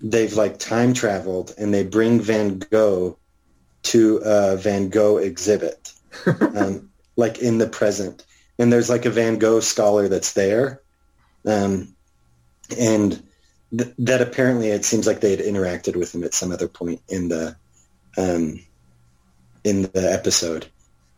they've 0.00 0.34
like 0.34 0.58
time 0.58 0.94
traveled 0.94 1.52
and 1.58 1.74
they 1.74 1.84
bring 1.84 2.20
Van 2.20 2.58
Gogh 2.58 3.18
to 3.82 4.20
a 4.24 4.56
Van 4.56 4.88
Gogh 4.88 5.16
exhibit, 5.18 5.92
um, 6.56 6.90
like 7.16 7.40
in 7.40 7.58
the 7.58 7.68
present. 7.68 8.24
And 8.58 8.72
there's 8.72 8.88
like 8.88 9.04
a 9.04 9.10
Van 9.10 9.38
Gogh 9.38 9.60
scholar 9.60 10.08
that's 10.08 10.34
there. 10.34 10.80
Um, 11.44 11.96
and 12.78 13.20
th- 13.76 13.94
that 13.98 14.22
apparently 14.22 14.68
it 14.68 14.84
seems 14.84 15.06
like 15.06 15.20
they 15.20 15.32
had 15.32 15.40
interacted 15.40 15.96
with 15.96 16.14
him 16.14 16.22
at 16.22 16.34
some 16.34 16.52
other 16.52 16.68
point 16.68 17.00
in 17.08 17.28
the 17.28 17.56
um, 18.16 18.60
in 19.64 19.82
the 19.82 20.12
episode. 20.12 20.66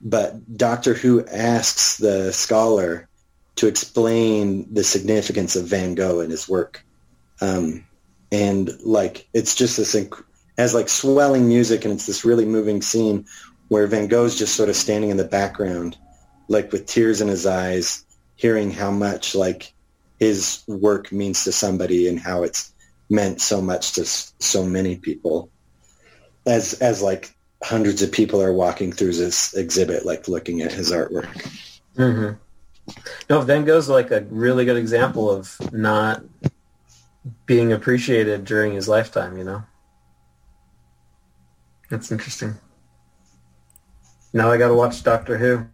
But 0.01 0.57
Doctor 0.57 0.95
Who 0.95 1.27
asks 1.27 1.99
the 1.99 2.33
scholar 2.33 3.09
to 3.57 3.67
explain 3.67 4.73
the 4.73 4.85
significance 4.85 5.57
of 5.57 5.67
Van 5.67 5.95
Gogh 5.95 6.21
and 6.21 6.31
his 6.31 6.49
work, 6.49 6.85
um, 7.41 7.85
and 8.33 8.71
like 8.83 9.29
it's 9.33 9.55
just 9.55 9.77
this 9.77 9.95
inc- 9.95 10.25
has 10.59 10.75
like 10.75 10.89
swelling 10.89 11.49
music, 11.49 11.85
and 11.85 11.95
it's 11.95 12.07
this 12.07 12.25
really 12.25 12.45
moving 12.45 12.83
scene 12.83 13.27
where 13.69 13.87
Van 13.87 14.09
Gogh's 14.09 14.39
just 14.39 14.55
sort 14.55 14.69
of 14.69 14.77
standing 14.77 15.11
in 15.11 15.17
the 15.17 15.25
background, 15.25 15.97
like 16.49 16.73
with 16.73 16.87
tears 16.87 17.21
in 17.21 17.29
his 17.29 17.47
eyes, 17.47 18.05
hearing 18.37 18.71
how 18.71 18.91
much 18.91 19.35
like 19.35 19.73
his 20.19 20.63
work 20.67 21.13
means 21.13 21.45
to 21.45 21.53
somebody 21.53 22.09
and 22.09 22.19
how 22.19 22.43
it's 22.43 22.73
meant 23.11 23.41
so 23.41 23.61
much 23.61 23.93
to 23.93 24.05
so 24.05 24.65
many 24.65 24.97
people. 24.97 25.51
As 26.47 26.75
as 26.75 27.03
like 27.03 27.35
hundreds 27.63 28.03
of 28.03 28.13
people 28.13 28.43
are 28.43 28.53
walking 28.53 28.93
through 28.93 29.13
this 29.13 29.55
exhibit 29.55 30.05
like 30.05 30.29
looking 30.29 30.61
at 30.61 30.73
his 30.73 30.93
artwork. 30.93 31.33
Mm-hmm. 31.97 32.35
No, 33.31 33.41
Van 33.41 33.65
Gogh's 33.65 33.89
like 33.89 34.11
a 34.11 34.21
really 34.31 34.65
good 34.65 34.77
example 34.77 35.31
of 35.31 35.57
not 35.73 36.23
being 37.47 37.73
appreciated 37.73 38.45
during 38.45 38.75
his 38.75 38.89
lifetime. 38.89 39.39
You 39.39 39.45
know, 39.45 39.63
that's 41.91 42.13
interesting. 42.13 42.55
Now 44.33 44.51
I 44.51 44.59
got 44.59 44.69
to 44.69 44.75
watch 44.75 45.03
Doctor 45.03 45.39
Who. 45.39 45.67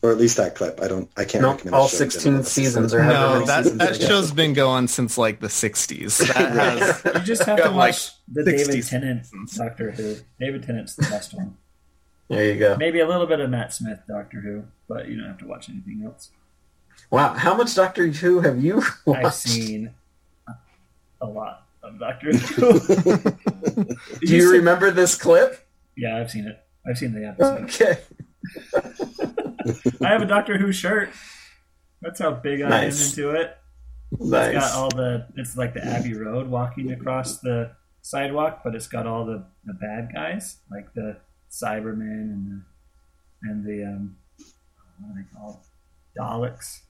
or 0.00 0.12
at 0.12 0.16
least 0.16 0.36
that 0.36 0.54
clip 0.54 0.80
i 0.80 0.86
don't 0.86 1.10
i 1.16 1.24
can't 1.24 1.42
No, 1.42 1.50
recommend 1.50 1.74
all 1.74 1.88
16 1.88 2.44
seasons 2.44 2.94
or 2.94 3.02
however 3.02 3.40
No, 3.40 3.46
that, 3.46 3.64
seasons 3.64 3.78
that 3.80 4.00
show's 4.00 4.30
been 4.30 4.52
going 4.54 4.86
since 4.86 5.18
like 5.18 5.40
the 5.40 5.48
60s. 5.48 6.24
That 6.34 6.52
has, 6.54 7.02
You 7.16 7.20
just 7.22 7.42
have 7.42 7.56
to 7.58 7.64
got, 7.64 7.74
like, 7.74 7.94
watch 7.94 8.12
the 8.32 8.44
David 8.44 8.84
Tennant 8.86 9.26
Doctor 9.56 9.90
Who. 9.90 10.16
David 10.38 10.62
Tennant's 10.62 10.94
the 10.94 11.02
best 11.02 11.34
one. 11.34 11.56
There 12.28 12.44
you 12.52 12.58
go. 12.58 12.76
Maybe 12.76 13.00
a 13.00 13.06
little 13.08 13.26
bit 13.26 13.40
of 13.40 13.48
Matt 13.50 13.72
Smith 13.72 14.00
Doctor 14.06 14.40
Who, 14.40 14.64
but 14.88 15.08
you 15.08 15.16
don't 15.16 15.26
have 15.28 15.38
to 15.38 15.46
watch 15.46 15.68
anything 15.70 16.02
else. 16.04 16.30
Wow, 17.10 17.32
how 17.34 17.54
much 17.56 17.74
Doctor 17.74 18.06
Who 18.08 18.40
have 18.40 18.62
you 18.62 18.82
watched? 19.06 19.24
I've 19.26 19.34
seen 19.34 19.94
a 21.20 21.26
lot 21.26 21.66
of 21.82 21.98
Doctor 21.98 22.32
Who. 22.36 22.78
Do 24.20 24.36
you 24.36 24.52
remember 24.52 24.90
this 24.90 25.14
clip? 25.16 25.66
Yeah, 25.96 26.18
I've 26.18 26.30
seen 26.30 26.46
it. 26.46 26.62
I've 26.86 26.98
seen 26.98 27.12
the 27.14 27.26
episode. 27.28 27.62
Okay. 27.64 27.98
I 30.04 30.08
have 30.08 30.22
a 30.22 30.26
Doctor 30.26 30.58
Who 30.58 30.72
shirt. 30.72 31.10
That's 32.02 32.20
how 32.20 32.32
big 32.32 32.62
I 32.62 32.68
Nice. 32.68 33.18
am 33.18 33.24
into 33.24 33.40
it. 33.40 33.56
Nice. 34.20 34.54
It's 34.54 34.64
got 34.66 34.72
all 34.76 34.88
the. 34.90 35.26
It's 35.36 35.56
like 35.56 35.74
the 35.74 35.84
Abbey 35.84 36.14
Road 36.14 36.48
walking 36.48 36.92
across 36.92 37.38
the 37.38 37.72
sidewalk, 38.02 38.60
but 38.64 38.74
it's 38.74 38.86
got 38.86 39.06
all 39.06 39.24
the 39.24 39.44
the 39.64 39.74
bad 39.74 40.10
guys, 40.14 40.58
like 40.70 40.92
the 40.94 41.16
Cybermen 41.50 42.30
and 42.32 42.46
the 42.50 43.48
and 43.50 43.64
the 43.64 43.84
um, 43.84 44.16
what 45.00 45.10
are 45.10 45.22
they 45.22 45.38
called? 45.38 45.58
Daleks. 46.18 46.80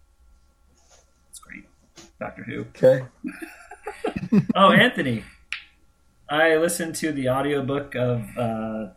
It's 1.30 1.39
great. 1.39 1.64
Doctor 2.20 2.43
Who. 2.44 2.60
Okay. 2.74 3.05
Oh, 4.55 4.70
Anthony. 4.72 5.24
I 6.28 6.56
listened 6.56 6.94
to 6.97 7.12
the 7.12 7.30
audiobook 7.30 7.94
of 7.94 8.22
uh, 8.36 8.89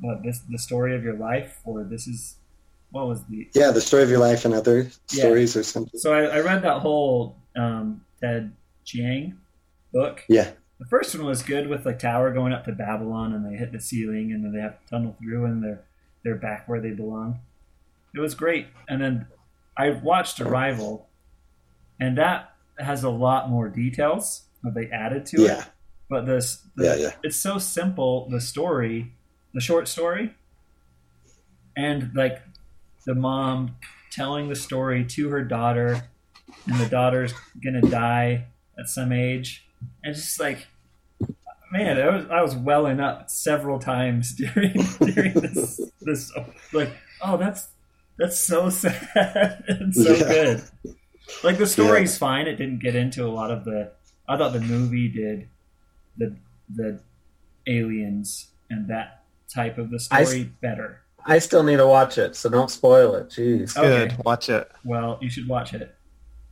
what 0.00 0.22
this 0.22 0.40
the 0.48 0.58
story 0.58 0.94
of 0.96 1.02
your 1.04 1.16
life, 1.18 1.60
or 1.64 1.84
this 1.84 2.06
is 2.06 2.36
what 2.90 3.06
was 3.06 3.22
the 3.26 3.48
Yeah, 3.54 3.70
the 3.70 3.80
story 3.82 4.02
of 4.02 4.10
your 4.10 4.18
life 4.20 4.44
and 4.46 4.54
other 4.54 4.84
Yeah. 5.12 5.24
stories 5.24 5.56
or 5.56 5.62
something. 5.62 5.98
So 5.98 6.14
I, 6.14 6.38
I 6.38 6.40
read 6.40 6.62
that 6.62 6.80
whole 6.80 7.36
um, 7.56 8.02
Ted 8.22 8.54
Chiang 8.84 9.36
book. 9.92 10.22
Yeah. 10.28 10.50
The 10.78 10.86
first 10.86 11.14
one 11.16 11.26
was 11.26 11.42
good 11.42 11.66
with 11.68 11.84
the 11.84 11.92
tower 11.92 12.32
going 12.32 12.52
up 12.52 12.64
to 12.66 12.72
Babylon 12.72 13.32
and 13.34 13.44
they 13.44 13.56
hit 13.58 13.72
the 13.72 13.80
ceiling 13.80 14.32
and 14.32 14.44
then 14.44 14.52
they 14.52 14.60
have 14.60 14.80
to 14.84 14.86
tunnel 14.90 15.16
through 15.20 15.44
and 15.46 15.62
they're 15.62 15.84
they're 16.24 16.36
back 16.36 16.68
where 16.68 16.80
they 16.80 16.90
belong. 16.90 17.40
It 18.14 18.20
was 18.20 18.34
great. 18.34 18.66
And 18.88 19.00
then 19.00 19.26
I 19.76 19.90
watched 19.90 20.40
Arrival 20.40 21.08
and 22.00 22.16
that 22.18 22.52
has 22.78 23.02
a 23.04 23.10
lot 23.10 23.50
more 23.50 23.68
details 23.68 24.42
that 24.62 24.74
they 24.74 24.86
added 24.90 25.26
to 25.26 25.42
Yeah. 25.42 25.60
it. 25.60 25.66
But 26.10 26.26
this 26.26 26.62
the, 26.76 26.84
Yeah, 26.86 26.94
yeah. 26.96 27.12
it's 27.22 27.36
so 27.36 27.58
simple, 27.58 28.28
the 28.30 28.40
story, 28.40 29.12
the 29.54 29.60
short 29.60 29.88
story, 29.88 30.34
and 31.76 32.10
like 32.14 32.40
the 33.06 33.14
mom 33.14 33.76
telling 34.10 34.48
the 34.48 34.54
story 34.56 35.04
to 35.04 35.28
her 35.30 35.44
daughter 35.44 36.02
and 36.66 36.80
the 36.80 36.88
daughter's 36.88 37.32
gonna 37.62 37.82
die 37.82 38.46
at 38.78 38.88
some 38.88 39.12
age 39.12 39.64
and 40.04 40.14
just 40.14 40.38
like 40.40 40.66
man 41.72 42.00
I 42.00 42.08
was, 42.16 42.26
I 42.30 42.42
was 42.42 42.54
welling 42.56 43.00
up 43.00 43.28
several 43.30 43.78
times 43.78 44.34
during 44.36 44.72
during 45.00 45.34
this 45.34 45.80
this 46.00 46.32
like 46.72 46.90
oh 47.22 47.36
that's 47.36 47.68
that's 48.18 48.38
so 48.40 48.70
sad 48.82 49.64
and 49.68 49.94
so 49.94 50.14
Yeah. 50.14 50.28
good 50.28 50.62
like 51.44 51.58
the 51.58 51.66
story's 51.66 52.16
fine 52.16 52.46
it 52.46 52.56
didn't 52.56 52.80
get 52.80 52.94
into 52.94 53.24
a 53.24 53.28
lot 53.28 53.50
of 53.50 53.64
the 53.64 53.92
i 54.28 54.36
thought 54.36 54.52
the 54.54 54.60
movie 54.60 55.08
did 55.08 55.48
the 56.16 56.36
the 56.74 57.00
aliens 57.66 58.48
and 58.70 58.88
that 58.88 59.24
type 59.52 59.78
of 59.78 59.90
the 59.90 59.98
I 60.10 60.24
story 60.24 60.40
s- 60.42 60.46
better 60.60 61.00
I 61.26 61.40
still 61.40 61.62
need 61.62 61.76
to 61.76 61.86
watch 61.86 62.16
it, 62.16 62.36
so 62.36 62.48
don't 62.48 62.70
spoil 62.70 63.14
it. 63.16 63.28
Jeez. 63.28 63.76
Okay. 63.76 64.16
Watch 64.24 64.48
it. 64.48 64.70
well 64.84 65.18
you 65.20 65.28
should 65.28 65.46
watch 65.46 65.74
it 65.74 65.94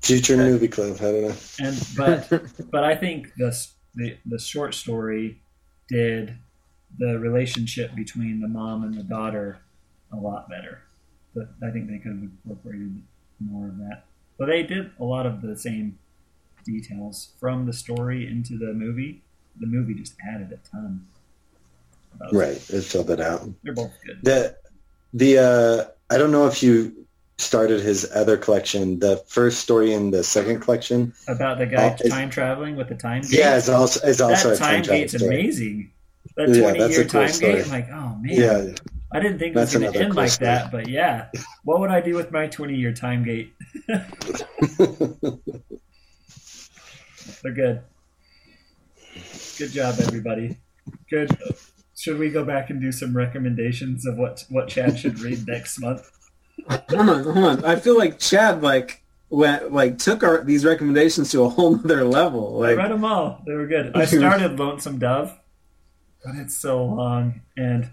Future 0.07 0.37
movie 0.37 0.69
club. 0.69 0.97
I 1.01 1.03
don't 1.03 1.23
know. 1.23 1.35
and 1.61 1.89
but 1.97 2.71
but 2.71 2.85
I 2.85 2.95
think 2.95 3.35
the 3.37 3.57
the 3.95 4.17
the 4.27 4.39
short 4.39 4.75
story 4.75 5.41
did 5.89 6.37
the 6.99 7.19
relationship 7.19 7.95
between 7.95 8.41
the 8.41 8.49
mom 8.49 8.85
and 8.85 8.95
the 8.95 9.03
daughter 9.03 9.59
a 10.13 10.17
lot 10.17 10.49
better. 10.49 10.83
But 11.35 11.49
I 11.63 11.71
think 11.71 11.89
they 11.89 11.99
could 11.99 12.13
have 12.13 12.23
incorporated 12.23 13.03
more 13.41 13.69
of 13.69 13.79
that. 13.79 14.05
But 14.39 14.47
they 14.47 14.63
did 14.63 14.91
a 14.99 15.05
lot 15.05 15.27
of 15.27 15.43
the 15.43 15.57
same 15.57 15.99
details 16.65 17.33
from 17.39 17.67
the 17.67 17.73
story 17.73 18.27
into 18.27 18.59
the 18.59 18.73
movie. 18.73 19.23
The 19.61 19.67
movie 19.67 19.95
just 19.95 20.15
added 20.27 20.53
a 20.53 20.69
ton. 20.69 21.07
Right. 22.33 22.57
It 22.71 22.83
filled 22.83 23.11
it 23.11 23.21
out. 23.21 23.49
They're 23.63 23.75
both 23.75 23.93
good. 24.05 24.21
The 24.23 24.57
the 25.13 25.39
uh 25.39 25.85
I 26.15 26.19
don't 26.19 26.31
know 26.31 26.47
if 26.47 26.63
you 26.63 27.06
started 27.39 27.81
his 27.81 28.11
other 28.15 28.37
collection, 28.37 28.99
the 28.99 29.17
first 29.29 29.61
story 29.61 29.93
in 29.93 30.11
the 30.11 30.25
second 30.25 30.61
collection. 30.61 31.13
About 31.29 31.59
the 31.59 31.67
guy 31.67 31.89
Uh, 31.89 31.97
time 32.09 32.31
traveling 32.31 32.77
with 32.77 32.89
the 32.89 32.95
time 32.95 33.23
gate. 33.23 33.33
Yeah, 33.39 33.57
it's 33.57 33.69
also 33.69 34.01
it's 34.07 34.21
also 34.21 34.51
that 34.51 34.57
a 34.57 34.59
time 34.59 34.83
time 34.83 34.97
gate's 35.01 35.15
story. 35.17 35.35
amazing. 35.35 35.91
That 36.37 36.49
Yeah, 36.49 36.61
twenty 36.63 36.79
that's 36.81 36.93
year 36.93 37.03
a 37.03 37.05
cool 37.09 37.21
time 37.21 37.29
story. 37.31 37.53
gate. 37.55 37.65
I'm 37.65 37.71
like, 37.71 37.89
oh 37.91 38.17
man. 38.21 38.25
Yeah. 38.25 38.75
I 39.13 39.21
didn't 39.21 39.39
think 39.39 39.55
it 39.55 39.59
was 39.61 39.73
going 39.73 39.93
to 39.93 39.99
end 39.99 40.13
cool 40.13 40.23
like 40.23 40.31
story. 40.31 40.47
that, 40.47 40.73
but 40.73 40.89
yeah. 40.89 41.27
What 41.63 41.79
would 41.81 41.91
I 41.91 42.01
do 42.01 42.15
with 42.17 42.33
my 42.33 42.49
20 42.49 42.75
year 42.75 42.93
time 42.93 43.23
gate? 43.25 43.53
They're 47.43 47.53
good. 47.55 47.83
Good 49.59 49.71
job, 49.71 49.95
everybody. 50.01 50.57
Good. 51.09 51.31
Should 51.97 52.19
we 52.19 52.31
go 52.31 52.45
back 52.45 52.69
and 52.71 52.81
do 52.81 52.93
some 52.93 53.17
recommendations 53.17 54.07
of 54.07 54.17
what 54.19 54.45
what 54.51 54.69
Chad 54.69 54.99
should 54.99 55.21
read 55.21 55.47
next 55.47 55.79
month? 55.81 56.11
Hold 56.69 57.09
on, 57.11 57.25
hold 57.25 57.39
on. 57.39 57.65
I 57.65 57.77
feel 57.77 57.97
like 57.97 58.19
Chad 58.19 58.63
like 58.63 59.03
went 59.29 59.73
like 59.73 59.99
took 59.99 60.23
our 60.23 60.43
these 60.45 60.65
recommendations 60.65 61.31
to 61.33 61.43
a 61.43 61.49
whole 61.49 61.77
nother 61.77 62.05
level. 62.05 62.63
I 62.63 62.69
Like 62.69 62.77
read 62.79 62.91
them 62.91 63.05
all. 63.05 63.43
They 63.47 63.55
were 63.55 63.67
good. 63.67 63.97
I 63.97 64.05
started 64.07 64.59
Lonesome 64.59 64.99
Dove, 64.99 65.37
but 66.25 66.35
it's 66.37 66.57
so 66.57 66.85
long 66.85 67.41
and 67.57 67.91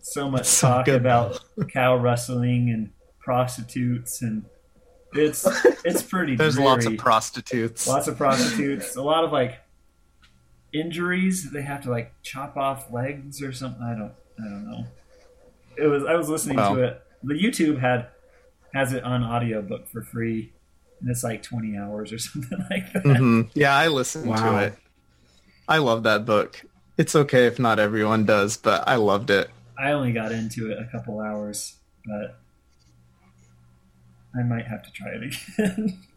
so 0.00 0.30
much 0.30 0.46
So 0.46 0.68
talk 0.68 0.86
good, 0.86 0.96
about 1.00 1.40
cow 1.72 1.96
rustling 1.96 2.70
and 2.70 2.90
prostitutes 3.20 4.22
and 4.22 4.44
it's 5.12 5.46
it's 5.84 6.02
pretty. 6.02 6.34
There's 6.36 6.58
lots 6.58 6.86
of 6.86 6.96
prostitutes. 6.96 7.86
lots 7.86 8.08
of 8.08 8.16
prostitutes, 8.16 8.96
a 8.96 9.02
lot 9.02 9.24
of 9.24 9.32
like 9.32 9.58
injuries. 10.72 11.50
They 11.50 11.62
have 11.62 11.82
to 11.84 11.90
like 11.90 12.12
chop 12.22 12.56
off 12.56 12.92
legs 12.92 13.42
or 13.42 13.52
something. 13.52 13.82
I 13.82 13.94
don't, 13.96 14.12
I 14.38 14.50
don't 14.50 14.70
know. 14.70 14.84
It 15.76 15.86
was. 15.86 16.04
I 16.04 16.14
was 16.16 16.28
listening 16.28 16.56
Wow. 16.56 16.74
to 16.74 16.82
it. 16.82 17.02
The 17.26 17.34
YouTube 17.34 17.80
had 17.80 18.08
has 18.74 18.92
it 18.92 19.04
on 19.04 19.22
audiobook 19.22 19.88
for 19.88 20.02
free, 20.02 20.52
and 21.00 21.10
it's 21.10 21.24
like 21.24 21.42
twenty 21.42 21.76
hours 21.76 22.12
or 22.12 22.18
something 22.18 22.58
like 22.70 22.92
that. 22.92 23.02
hmm 23.04 23.42
Yeah, 23.54 23.74
I 23.74 23.88
listened 23.88 24.28
Wow. 24.28 24.58
to 24.58 24.64
it. 24.66 24.78
I 25.68 25.78
love 25.78 26.02
that 26.04 26.26
book. 26.26 26.62
It's 26.98 27.16
okay 27.16 27.46
if 27.46 27.58
not 27.58 27.78
everyone 27.78 28.26
does, 28.26 28.56
but 28.56 28.86
I 28.86 28.96
loved 28.96 29.30
it. 29.30 29.50
I 29.78 29.92
only 29.92 30.12
got 30.12 30.32
into 30.32 30.70
it 30.70 30.78
a 30.78 30.88
couple 30.92 31.20
hours, 31.20 31.76
but 32.04 32.38
I 34.38 34.42
might 34.42 34.66
have 34.66 34.82
to 34.82 34.90
try 34.92 35.08
it 35.10 35.34
again. 35.58 36.02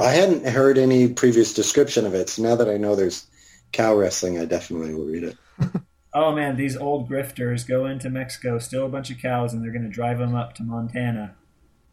I 0.00 0.10
hadn't 0.10 0.46
heard 0.46 0.78
any 0.78 1.12
previous 1.12 1.54
description 1.54 2.06
of 2.06 2.14
it, 2.14 2.28
so 2.30 2.42
now 2.42 2.54
that 2.56 2.68
I 2.68 2.76
know 2.76 2.94
there's 2.94 3.26
cow 3.72 3.96
wrestling, 3.96 4.38
I 4.38 4.44
definitely 4.44 4.94
will 4.94 5.06
read 5.06 5.24
it. 5.24 5.36
oh 6.12 6.32
man, 6.32 6.56
these 6.56 6.76
old 6.76 7.08
grifters 7.08 7.66
go 7.66 7.86
into 7.86 8.10
Mexico, 8.10 8.58
steal 8.58 8.86
a 8.86 8.88
bunch 8.88 9.10
of 9.10 9.18
cows, 9.18 9.52
and 9.52 9.62
they're 9.62 9.72
going 9.72 9.82
to 9.82 9.88
drive 9.88 10.18
them 10.18 10.34
up 10.34 10.54
to 10.54 10.62
Montana. 10.62 11.34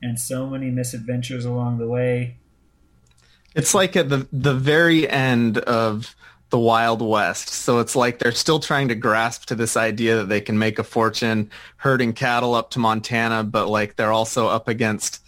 And 0.02 0.20
so 0.20 0.48
many 0.48 0.70
misadventures 0.70 1.46
along 1.46 1.78
the 1.78 1.88
way. 1.88 2.38
It's 3.56 3.74
like 3.74 3.96
at 3.96 4.10
the 4.10 4.28
the 4.32 4.54
very 4.54 5.10
end 5.10 5.58
of 5.60 6.16
the 6.50 6.60
Wild 6.60 7.02
West. 7.02 7.50
So 7.50 7.80
it's 7.80 7.96
like 7.96 8.20
they're 8.20 8.32
still 8.32 8.60
trying 8.60 8.90
to 8.90 8.96
grasp 8.96 9.46
to 9.48 9.56
this 9.56 9.76
idea 9.76 10.18
that 10.18 10.30
they 10.30 10.42
can 10.42 10.60
make 10.60 10.78
a 10.78 10.84
fortune 10.84 11.50
herding 11.78 12.14
cattle 12.14 12.54
up 12.54 12.70
to 12.72 12.80
Montana, 12.80 13.44
but 13.44 13.68
like 13.68 13.96
they're 13.96 14.12
also 14.12 14.48
up 14.48 14.68
against 14.68 15.22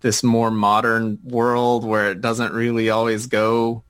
this 0.00 0.22
more 0.22 0.50
modern 0.50 1.18
world 1.24 1.84
where 1.84 2.10
it 2.10 2.20
doesn't 2.20 2.52
really 2.52 2.90
always 2.90 3.26
go 3.26 3.82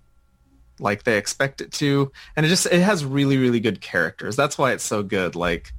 like 0.81 1.05
they 1.05 1.17
expect 1.19 1.61
it 1.61 1.73
to. 1.73 2.11
And 2.37 2.45
it 2.47 2.49
just 2.49 2.67
it 2.67 2.81
has 2.83 3.05
really 3.05 3.37
really 3.37 3.61
good 3.61 3.81
characters. 3.81 4.37
That's 4.37 4.57
why 4.59 4.73
it's 4.73 4.85
so 4.85 5.03
good. 5.03 5.35
Like 5.37 5.73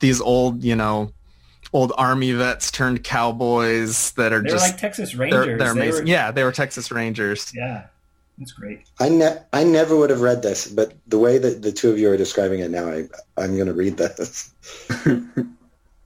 these 0.00 0.20
old, 0.20 0.62
you 0.64 0.76
know, 0.76 1.12
old 1.72 1.92
army 1.96 2.32
vets 2.32 2.70
turned 2.70 3.04
cowboys 3.04 4.12
that 4.12 4.32
are 4.32 4.40
They 4.42 4.50
were 4.52 4.58
just 4.58 4.70
like 4.72 4.80
Texas 4.80 5.12
they're, 5.12 5.20
Rangers. 5.20 5.58
they're 5.58 5.74
They 5.74 5.80
amazing. 5.80 6.04
were- 6.04 6.10
yeah, 6.10 6.30
they 6.30 6.44
were 6.44 6.52
Texas 6.52 6.90
Rangers. 6.90 7.52
Yeah, 7.54 7.86
that's 8.38 8.52
great. 8.52 8.80
I 8.98 9.08
ne- 9.08 9.38
I 9.52 9.64
never 9.64 9.96
would 9.96 10.10
have 10.10 10.20
read 10.22 10.42
this, 10.42 10.66
but 10.68 10.94
the 11.08 11.18
way 11.18 11.38
that 11.38 11.62
the 11.62 11.70
two 11.72 11.90
of 11.90 11.98
you 11.98 12.10
are 12.10 12.16
describing 12.16 12.60
it 12.60 12.70
now, 12.70 12.88
I 12.88 13.08
I'm 13.36 13.54
going 13.56 13.66
to 13.66 13.74
read 13.74 13.96
this. 13.96 14.52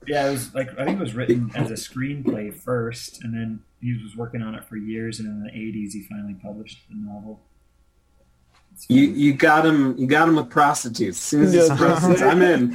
Yeah, 0.07 0.27
it 0.27 0.31
was 0.33 0.53
like 0.53 0.69
I 0.77 0.85
think 0.85 0.99
it 0.99 1.03
was 1.03 1.15
written 1.15 1.51
as 1.55 1.71
a 1.71 1.73
screenplay 1.73 2.53
first, 2.53 3.23
and 3.23 3.33
then 3.33 3.61
he 3.81 3.93
was 4.03 4.15
working 4.15 4.43
on 4.43 4.53
it 4.53 4.63
for 4.63 4.77
years, 4.77 5.19
and 5.19 5.27
in 5.27 5.41
the 5.43 5.49
'80s 5.49 5.93
he 5.93 6.03
finally 6.03 6.35
published 6.35 6.81
the 6.89 6.95
novel. 6.95 7.41
It's 8.75 8.85
you 8.89 9.03
you 9.03 9.33
got 9.33 9.65
him 9.65 9.97
you 9.97 10.05
got 10.05 10.27
him 10.27 10.35
with 10.35 10.49
prostitutes. 10.49 11.17
As 11.17 11.23
soon 11.23 11.43
as 11.43 11.53
it's 11.55 11.69
Yeah. 11.69 11.77
prostitutes, 11.77 12.21
I'm 12.21 12.41
in. 12.41 12.73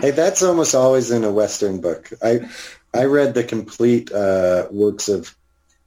Hey, 0.00 0.12
that's 0.12 0.42
almost 0.42 0.74
always 0.74 1.10
in 1.10 1.24
a 1.24 1.30
Western 1.30 1.80
book. 1.80 2.10
I 2.22 2.40
I 2.94 3.04
read 3.04 3.34
the 3.34 3.44
complete 3.44 4.10
uh, 4.12 4.66
works 4.70 5.08
of 5.08 5.34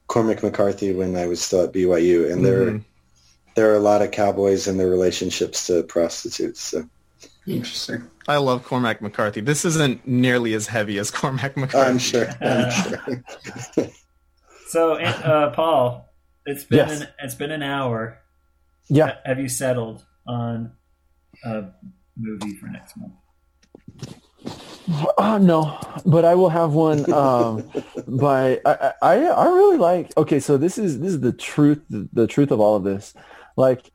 Cormac 0.07 0.43
McCarthy 0.43 0.93
when 0.93 1.15
I 1.15 1.26
was 1.27 1.41
still 1.41 1.64
at 1.64 1.73
BYU, 1.73 2.31
and 2.31 2.45
there 2.45 2.65
Mhm. 2.72 2.84
there 3.56 3.72
are 3.72 3.76
a 3.76 3.80
lot 3.80 4.02
of 4.03 4.11
cowboys 4.11 4.68
and 4.68 4.80
their 4.80 4.89
relationships 4.89 5.65
to 5.68 5.81
prostitutes. 5.84 6.61
So 6.61 6.85
Interesting. 7.48 8.03
I 8.27 8.38
love 8.38 8.64
Cormac 8.64 9.02
McCarthy. 9.02 9.41
This 9.41 9.65
isn't 9.65 10.07
nearly 10.07 10.53
as 10.53 10.68
heavy 10.68 10.99
as 10.99 11.10
Cormac 11.10 11.57
McCarthy. 11.57 11.89
I'm 11.89 11.98
sure. 11.98 12.30
I'm 12.39 12.72
sure. 13.73 13.89
So, 14.68 14.93
uh, 14.93 15.49
Paul, 15.52 16.07
it's 16.45 16.63
been 16.63 16.77
Yes. 16.80 17.01
an, 17.01 17.07
it's 17.19 17.35
been 17.35 17.51
an 17.51 17.63
hour. 17.63 18.19
Yeah. 18.89 19.18
Have 19.26 19.39
you 19.39 19.47
settled 19.49 20.05
on 20.27 20.73
a 21.45 21.65
movie 22.18 22.55
for 22.55 22.68
next 22.68 22.97
month? 22.97 23.13
Oh 25.18 25.38
no, 25.39 25.80
but 26.05 26.26
I 26.26 26.34
will 26.35 26.49
have 26.49 26.73
one. 26.73 27.09
Um, 27.13 27.69
by 28.07 28.59
I, 28.65 28.93
I 29.01 29.15
I 29.27 29.45
really 29.45 29.77
like. 29.77 30.11
Okay, 30.18 30.39
so 30.39 30.57
this 30.57 30.77
is 30.77 30.99
this 30.99 31.09
is 31.13 31.19
the 31.22 31.31
truth. 31.31 31.81
The 31.89 32.27
truth 32.27 32.51
of 32.51 32.59
all 32.59 32.76
of 32.76 32.84
this. 32.84 33.13
Like, 33.55 33.91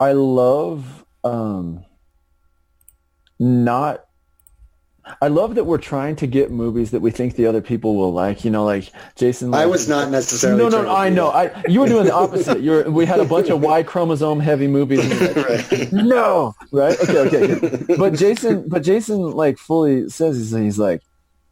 I 0.00 0.12
love. 0.12 1.04
Um, 1.22 1.84
not 3.38 4.04
I 5.20 5.28
love 5.28 5.56
that 5.56 5.64
we're 5.64 5.78
trying 5.78 6.16
to 6.16 6.26
get 6.26 6.50
movies 6.50 6.92
that 6.92 7.00
we 7.00 7.10
think 7.10 7.34
the 7.34 7.46
other 7.46 7.60
people 7.60 7.96
will 7.96 8.12
like. 8.12 8.44
You 8.44 8.50
know, 8.50 8.64
like 8.64 8.90
Jason. 9.16 9.52
I 9.52 9.66
was 9.66 9.88
not 9.88 10.10
necessarily. 10.10 10.62
No, 10.62 10.68
no, 10.68 10.82
no. 10.82 10.94
I 10.94 11.08
know. 11.08 11.28
I 11.28 11.62
you 11.68 11.80
were 11.80 11.88
doing 11.88 12.06
the 12.06 12.14
opposite. 12.24 12.60
You're. 12.60 12.90
We 12.90 13.06
had 13.06 13.20
a 13.20 13.24
bunch 13.24 13.48
of 13.48 13.60
Y 13.60 13.82
chromosome 13.82 14.40
heavy 14.40 14.68
movies. 14.68 15.00
And 15.00 15.92
you're 15.92 16.04
no, 16.04 16.54
right? 16.70 16.98
Okay, 17.00 17.18
okay. 17.18 17.46
good. 17.58 17.98
But 17.98 18.14
Jason, 18.14 18.68
but 18.68 18.82
Jason, 18.82 19.32
like 19.32 19.58
fully 19.58 20.08
says 20.08 20.36
he's, 20.36 20.52
he's 20.52 20.78
like, 20.78 21.02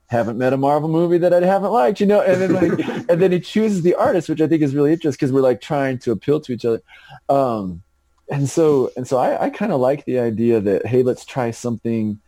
haven't 0.07 0.39
met 0.39 0.53
a 0.53 0.57
Marvel 0.57 0.89
movie 0.89 1.19
that 1.19 1.33
I 1.33 1.45
haven't 1.45 1.71
liked, 1.71 2.01
you 2.01 2.07
know. 2.07 2.21
And 2.21 2.41
then 2.41 2.53
like, 2.53 2.87
and 3.09 3.23
then 3.23 3.33
he 3.33 3.41
chooses 3.41 3.83
the 3.83 3.95
artist, 3.95 4.29
which 4.29 4.41
I 4.41 4.47
think 4.47 4.63
is 4.63 4.75
really 4.75 4.93
interesting 4.93 5.19
because 5.19 5.33
we're 5.33 5.41
like 5.41 5.61
trying 5.61 5.99
to 6.01 6.13
appeal 6.13 6.41
to 6.41 6.53
each 6.53 6.65
other. 6.65 6.83
Um, 7.29 7.83
and 8.31 8.49
so 8.49 8.91
and 8.97 9.07
so 9.07 9.19
I, 9.19 9.47
I 9.47 9.51
kind 9.51 9.73
of 9.73 9.81
like 9.81 10.05
the 10.05 10.19
idea 10.21 10.61
that 10.61 10.87
hey, 10.87 11.03
let's 11.03 11.25
try 11.25 11.51
something 11.51 12.21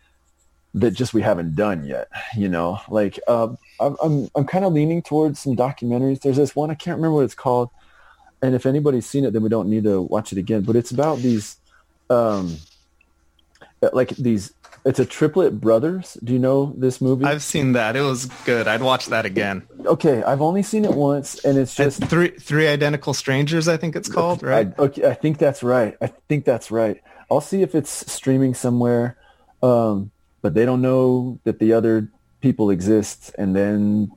that 0.75 0.93
just 0.93 1.13
we 1.13 1.23
haven't 1.23 1.55
done 1.55 1.85
yet. 1.85 2.09
You 2.37 2.49
know, 2.49 2.81
like 2.89 3.19
um, 3.29 3.59
I'm 3.81 3.97
I'm 4.03 4.29
I'm 4.35 4.47
kind 4.47 4.65
of 4.65 4.73
leaning 4.73 5.03
towards 5.03 5.41
some 5.41 5.57
documentaries. 5.57 6.21
There's 6.21 6.37
this 6.37 6.57
one 6.57 6.71
I 6.71 6.75
can't 6.75 6.97
remember 6.97 7.17
what 7.17 7.25
it's 7.25 7.35
called, 7.35 7.71
and 8.41 8.55
if 8.55 8.67
anybody's 8.67 9.07
seen 9.07 9.25
it, 9.25 9.33
then 9.33 9.43
we 9.43 9.49
don't 9.49 9.69
need 9.69 9.85
to 9.85 10.01
watch 10.03 10.33
it 10.33 10.39
again. 10.39 10.63
But 10.63 10.77
it's 10.77 10.91
about 10.91 11.19
these, 11.19 11.57
um, 12.11 12.57
like 13.93 14.11
these. 14.11 14.53
It's 14.85 14.99
a 14.99 15.07
triplet 15.07 15.61
brothers. 15.61 16.19
Do 16.25 16.33
you 16.33 16.41
know 16.41 16.75
this 16.77 17.01
movie? 17.01 17.25
I've 17.25 17.45
seen 17.45 17.73
that. 17.75 17.95
It 17.95 18.01
was 18.01 18.27
good. 18.45 18.67
I'd 18.67 18.83
watch 18.83 19.07
that 19.07 19.25
again. 19.25 19.63
okay, 19.87 20.25
I've 20.25 20.43
only 20.43 20.65
seen 20.65 20.85
it 20.85 20.95
once, 20.95 21.45
and 21.45 21.57
it's 21.57 21.77
just 21.77 22.03
three 22.07 22.31
three 22.31 22.67
identical 22.67 23.15
strangers. 23.15 23.69
I 23.69 23.77
think 23.77 23.95
it's 23.95 24.09
called 24.09 24.43
right. 24.43 24.73
I, 24.77 24.83
okay, 24.83 25.09
I 25.09 25.15
think 25.15 25.39
that's 25.39 25.63
right. 25.63 25.97
I 26.01 26.09
think 26.29 26.45
that's 26.45 26.73
right. 26.73 27.01
I'll 27.31 27.41
see 27.41 27.63
if 27.63 27.77
it's 27.77 28.13
streaming 28.13 28.55
somewhere. 28.55 29.17
Um, 29.63 30.11
but 30.43 30.55
they 30.55 30.65
don't 30.65 30.83
know 30.83 31.39
that 31.45 31.59
the 31.59 31.73
other 31.73 32.09
people 32.41 32.71
exist, 32.71 33.35
and 33.39 33.57
then 33.57 34.11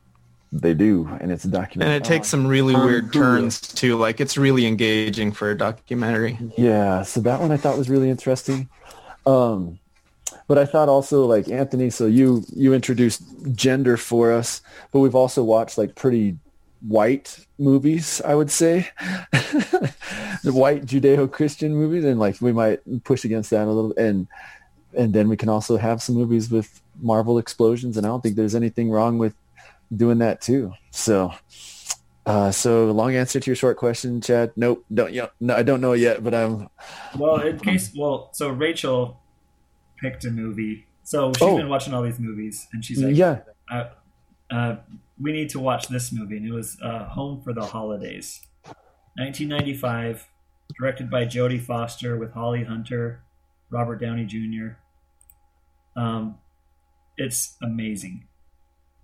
they 0.52 0.74
do, 0.74 1.08
and 1.22 1.32
it's 1.32 1.46
a 1.46 1.48
documentary. 1.48 1.96
and 1.96 2.06
it 2.06 2.08
takes 2.08 2.28
some 2.28 2.48
really 2.48 2.76
On 2.76 2.86
weird 2.86 3.14
turns 3.14 3.60
too. 3.62 3.98
Like 3.98 4.20
it's 4.20 4.38
really 4.38 4.66
engaging 4.66 5.32
for 5.32 5.52
a 5.52 5.58
documentary. 5.58 6.38
Yeah, 6.58 7.04
so 7.04 7.22
that 7.22 7.40
one 7.40 7.52
I 7.52 7.58
thought 7.58 7.78
was 7.78 7.90
really 7.90 8.10
interesting. 8.10 8.70
Um, 9.26 9.80
but 10.48 10.58
I 10.58 10.66
thought 10.66 10.90
also 10.90 11.26
like 11.26 11.50
Anthony, 11.50 11.90
so 11.90 12.06
you 12.06 12.44
you 12.56 12.74
introduced 12.74 13.22
gender 13.54 13.98
for 13.98 14.32
us, 14.32 14.62
but 14.92 15.00
we've 15.00 15.16
also 15.16 15.44
watched 15.44 15.78
like 15.78 15.96
pretty 15.96 16.38
white 16.88 17.46
movies, 17.58 18.22
I 18.24 18.36
would 18.36 18.52
say. 18.52 18.90
the 19.32 20.54
white 20.54 20.86
Judeo-Christian 20.86 21.74
movies 21.74 22.06
and 22.06 22.20
like 22.20 22.40
we 22.42 22.52
might 22.52 22.80
push 23.04 23.26
against 23.26 23.50
that 23.50 23.68
a 23.68 23.72
little 23.72 23.94
and 23.98 24.28
and 24.98 25.14
then 25.14 25.30
we 25.30 25.38
can 25.38 25.50
also 25.50 25.78
have 25.78 26.02
some 26.02 26.16
movies 26.16 26.50
with 26.50 26.82
Marvel 27.02 27.38
explosions 27.38 27.98
and 27.98 28.06
I 28.06 28.10
don't 28.10 28.22
think 28.22 28.36
there's 28.36 28.56
anything 28.56 28.90
wrong 28.90 29.18
with 29.18 29.34
doing 29.96 30.18
that 30.20 30.42
too. 30.42 30.74
So 30.92 31.34
uh, 32.26 32.52
so 32.52 32.92
long 32.92 33.16
answer 33.16 33.40
to 33.40 33.50
your 33.50 33.56
short 33.56 33.78
question, 33.78 34.20
Chad. 34.20 34.52
Nope, 34.56 34.84
don't 34.94 35.14
yeah, 35.14 35.28
no, 35.40 35.56
I 35.56 35.62
don't 35.64 35.80
know 35.82 35.94
yet, 35.94 36.24
but 36.24 36.34
I'm 36.34 36.70
Well, 37.18 37.40
in 37.42 37.60
case, 37.60 37.94
well, 37.96 38.30
so 38.34 38.50
Rachel 38.50 39.20
picked 40.02 40.26
a 40.26 40.32
movie. 40.32 40.88
So 41.04 41.32
she's 41.34 41.44
Oh. 41.44 41.58
been 41.58 41.70
watching 41.70 41.94
all 41.94 42.02
these 42.02 42.18
movies, 42.20 42.68
and 42.74 42.84
she's 42.84 43.00
like, 43.02 43.16
yeah. 43.16 43.42
uh, 43.72 43.90
uh, 44.50 44.78
we 45.22 45.32
need 45.34 45.50
to 45.50 45.60
watch 45.60 45.88
this 45.88 46.12
movie. 46.12 46.38
And 46.38 46.48
it 46.48 46.52
was 46.52 46.78
uh, 46.82 47.06
Home 47.10 47.42
for 47.44 47.54
the 47.54 47.64
Holidays, 47.64 48.42
1995, 49.18 50.28
directed 50.80 51.10
by 51.12 51.26
Jodie 51.26 51.62
Foster 51.62 52.18
with 52.18 52.34
Holly 52.34 52.64
Hunter, 52.64 53.22
Robert 53.70 54.02
Downey 54.02 54.26
Jr. 54.26 54.78
Um, 55.96 56.38
it's 57.18 57.56
amazing. 57.62 58.28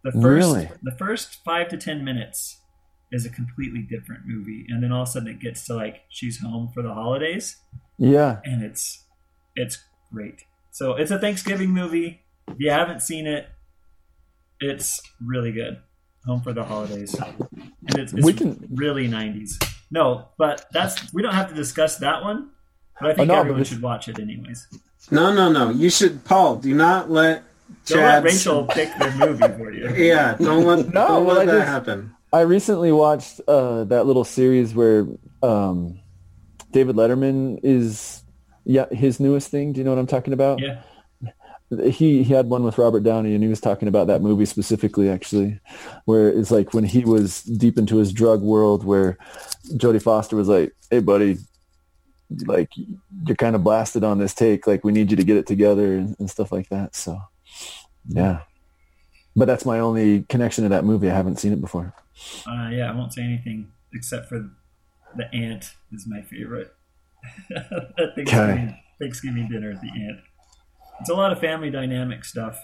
The 0.04 0.12
first, 0.12 0.26
Really? 0.26 0.70
the 0.82 0.92
first 0.98 1.44
five 1.46 1.70
to 1.70 1.78
ten 1.78 2.04
minutes 2.04 2.60
is 3.12 3.26
a 3.26 3.30
completely 3.30 3.82
different 3.82 4.24
movie, 4.26 4.66
and 4.70 4.82
then 4.82 4.92
all 4.92 5.04
of 5.04 5.08
a 5.08 5.12
sudden 5.12 5.28
it 5.30 5.40
gets 5.40 5.66
to 5.68 5.76
like 5.76 6.02
she's 6.10 6.40
home 6.40 6.70
for 6.74 6.82
the 6.82 6.94
holidays, 6.94 7.58
Yeah. 7.98 8.40
and 8.44 8.64
it's 8.64 9.06
it's 9.56 9.78
great. 10.12 10.44
So 10.72 10.96
it's 10.96 11.12
a 11.12 11.20
Thanksgiving 11.20 11.70
movie. 11.70 12.22
If 12.48 12.56
you 12.60 12.72
haven't 12.72 13.02
seen 13.02 13.28
it, 13.28 13.48
it's 14.60 15.02
really 15.20 15.52
good. 15.52 15.82
Home 16.26 16.42
for 16.42 16.54
the 16.54 16.64
holidays, 16.64 17.16
and 17.16 17.98
it's, 17.98 18.14
it's 18.14 18.24
We 18.26 18.34
can- 18.34 18.68
really 18.72 19.08
'90s. 19.08 19.58
No, 19.90 20.30
but 20.38 20.66
that's 20.72 21.12
we 21.14 21.22
don't 21.22 21.34
have 21.34 21.50
to 21.50 21.56
discuss 21.56 21.98
that 21.98 22.24
one. 22.24 22.52
But 23.00 23.12
I 23.12 23.14
think 23.16 23.30
Oh, 23.32 23.34
no, 23.36 23.40
everyone 23.42 23.64
should 23.64 23.82
watch 23.82 24.08
it 24.08 24.20
anyways. 24.20 24.68
No, 25.10 25.34
no, 25.34 25.52
no. 25.52 25.70
You 25.72 25.90
should, 25.90 26.24
Paul. 26.26 26.58
Do 26.58 26.74
not 26.76 27.10
let 27.10 27.44
Don't 27.86 28.00
let 28.02 28.12
Chad. 28.12 28.24
Rachel 28.24 28.66
pick 28.66 28.90
their 29.00 29.12
movie 29.16 29.48
for 29.58 29.72
you. 29.72 29.90
Yeah, 29.96 30.36
don't 30.38 30.66
let 30.66 30.94
No, 30.94 31.08
don't 31.08 31.28
let 31.28 31.38
I 31.40 31.46
that 31.46 31.58
just- 31.60 31.68
happen. 31.68 32.16
I 32.34 32.42
recently 32.42 32.92
watched 32.94 33.42
uh, 33.46 33.84
that 33.86 34.06
little 34.06 34.24
series 34.24 34.74
where 34.74 35.06
um, 35.44 36.00
David 36.72 36.96
Letterman 36.96 37.60
is 37.62 38.24
yeah 38.64 38.86
his 38.90 39.20
newest 39.20 39.50
thing. 39.50 39.74
Do 39.74 39.80
you 39.80 39.84
know 39.84 39.92
what 39.92 40.00
I'm 40.00 40.08
talking 40.08 40.32
about? 40.34 40.62
Yeah. 40.62 40.82
He 41.90 42.24
he 42.24 42.34
had 42.34 42.48
one 42.48 42.64
with 42.64 42.78
Robert 42.78 43.04
Downey 43.04 43.34
and 43.34 43.44
he 43.44 43.50
was 43.50 43.60
talking 43.62 43.88
about 43.90 44.08
that 44.08 44.22
movie 44.22 44.46
specifically 44.46 45.10
actually, 45.10 45.60
where 46.06 46.30
it's 46.30 46.52
like 46.52 46.74
when 46.74 46.84
he 46.86 47.04
was 47.04 47.44
deep 47.44 47.78
into 47.78 47.98
his 47.98 48.12
drug 48.14 48.42
world 48.42 48.84
where 48.86 49.18
Jodie 49.76 50.02
Foster 50.02 50.36
was 50.38 50.48
like, 50.50 50.74
"Hey 50.90 51.00
buddy, 51.00 51.38
like 52.46 52.70
you're 53.26 53.36
kind 53.36 53.56
of 53.56 53.64
blasted 53.64 54.04
on 54.04 54.18
this 54.20 54.34
take. 54.34 54.68
Like 54.68 54.84
we 54.84 54.92
need 54.92 55.12
you 55.12 55.18
to 55.18 55.24
get 55.24 55.38
it 55.38 55.48
together 55.48 55.96
and, 55.96 56.16
and 56.20 56.30
stuff 56.30 56.52
like 56.52 56.70
that." 56.70 56.96
So 56.96 57.20
yeah. 58.08 58.42
But 59.36 59.46
that's 59.46 59.66
my 59.66 59.80
only 59.80 60.24
connection 60.24 60.64
to 60.64 60.70
that 60.70 60.84
movie. 60.84 61.10
I 61.10 61.16
haven't 61.16 61.40
seen 61.40 61.54
it 61.54 61.62
before. 61.62 61.94
Uh, 62.46 62.70
yeah, 62.70 62.92
I 62.92 62.96
won't 62.96 63.14
say 63.14 63.22
anything 63.24 63.72
except 63.94 64.28
for 64.28 64.50
the 65.16 65.34
ant 65.34 65.74
is 65.92 66.06
my 66.08 66.22
favorite. 66.22 66.74
At 67.56 68.16
Thanksgiving, 68.16 68.78
Thanksgiving 69.00 69.48
dinner, 69.50 69.74
the 69.74 69.90
ant. 69.90 70.20
It's 71.00 71.10
a 71.10 71.14
lot 71.14 71.32
of 71.32 71.40
family 71.40 71.70
dynamic 71.70 72.26
stuff, 72.26 72.58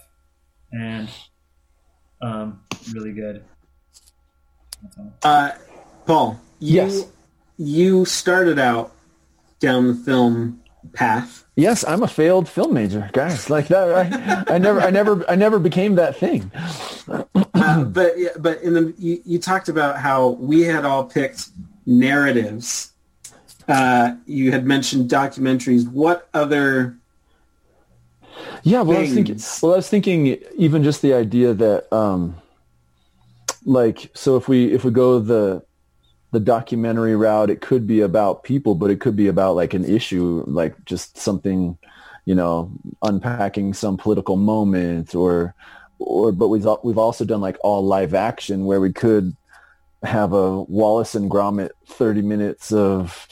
and 0.72 1.08
um, 2.20 2.60
really 2.92 3.12
good. 3.12 3.44
That's 4.82 4.98
all. 4.98 5.12
Uh, 5.22 5.50
Paul, 6.06 6.40
you, 6.60 6.76
Yes. 6.76 7.06
you 7.56 8.04
started 8.04 8.58
out 8.58 8.92
down 9.60 9.86
the 9.88 9.94
film 9.94 10.60
path. 10.92 11.44
Yes, 11.56 11.84
I'm 11.84 12.02
a 12.02 12.08
failed 12.08 12.48
film 12.48 12.74
major, 12.74 13.10
guys. 13.12 13.50
Like 13.58 13.68
that, 13.68 14.46
I, 14.48 14.54
I 14.54 14.58
never, 14.58 14.80
I 14.80 14.90
never, 14.90 15.28
I 15.28 15.34
never 15.34 15.58
became 15.58 15.96
that 15.96 16.16
thing. 16.16 16.50
Uh, 17.08 17.84
but 17.84 18.14
but 18.38 18.62
in 18.62 18.74
the 18.74 18.94
you, 18.98 19.20
you 19.24 19.38
talked 19.38 19.68
about 19.68 19.98
how 19.98 20.28
we 20.28 20.62
had 20.62 20.84
all 20.84 21.04
picked 21.04 21.48
narratives. 21.86 22.92
Uh, 23.66 24.14
you 24.26 24.52
had 24.52 24.66
mentioned 24.66 25.10
documentaries. 25.10 25.90
What 25.90 26.28
other? 26.32 26.96
Yeah, 28.62 28.82
well, 28.82 28.98
I 28.98 29.00
was 29.02 29.14
thinking. 29.14 29.40
Well, 29.62 29.72
I 29.72 29.76
was 29.76 29.88
thinking 29.88 30.38
even 30.56 30.84
just 30.84 31.02
the 31.02 31.14
idea 31.14 31.54
that, 31.54 31.92
um, 31.92 32.36
like, 33.64 34.10
so 34.14 34.36
if 34.36 34.48
we 34.48 34.72
if 34.72 34.84
we 34.84 34.90
go 34.90 35.18
the 35.18 35.64
the 36.30 36.40
documentary 36.40 37.16
route, 37.16 37.50
it 37.50 37.60
could 37.60 37.86
be 37.86 38.00
about 38.00 38.44
people, 38.44 38.74
but 38.74 38.90
it 38.90 39.00
could 39.00 39.16
be 39.16 39.28
about 39.28 39.56
like 39.56 39.74
an 39.74 39.84
issue, 39.84 40.44
like 40.46 40.84
just 40.84 41.16
something, 41.16 41.78
you 42.26 42.34
know, 42.34 42.70
unpacking 43.02 43.74
some 43.74 43.96
political 43.96 44.36
moment, 44.36 45.14
or 45.14 45.54
or. 45.98 46.32
But 46.32 46.48
we've 46.48 46.66
we've 46.84 46.98
also 46.98 47.24
done 47.24 47.40
like 47.40 47.56
all 47.62 47.84
live 47.84 48.14
action 48.14 48.66
where 48.66 48.80
we 48.80 48.92
could 48.92 49.36
have 50.02 50.32
a 50.32 50.62
Wallace 50.62 51.14
and 51.14 51.30
Gromit 51.30 51.70
thirty 51.86 52.22
minutes 52.22 52.72
of 52.72 53.26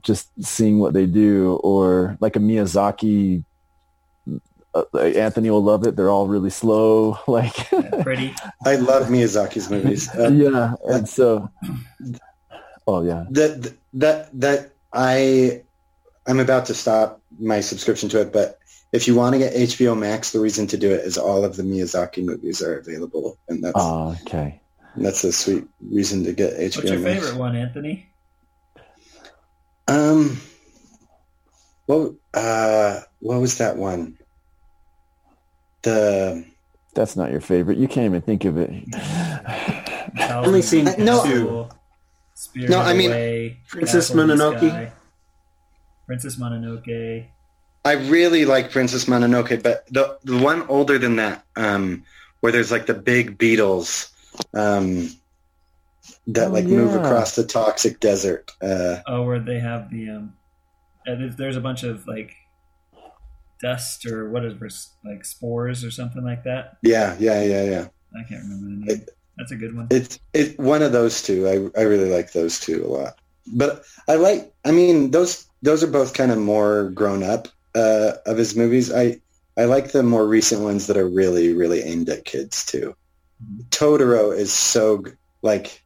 just 0.00 0.30
seeing 0.42 0.78
what 0.78 0.94
they 0.94 1.06
do, 1.06 1.60
or 1.62 2.16
like 2.20 2.36
a 2.36 2.40
Miyazaki 2.40 3.44
uh, 4.74 4.84
Anthony 4.98 5.50
will 5.50 5.62
love 5.62 5.86
it. 5.86 5.96
They're 5.96 6.10
all 6.10 6.26
really 6.28 6.50
slow. 6.50 7.18
Like, 7.28 7.54
Pretty. 8.02 8.34
I 8.64 8.76
love 8.76 9.08
Miyazaki's 9.08 9.70
movies. 9.70 10.08
Uh, 10.14 10.30
yeah. 10.30 10.74
And 10.86 11.08
so, 11.08 11.50
oh 12.86 13.02
yeah. 13.02 13.24
that 13.30 13.74
that 13.94 14.40
that 14.40 14.72
I 14.92 15.62
I'm 16.26 16.40
about 16.40 16.66
to 16.66 16.74
stop 16.74 17.20
my 17.38 17.60
subscription 17.60 18.08
to 18.10 18.20
it, 18.20 18.32
but 18.32 18.58
if 18.92 19.08
you 19.08 19.14
want 19.14 19.32
to 19.34 19.38
get 19.38 19.54
HBO 19.54 19.98
Max, 19.98 20.32
the 20.32 20.40
reason 20.40 20.66
to 20.68 20.76
do 20.76 20.90
it 20.92 21.00
is 21.04 21.16
all 21.16 21.44
of 21.44 21.56
the 21.56 21.62
Miyazaki 21.62 22.22
movies 22.24 22.62
are 22.62 22.76
available, 22.78 23.38
and 23.48 23.64
that's 23.64 23.72
Oh, 23.74 24.14
okay. 24.22 24.60
that's 24.96 25.24
a 25.24 25.32
sweet 25.32 25.64
reason 25.80 26.24
to 26.24 26.32
get 26.32 26.52
HBO 26.58 26.76
What's 26.76 26.90
your 26.90 26.98
Max. 26.98 27.24
favorite 27.24 27.38
one, 27.38 27.56
Anthony? 27.56 28.06
Um, 29.88 30.40
what 31.86 32.12
uh, 32.34 33.00
what 33.20 33.40
was 33.40 33.58
that 33.58 33.76
one? 33.76 34.18
The 35.82 36.44
That's 36.94 37.16
not 37.16 37.30
your 37.30 37.40
favorite. 37.40 37.78
You 37.78 37.88
can't 37.88 38.06
even 38.06 38.22
think 38.22 38.44
of 38.44 38.56
it. 38.58 38.70
I've 38.94 40.46
only 40.46 40.62
seen 40.62 40.84
no. 40.98 41.24
two. 41.24 41.68
No, 42.56 42.80
I 42.80 42.92
mean- 42.92 43.56
Princess 43.68 44.10
Mononoke. 44.10 44.92
Princess 46.06 46.36
Mononoke. 46.36 47.26
I 47.84 47.92
really 47.92 48.44
like 48.44 48.70
Princess 48.70 49.06
Mononoke, 49.06 49.62
but 49.62 49.86
the 49.92 50.18
the 50.24 50.38
one 50.38 50.62
older 50.68 50.98
than 50.98 51.16
that, 51.16 51.44
um, 51.56 52.04
where 52.40 52.52
there's 52.52 52.70
like 52.70 52.86
the 52.86 52.94
big 52.94 53.38
beetles 53.38 54.12
um, 54.54 55.08
that 56.28 56.48
Oh, 56.48 56.52
like 56.52 56.64
move 56.64 56.94
across 56.94 57.34
the 57.34 57.44
toxic 57.44 57.98
desert. 57.98 58.52
Uh, 58.60 59.00
Oh, 59.06 59.22
where 59.24 59.40
they 59.40 59.58
have 59.58 59.90
the 59.90 60.10
um, 60.10 60.34
uh, 61.08 61.16
there's, 61.16 61.36
there's 61.36 61.56
a 61.56 61.60
bunch 61.60 61.82
of 61.82 62.06
like 62.06 62.34
dust 63.62 64.04
or 64.04 64.28
what 64.30 64.44
is 64.44 64.54
it, 64.60 65.08
like 65.08 65.24
spores 65.24 65.84
or 65.84 65.90
something 65.90 66.24
like 66.24 66.44
that. 66.44 66.76
yeah, 66.82 67.16
yeah, 67.18 67.42
yeah, 67.42 67.64
yeah. 67.64 67.86
I 68.14 68.28
can't 68.28 68.42
remember 68.42 68.66
the 68.66 68.94
name. 68.94 69.06
That's 69.38 69.52
a 69.52 69.56
good 69.56 69.74
one. 69.74 69.86
It's 69.90 70.18
it 70.34 70.58
one 70.58 70.82
of 70.82 70.92
those 70.92 71.22
two. 71.22 71.48
I 71.48 71.80
I 71.80 71.84
really 71.84 72.10
like 72.10 72.32
those 72.32 72.60
two 72.60 72.84
a 72.84 72.88
lot. 72.88 73.18
But 73.46 73.84
I 74.06 74.16
like. 74.16 74.52
I 74.64 74.72
mean, 74.72 75.10
those 75.10 75.46
those 75.62 75.82
are 75.82 75.88
both 75.90 76.12
kind 76.14 76.30
of 76.30 76.38
more 76.38 76.90
grown 76.90 77.22
up 77.22 77.48
uh, 77.74 78.12
of 78.26 78.36
his 78.36 78.54
movies. 78.54 78.92
I 78.92 79.20
I 79.56 79.64
like 79.64 79.92
the 79.92 80.02
more 80.02 80.26
recent 80.26 80.62
ones 80.62 80.86
that 80.88 80.96
are 80.96 81.08
really 81.08 81.54
really 81.54 81.80
aimed 81.82 82.08
at 82.10 82.24
kids 82.24 82.66
too. 82.66 82.94
Totoro 83.70 84.36
is 84.36 84.52
so 84.52 85.04
like 85.40 85.82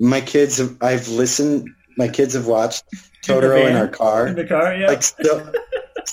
my 0.00 0.20
kids. 0.20 0.58
Have, 0.58 0.78
I've 0.80 1.08
listened. 1.08 1.68
My 1.96 2.08
kids 2.08 2.34
have 2.34 2.46
watched 2.46 2.84
Totoro 3.24 3.60
in 3.60 3.72
van? 3.72 3.76
our 3.76 3.88
car 3.88 4.28
In 4.28 4.36
the 4.36 4.46
car, 4.46 4.74
yeah. 4.74 4.86
like 4.86 5.02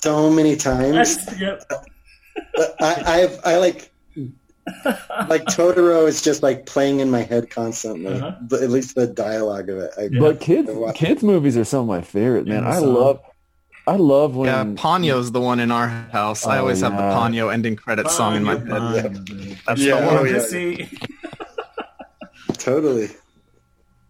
so, 0.03 0.30
so 0.30 0.30
many 0.30 0.55
times. 0.55 1.17
yep. 1.39 1.63
I 2.80 3.03
I've, 3.05 3.39
I 3.43 3.57
like 3.57 3.91
like 5.30 5.45
Totoro 5.45 6.07
is 6.07 6.22
just 6.22 6.41
like 6.43 6.65
playing 6.65 6.99
in 6.99 7.09
my 7.11 7.22
head 7.22 7.49
constantly. 7.49 8.13
Uh-huh. 8.15 8.35
But 8.41 8.63
at 8.63 8.69
least 8.69 8.95
the 8.95 9.07
dialogue 9.07 9.69
of 9.69 9.77
it. 9.77 9.91
I, 9.97 10.07
But 10.19 10.39
kids 10.39 10.69
kids 10.95 11.23
movies 11.23 11.55
are 11.57 11.63
some 11.65 11.81
of 11.81 11.88
my 11.88 12.01
favorite, 12.01 12.47
man. 12.47 12.63
Yeah, 12.63 12.69
I 12.69 12.80
some. 12.80 12.93
love 12.93 13.22
I 13.88 13.97
love 13.97 14.35
when 14.35 14.47
Yeah, 14.49 14.63
Ponyo's 14.81 15.31
the 15.31 15.41
one 15.41 15.59
in 15.59 15.69
our 15.72 15.88
house. 15.88 16.47
I 16.47 16.57
Oh, 16.57 16.61
always 16.61 16.81
have 16.81 16.93
the 16.93 16.97
yeah. 17.03 17.13
Ponyo 17.13 17.53
ending 17.53 17.76
credits 17.76 18.15
song 18.17 18.35
in 18.35 18.43
my 18.43 18.55
Ponyo, 18.55 19.01
head. 19.01 19.13
Ponyo. 19.13 19.63
That's 19.65 19.81
Yeah, 19.81 19.99
the 20.01 20.09
oh, 20.09 20.15
one. 20.23 20.34
yeah. 20.34 20.39
See, 20.39 20.89
totally. 22.53 23.09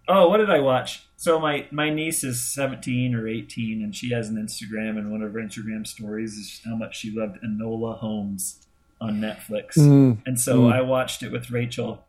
Oh, 0.07 0.29
what 0.29 0.37
did 0.37 0.49
I 0.49 0.59
watch? 0.61 1.04
So 1.17 1.39
my 1.39 1.67
my 1.71 1.89
niece 1.89 2.23
is 2.23 2.41
17 2.53 3.15
or 3.15 3.27
18, 3.27 3.81
and 3.81 3.95
she 3.95 4.11
has 4.11 4.29
an 4.29 4.35
Instagram, 4.35 4.97
and 4.97 5.11
one 5.11 5.21
of 5.21 5.33
her 5.33 5.39
Instagram 5.39 5.87
stories 5.87 6.33
is 6.33 6.61
how 6.65 6.75
much 6.75 6.97
she 6.97 7.11
loved 7.11 7.37
Enola 7.41 7.97
Holmes 7.97 8.65
on 8.99 9.19
Netflix. 9.21 9.77
Mm, 9.77 10.17
And 10.25 10.39
so 10.39 10.61
Mm. 10.61 10.73
I 10.73 10.81
watched 10.81 11.23
it 11.23 11.31
with 11.31 11.49
Rachel 11.51 12.03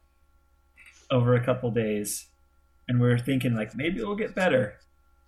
over 1.10 1.34
a 1.34 1.44
couple 1.44 1.70
days, 1.70 2.26
and 2.88 3.00
we 3.00 3.08
are 3.08 3.18
thinking 3.18 3.54
like 3.54 3.74
maybe 3.76 4.00
it 4.00 4.06
will 4.06 4.16
get 4.16 4.34
better. 4.34 4.74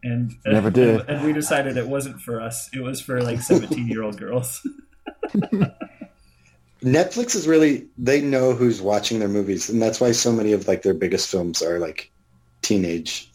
And 0.02 0.34
Never 0.46 0.70
did. 0.70 1.00
And, 1.00 1.08
and 1.10 1.26
we 1.26 1.32
decided 1.32 1.76
it 1.76 1.88
wasn't 1.88 2.20
for 2.20 2.40
us. 2.40 2.70
It 2.72 2.82
was 2.82 3.00
for 3.00 3.20
like 3.20 3.40
17 3.40 3.88
year 3.88 4.02
old 4.02 4.16
girls. 4.16 4.64
Netflix 6.82 7.34
is 7.34 7.48
really 7.48 7.88
they 7.98 8.20
know 8.20 8.52
who's 8.54 8.80
watching 8.80 9.18
their 9.18 9.28
movies, 9.28 9.68
and 9.68 9.82
that's 9.82 10.00
why 10.00 10.12
so 10.12 10.30
many 10.32 10.52
of 10.52 10.68
like 10.68 10.82
their 10.82 10.94
biggest 10.94 11.28
films 11.28 11.62
are 11.62 11.78
like 11.80 12.10
teenage 12.62 13.27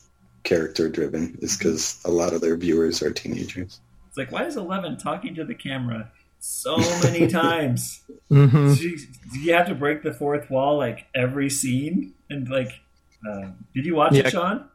character 0.43 0.89
driven. 0.89 1.37
Is 1.41 1.57
because 1.57 1.99
a 2.05 2.11
lot 2.11 2.33
of 2.33 2.41
their 2.41 2.57
viewers 2.57 3.01
are 3.01 3.11
teenagers. 3.11 3.79
It's 4.07 4.17
like 4.17 4.31
why 4.31 4.45
is 4.45 4.57
Eleven 4.57 4.97
talking 4.97 5.33
to 5.35 5.43
the 5.45 5.55
camera 5.55 6.11
so 6.39 6.77
many 7.01 7.27
times? 7.41 8.01
hmm 8.29 8.73
She, 8.73 8.95
do 9.31 9.39
you 9.39 9.53
have 9.53 9.67
to 9.67 9.75
break 9.75 10.03
the 10.03 10.13
fourth 10.13 10.49
wall 10.49 10.77
like 10.77 11.05
every 11.15 11.49
scene? 11.49 12.13
And 12.29 12.47
like, 12.49 12.71
uh, 13.27 13.47
did 13.73 13.85
you 13.85 13.95
watch 13.95 14.13
Yeah. 14.13 14.27
it, 14.27 14.31
Sean? 14.31 14.69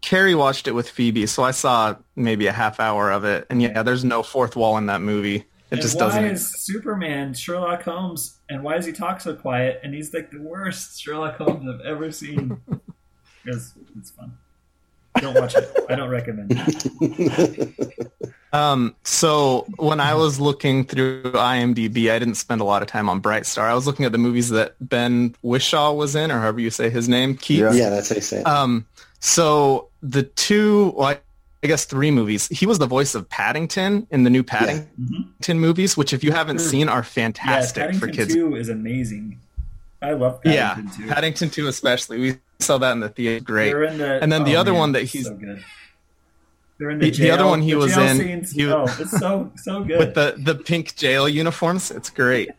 Carrie 0.00 0.34
watched 0.34 0.66
it 0.66 0.72
with 0.72 0.88
Phoebe, 0.90 1.26
so 1.26 1.44
I 1.44 1.52
saw 1.52 1.94
maybe 2.16 2.48
a 2.48 2.52
half 2.52 2.80
hour 2.80 3.12
of 3.12 3.24
it. 3.24 3.46
And 3.50 3.62
yeah, 3.62 3.84
there's 3.84 4.04
no 4.04 4.24
fourth 4.24 4.56
wall 4.56 4.76
in 4.76 4.86
that 4.86 5.00
movie. 5.00 5.36
It 5.36 5.46
and 5.76 5.80
just 5.80 5.94
why 5.94 6.00
doesn't. 6.00 6.22
Why 6.24 6.28
is 6.30 6.60
Superman 6.64 7.32
Sherlock 7.34 7.82
Holmes 7.84 8.38
and 8.50 8.62
why 8.64 8.74
does 8.76 8.84
he 8.84 8.92
talk 8.92 9.20
so 9.20 9.34
quiet? 9.34 9.80
And 9.84 9.94
he's 9.94 10.12
like 10.12 10.30
the 10.32 10.40
worst 10.42 11.00
Sherlock 11.00 11.36
Holmes 11.36 11.66
I've 11.72 11.86
ever 11.86 12.10
seen. 12.10 12.60
It's, 13.44 13.74
it's 13.98 14.10
fun. 14.12 14.38
Don't 15.20 15.34
watch 15.34 15.54
it. 15.54 15.70
I 15.88 15.94
don't 15.94 16.10
recommend 16.10 16.52
it. 16.54 17.72
Um, 18.54 18.94
so 19.02 19.64
when 19.78 19.98
I 19.98 20.12
was 20.12 20.38
looking 20.38 20.84
through 20.84 21.22
IMDb, 21.22 22.10
I 22.10 22.18
didn't 22.18 22.34
spend 22.34 22.60
a 22.60 22.64
lot 22.64 22.82
of 22.82 22.88
time 22.88 23.08
on 23.08 23.18
Bright 23.18 23.46
Star. 23.46 23.66
I 23.66 23.72
was 23.72 23.86
looking 23.86 24.04
at 24.04 24.12
the 24.12 24.18
movies 24.18 24.50
that 24.50 24.74
Ben 24.78 25.34
Whishaw 25.42 25.96
was 25.96 26.14
in, 26.14 26.30
or 26.30 26.38
however 26.38 26.60
you 26.60 26.68
say 26.68 26.90
his 26.90 27.08
name, 27.08 27.34
Keith. 27.34 27.60
Yeah. 27.60 27.72
yeah, 27.72 27.88
that's 27.88 28.10
how 28.10 28.16
you 28.16 28.20
say 28.20 28.40
it. 28.40 28.46
Um, 28.46 28.84
so 29.20 29.88
the 30.02 30.24
two, 30.24 30.92
well, 30.96 31.08
I- 31.08 31.20
I 31.64 31.66
guess 31.66 31.86
three 31.86 32.10
movies. 32.10 32.46
He 32.48 32.66
was 32.66 32.78
the 32.78 32.86
voice 32.86 33.14
of 33.14 33.26
Paddington 33.30 34.06
in 34.10 34.24
the 34.24 34.30
new 34.30 34.42
Paddington 34.42 34.88
Mhm. 35.40 35.56
movies, 35.58 35.96
which 35.96 36.12
if 36.12 36.22
you 36.22 36.32
haven't 36.32 36.58
seen 36.58 36.90
are 36.90 37.02
fantastic 37.02 37.84
Paddington 37.84 38.00
for 38.08 38.14
kids. 38.14 38.34
2 38.34 38.56
is 38.56 38.68
amazing. 38.68 39.38
I 40.02 40.12
love 40.12 40.40
yeah, 40.44 40.74
Paddington 40.74 41.04
2. 41.04 41.08
Paddington 41.08 41.48
2 41.50 41.68
especially. 41.68 42.18
We 42.18 42.36
saw 42.62 42.78
that 42.78 42.92
in 42.92 43.00
the 43.00 43.08
theater. 43.08 43.44
Great. 43.44 43.74
In 43.74 43.98
the, 43.98 44.22
And 44.22 44.32
then 44.32 44.44
the 44.44 44.56
oh, 44.56 44.60
other 44.60 44.72
man, 44.72 44.80
one 44.80 44.92
that 44.92 45.02
he's- 45.04 45.26
so 45.26 45.34
good. 45.34 45.62
They're 46.78 46.90
in 46.90 46.98
the, 46.98 47.10
The- 47.10 47.22
the 47.22 47.30
other 47.30 47.46
one 47.46 47.60
he 47.62 47.72
the 47.72 47.76
was 47.76 47.94
jail 47.94 48.08
in, 48.08 48.16
Scenes, 48.18 48.50
he- 48.52 48.66
oh, 48.66 48.84
it's 48.98 49.10
so 49.18 49.52
so 49.56 49.84
good. 49.84 49.98
with 49.98 50.14
the 50.14 50.34
the 50.38 50.54
pink 50.56 50.96
jail 50.96 51.28
uniforms. 51.28 51.90
It's 51.90 52.10
great. 52.10 52.50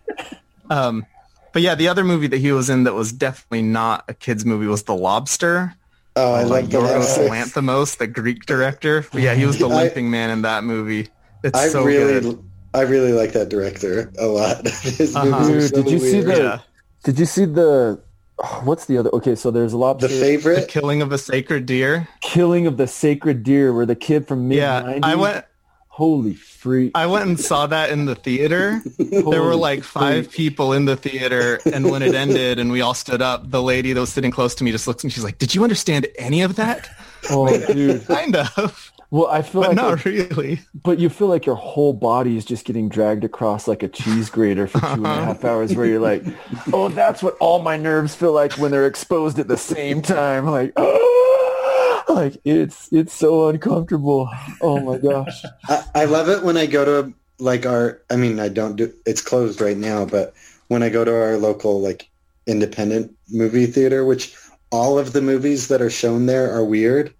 Um, 0.69 1.05
but 1.51 1.61
yeah, 1.61 1.75
the 1.75 1.87
other 1.87 2.03
movie 2.03 2.27
that 2.27 2.37
he 2.37 2.51
was 2.51 2.69
in 2.69 2.83
that 2.85 2.93
was 2.93 3.11
definitely 3.11 3.63
not 3.63 4.05
a 4.07 4.13
kids 4.13 4.45
movie 4.45 4.65
was 4.67 4.83
The 4.83 4.95
Lobster. 4.95 5.75
oh, 6.15 6.33
I 6.33 6.43
like 6.43 6.69
the 6.69 6.77
Yorgos. 6.77 7.27
Lanthimos, 7.29 7.97
the 7.97 8.07
Greek 8.07 8.45
director. 8.45 9.05
But 9.11 9.21
yeah, 9.21 9.33
he 9.35 9.45
was 9.45 9.57
the 9.59 9.67
I- 9.69 9.83
limping 9.83 10.09
man 10.09 10.29
in 10.29 10.41
that 10.43 10.63
movie. 10.63 11.09
It's 11.43 11.59
I 11.59 11.67
so 11.67 11.83
really, 11.83 12.21
good. 12.21 12.43
I 12.73 12.81
really 12.81 13.11
like 13.11 13.33
that 13.33 13.49
director 13.49 14.09
a 14.17 14.25
lot. 14.27 14.65
His 14.67 15.15
Uh-huh. 15.15 15.25
movies 15.41 15.73
are 15.73 15.75
Dude, 15.75 15.83
so 15.83 15.83
did 15.83 15.91
you 15.91 15.99
see 15.99 16.21
the- 16.21 16.37
Yeah, 16.37 16.59
Did 17.03 17.19
you 17.19 17.25
see 17.25 17.45
the 17.45 17.99
what's 18.63 18.85
the 18.85 18.97
other? 18.97 19.09
Okay, 19.13 19.35
so 19.35 19.51
there's 19.51 19.73
a 19.73 19.77
lot. 19.77 19.99
the 19.99 20.09
favorite? 20.09 20.61
The 20.61 20.67
killing 20.67 21.01
of 21.01 21.11
a 21.11 21.17
sacred 21.17 21.65
deer. 21.65 22.07
killing 22.21 22.67
of 22.67 22.77
the 22.77 22.87
sacred 22.87 23.43
deer, 23.43 23.73
where 23.73 23.85
the 23.85 23.95
kid 23.95 24.27
from 24.27 24.47
mid 24.47 24.57
Yeah, 24.57 24.99
I 25.03 25.15
went. 25.15 25.45
Holy 25.87 26.33
freak! 26.33 26.91
I 26.95 27.05
went 27.05 27.27
and 27.27 27.39
saw 27.39 27.67
that 27.67 27.91
in 27.91 28.05
the 28.05 28.15
theater. 28.15 28.81
There 28.97 29.43
were 29.43 29.55
like 29.55 29.83
five 29.83 30.25
freak. 30.25 30.35
people 30.35 30.73
in 30.73 30.85
the 30.85 30.95
theater, 30.95 31.59
and 31.71 31.89
when 31.91 32.01
it 32.01 32.15
ended 32.15 32.57
and 32.57 32.71
we 32.71 32.81
all 32.81 32.95
stood 32.95 33.21
up, 33.21 33.51
the 33.51 33.61
lady 33.61 33.93
that 33.93 33.99
was 33.99 34.11
sitting 34.11 34.31
close 34.31 34.55
to 34.55 34.63
me 34.63 34.71
just 34.71 34.87
looks 34.87 35.01
at 35.01 35.05
me. 35.05 35.11
She's 35.11 35.23
like, 35.23 35.37
"Did 35.37 35.53
you 35.53 35.63
understand 35.63 36.07
any 36.17 36.41
of 36.41 36.55
that?" 36.55 36.89
Oh, 37.29 37.47
dude. 37.71 38.05
Kind 38.07 38.35
of, 38.35 38.91
Well, 39.13 39.27
I 39.27 39.43
feel 39.43 39.61
but 39.61 39.67
like, 39.67 39.75
not 39.75 40.05
really. 40.05 40.59
but 40.73 40.97
you 40.97 41.07
feel 41.07 41.27
like 41.27 41.45
your 41.45 41.53
whole 41.53 41.93
body 41.93 42.35
is 42.35 42.45
just 42.45 42.65
getting 42.65 42.89
dragged 42.89 43.23
across 43.23 43.67
like 43.67 43.83
a 43.83 43.87
cheese 43.87 44.27
grater 44.31 44.65
for 44.65 44.79
two 44.79 44.87
and 44.87 45.05
a 45.05 45.25
half 45.25 45.45
hours, 45.45 45.75
where 45.75 45.85
you're 45.85 45.99
like, 45.99 46.23
oh, 46.73 46.89
that's 46.89 47.21
what 47.21 47.37
all 47.39 47.61
my 47.61 47.77
nerves 47.77 48.15
feel 48.15 48.33
like 48.33 48.53
when 48.53 48.71
they're 48.71 48.87
exposed 48.87 49.37
at 49.37 49.47
the 49.47 49.55
same 49.55 50.01
time. 50.01 50.47
Like, 50.47 50.73
oh, 50.77 52.03
like 52.09 52.41
it's 52.43 52.91
it's 52.91 53.13
so 53.13 53.49
uncomfortable. 53.49 54.31
Oh 54.61 54.79
my 54.79 54.97
gosh. 54.97 55.43
I, 55.69 55.83
I 55.93 56.05
love 56.05 56.27
it 56.27 56.41
when 56.41 56.57
I 56.57 56.65
go 56.65 56.83
to 56.83 57.13
like 57.37 57.67
our. 57.67 58.01
I 58.09 58.15
mean, 58.15 58.39
I 58.39 58.49
don't 58.49 58.77
do. 58.77 58.91
It's 59.05 59.21
closed 59.21 59.61
right 59.61 59.77
now, 59.77 60.05
but 60.05 60.33
when 60.69 60.81
I 60.81 60.89
go 60.89 61.05
to 61.05 61.15
our 61.15 61.37
local 61.37 61.79
like 61.79 62.09
independent 62.47 63.15
movie 63.29 63.67
theater, 63.67 64.05
which 64.05 64.35
all 64.71 64.97
of 64.97 65.13
the 65.13 65.21
movies 65.21 65.67
that 65.67 65.83
are 65.83 65.91
shown 65.91 66.25
there 66.25 66.51
are 66.51 66.65
weird, 66.65 67.13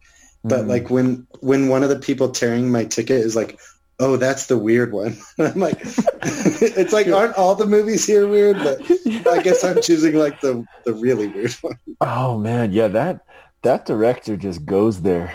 but 0.43 0.65
Mm. 0.65 0.67
like 0.67 0.89
when 0.89 1.27
when 1.39 1.67
one 1.69 1.83
of 1.83 1.89
the 1.89 1.99
people 1.99 2.29
tearing 2.29 2.71
my 2.71 2.85
ticket 2.85 3.17
is 3.17 3.35
like. 3.35 3.59
Oh, 3.99 4.17
that's 4.17 4.47
the 4.47 4.57
weird 4.57 4.91
one. 4.91 5.15
I'm 5.39 5.59
like, 5.59 5.77
it's 6.23 6.91
like, 6.91 7.07
aren't 7.07 7.35
all 7.35 7.53
the 7.53 7.67
movies 7.67 8.05
here 8.05 8.27
weird? 8.27 8.57
But 8.57 8.81
I 9.27 9.41
guess 9.43 9.63
I'm 9.63 9.81
choosing 9.83 10.15
like 10.15 10.41
the 10.41 10.65
the 10.83 10.93
really 10.93 11.27
weird 11.27 11.53
one. 11.61 11.77
Oh 12.01 12.39
man, 12.39 12.73
yeah, 12.73 12.87
that 12.87 13.19
that 13.61 13.85
director 13.85 14.35
just 14.35 14.65
goes 14.65 15.03
there. 15.03 15.31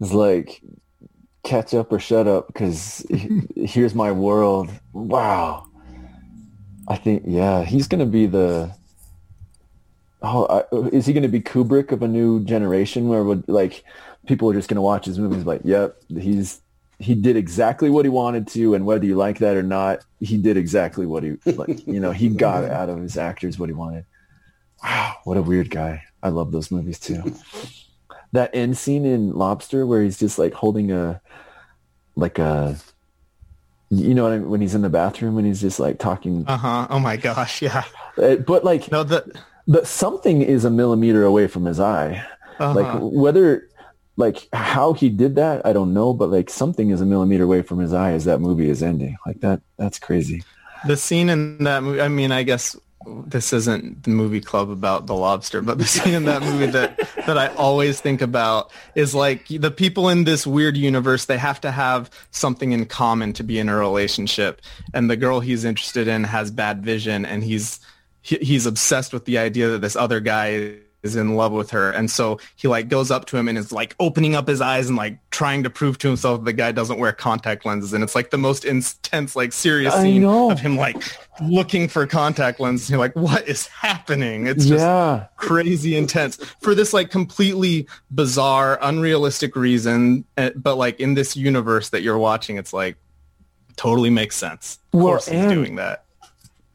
It's 0.00 0.12
like 0.12 0.60
catch 1.44 1.74
up 1.74 1.92
or 1.92 2.00
shut 2.00 2.26
up 2.26 2.48
because 2.48 3.06
here's 3.54 3.94
my 3.94 4.10
world. 4.10 4.68
Wow. 4.92 5.66
I 6.88 6.96
think 6.96 7.22
yeah, 7.24 7.62
he's 7.62 7.86
gonna 7.86 8.04
be 8.04 8.26
the. 8.26 8.74
Oh, 10.22 10.46
I, 10.46 10.64
is 10.92 11.06
he 11.06 11.12
gonna 11.12 11.28
be 11.28 11.40
Kubrick 11.40 11.92
of 11.92 12.02
a 12.02 12.08
new 12.08 12.44
generation 12.44 13.08
where 13.08 13.22
would 13.22 13.48
like 13.48 13.84
people 14.26 14.48
are 14.50 14.54
just 14.54 14.68
gonna 14.68 14.82
watch 14.82 15.06
his 15.06 15.18
movies 15.18 15.44
like, 15.44 15.62
yep, 15.64 15.96
he's 16.08 16.60
he 16.98 17.14
did 17.16 17.36
exactly 17.36 17.90
what 17.90 18.04
he 18.04 18.08
wanted 18.08 18.46
to, 18.48 18.74
and 18.74 18.86
whether 18.86 19.04
you 19.04 19.16
like 19.16 19.38
that 19.38 19.56
or 19.56 19.62
not, 19.62 20.04
he 20.20 20.36
did 20.36 20.56
exactly 20.56 21.04
what 21.06 21.22
he 21.24 21.36
like. 21.46 21.86
You 21.86 21.98
know, 22.00 22.12
he 22.12 22.28
got 22.28 22.64
out 22.70 22.88
of 22.88 23.00
his 23.00 23.16
actors 23.16 23.58
what 23.58 23.68
he 23.68 23.72
wanted. 23.74 24.04
Wow, 24.82 25.14
what 25.24 25.36
a 25.36 25.42
weird 25.42 25.70
guy. 25.70 26.04
I 26.22 26.28
love 26.28 26.52
those 26.52 26.70
movies 26.70 26.98
too. 27.00 27.34
that 28.32 28.50
end 28.54 28.78
scene 28.78 29.04
in 29.04 29.32
Lobster 29.32 29.84
where 29.86 30.02
he's 30.02 30.18
just 30.18 30.38
like 30.38 30.54
holding 30.54 30.92
a 30.92 31.20
like 32.16 32.38
a 32.38 32.76
you 33.90 34.14
know 34.14 34.22
what 34.22 34.32
I 34.32 34.38
mean? 34.38 34.48
when 34.48 34.60
he's 34.60 34.74
in 34.74 34.82
the 34.82 34.88
bathroom 34.88 35.36
and 35.38 35.46
he's 35.46 35.60
just 35.60 35.78
like 35.78 35.98
talking 35.98 36.44
Uh 36.46 36.56
huh. 36.56 36.86
Oh 36.88 36.98
my 36.98 37.16
gosh. 37.16 37.60
Yeah. 37.62 37.84
Uh, 38.16 38.36
but 38.36 38.64
like 38.64 38.90
No, 38.90 39.02
the 39.04 39.24
the 39.66 39.84
something 39.84 40.42
is 40.42 40.64
a 40.64 40.70
millimeter 40.70 41.24
away 41.24 41.46
from 41.46 41.64
his 41.64 41.78
eye 41.80 42.24
uh 42.60 42.74
like 42.74 43.00
whether 43.00 43.68
like 44.16 44.48
how 44.52 44.92
he 44.92 45.08
did 45.08 45.36
that, 45.36 45.64
I 45.64 45.72
don't 45.72 45.94
know, 45.94 46.12
but 46.12 46.30
like 46.30 46.50
something 46.50 46.90
is 46.90 47.00
a 47.00 47.06
millimeter 47.06 47.44
away 47.44 47.62
from 47.62 47.78
his 47.78 47.92
eye 47.92 48.12
as 48.12 48.24
that 48.26 48.40
movie 48.40 48.68
is 48.68 48.82
ending. 48.82 49.16
Like 49.26 49.40
that, 49.40 49.62
that's 49.78 49.98
crazy. 49.98 50.44
The 50.86 50.96
scene 50.96 51.28
in 51.28 51.64
that 51.64 51.82
movie, 51.82 52.00
I 52.00 52.08
mean, 52.08 52.32
I 52.32 52.42
guess 52.42 52.76
this 53.26 53.52
isn't 53.52 54.04
the 54.04 54.10
movie 54.10 54.40
club 54.40 54.70
about 54.70 55.06
the 55.06 55.14
lobster, 55.14 55.62
but 55.62 55.78
the 55.78 55.86
scene 55.86 56.14
in 56.14 56.24
that 56.24 56.42
movie 56.42 56.66
that, 56.66 56.98
that 57.26 57.38
I 57.38 57.48
always 57.54 58.00
think 58.00 58.20
about 58.20 58.70
is 58.94 59.14
like 59.14 59.48
the 59.48 59.70
people 59.70 60.08
in 60.08 60.24
this 60.24 60.46
weird 60.46 60.76
universe, 60.76 61.24
they 61.24 61.38
have 61.38 61.60
to 61.62 61.70
have 61.70 62.10
something 62.30 62.72
in 62.72 62.84
common 62.86 63.32
to 63.34 63.42
be 63.42 63.58
in 63.58 63.68
a 63.68 63.76
relationship. 63.76 64.60
And 64.92 65.10
the 65.10 65.16
girl 65.16 65.40
he's 65.40 65.64
interested 65.64 66.06
in 66.06 66.24
has 66.24 66.50
bad 66.50 66.84
vision 66.84 67.24
and 67.24 67.42
he's, 67.42 67.80
he, 68.20 68.36
he's 68.36 68.66
obsessed 68.66 69.12
with 69.12 69.24
the 69.24 69.38
idea 69.38 69.68
that 69.70 69.80
this 69.80 69.96
other 69.96 70.20
guy 70.20 70.76
is 71.02 71.16
in 71.16 71.34
love 71.34 71.52
with 71.52 71.70
her. 71.70 71.90
And 71.90 72.10
so 72.10 72.38
he 72.56 72.68
like 72.68 72.88
goes 72.88 73.10
up 73.10 73.24
to 73.26 73.36
him 73.36 73.48
and 73.48 73.58
is 73.58 73.72
like 73.72 73.94
opening 73.98 74.34
up 74.34 74.46
his 74.46 74.60
eyes 74.60 74.88
and 74.88 74.96
like 74.96 75.18
trying 75.30 75.62
to 75.64 75.70
prove 75.70 75.98
to 75.98 76.08
himself 76.08 76.40
that 76.40 76.44
the 76.44 76.52
guy 76.52 76.72
doesn't 76.72 76.98
wear 76.98 77.12
contact 77.12 77.66
lenses. 77.66 77.92
And 77.92 78.04
it's 78.04 78.14
like 78.14 78.30
the 78.30 78.38
most 78.38 78.64
intense, 78.64 79.34
like 79.34 79.52
serious 79.52 79.94
scene 79.94 80.24
of 80.24 80.60
him 80.60 80.76
like 80.76 81.02
looking 81.42 81.88
for 81.88 82.06
contact 82.06 82.60
lenses. 82.60 82.88
You're 82.88 82.98
like, 82.98 83.16
what 83.16 83.48
is 83.48 83.66
happening? 83.66 84.46
It's 84.46 84.64
just 84.66 84.82
yeah. 84.84 85.26
crazy 85.36 85.96
intense 85.96 86.36
for 86.60 86.74
this 86.74 86.92
like 86.92 87.10
completely 87.10 87.86
bizarre, 88.10 88.78
unrealistic 88.80 89.56
reason. 89.56 90.24
eh, 90.36 90.50
But 90.54 90.76
like 90.76 91.00
in 91.00 91.14
this 91.14 91.36
universe 91.36 91.88
that 91.90 92.02
you're 92.02 92.18
watching, 92.18 92.58
it's 92.58 92.72
like 92.72 92.96
totally 93.76 94.10
makes 94.10 94.36
sense. 94.36 94.78
Of 94.92 95.00
Well, 95.00 95.06
course 95.14 95.28
he's 95.28 95.46
doing 95.46 95.76
that. 95.76 96.04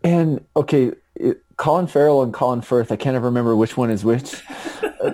And 0.04 0.44
okay, 0.56 0.92
it, 1.20 1.44
Colin 1.58 1.88
Farrell 1.88 2.22
and 2.24 2.34
Colin 2.34 2.62
Firth. 2.62 2.92
I 2.92 2.96
can't 2.96 3.16
ever 3.16 3.26
remember 3.26 3.56
which 3.56 3.76
one 3.78 3.90
is 3.90 4.04
which. 4.06 4.32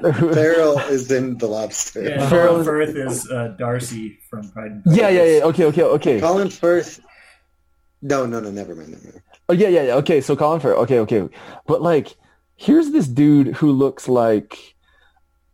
Farrell 0.02 0.78
is 0.80 1.12
in 1.12 1.38
The 1.38 1.48
Lobster. 1.48 2.04
Yeah, 2.04 2.30
Farrell 2.30 2.60
is- 2.60 2.66
Firth 2.68 2.96
is 2.96 3.30
uh, 3.32 3.56
Darcy 3.58 4.20
from 4.30 4.50
Pride 4.50 4.72
and 4.72 4.82
yeah, 4.86 5.04
Prejudice. 5.04 5.14
yeah, 5.18 5.24
yeah. 5.24 5.38
yeah. 5.40 5.44
Okay, 5.46 5.66
okay, 5.66 5.84
okay. 5.84 6.20
Colin 6.22 6.50
Firth. 6.50 7.00
No, 8.02 8.26
no, 8.26 8.40
no, 8.40 8.52
never 8.52 8.76
mind. 8.76 8.90
Never 8.92 9.04
mind. 9.04 9.22
Oh 9.50 9.54
yeah, 9.54 9.68
yeah, 9.70 9.84
yeah. 9.84 9.94
Okay, 9.96 10.22
so 10.22 10.36
Colin 10.36 10.60
Firth. 10.60 10.78
Okay, 10.80 11.00
okay. 11.00 11.30
But 11.68 11.82
like, 11.82 12.16
here's 12.56 12.92
this 12.92 13.08
dude 13.08 13.48
who 13.56 13.72
looks 13.72 14.08
like 14.08 14.76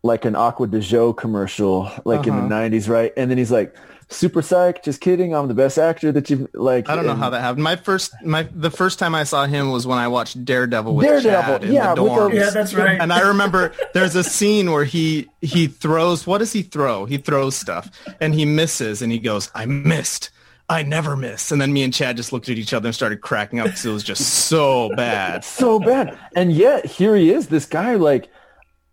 like 0.04 0.24
an 0.26 0.36
Acqua 0.36 0.68
di 0.68 0.78
Gio 0.80 1.16
commercial, 1.16 1.92
like 2.06 2.26
in 2.26 2.34
Uh-huh. 2.34 2.48
the 2.48 2.54
'90s, 2.56 2.88
right? 2.90 3.12
And 3.18 3.30
then 3.30 3.38
he's 3.38 3.52
like, 3.52 3.76
"Super 4.10 4.42
psych, 4.42 4.84
just 4.84 5.02
kidding. 5.02 5.34
I'm 5.36 5.48
the 5.48 5.54
best 5.54 5.78
actor 5.78 6.12
that 6.12 6.30
you've 6.30 6.48
like." 6.54 6.90
I 6.90 6.96
don't 6.96 7.06
know 7.06 7.12
and- 7.12 7.20
how 7.22 7.30
that 7.30 7.42
happened. 7.42 7.64
My 7.64 7.76
first, 7.76 8.14
my 8.24 8.48
the 8.54 8.72
first 8.72 9.00
time 9.00 9.16
I 9.16 9.24
saw 9.24 9.46
him 9.46 9.72
was 9.72 9.86
when 9.88 9.98
I 9.98 10.08
watched 10.08 10.44
Daredevil 10.44 10.96
with 10.96 11.06
Daredevil, 11.06 11.60
Chad 11.60 11.64
in 11.64 11.74
yeah, 11.74 11.96
the 11.96 12.04
with 12.04 12.32
the- 12.32 12.38
Yeah, 12.38 12.50
that's 12.50 12.74
right. 12.74 13.00
And 13.00 13.14
I 13.14 13.28
remember 13.28 13.74
there's 13.94 14.16
a 14.16 14.24
scene 14.24 14.72
where 14.72 14.84
he 14.86 15.30
he 15.42 15.68
throws. 15.68 16.28
What 16.28 16.40
does 16.40 16.54
he 16.54 16.64
throw? 16.64 17.06
He 17.06 17.18
throws 17.18 17.56
stuff, 17.56 17.90
and 18.20 18.34
he 18.34 18.46
misses, 18.46 19.02
and 19.02 19.12
he 19.12 19.20
goes, 19.20 19.52
"I 19.56 19.66
missed." 19.66 20.32
I 20.72 20.84
never 20.84 21.16
miss. 21.18 21.52
And 21.52 21.60
then 21.60 21.74
me 21.74 21.82
and 21.82 21.92
Chad 21.92 22.16
just 22.16 22.32
looked 22.32 22.48
at 22.48 22.58
each 22.60 22.74
other 22.74 22.90
and 22.90 22.94
started 22.96 23.22
cracking 23.22 23.60
up 23.60 23.66
because 23.66 23.88
it 23.88 23.92
was 23.92 24.04
just 24.04 24.22
so 24.24 24.92
bad. 24.96 25.44
so 25.44 25.80
bad. 25.80 26.16
And 26.36 26.54
yet 26.54 26.86
here 26.86 27.16
he 27.16 27.32
is, 27.32 27.48
this 27.48 27.66
guy 27.66 27.96
like 27.96 28.30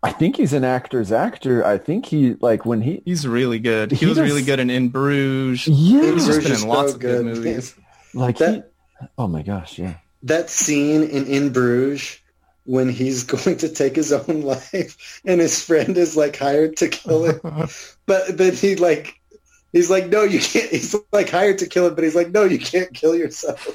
I 0.07 0.13
think 0.13 0.37
he's 0.37 0.53
an 0.53 0.65
actor's 0.65 1.11
actor. 1.13 1.65
I 1.65 1.79
think 1.79 2.07
he 2.07 2.35
like 2.41 2.65
when 2.65 2.81
he 2.81 3.03
He's 3.05 3.27
really 3.27 3.59
good. 3.59 3.91
He, 3.91 3.99
He 3.99 4.07
was 4.07 4.17
does- 4.19 4.29
really 4.29 4.43
good 4.43 4.61
in 4.61 4.71
In 4.71 4.89
Bruges. 4.89 5.67
yeah, 5.67 6.13
He's 6.13 6.27
just 6.27 6.27
Bruges 6.27 6.45
been 6.45 6.53
is 6.53 6.63
in 6.63 6.69
lots 6.69 6.91
so 6.91 6.95
of 6.95 7.01
good 7.01 7.25
good. 7.25 7.37
movies. 7.37 7.75
like 8.15 8.39
That- 8.39 8.71
he, 9.01 9.07
oh 9.19 9.27
my 9.29 9.43
gosh, 9.43 9.79
yeah. 9.79 9.95
That 10.23 10.49
scene 10.51 11.03
in 11.03 11.27
In 11.27 11.53
Bruges 11.53 12.19
when 12.65 12.89
he's 12.89 13.23
going 13.35 13.57
to 13.59 13.69
take 13.69 13.95
his 13.97 14.13
own 14.13 14.43
life 14.43 15.21
and 15.25 15.41
his 15.41 15.63
friend 15.63 15.97
is 15.97 16.17
like 16.17 16.37
hired 16.37 16.77
to 16.79 16.89
kill 16.89 17.25
him, 17.25 17.41
but 18.07 18.37
then 18.39 18.55
he 18.55 18.77
like 18.77 19.21
he's 19.73 19.91
like, 19.91 20.09
no, 20.09 20.23
you 20.23 20.41
can't. 20.41 20.71
He's 20.71 20.95
like 21.13 21.29
hired 21.31 21.59
to 21.59 21.67
kill 21.67 21.87
him, 21.89 21.95
but 21.95 22.05
he's 22.05 22.15
like, 22.17 22.31
no, 22.31 22.45
you 22.45 22.59
can't 22.59 22.93
kill 22.95 23.15
yourself. 23.15 23.67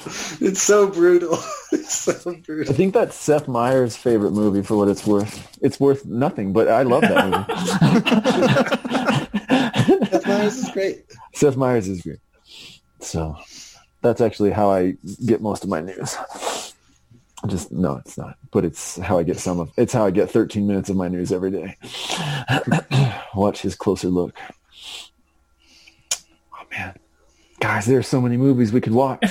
It's, 0.40 0.62
so 0.62 0.88
brutal. 0.88 1.38
It's 1.72 1.94
so 1.94 2.12
I 2.24 2.72
think 2.72 2.94
that's 2.94 3.14
Seth 3.14 3.46
Meyers' 3.46 3.96
favorite 3.96 4.32
movie 4.32 4.62
for 4.62 4.76
what 4.76 4.88
it's 4.88 5.06
worth. 5.06 5.58
It's 5.60 5.78
worth 5.78 6.04
nothing, 6.06 6.52
but 6.52 6.68
I 6.68 6.82
love 6.82 7.02
that 7.02 7.26
movie. 7.28 7.44
Seth 10.10 10.26
Meyers 10.26 10.56
is 10.56 10.70
great. 10.70 11.04
Seth 11.34 11.56
Meyers 11.56 11.88
is 11.88 12.02
great. 12.02 12.18
So 13.00 13.36
that's 14.02 14.20
actually 14.20 14.50
how 14.50 14.70
I 14.70 14.96
get 15.26 15.42
most 15.42 15.62
of 15.64 15.70
my 15.70 15.80
news. 15.80 16.16
Just 17.46 17.72
no, 17.72 17.96
it's 17.96 18.18
not. 18.18 18.36
But 18.50 18.64
it's 18.64 18.98
how 18.98 19.18
I 19.18 19.22
get 19.22 19.38
some 19.38 19.60
of. 19.60 19.70
It's 19.76 19.92
how 19.92 20.04
I 20.04 20.10
get 20.10 20.30
13 20.30 20.66
minutes 20.66 20.90
of 20.90 20.96
my 20.96 21.08
news 21.08 21.32
every 21.32 21.50
day. 21.50 21.76
Watch 23.34 23.62
his 23.62 23.74
closer 23.74 24.08
look. 24.08 24.34
Oh 26.52 26.66
man, 26.70 26.98
guys, 27.60 27.86
there 27.86 27.98
are 27.98 28.02
so 28.02 28.20
many 28.20 28.36
movies 28.36 28.72
we 28.72 28.80
could 28.80 28.92
watch. 28.92 29.24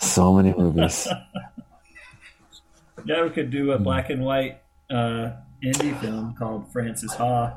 So 0.00 0.34
many 0.34 0.52
movies. 0.52 1.06
Yeah, 3.06 3.24
we 3.24 3.30
could 3.30 3.50
do 3.50 3.72
a 3.72 3.78
black 3.78 4.10
and 4.10 4.22
white 4.22 4.60
uh, 4.90 5.30
indie 5.64 5.98
film 6.00 6.34
called 6.38 6.70
Frances 6.70 7.14
Ha. 7.14 7.56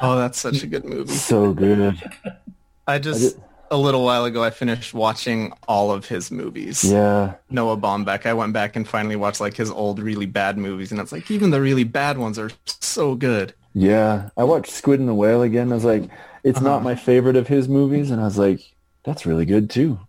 Oh, 0.00 0.16
that's 0.18 0.38
such 0.38 0.62
a 0.62 0.66
good 0.66 0.86
movie. 0.86 1.12
So 1.12 1.52
good. 1.52 2.00
I 2.86 2.98
just 2.98 3.36
a 3.70 3.76
little 3.76 4.04
while 4.04 4.24
ago 4.24 4.42
I 4.42 4.50
finished 4.50 4.94
watching 4.94 5.52
all 5.68 5.92
of 5.92 6.06
his 6.06 6.30
movies. 6.30 6.82
Yeah. 6.82 7.34
Noah 7.50 7.76
Baumbach. 7.76 8.26
I 8.26 8.32
went 8.32 8.52
back 8.52 8.74
and 8.74 8.88
finally 8.88 9.16
watched 9.16 9.40
like 9.40 9.54
his 9.56 9.70
old 9.70 9.98
really 9.98 10.26
bad 10.26 10.56
movies 10.56 10.90
and 10.92 11.00
it's 11.00 11.12
like 11.12 11.30
even 11.30 11.50
the 11.50 11.60
really 11.60 11.84
bad 11.84 12.18
ones 12.18 12.38
are 12.38 12.50
so 12.64 13.14
good. 13.14 13.54
Yeah, 13.74 14.30
I 14.36 14.44
watched 14.44 14.72
Squid 14.72 15.00
and 15.00 15.08
the 15.08 15.14
Whale 15.14 15.42
again. 15.42 15.72
I 15.72 15.74
was 15.74 15.84
like, 15.84 16.08
it's 16.44 16.60
not 16.60 16.82
my 16.82 16.94
favorite 16.94 17.36
of 17.36 17.48
his 17.48 17.68
movies, 17.68 18.10
and 18.12 18.20
I 18.20 18.24
was 18.24 18.38
like, 18.38 18.73
that's 19.04 19.26
really 19.26 19.44
good 19.44 19.68
too. 19.68 20.00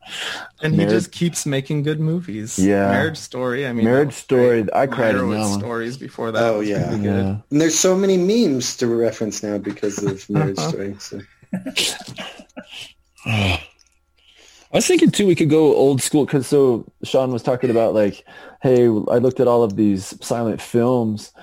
And 0.61 0.73
he 0.73 0.85
just 0.85 1.11
keeps 1.11 1.45
making 1.45 1.83
good 1.83 1.99
movies. 1.99 2.57
Yeah. 2.57 2.89
Marriage 2.89 3.17
Story. 3.17 3.67
I 3.67 3.73
mean, 3.73 3.85
Marriage 3.85 4.13
Story. 4.13 4.65
I 4.73 4.87
cried 4.87 5.15
in 5.15 5.29
that 5.31 5.59
stories 5.59 5.97
before 5.97 6.31
that. 6.31 6.43
Oh 6.43 6.59
was 6.59 6.69
yeah. 6.69 6.89
really 6.89 7.03
good. 7.03 7.25
Yeah. 7.25 7.37
And 7.51 7.61
there's 7.61 7.77
so 7.77 7.97
many 7.97 8.17
memes 8.17 8.77
to 8.77 8.87
reference 8.87 9.43
now 9.43 9.57
because 9.57 10.01
of 10.01 10.27
Marriage. 10.29 10.57
Story. 10.59 10.95
So. 10.99 11.19
I 14.75 14.77
was 14.77 14.87
thinking 14.87 15.11
too, 15.11 15.27
we 15.27 15.35
could 15.35 15.49
go 15.49 15.75
old 15.75 16.01
school 16.01 16.25
because 16.25 16.47
so 16.47 16.85
Sean 17.03 17.31
was 17.31 17.43
talking 17.43 17.69
about 17.69 17.93
like, 17.93 18.25
hey, 18.61 18.85
I 18.85 19.17
looked 19.19 19.39
at 19.39 19.47
all 19.47 19.63
of 19.63 19.75
these 19.75 20.17
silent 20.25 20.61
films, 20.61 21.33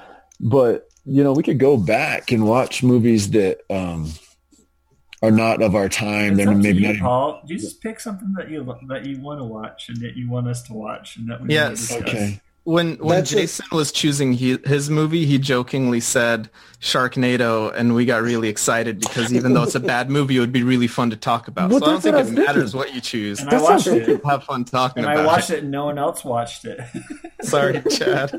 but 0.40 0.88
you 1.04 1.22
know, 1.22 1.32
we 1.32 1.42
could 1.42 1.58
go 1.58 1.76
back 1.76 2.30
and 2.32 2.46
watch 2.46 2.82
movies 2.82 3.30
that 3.30 3.60
um, 3.70 4.10
are 5.22 5.30
not 5.30 5.62
of 5.62 5.74
our 5.74 5.88
time. 5.88 6.32
It's 6.32 6.44
They're 6.44 6.54
maybe 6.54 6.78
you, 6.80 6.86
not. 6.86 6.90
even- 6.94 7.00
Paul. 7.02 7.42
You 7.46 7.58
just 7.58 7.80
pick 7.80 8.00
something 8.00 8.32
that 8.36 8.50
you 8.50 8.64
that 8.88 9.06
you 9.06 9.20
want 9.20 9.40
to 9.40 9.44
watch 9.44 9.88
and 9.88 9.98
that 9.98 10.16
you 10.16 10.28
want 10.28 10.48
us 10.48 10.62
to 10.64 10.72
watch 10.74 11.16
and 11.16 11.28
that 11.30 11.36
we 11.40 11.42
want 11.42 11.50
to 11.50 11.54
Yes. 11.54 11.78
discuss. 11.88 12.00
Okay. 12.08 12.40
When 12.64 12.94
when 12.98 13.16
That's 13.18 13.32
it. 13.32 13.36
Jason 13.38 13.66
was 13.72 13.90
choosing 13.90 14.34
he, 14.34 14.56
his 14.64 14.88
movie, 14.88 15.26
he 15.26 15.36
jokingly 15.36 15.98
said 15.98 16.48
Sharknado, 16.80 17.74
and 17.74 17.92
we 17.92 18.04
got 18.04 18.22
really 18.22 18.48
excited 18.48 19.00
because 19.00 19.34
even 19.34 19.52
though 19.52 19.64
it's 19.64 19.74
a 19.74 19.80
bad 19.80 20.10
movie, 20.16 20.36
it 20.36 20.40
would 20.40 20.52
be 20.52 20.62
really 20.62 20.86
fun 20.86 21.10
to 21.10 21.16
talk 21.16 21.48
about. 21.48 21.70
Well, 21.70 21.80
so 21.80 21.86
I 21.86 21.88
don't 21.90 22.00
think 22.00 22.14
I 22.14 22.20
it 22.20 22.24
thinking. 22.26 22.44
matters 22.44 22.72
what 22.72 22.94
you 22.94 23.00
choose. 23.00 23.40
And 23.40 23.48
I 23.48 23.52
That's 23.58 23.62
what 23.64 23.72
watched 23.72 23.86
it. 23.88 24.22
We'll 24.22 24.30
have 24.30 24.44
fun 24.44 24.64
talking 24.64 25.02
And 25.02 25.12
about 25.12 25.24
I 25.24 25.26
watched 25.26 25.50
it. 25.50 25.54
it 25.54 25.62
and 25.64 25.72
no 25.72 25.86
one 25.86 25.98
else 25.98 26.24
watched 26.24 26.64
it. 26.64 26.78
Sorry, 27.42 27.82
Chad. 27.90 28.30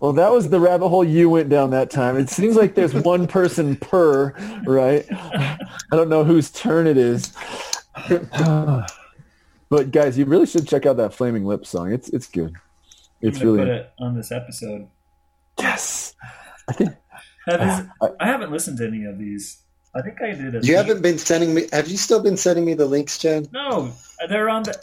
Well, 0.00 0.14
that 0.14 0.32
was 0.32 0.48
the 0.48 0.58
rabbit 0.58 0.88
hole 0.88 1.04
you 1.04 1.30
went 1.30 1.48
down 1.48 1.70
that 1.70 1.90
time. 1.90 2.16
It 2.16 2.28
seems 2.28 2.56
like 2.56 2.74
there's 2.74 2.92
one 2.94 3.28
person 3.28 3.76
per, 3.76 4.32
right? 4.66 5.06
I 5.12 5.58
don't 5.92 6.08
know 6.08 6.24
whose 6.24 6.50
turn 6.50 6.88
it 6.88 6.96
is. 6.96 7.32
but 8.08 9.90
guys, 9.92 10.18
you 10.18 10.24
really 10.24 10.46
should 10.46 10.66
check 10.66 10.86
out 10.86 10.96
that 10.96 11.14
Flaming 11.14 11.44
Lips 11.46 11.68
song. 11.68 11.92
It's 11.92 12.08
it's 12.08 12.26
good. 12.26 12.54
It's 13.22 13.40
really 13.40 13.58
put 13.58 13.68
it 13.68 13.90
on 13.98 14.14
this 14.16 14.32
episode. 14.32 14.88
yes. 15.58 16.14
I 16.68 16.72
think 16.72 16.90
Have 17.46 17.60
is- 17.60 17.86
I- 18.02 18.24
I 18.24 18.26
haven't 18.26 18.50
listened 18.52 18.78
to 18.78 18.86
any 18.86 19.04
of 19.04 19.18
these. 19.18 19.58
I 19.94 20.02
think 20.02 20.22
I 20.22 20.32
did. 20.32 20.54
A 20.54 20.60
You 20.62 20.76
haven't 20.76 21.02
been 21.02 21.18
sending 21.18 21.52
me. 21.52 21.66
Have 21.72 21.88
you 21.88 21.96
still 21.96 22.22
been 22.22 22.36
sending 22.36 22.64
me 22.64 22.74
the 22.74 22.86
links, 22.86 23.18
Chad? 23.18 23.48
No, 23.52 23.92
they're 24.28 24.48
on 24.48 24.62
the. 24.62 24.80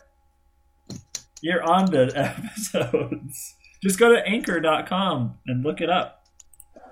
You're 1.41 1.64
on 1.64 1.85
the 1.91 2.11
episodes. 2.15 3.55
Just 3.81 3.99
go 3.99 4.14
to 4.14 4.22
anchor.com 4.27 5.38
and 5.47 5.64
look 5.64 5.80
it 5.81 5.89
up. 5.89 6.26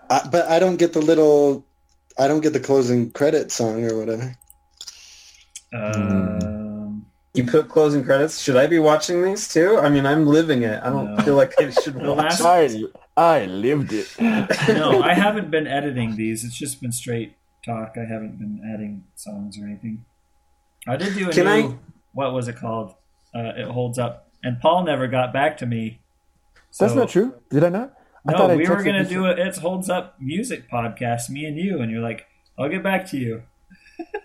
I, 0.10 0.28
but 0.32 0.46
I 0.48 0.60
don't 0.60 0.78
get 0.78 0.94
the 0.94 1.02
little. 1.02 1.66
I 2.18 2.28
don't 2.30 2.40
get 2.42 2.54
the 2.54 2.60
closing 2.62 3.12
credit 3.12 3.52
song 3.52 3.84
or 3.84 3.98
whatever. 3.98 4.36
Um, 5.74 6.65
You 7.36 7.46
put 7.46 7.70
closing 7.70 8.04
credits. 8.04 8.42
Should 8.42 8.56
I 8.56 8.68
be 8.68 8.80
watching 8.80 9.22
these 9.24 9.48
too? 9.48 9.78
I 9.78 9.90
mean, 9.90 10.06
I'm 10.06 10.26
living 10.26 10.64
it. 10.64 10.82
I 10.84 10.90
don't 10.90 11.16
No. 11.16 11.24
feel 11.24 11.36
like 11.36 11.54
I 11.60 11.70
should 11.72 11.96
watch. 12.02 12.40
last- 12.40 12.42
I 12.42 12.80
I 13.18 13.46
lived 13.46 13.94
it. 13.94 14.08
no, 14.20 15.02
I 15.02 15.14
haven't 15.14 15.50
been 15.52 15.68
editing 15.68 16.16
these. 16.16 16.44
It's 16.44 16.56
just 16.58 16.82
been 16.82 16.92
straight 16.92 17.36
talk. 17.66 17.94
I 17.98 18.06
haven't 18.06 18.38
been 18.40 18.62
adding 18.74 19.04
songs 19.16 19.58
or 19.60 19.66
anything. 19.66 20.06
I 20.88 20.98
did 20.98 21.14
do 21.16 21.30
a 21.30 21.32
Can 21.34 21.46
new. 21.46 21.52
I- 21.74 21.78
What 22.14 22.34
was 22.34 22.48
it 22.48 22.56
called? 22.58 22.94
Uh, 23.34 23.52
it 23.58 23.68
holds 23.68 23.98
up. 24.00 24.30
And 24.44 24.60
Paul 24.62 24.84
never 24.84 25.08
got 25.08 25.34
back 25.34 25.58
to 25.58 25.66
me. 25.66 26.00
That's 26.80 26.94
not 26.94 27.10
true. 27.10 27.36
Did 27.50 27.64
I 27.64 27.70
not? 27.70 27.94
I 28.28 28.32
No, 28.34 28.38
thought 28.38 28.52
I 28.52 28.56
we 28.58 28.68
were 28.68 28.84
gonna 28.84 29.06
do 29.08 29.26
a 29.26 29.32
It 29.32 29.56
Holds 29.58 29.90
Up 29.90 30.16
music 30.20 30.70
podcast, 30.70 31.30
me 31.30 31.46
and 31.46 31.58
you, 31.58 31.80
and 31.82 31.90
you're 31.92 32.02
like, 32.02 32.26
I'll 32.60 32.70
get 32.70 32.84
back 32.84 33.06
to 33.12 33.18
you. 33.18 33.44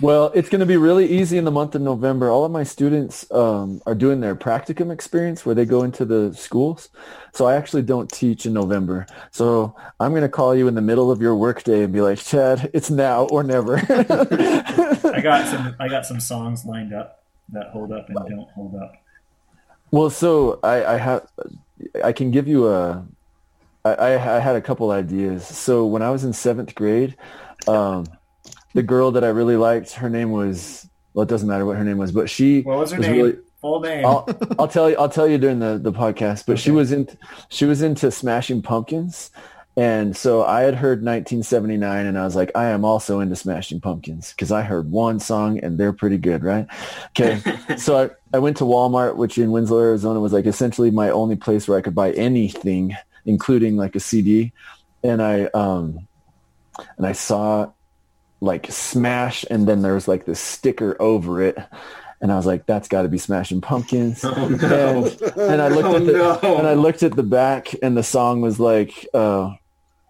Well, 0.00 0.32
it's 0.34 0.48
going 0.48 0.60
to 0.60 0.66
be 0.66 0.78
really 0.78 1.06
easy 1.06 1.36
in 1.36 1.44
the 1.44 1.50
month 1.50 1.74
of 1.74 1.82
November. 1.82 2.30
All 2.30 2.46
of 2.46 2.52
my 2.52 2.62
students 2.62 3.30
um, 3.32 3.82
are 3.84 3.94
doing 3.94 4.20
their 4.20 4.34
practicum 4.34 4.90
experience 4.90 5.44
where 5.44 5.54
they 5.54 5.66
go 5.66 5.82
into 5.82 6.06
the 6.06 6.32
schools. 6.34 6.88
So 7.34 7.44
I 7.46 7.56
actually 7.56 7.82
don't 7.82 8.10
teach 8.10 8.46
in 8.46 8.54
November. 8.54 9.06
So 9.30 9.76
I'm 9.98 10.12
going 10.12 10.22
to 10.22 10.28
call 10.28 10.54
you 10.54 10.68
in 10.68 10.74
the 10.74 10.80
middle 10.80 11.10
of 11.10 11.20
your 11.20 11.36
workday 11.36 11.84
and 11.84 11.92
be 11.92 12.00
like, 12.00 12.18
Chad, 12.18 12.70
it's 12.72 12.90
now 12.90 13.24
or 13.24 13.42
never. 13.42 13.76
I 13.88 15.20
got 15.22 15.46
some 15.48 15.76
I 15.78 15.88
got 15.88 16.06
some 16.06 16.20
songs 16.20 16.64
lined 16.64 16.94
up 16.94 17.24
that 17.52 17.68
hold 17.68 17.92
up 17.92 18.08
and 18.08 18.16
don't 18.28 18.48
hold 18.50 18.74
up. 18.76 18.92
well, 19.90 20.08
so 20.08 20.60
I, 20.62 20.94
I 20.94 20.96
have, 20.96 21.26
I 22.02 22.12
can 22.12 22.30
give 22.30 22.48
you 22.48 22.68
a, 22.68 23.06
I, 23.84 23.94
I 23.94 24.36
I 24.36 24.38
had 24.38 24.56
a 24.56 24.60
couple 24.62 24.90
ideas. 24.90 25.46
So 25.46 25.84
when 25.86 26.00
I 26.00 26.10
was 26.10 26.24
in 26.24 26.32
seventh 26.32 26.74
grade, 26.74 27.16
um, 27.68 28.06
the 28.74 28.82
girl 28.82 29.10
that 29.12 29.24
I 29.24 29.28
really 29.28 29.56
liked, 29.56 29.92
her 29.92 30.08
name 30.10 30.30
was, 30.30 30.88
well, 31.14 31.22
it 31.24 31.28
doesn't 31.28 31.48
matter 31.48 31.66
what 31.66 31.76
her 31.76 31.84
name 31.84 31.98
was, 31.98 32.12
but 32.12 32.30
she 32.30 32.62
What 32.62 32.78
was 32.78 32.92
her 32.92 32.98
was 32.98 33.06
name? 33.06 33.16
really, 33.16 33.36
Full 33.60 33.80
name. 33.80 34.06
I'll, 34.06 34.26
I'll 34.58 34.68
tell 34.68 34.88
you. 34.88 34.96
I'll 34.96 35.08
tell 35.10 35.28
you 35.28 35.36
during 35.36 35.58
the, 35.58 35.78
the 35.78 35.92
podcast. 35.92 36.46
But 36.46 36.58
she 36.58 36.70
was 36.70 36.92
in. 36.92 37.08
She 37.50 37.66
was 37.66 37.82
into 37.82 38.10
Smashing 38.10 38.62
Pumpkins, 38.62 39.30
and 39.76 40.16
so 40.16 40.44
I 40.44 40.62
had 40.62 40.74
heard 40.74 41.04
1979, 41.04 42.06
and 42.06 42.18
I 42.18 42.24
was 42.24 42.34
like, 42.34 42.50
I 42.54 42.70
am 42.70 42.84
also 42.84 43.20
into 43.20 43.36
Smashing 43.36 43.80
Pumpkins 43.80 44.30
because 44.32 44.50
I 44.50 44.62
heard 44.62 44.90
one 44.90 45.20
song 45.20 45.58
and 45.58 45.78
they're 45.78 45.92
pretty 45.92 46.16
good, 46.18 46.42
right? 46.42 46.66
Okay. 47.08 47.40
so 47.76 47.98
I, 48.32 48.36
I 48.36 48.40
went 48.40 48.56
to 48.58 48.64
Walmart, 48.64 49.16
which 49.16 49.36
in 49.36 49.50
Winslow, 49.52 49.78
Arizona, 49.80 50.20
was 50.20 50.32
like 50.32 50.46
essentially 50.46 50.90
my 50.90 51.10
only 51.10 51.36
place 51.36 51.68
where 51.68 51.76
I 51.78 51.82
could 51.82 51.94
buy 51.94 52.12
anything, 52.12 52.96
including 53.26 53.76
like 53.76 53.94
a 53.94 54.00
CD, 54.00 54.52
and 55.04 55.22
I 55.22 55.44
um, 55.54 56.08
and 56.96 57.06
I 57.06 57.12
saw 57.12 57.70
like 58.40 58.66
Smash, 58.70 59.44
and 59.50 59.66
then 59.66 59.82
there 59.82 59.94
was 59.94 60.08
like 60.08 60.24
this 60.24 60.40
sticker 60.40 60.96
over 61.00 61.42
it. 61.42 61.58
And 62.22 62.30
I 62.30 62.36
was 62.36 62.44
like, 62.46 62.66
"That's 62.66 62.88
got 62.88 63.02
to 63.02 63.08
be 63.08 63.18
Smashing 63.18 63.60
Pumpkins." 63.62 64.22
Oh, 64.24 64.48
no. 64.48 65.06
and, 65.06 65.40
and 65.52 65.62
I 65.62 65.68
looked 65.68 65.88
Oh, 65.88 65.96
at 65.96 66.04
the 66.06 66.12
no. 66.42 66.56
and 66.58 66.66
I 66.66 66.74
looked 66.74 67.02
at 67.02 67.16
the 67.16 67.22
back, 67.22 67.68
and 67.82 67.96
the 67.96 68.02
song 68.02 68.40
was 68.42 68.60
like, 68.60 69.06
uh, 69.14 69.54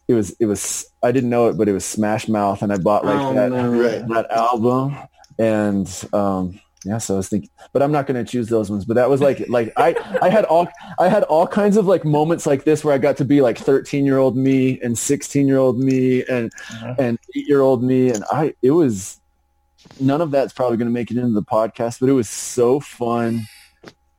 it 0.08 0.14
was 0.14 0.30
it 0.40 0.46
was 0.46 0.86
I 1.02 1.12
didn't 1.12 1.30
know 1.30 1.48
it, 1.48 1.56
but 1.56 1.68
it 1.68 1.72
was 1.72 1.84
Smash 1.84 2.26
Mouth, 2.28 2.62
and 2.62 2.72
I 2.72 2.78
bought 2.78 3.04
like 3.04 3.16
Oh, 3.20 3.34
that 3.34 3.50
no. 3.50 4.06
That 4.14 4.30
album, 4.32 4.96
and 5.38 6.04
um, 6.12 6.60
yeah, 6.84 6.98
so 6.98 7.14
I 7.14 7.16
was 7.18 7.28
thinking, 7.28 7.50
but 7.72 7.82
I'm 7.82 7.92
not 7.92 8.06
going 8.06 8.24
to 8.24 8.30
choose 8.30 8.48
those 8.48 8.70
ones. 8.70 8.84
But 8.86 8.94
that 8.94 9.10
was 9.10 9.20
like 9.20 9.46
like 9.48 9.72
I 9.76 9.94
I 10.22 10.30
had 10.30 10.44
all 10.46 10.66
I 10.98 11.08
had 11.08 11.24
all 11.24 11.46
kinds 11.46 11.76
of 11.76 11.86
like 11.86 12.04
moments 12.04 12.46
like 12.46 12.64
this 12.64 12.82
where 12.84 12.94
I 12.94 12.98
got 12.98 13.16
to 13.18 13.24
be 13.24 13.40
like 13.42 13.58
13 13.58 14.06
year 14.06 14.16
old 14.18 14.36
me 14.36 14.80
and 14.80 14.96
16 14.98 15.46
year 15.46 15.58
old 15.58 15.78
me 15.78 16.24
and 16.24 16.50
Uh-huh. 16.72 16.94
and 16.98 17.18
eight 17.36 17.46
year 17.46 17.60
old 17.60 17.82
me, 17.82 18.10
and 18.10 18.24
I 18.30 18.54
it 18.62 18.70
was 18.70 19.20
none 19.98 20.20
of 20.20 20.30
that's 20.30 20.52
probably 20.52 20.76
going 20.78 20.88
to 20.88 20.92
make 20.92 21.10
it 21.10 21.16
into 21.18 21.32
the 21.34 21.42
podcast, 21.42 22.00
but 22.00 22.08
it 22.08 22.12
was 22.12 22.28
so 22.30 22.80
fun 22.80 23.46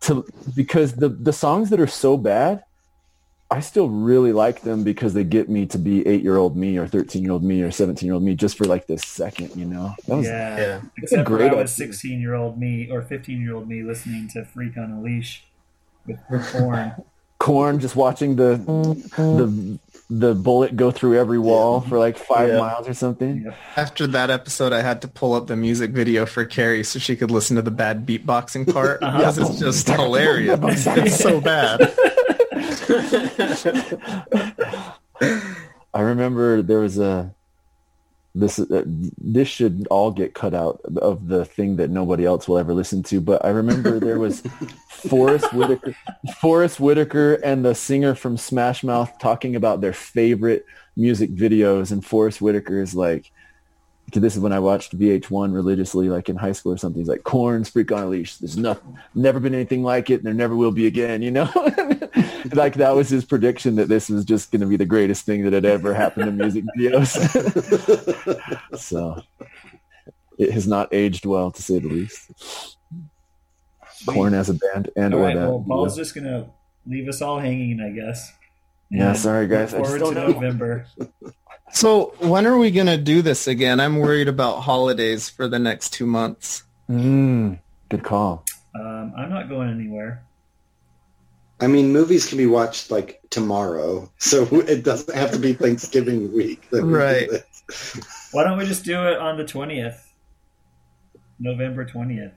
to 0.01 0.25
because 0.55 0.93
the 0.93 1.09
the 1.09 1.33
songs 1.33 1.69
that 1.71 1.79
are 1.79 1.87
so 1.87 2.17
bad, 2.17 2.63
I 3.51 3.59
still 3.59 3.89
really 3.89 4.31
like 4.31 4.61
them 4.61 4.83
because 4.85 5.13
they 5.13 5.25
get 5.25 5.49
me 5.49 5.65
to 5.67 5.77
be 5.77 6.07
eight 6.07 6.21
year 6.23 6.37
old 6.37 6.55
me 6.55 6.77
or 6.77 6.87
thirteen 6.87 7.21
year 7.23 7.33
old 7.33 7.43
me 7.43 7.61
or 7.61 7.69
seventeen 7.69 8.07
year 8.07 8.13
old 8.13 8.23
me 8.23 8.33
just 8.33 8.57
for 8.57 8.63
like 8.63 8.87
this 8.87 9.01
second, 9.03 9.53
you 9.57 9.65
know. 9.65 9.93
That 10.07 10.15
was, 10.17 10.25
yeah. 10.25 10.55
That's 10.55 10.83
a 10.83 10.91
Except 10.97 11.27
for 11.29 11.37
great 11.37 11.51
I 11.51 11.55
was 11.55 11.75
16 11.75 12.21
year 12.21 12.33
old 12.35 12.57
me 12.57 12.89
or 12.89 13.01
15 13.01 13.41
year 13.41 13.53
old 13.55 13.67
me 13.67 13.83
listening 13.83 14.29
to 14.29 14.45
Freak 14.45 14.77
on 14.77 14.91
a 14.91 15.01
Leash 15.01 15.43
with 16.07 16.17
porn. 16.53 16.93
Korn 17.39 17.79
just 17.79 17.95
watching 17.95 18.35
the 18.37 18.55
the 19.17 19.79
the 20.09 20.35
bullet 20.35 20.75
go 20.75 20.91
through 20.91 21.17
every 21.17 21.39
wall 21.39 21.81
for 21.81 21.97
like 21.97 22.17
five 22.17 22.49
Yeah. 22.49 22.59
miles 22.59 22.87
or 22.87 22.93
something. 22.93 23.51
After 23.75 24.05
that 24.07 24.29
episode, 24.29 24.73
I 24.73 24.81
had 24.81 25.01
to 25.01 25.07
pull 25.07 25.33
up 25.33 25.47
the 25.47 25.55
music 25.55 25.91
video 25.91 26.25
for 26.25 26.45
Carrie 26.45 26.83
so 26.83 26.99
she 26.99 27.15
could 27.15 27.31
listen 27.31 27.55
to 27.55 27.61
the 27.61 27.71
bad 27.71 28.05
beatboxing 28.05 28.71
part 28.71 28.99
because 29.01 29.37
it's 29.37 29.57
just 29.59 29.89
hilarious. 29.89 30.59
it's 30.87 31.17
so 31.17 31.41
bad. 31.41 31.79
I 35.93 36.01
remember 36.01 36.61
there 36.61 36.79
was 36.79 36.97
a 36.97 37.33
this 38.33 38.59
uh, 38.59 38.83
this 38.85 39.47
should 39.47 39.87
all 39.89 40.11
get 40.11 40.33
cut 40.33 40.53
out 40.53 40.79
of 40.97 41.27
the 41.27 41.43
thing 41.43 41.75
that 41.75 41.89
nobody 41.89 42.25
else 42.25 42.47
will 42.47 42.57
ever 42.57 42.73
listen 42.73 43.03
to. 43.03 43.19
But 43.19 43.43
I 43.43 43.49
remember 43.49 43.99
there 43.99 44.19
was 44.19 44.41
Forest 44.89 45.51
Whitaker, 45.53 45.95
Forest 46.39 46.79
Whitaker, 46.79 47.35
and 47.35 47.65
the 47.65 47.75
singer 47.75 48.15
from 48.15 48.37
Smash 48.37 48.83
Mouth 48.83 49.11
talking 49.19 49.55
about 49.55 49.81
their 49.81 49.93
favorite 49.93 50.65
music 50.95 51.31
videos, 51.31 51.91
and 51.91 52.05
Forest 52.05 52.41
Whitaker 52.41 52.81
is 52.81 52.95
like. 52.95 53.31
This 54.13 54.35
is 54.35 54.41
when 54.41 54.53
I 54.53 54.59
watched 54.59 54.97
VH1 54.97 55.53
religiously, 55.53 56.09
like 56.09 56.29
in 56.29 56.35
high 56.35 56.51
school 56.51 56.73
or 56.73 56.77
something. 56.77 57.01
He's 57.01 57.09
like, 57.09 57.23
"Korn's 57.23 57.69
Freak 57.69 57.91
on 57.91 58.03
a 58.03 58.07
Leash. 58.07 58.37
There's 58.37 58.57
nothing, 58.57 58.97
never 59.15 59.39
been 59.39 59.55
anything 59.55 59.83
like 59.83 60.09
it, 60.09 60.15
and 60.15 60.23
there 60.23 60.33
never 60.33 60.55
will 60.55 60.71
be 60.71 60.87
again." 60.87 61.21
You 61.21 61.31
know, 61.31 61.49
like 62.53 62.75
that 62.75 62.95
was 62.95 63.09
his 63.09 63.25
prediction 63.25 63.75
that 63.75 63.87
this 63.87 64.09
was 64.09 64.25
just 64.25 64.51
going 64.51 64.61
to 64.61 64.67
be 64.67 64.77
the 64.77 64.85
greatest 64.85 65.25
thing 65.25 65.43
that 65.43 65.53
had 65.53 65.65
ever 65.65 65.93
happened 65.93 66.25
to 66.25 66.31
music 66.31 66.63
videos. 66.77 67.17
so 68.77 69.21
it 70.37 70.51
has 70.51 70.67
not 70.67 70.93
aged 70.93 71.25
well, 71.25 71.51
to 71.51 71.61
say 71.61 71.79
the 71.79 71.87
least. 71.87 72.77
Corn 74.07 74.33
as 74.33 74.49
a 74.49 74.55
band 74.55 74.89
and 74.95 75.13
All 75.13 75.19
or 75.19 75.23
right, 75.23 75.35
that. 75.35 75.47
well, 75.47 75.63
Paul's 75.67 75.93
video. 75.93 76.03
just 76.03 76.15
going 76.15 76.25
to 76.25 76.49
leave 76.87 77.07
us 77.07 77.21
all 77.21 77.39
hanging, 77.39 77.79
I 77.79 77.91
guess. 77.91 78.33
Yeah, 78.89 79.13
sorry, 79.13 79.47
guys. 79.47 79.73
I 79.73 79.77
Look 79.77 79.87
just 79.87 79.99
forward 79.99 80.15
to. 80.15 80.33
November. 80.33 80.85
So 81.73 82.13
when 82.19 82.45
are 82.45 82.57
we 82.57 82.71
gonna 82.71 82.97
do 82.97 83.21
this 83.21 83.47
again? 83.47 83.79
I'm 83.79 83.97
worried 83.97 84.27
about 84.27 84.61
holidays 84.61 85.29
for 85.29 85.47
the 85.47 85.59
next 85.59 85.93
two 85.93 86.05
months. 86.05 86.63
Mm, 86.89 87.59
good 87.89 88.03
call. 88.03 88.45
Um, 88.75 89.13
I'm 89.17 89.29
not 89.29 89.49
going 89.49 89.69
anywhere. 89.69 90.23
I 91.59 91.67
mean, 91.67 91.93
movies 91.93 92.27
can 92.27 92.37
be 92.37 92.47
watched 92.47 92.91
like 92.91 93.21
tomorrow, 93.29 94.11
so 94.17 94.43
it 94.51 94.83
doesn't 94.83 95.15
have 95.15 95.31
to 95.31 95.39
be 95.39 95.53
Thanksgiving 95.53 96.33
week. 96.33 96.69
that 96.71 96.83
we 96.83 96.93
Right. 96.93 97.29
this. 97.29 98.29
Why 98.31 98.43
don't 98.43 98.57
we 98.57 98.65
just 98.65 98.83
do 98.83 99.07
it 99.07 99.17
on 99.17 99.37
the 99.37 99.43
20th? 99.45 99.99
November 101.39 101.85
20th. 101.85 102.33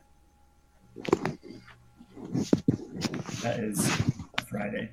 That 3.43 3.61
is 3.61 3.85
Friday. 4.49 4.91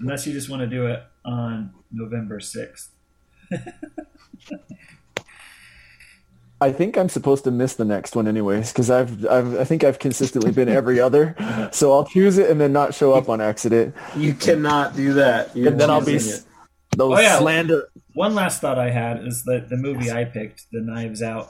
Unless 0.00 0.26
you 0.26 0.32
just 0.32 0.50
want 0.50 0.60
to 0.60 0.66
do 0.66 0.86
it 0.86 1.02
on 1.24 1.72
November 1.92 2.38
6th. 2.40 2.88
I 6.60 6.72
think 6.72 6.96
I'm 6.96 7.08
supposed 7.08 7.44
to 7.44 7.50
miss 7.50 7.74
the 7.74 7.84
next 7.84 8.16
one 8.16 8.26
anyways 8.26 8.72
because 8.72 8.88
I've, 8.90 9.26
I've 9.26 9.58
I 9.58 9.64
think 9.64 9.84
I've 9.84 9.98
consistently 9.98 10.50
been 10.52 10.68
every 10.68 10.98
other, 11.00 11.34
so 11.72 11.92
I'll 11.92 12.06
choose 12.06 12.38
it 12.38 12.48
and 12.50 12.60
then 12.60 12.72
not 12.72 12.94
show 12.94 13.12
up 13.12 13.28
on 13.28 13.40
accident. 13.40 13.94
You 14.16 14.34
cannot 14.34 14.96
do 14.96 15.14
that. 15.14 15.54
You're 15.54 15.68
and 15.72 15.80
then 15.80 15.90
I'll 15.90 16.00
be 16.00 16.12
choosing 16.12 16.38
it. 16.44 16.96
those 16.96 17.18
Oh, 17.18 17.20
yeah. 17.20 17.38
slander. 17.38 17.88
One 18.14 18.34
last 18.34 18.60
thought 18.60 18.78
I 18.78 18.90
had 18.90 19.26
is 19.26 19.42
that 19.44 19.68
the 19.68 19.76
movie 19.76 20.10
I 20.10 20.24
picked, 20.24 20.62
The 20.72 20.80
Knives 20.80 21.20
Out, 21.22 21.48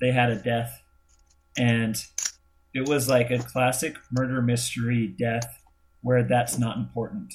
they 0.00 0.10
had 0.10 0.30
a 0.30 0.36
death, 0.36 0.82
and 1.56 1.96
it 2.74 2.86
was 2.88 3.08
like 3.08 3.30
a 3.30 3.38
classic 3.38 3.96
murder 4.10 4.42
mystery 4.42 5.06
death 5.18 5.62
where 6.02 6.24
that's 6.24 6.58
not 6.58 6.76
important. 6.76 7.32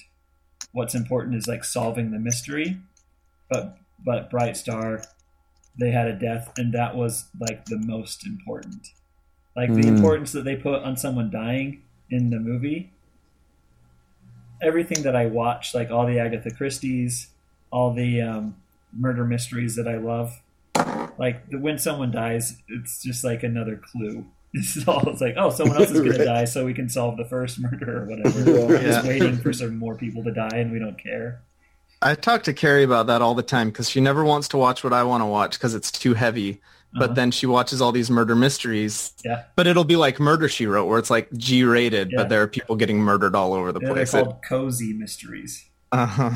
What's 0.73 0.95
important 0.95 1.35
is 1.35 1.47
like 1.47 1.63
solving 1.63 2.11
the 2.11 2.19
mystery. 2.19 2.77
But 3.49 3.77
but 4.03 4.29
Bright 4.29 4.57
Star, 4.57 5.01
they 5.79 5.91
had 5.91 6.07
a 6.07 6.13
death, 6.13 6.51
and 6.57 6.73
that 6.73 6.95
was 6.95 7.29
like 7.39 7.65
the 7.65 7.77
most 7.77 8.25
important. 8.25 8.89
Like 9.55 9.73
the 9.73 9.83
Mm. 9.83 9.95
importance 9.95 10.31
that 10.33 10.43
they 10.43 10.55
put 10.55 10.83
on 10.83 10.97
someone 10.97 11.29
dying 11.29 11.83
in 12.09 12.29
the 12.31 12.39
movie. 12.39 12.91
Everything 14.61 15.03
that 15.03 15.15
I 15.15 15.25
watch, 15.25 15.73
like 15.73 15.91
all 15.91 16.05
the 16.07 16.19
Agatha 16.19 16.49
Christie's, 16.51 17.27
all 17.69 17.93
the 17.93 18.21
um, 18.21 18.55
murder 18.97 19.25
mysteries 19.25 19.75
that 19.75 19.87
I 19.87 19.97
love. 19.97 20.41
Like 21.17 21.43
when 21.51 21.77
someone 21.77 22.11
dies, 22.11 22.61
it's 22.67 23.01
just 23.03 23.23
like 23.23 23.43
another 23.43 23.75
clue. 23.75 24.25
It's 24.55 24.87
all 24.87 25.07
it's 25.09 25.19
like, 25.21 25.33
oh, 25.37 25.49
someone 25.49 25.77
else 25.77 25.89
is 25.89 25.97
going 25.97 26.09
Right. 26.11 26.17
to 26.19 26.25
die, 26.25 26.45
so 26.45 26.63
we 26.65 26.73
can 26.75 26.87
solve 26.87 27.17
the 27.17 27.25
first 27.25 27.59
murder 27.59 28.03
or 28.03 28.05
whatever. 28.05 28.67
We're 28.67 28.81
just 28.81 29.05
waiting 29.07 29.37
for 29.37 29.51
some 29.51 29.77
more 29.77 29.95
people 29.95 30.23
to 30.23 30.31
die, 30.31 30.49
and 30.57 30.71
we 30.71 30.77
don't 30.79 30.97
care. 31.01 31.41
I 32.01 32.15
talk 32.15 32.43
to 32.43 32.53
Carrie 32.53 32.83
about 32.83 33.07
that 33.07 33.21
all 33.21 33.33
the 33.33 33.41
time 33.43 33.69
because 33.69 33.89
she 33.89 33.99
never 34.01 34.23
wants 34.23 34.47
to 34.49 34.57
watch 34.57 34.83
what 34.83 34.93
I 34.93 35.03
want 35.03 35.21
to 35.21 35.25
watch 35.25 35.53
because 35.57 35.73
it's 35.73 35.91
too 35.91 36.13
heavy. 36.13 36.61
But 36.95 37.05
Uh-huh. 37.05 37.13
then 37.15 37.31
she 37.31 37.47
watches 37.47 37.81
all 37.81 37.91
these 37.91 38.11
murder 38.11 38.35
mysteries. 38.35 39.13
Yeah. 39.25 39.45
But 39.55 39.65
it'll 39.65 39.83
be 39.85 39.95
like 39.95 40.19
Murder 40.19 40.47
She 40.47 40.67
Wrote, 40.67 40.85
where 40.85 40.99
it's 40.99 41.09
like 41.09 41.31
G-rated, 41.33 42.11
Yeah. 42.11 42.17
but 42.19 42.29
there 42.29 42.43
are 42.43 42.47
people 42.47 42.75
getting 42.75 42.99
murdered 42.99 43.33
all 43.35 43.53
over 43.53 43.71
the 43.71 43.79
Yeah, 43.79 43.87
they're 43.87 43.95
place. 44.05 44.11
called 44.11 44.35
cozy 44.47 44.93
mysteries. 44.93 45.65
uh-huh. 45.91 46.29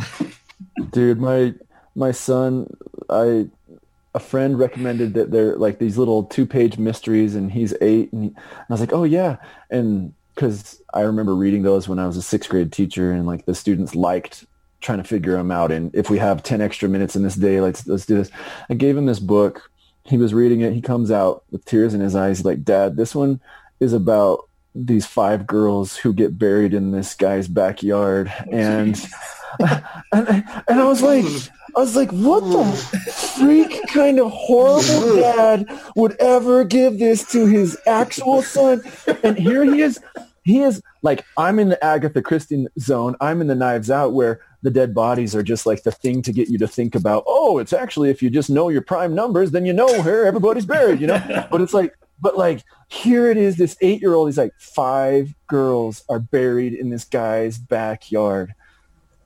Dude, 0.91 1.19
my 1.21 1.53
my 1.95 2.11
son, 2.11 2.67
I 3.09 3.47
a 4.13 4.19
friend 4.19 4.57
recommended 4.57 5.13
that 5.13 5.31
they're 5.31 5.55
like 5.57 5.79
these 5.79 5.97
little 5.97 6.23
two 6.23 6.45
page 6.45 6.77
mysteries, 6.77 7.35
and 7.35 7.51
he's 7.51 7.73
eight, 7.81 8.11
and, 8.13 8.23
he, 8.23 8.27
and 8.29 8.37
I 8.69 8.73
was 8.73 8.79
like, 8.79 8.93
oh 8.93 9.03
yeah, 9.03 9.37
and 9.69 10.13
because 10.33 10.81
I 10.93 11.01
remember 11.01 11.35
reading 11.35 11.63
those 11.63 11.87
when 11.87 11.99
I 11.99 12.05
was 12.05 12.17
a 12.17 12.21
sixth 12.21 12.49
grade 12.49 12.71
teacher, 12.71 13.11
and 13.11 13.25
like 13.25 13.45
the 13.45 13.55
students 13.55 13.95
liked 13.95 14.45
trying 14.81 14.99
to 14.99 15.03
figure 15.03 15.33
them 15.33 15.51
out. 15.51 15.71
And 15.71 15.93
if 15.95 16.09
we 16.09 16.19
have 16.19 16.43
ten 16.43 16.61
extra 16.61 16.87
minutes 16.87 17.15
in 17.15 17.23
this 17.23 17.35
day, 17.35 17.59
let's 17.59 17.85
let's 17.87 18.05
do 18.05 18.15
this. 18.15 18.29
I 18.69 18.75
gave 18.75 18.95
him 18.95 19.05
this 19.05 19.19
book. 19.19 19.69
He 20.03 20.17
was 20.17 20.33
reading 20.33 20.61
it. 20.61 20.73
He 20.73 20.81
comes 20.81 21.11
out 21.11 21.43
with 21.51 21.65
tears 21.65 21.93
in 21.93 22.01
his 22.01 22.15
eyes, 22.15 22.45
like, 22.45 22.63
"Dad, 22.63 22.95
this 22.95 23.13
one 23.13 23.41
is 23.79 23.93
about 23.93 24.47
these 24.73 25.05
five 25.05 25.47
girls 25.47 25.97
who 25.97 26.13
get 26.13 26.37
buried 26.37 26.73
in 26.73 26.91
this 26.91 27.15
guy's 27.15 27.47
backyard." 27.47 28.31
Oh, 28.39 28.51
and 28.51 29.07
and, 29.59 29.83
and 30.67 30.79
I 30.79 30.85
was 30.85 31.01
like, 31.01 31.25
I 31.77 31.81
was 31.81 31.95
like, 31.95 32.09
what 32.09 32.39
the 32.41 32.65
freak 33.37 33.79
kind 33.89 34.19
of 34.19 34.31
horrible 34.31 35.15
dad 35.21 35.67
would 35.95 36.15
ever 36.19 36.63
give 36.63 36.97
this 36.97 37.23
to 37.33 37.45
his 37.45 37.77
actual 37.85 38.41
son? 38.41 38.81
And 39.21 39.37
here 39.37 39.63
he 39.63 39.81
is. 39.81 39.99
He 40.41 40.63
is 40.63 40.81
like, 41.03 41.23
I'm 41.37 41.59
in 41.59 41.69
the 41.69 41.83
Agatha 41.85 42.23
Christie 42.23 42.65
zone. 42.79 43.15
I'm 43.21 43.41
in 43.41 43.47
the 43.47 43.53
Knives 43.53 43.91
Out 43.91 44.13
where 44.13 44.41
the 44.63 44.71
dead 44.71 44.95
bodies 44.95 45.35
are 45.35 45.43
just 45.43 45.67
like 45.67 45.83
the 45.83 45.91
thing 45.91 46.23
to 46.23 46.31
get 46.31 46.49
you 46.49 46.57
to 46.57 46.67
think 46.67 46.95
about, 46.95 47.23
oh, 47.27 47.59
it's 47.59 47.73
actually, 47.73 48.09
if 48.09 48.23
you 48.23 48.31
just 48.31 48.49
know 48.49 48.69
your 48.69 48.81
prime 48.81 49.13
numbers, 49.13 49.51
then 49.51 49.67
you 49.67 49.73
know 49.73 50.01
where 50.01 50.25
everybody's 50.25 50.65
buried, 50.65 50.99
you 50.99 51.05
know? 51.05 51.47
But 51.51 51.61
it's 51.61 51.75
like, 51.75 51.93
but 52.19 52.39
like, 52.39 52.63
here 52.87 53.29
it 53.29 53.37
is, 53.37 53.57
this 53.57 53.77
eight-year-old, 53.81 54.29
he's 54.29 54.39
like, 54.39 54.53
five 54.57 55.35
girls 55.45 56.03
are 56.09 56.19
buried 56.19 56.73
in 56.73 56.89
this 56.89 57.03
guy's 57.03 57.59
backyard 57.59 58.55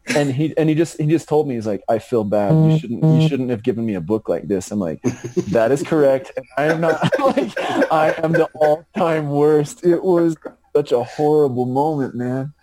and 0.07 0.31
he 0.31 0.55
and 0.57 0.69
he 0.69 0.75
just 0.75 0.99
he 0.99 1.07
just 1.07 1.27
told 1.27 1.47
me 1.47 1.55
he's 1.55 1.67
like 1.67 1.83
I 1.87 1.99
feel 1.99 2.23
bad. 2.23 2.53
You 2.53 2.79
shouldn't 2.79 3.03
you 3.03 3.09
mm-hmm. 3.09 3.27
shouldn't 3.27 3.49
have 3.49 3.63
given 3.63 3.85
me 3.85 3.95
a 3.95 4.01
book 4.01 4.27
like 4.27 4.47
this. 4.47 4.71
I'm 4.71 4.79
like 4.79 5.01
that 5.49 5.71
is 5.71 5.83
correct. 5.83 6.31
And 6.35 6.45
I 6.57 6.63
am 6.65 6.81
not 6.81 7.01
like 7.37 7.59
I 7.91 8.13
am 8.23 8.31
the 8.31 8.47
all 8.55 8.85
time 8.95 9.29
worst. 9.29 9.85
It 9.85 10.03
was 10.03 10.35
such 10.75 10.91
a 10.91 11.03
horrible 11.03 11.65
moment 11.65 12.15
man. 12.15 12.53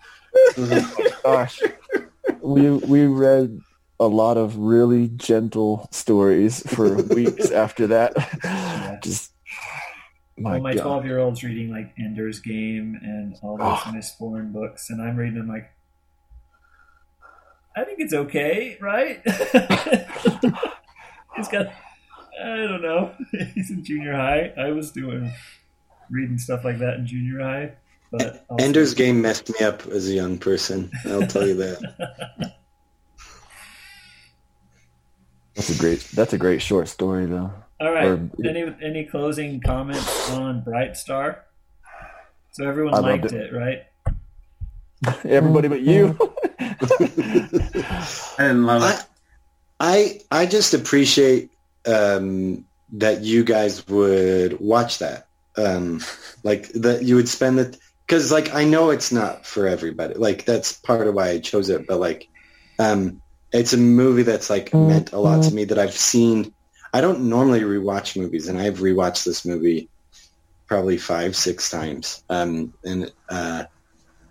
Oh, 0.57 1.11
gosh. 1.25 1.63
We 2.41 2.71
we 2.71 3.07
read 3.07 3.61
a 4.01 4.07
lot 4.07 4.37
of 4.37 4.57
really 4.57 5.09
gentle 5.09 5.89
stories 5.91 6.63
for 6.73 7.03
weeks 7.03 7.51
after 7.53 7.87
that. 7.89 9.01
Just 9.03 9.33
my, 10.37 10.53
well, 10.53 10.61
my 10.61 10.75
12 10.75 11.05
year 11.05 11.19
old's 11.19 11.43
reading 11.43 11.71
like 11.71 11.93
Ender's 11.99 12.41
Game 12.41 12.99
and 13.03 13.37
all 13.43 13.57
those 13.57 13.79
Oh. 13.87 13.93
Mistborn 13.93 14.53
books, 14.53 14.91
and 14.91 15.03
I'm 15.03 15.17
reading 15.17 15.39
them 15.39 15.49
like, 15.49 15.71
I 17.79 17.85
think 17.85 18.01
it's 18.01 18.13
okay, 18.13 18.77
right? 18.81 19.21
He's 21.37 21.47
got, 21.47 21.67
I 22.43 22.57
don't 22.57 22.83
know. 22.83 23.15
He's 23.55 23.71
in 23.71 23.85
junior 23.85 24.15
high. 24.17 24.53
I 24.59 24.73
was 24.73 24.91
doing 24.91 25.33
reading 26.11 26.39
stuff 26.39 26.65
like 26.65 26.79
that 26.81 26.95
in 26.95 27.07
junior 27.07 27.41
high, 27.41 27.75
but 28.11 28.45
also- 28.49 28.65
Ender's 28.65 28.95
Game 28.95 29.23
messed 29.23 29.49
me 29.49 29.65
up 29.65 29.87
as 29.87 30.09
a 30.09 30.13
young 30.13 30.39
person. 30.39 30.91
I'll 31.07 31.29
tell 31.29 31.47
you 31.47 31.55
that. 31.55 32.55
that's 35.55 35.71
a 35.71 35.79
great 35.79 36.01
that's 36.15 36.33
a 36.33 36.39
great 36.39 36.63
short 36.63 36.87
story 36.89 37.27
though 37.27 37.53
All 37.81 37.93
right. 37.93 38.07
Or- 38.07 38.31
any 38.45 38.75
any 38.83 39.05
closing 39.05 39.61
comments 39.61 40.31
on 40.33 40.63
Bright 40.63 40.97
Star? 40.97 41.45
So 42.53 42.69
everyone 42.69 42.95
I 42.95 42.99
liked 42.99 43.27
it. 43.27 43.35
it, 43.35 43.53
right? 43.53 43.85
everybody 45.25 45.69
but 45.69 45.81
you 45.81 46.17
I 46.21 46.38
didn't 48.39 48.67
love 48.67 48.83
it. 48.83 49.05
I 49.81 50.21
I 50.31 50.47
just 50.47 50.75
appreciate 50.75 51.51
um, 51.87 52.65
that 52.93 53.23
you 53.23 53.45
guys 53.45 53.87
would 53.89 54.61
watch 54.61 54.99
that. 54.99 55.27
Um, 55.57 56.01
like 56.45 56.69
that 56.75 57.03
you 57.03 57.17
would 57.17 57.29
spend 57.29 57.59
it 57.59 57.77
because 58.07 58.31
like 58.33 58.55
I 58.55 58.65
know 58.65 58.91
it's 58.91 59.13
not 59.13 59.47
for 59.47 59.67
everybody. 59.67 60.15
Like 60.15 60.45
that's 60.45 60.73
part 60.73 61.07
of 61.07 61.15
why 61.15 61.31
I 61.31 61.39
chose 61.41 61.69
it. 61.69 61.87
But 61.87 62.01
like, 62.01 62.29
um, 62.79 63.21
it's 63.53 63.73
a 63.73 63.79
movie 63.79 64.23
that's 64.23 64.51
like 64.51 64.73
meant 64.73 65.13
a 65.13 65.19
lot 65.19 65.45
to 65.45 65.55
me 65.55 65.65
that 65.65 65.79
I've 65.79 65.93
seen. 65.93 66.55
I 66.93 67.01
don't 67.01 67.29
normally 67.29 67.61
rewatch 67.61 68.17
movies, 68.17 68.49
and 68.49 68.59
I've 68.59 68.79
rewatched 68.79 69.25
this 69.25 69.45
movie 69.45 69.89
probably 70.67 70.99
five, 70.99 71.35
six 71.35 71.71
times. 71.71 72.23
Um, 72.31 72.73
and 72.85 73.13
uh, 73.29 73.65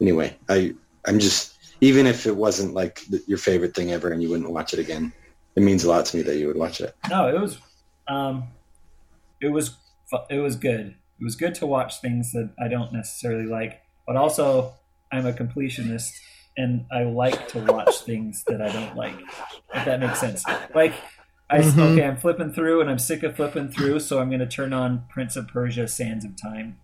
anyway, 0.01 0.37
I 0.49 0.73
I'm 1.05 1.19
just 1.19 1.56
even 1.81 2.07
if 2.07 2.25
it 2.25 2.35
wasn't 2.35 2.73
like 2.73 3.01
your 3.27 3.37
favorite 3.37 3.75
thing 3.75 3.91
ever, 3.91 4.09
and 4.09 4.21
you 4.21 4.29
wouldn't 4.29 4.49
watch 4.49 4.73
it 4.73 4.79
again, 4.79 5.13
it 5.55 5.63
means 5.63 5.83
a 5.83 5.89
lot 5.89 6.05
to 6.05 6.17
me 6.17 6.23
that 6.23 6.37
you 6.37 6.47
would 6.47 6.57
watch 6.57 6.81
it. 6.81 6.95
No, 7.09 7.27
it 7.27 7.39
was, 7.39 7.57
um, 8.07 8.45
it 9.41 9.49
was, 9.49 9.75
it 10.29 10.37
was 10.39 10.55
good. 10.55 10.95
It 11.19 11.23
was 11.23 11.35
good 11.35 11.55
to 11.55 11.65
watch 11.65 11.99
things 11.99 12.31
that 12.33 12.51
I 12.59 12.67
don't 12.67 12.93
necessarily 12.93 13.45
like, 13.47 13.81
but 14.05 14.15
also 14.15 14.73
I'm 15.11 15.25
a 15.25 15.33
completionist 15.33 16.11
and 16.57 16.85
I 16.91 17.03
like 17.03 17.47
to 17.49 17.59
watch 17.59 17.99
things 18.01 18.43
that 18.47 18.61
I 18.61 18.71
don't 18.71 18.95
like. 18.95 19.15
If 19.73 19.85
that 19.85 19.99
makes 19.99 20.19
sense. 20.19 20.43
Like, 20.73 20.93
I 21.49 21.59
Mhm. 21.59 21.91
okay, 21.93 22.03
I'm 22.03 22.17
flipping 22.17 22.51
through 22.51 22.81
and 22.81 22.89
I'm 22.89 22.99
sick 22.99 23.23
of 23.23 23.35
flipping 23.35 23.69
through, 23.69 23.99
so 24.01 24.19
I'm 24.19 24.29
going 24.29 24.39
to 24.41 24.47
turn 24.47 24.73
on 24.73 25.03
Prince 25.09 25.35
of 25.35 25.47
Persia: 25.47 25.87
Sands 25.87 26.25
of 26.25 26.35
Time 26.41 26.77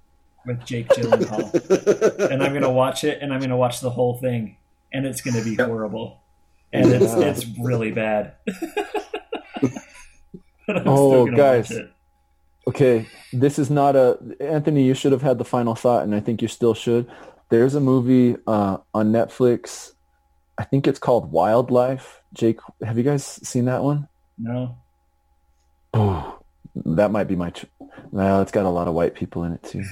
with 0.46 0.64
Jake 0.66 0.88
Gyllenhaal, 0.90 1.52
and 2.32 2.42
I'm 2.44 2.52
going 2.52 2.64
to 2.64 2.70
watch 2.70 3.04
it, 3.04 3.20
and 3.22 3.34
I'm 3.34 3.40
going 3.40 3.50
to 3.50 3.58
watch 3.58 3.82
the 3.82 3.90
whole 3.90 4.16
thing, 4.20 4.58
and 4.94 5.06
it's 5.06 5.22
going 5.22 5.36
to 5.36 5.44
be 5.44 5.56
horrible, 5.56 6.22
and 6.72 6.92
it's 6.92 7.04
Yeah. 7.14 7.20
it's 7.26 7.46
really 7.60 7.92
bad. 7.92 8.34
But 10.66 10.78
I'm 10.78 10.84
still 10.84 10.98
Oh, 10.98 11.26
guys. 11.28 11.72
Okay, 12.68 13.06
this 13.34 13.60
is 13.60 13.70
not 13.70 13.96
a 13.98 14.18
Anthony. 14.40 14.84
You 14.86 14.94
should 14.94 15.12
have 15.12 15.22
had 15.22 15.38
the 15.38 15.44
final 15.46 15.76
thought, 15.76 16.04
and 16.04 16.16
I 16.16 16.22
think 16.22 16.42
you 16.42 16.48
still 16.48 16.74
should. 16.74 17.12
There's 17.50 17.76
a 17.76 17.82
movie 17.82 18.38
uh, 18.48 18.78
on 18.94 19.12
Netflix. 19.12 19.92
I 20.58 20.64
think 20.64 20.88
it's 20.88 21.00
called 21.00 21.32
Wildlife. 21.32 22.22
Jake, 22.34 22.60
have 22.82 22.98
you 22.98 23.04
guys 23.04 23.26
seen 23.26 23.66
that 23.66 23.84
one? 23.84 24.08
No. 24.38 24.78
Oh, 25.94 26.40
that 26.86 27.12
might 27.12 27.26
be 27.26 27.36
my. 27.36 27.50
Ch- 27.50 27.66
well, 28.12 28.42
it's 28.42 28.52
got 28.52 28.66
a 28.66 28.70
lot 28.70 28.88
of 28.88 28.94
white 28.94 29.16
people 29.16 29.44
in 29.44 29.54
it 29.54 29.64
too, 29.64 29.84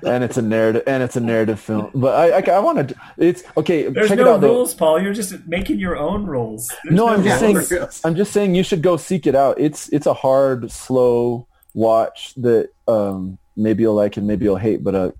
and 0.06 0.24
it's 0.24 0.36
a 0.36 0.42
narrative, 0.42 0.82
and 0.86 1.02
it's 1.02 1.16
a 1.16 1.20
narrative 1.20 1.60
film. 1.60 1.90
But 1.94 2.14
I, 2.14 2.38
I, 2.38 2.56
I 2.56 2.58
want 2.60 2.88
to. 2.88 2.94
It's 3.18 3.42
okay. 3.56 3.88
There's 3.88 4.08
check 4.08 4.18
it 4.18 4.24
no 4.24 4.34
out. 4.34 4.40
though. 4.40 4.54
rules, 4.54 4.74
Paul. 4.74 5.02
You're 5.02 5.12
just 5.12 5.46
making 5.46 5.78
your 5.78 5.96
own 5.96 6.24
rules. 6.24 6.68
There's 6.84 6.96
no, 6.96 7.08
I'm 7.08 7.22
just 7.22 7.42
rules. 7.42 7.68
saying. 7.68 7.88
I'm 8.04 8.16
just 8.16 8.32
saying 8.32 8.54
you 8.54 8.62
should 8.62 8.82
go 8.82 8.96
seek 8.96 9.26
it 9.26 9.34
out. 9.34 9.60
It's 9.60 9.88
it's 9.90 10.06
a 10.06 10.14
hard, 10.14 10.70
slow 10.70 11.46
watch 11.74 12.34
that 12.36 12.70
um, 12.88 13.38
maybe 13.56 13.82
you'll 13.82 13.94
like 13.94 14.16
and 14.16 14.26
maybe 14.26 14.44
you'll 14.44 14.56
hate. 14.56 14.82
But 14.82 14.94
uh, 14.94 15.10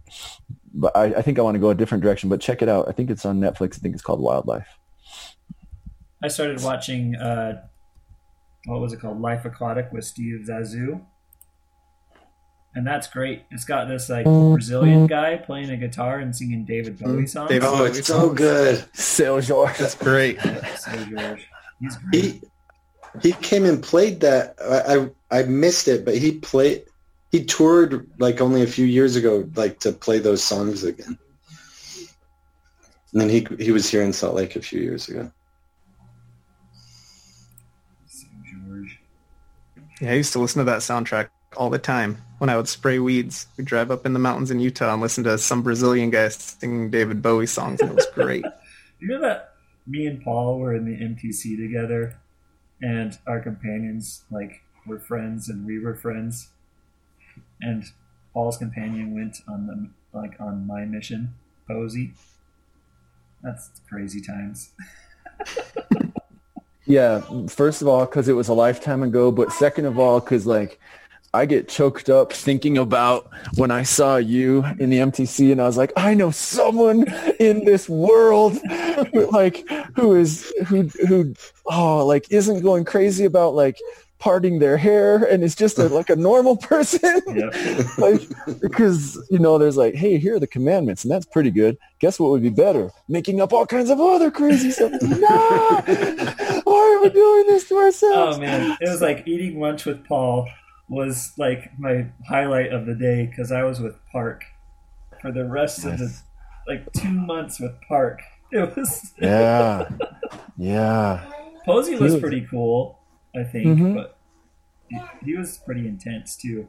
but 0.72 0.96
I, 0.96 1.04
I 1.06 1.22
think 1.22 1.38
I 1.38 1.42
want 1.42 1.56
to 1.56 1.60
go 1.60 1.70
a 1.70 1.74
different 1.74 2.02
direction. 2.02 2.28
But 2.28 2.40
check 2.40 2.62
it 2.62 2.68
out. 2.68 2.88
I 2.88 2.92
think 2.92 3.10
it's 3.10 3.24
on 3.24 3.40
Netflix. 3.40 3.76
I 3.76 3.78
think 3.78 3.94
it's 3.94 4.02
called 4.02 4.20
Wildlife. 4.20 4.68
I 6.22 6.28
started 6.28 6.62
watching 6.62 7.16
uh, 7.16 7.62
what 8.66 8.80
was 8.80 8.92
it 8.92 9.00
called? 9.00 9.20
Life 9.20 9.44
Aquatic 9.44 9.92
with 9.92 10.04
Steve 10.04 10.46
Zissou. 10.48 11.00
And 12.74 12.86
that's 12.86 13.08
great. 13.08 13.42
It's 13.50 13.64
got 13.64 13.88
this 13.88 14.08
like 14.08 14.24
Brazilian 14.24 15.08
guy 15.08 15.36
playing 15.36 15.70
a 15.70 15.76
guitar 15.76 16.18
and 16.18 16.34
singing 16.34 16.64
David 16.64 16.98
mm-hmm. 16.98 17.16
Bowie 17.16 17.26
songs. 17.26 17.50
David 17.50 17.66
oh, 17.66 17.78
Bowie 17.78 17.98
it's 17.98 18.06
so 18.06 18.30
good. 18.32 18.84
Seu 18.92 19.40
Jorge. 19.40 19.74
That's 19.78 19.96
great. 19.96 20.40
Seu 20.76 21.04
Jorge. 21.04 21.42
He's 21.80 21.96
great. 21.96 22.14
He 22.24 22.42
he 23.22 23.32
came 23.32 23.64
and 23.64 23.82
played 23.82 24.20
that. 24.20 24.54
I 24.62 25.08
I, 25.30 25.40
I 25.40 25.42
missed 25.44 25.88
it, 25.88 26.04
but 26.04 26.16
he 26.16 26.32
played. 26.32 26.84
He 27.32 27.44
toured 27.44 28.08
like 28.18 28.40
only 28.40 28.62
a 28.62 28.68
few 28.68 28.86
years 28.86 29.16
ago, 29.16 29.48
like 29.56 29.80
to 29.80 29.90
play 29.92 30.20
those 30.20 30.42
songs 30.42 30.84
again. 30.84 31.18
And 33.12 33.20
then 33.20 33.28
he 33.28 33.48
he 33.58 33.72
was 33.72 33.90
here 33.90 34.02
in 34.02 34.12
Salt 34.12 34.36
Lake 34.36 34.54
a 34.54 34.62
few 34.62 34.80
years 34.80 35.08
ago. 35.08 35.32
Seu 38.06 38.28
Jorge. 38.68 38.92
Yeah, 40.00 40.12
I 40.12 40.14
used 40.14 40.32
to 40.34 40.38
listen 40.38 40.60
to 40.60 40.70
that 40.70 40.80
soundtrack 40.80 41.30
all 41.56 41.70
the 41.70 41.78
time 41.78 42.22
when 42.38 42.50
I 42.50 42.56
would 42.56 42.68
spray 42.68 42.98
weeds. 42.98 43.46
We'd 43.56 43.66
drive 43.66 43.90
up 43.90 44.06
in 44.06 44.12
the 44.12 44.18
mountains 44.18 44.50
in 44.50 44.60
Utah 44.60 44.92
and 44.92 45.02
listen 45.02 45.24
to 45.24 45.38
some 45.38 45.62
Brazilian 45.62 46.10
guy 46.10 46.28
singing 46.28 46.90
David 46.90 47.22
Bowie 47.22 47.46
songs, 47.46 47.80
and 47.80 47.90
it 47.90 47.96
was 47.96 48.06
great. 48.14 48.44
You 49.02 49.08
know 49.08 49.20
that 49.22 49.54
me 49.86 50.06
and 50.06 50.22
Paul 50.22 50.58
were 50.58 50.74
in 50.74 50.84
the 50.84 50.94
MTC 50.94 51.56
together, 51.56 52.18
and 52.82 53.16
our 53.26 53.40
companions 53.40 54.24
like 54.30 54.60
were 54.86 55.00
friends, 55.00 55.48
and 55.48 55.64
we 55.64 55.78
were 55.78 55.94
friends, 55.94 56.50
and 57.62 57.84
Paul's 58.34 58.58
companion 58.58 59.14
went 59.14 59.38
on 59.48 59.66
the 59.66 59.88
like 60.12 60.38
on 60.38 60.66
my 60.66 60.84
mission, 60.84 61.32
Posey. 61.66 62.12
That's 63.42 63.80
crazy 63.88 64.20
times. 64.20 64.72
Yeah, 66.90 67.20
first 67.46 67.82
of 67.82 67.88
all, 67.88 68.04
because 68.04 68.26
it 68.26 68.32
was 68.32 68.48
a 68.48 68.52
lifetime 68.52 69.04
ago, 69.04 69.30
but 69.30 69.52
second 69.52 69.84
of 69.84 69.96
all, 69.96 70.18
because 70.18 70.44
like 70.44 70.80
I 71.32 71.46
get 71.46 71.68
choked 71.68 72.10
up 72.10 72.32
thinking 72.32 72.76
about 72.76 73.30
when 73.54 73.70
I 73.70 73.84
saw 73.84 74.16
you 74.16 74.64
in 74.78 74.90
the 74.90 74.98
MTC, 74.98 75.52
and 75.52 75.60
I 75.60 75.66
was 75.66 75.76
like, 75.76 75.92
I 75.96 76.14
know 76.14 76.30
someone 76.32 77.06
in 77.38 77.64
this 77.64 77.88
world, 77.88 78.58
like 79.30 79.68
who 79.94 80.16
is 80.16 80.52
who 80.66 80.90
who 81.06 81.34
oh 81.66 82.04
like 82.04 82.26
isn't 82.30 82.62
going 82.62 82.84
crazy 82.84 83.24
about 83.24 83.54
like 83.54 83.78
parting 84.20 84.58
their 84.58 84.76
hair 84.76 85.24
and 85.24 85.42
is 85.42 85.54
just 85.54 85.78
a, 85.78 85.88
like 85.88 86.10
a 86.10 86.16
normal 86.16 86.56
person. 86.56 87.20
like, 87.98 88.20
because, 88.60 89.18
you 89.30 89.38
know, 89.38 89.58
there's 89.58 89.76
like, 89.76 89.94
hey, 89.94 90.18
here 90.18 90.36
are 90.36 90.38
the 90.38 90.46
commandments, 90.46 91.02
and 91.02 91.10
that's 91.10 91.26
pretty 91.26 91.50
good. 91.50 91.76
Guess 91.98 92.20
what 92.20 92.30
would 92.30 92.42
be 92.42 92.50
better? 92.50 92.90
Making 93.08 93.40
up 93.40 93.52
all 93.52 93.66
kinds 93.66 93.90
of 93.90 94.00
other 94.00 94.30
crazy 94.30 94.70
stuff. 94.70 94.92
no! 95.02 95.82
Why 96.64 96.96
are 96.96 97.02
we 97.02 97.10
doing 97.10 97.46
this 97.46 97.68
to 97.68 97.74
oh, 97.74 97.84
ourselves? 97.84 98.36
Oh 98.36 98.40
man, 98.40 98.76
it 98.80 98.88
was 98.88 99.00
like 99.00 99.26
eating 99.26 99.58
lunch 99.58 99.86
with 99.86 100.04
Paul 100.04 100.46
was 100.90 101.32
like 101.38 101.70
my 101.78 102.06
highlight 102.28 102.72
of 102.72 102.84
the 102.84 102.94
day 102.94 103.24
because 103.26 103.50
I 103.52 103.62
was 103.62 103.80
with 103.80 103.94
Park 104.12 104.44
for 105.22 105.30
the 105.32 105.44
rest 105.44 105.84
of 105.86 105.98
the 105.98 106.12
like 106.68 106.92
two 106.92 107.10
months 107.12 107.58
with 107.60 107.72
Park. 107.88 108.20
It 108.52 108.74
was 108.76 109.12
Yeah. 109.20 109.88
Yeah. 110.58 111.24
Posey 111.64 111.92
was 111.94 112.12
was- 112.14 112.20
pretty 112.20 112.40
cool, 112.50 112.98
I 113.34 113.44
think, 113.44 113.78
Mhm. 113.78 113.94
but 113.94 114.18
he, 114.88 115.00
he 115.24 115.36
was 115.36 115.56
pretty 115.58 115.86
intense 115.86 116.36
too. 116.36 116.66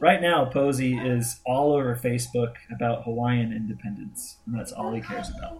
Right 0.00 0.22
now, 0.22 0.44
Posey 0.44 0.96
is 0.96 1.40
all 1.44 1.72
over 1.72 1.96
Facebook 1.96 2.52
about 2.72 3.02
Hawaiian 3.02 3.52
independence, 3.52 4.36
and 4.46 4.56
that's 4.56 4.70
all 4.70 4.92
he 4.94 5.00
cares 5.00 5.28
about. 5.36 5.58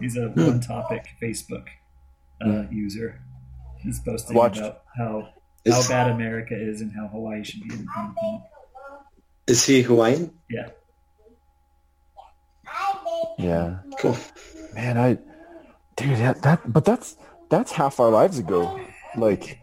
He's 0.00 0.16
a 0.16 0.30
one-topic 0.30 1.10
Facebook 1.22 1.66
uh, 2.44 2.64
user. 2.72 3.20
He's 3.78 4.00
posting 4.00 4.34
Watch- 4.36 4.58
about 4.58 4.82
how 4.96 5.28
Is- 5.64 5.74
how 5.74 5.88
bad 5.88 6.10
America 6.10 6.54
is 6.54 6.80
and 6.80 6.92
how 6.92 7.06
Hawaii 7.08 7.44
should 7.44 7.62
be 7.62 7.70
independent. 7.74 8.42
Is 9.46 9.64
he 9.66 9.82
Hawaiian? 9.82 10.32
Yeah. 10.50 10.68
Yeah. 13.38 13.78
Cool. 13.98 14.16
Man, 14.74 14.96
I, 14.98 15.18
dude, 15.96 16.16
that, 16.18 16.42
that, 16.42 16.72
but 16.72 16.84
that's, 16.84 17.16
that's 17.50 17.72
half 17.72 18.00
our 18.00 18.10
lives 18.10 18.38
ago. 18.38 18.80
Like, 19.16 19.58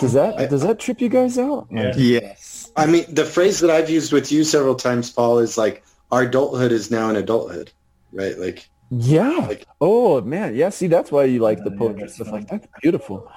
does 0.00 0.14
that, 0.14 0.50
does 0.50 0.62
that 0.62 0.78
trip 0.78 1.00
you 1.00 1.08
guys 1.08 1.38
out? 1.38 1.68
Like, 1.70 1.94
Yes. 1.96 2.70
I 2.76 2.86
mean, 2.86 3.04
the 3.08 3.24
phrase 3.24 3.60
that 3.60 3.70
I've 3.70 3.90
used 3.90 4.12
with 4.12 4.30
you 4.32 4.44
several 4.44 4.74
times, 4.74 5.10
Paul, 5.10 5.38
is 5.40 5.58
like, 5.58 5.84
our 6.10 6.22
adulthood 6.22 6.72
is 6.72 6.90
now 6.90 7.10
an 7.10 7.16
adulthood, 7.16 7.70
right? 8.12 8.36
Like, 8.38 8.68
Yeah. 8.90 9.28
Like, 9.48 9.66
oh 9.80 10.20
man. 10.22 10.54
Yeah. 10.56 10.70
See, 10.70 10.88
that's 10.88 11.12
why 11.12 11.24
you 11.24 11.38
like 11.40 11.62
the 11.62 11.70
poetry 11.70 12.08
stuff. 12.08 12.32
Like 12.32 12.48
that's 12.48 12.66
beautiful. 12.82 13.30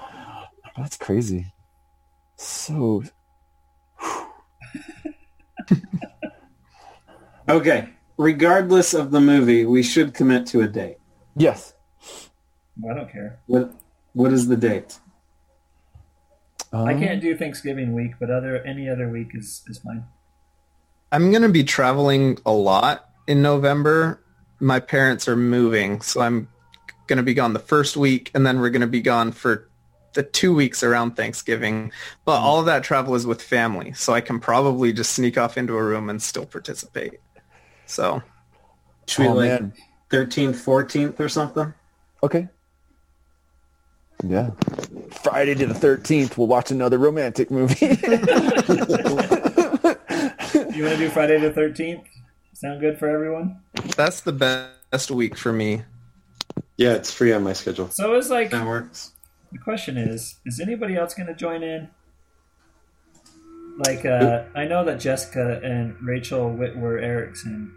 That's 0.78 0.98
crazy. 0.98 1.54
So 2.36 3.04
Okay. 7.50 7.90
Regardless 8.18 8.94
of 8.94 9.12
the 9.12 9.20
movie, 9.20 9.66
we 9.66 9.84
should 9.84 10.14
commit 10.14 10.46
to 10.48 10.62
a 10.62 10.68
date. 10.68 10.98
yes. 11.36 11.74
I 12.90 12.94
don't 12.96 13.12
care. 13.12 13.40
What 13.48 13.72
What 14.14 14.32
is 14.34 14.48
the 14.48 14.58
date? 14.58 15.00
I 16.72 16.94
Um, 16.94 17.00
can't 17.00 17.22
do 17.22 17.38
Thanksgiving 17.38 17.94
week, 17.94 18.14
but 18.20 18.32
other 18.32 18.58
any 18.64 18.90
other 18.90 19.08
week 19.10 19.30
is 19.36 19.64
is 19.68 19.78
fine. 19.80 20.06
I'm 21.12 21.30
going 21.30 21.44
to 21.44 21.50
be 21.50 21.64
traveling 21.64 22.40
a 22.48 22.52
lot 22.52 23.10
in 23.28 23.44
November. 23.44 24.24
My 24.60 24.80
parents 24.80 25.28
are 25.28 25.36
moving, 25.36 26.02
so 26.02 26.22
I'm 26.22 26.48
going 27.06 27.18
to 27.18 27.24
be 27.24 27.36
gone 27.36 27.54
the 27.54 27.60
first 27.60 27.96
week, 27.96 28.32
and 28.34 28.44
then 28.46 28.60
we're 28.60 28.72
going 28.72 28.82
to 28.82 28.88
be 28.88 29.02
gone 29.02 29.32
for 29.32 29.70
the 30.14 30.24
two 30.24 30.54
weeks 30.54 30.84
around 30.84 31.16
Thanksgiving. 31.16 31.92
But 32.26 32.38
mm-hmm. 32.38 32.46
all 32.46 32.60
of 32.60 32.66
that 32.68 32.84
travel 32.84 33.16
is 33.16 33.26
with 33.26 33.42
family, 33.42 33.94
so 33.94 34.14
I 34.14 34.22
can 34.22 34.40
probably 34.40 34.94
just 34.94 35.12
sneak 35.14 35.38
off 35.38 35.58
into 35.58 35.78
a 35.78 35.84
room 35.84 36.10
and 36.10 36.22
still 36.22 36.46
participate. 36.46 37.20
So, 37.86 38.22
Should 39.08 39.22
we 39.22 39.28
Oh, 39.28 39.34
like 39.34 39.62
thirteenth, 40.10 40.60
fourteenth, 40.60 41.20
or 41.20 41.30
something? 41.30 41.74
Okay. 42.24 42.48
Yeah. 44.26 44.52
Friday 45.24 45.56
to 45.56 45.66
the 45.66 45.74
thirteenth, 45.74 46.38
we'll 46.38 46.48
watch 46.48 46.72
another 46.72 46.98
romantic 46.98 47.52
movie. 47.52 47.98
You 50.74 50.84
want 50.86 50.98
to 50.98 51.06
do 51.06 51.10
Friday 51.10 51.40
the 51.40 51.52
thirteenth? 51.52 52.04
Sound 52.54 52.80
good 52.82 52.98
for 52.98 53.08
everyone? 53.08 53.60
that's 53.96 54.22
the 54.22 54.32
best 54.32 55.12
week 55.12 55.38
for 55.38 55.54
me. 55.54 55.84
yeah, 56.78 56.94
it's 56.94 57.12
free 57.14 57.32
on 57.32 57.44
my 57.44 57.54
schedule. 57.54 57.90
So 57.90 58.14
it's 58.16 58.30
like 58.30 58.50
That 58.50 58.66
works. 58.66 59.13
The 59.54 59.60
question 59.60 59.98
is: 59.98 60.36
Is 60.46 60.60
anybody 60.60 60.96
else 60.98 61.14
going 61.14 61.28
to 61.28 61.36
join 61.36 61.64
in? 61.64 61.90
Like, 63.78 64.06
uh, 64.06 64.44
I 64.56 64.66
know 64.66 64.84
that 64.86 65.00
Jessica 65.00 65.60
and 65.64 65.96
Rachel 66.02 66.50
Whitwer 66.52 67.00
Erickson. 67.00 67.74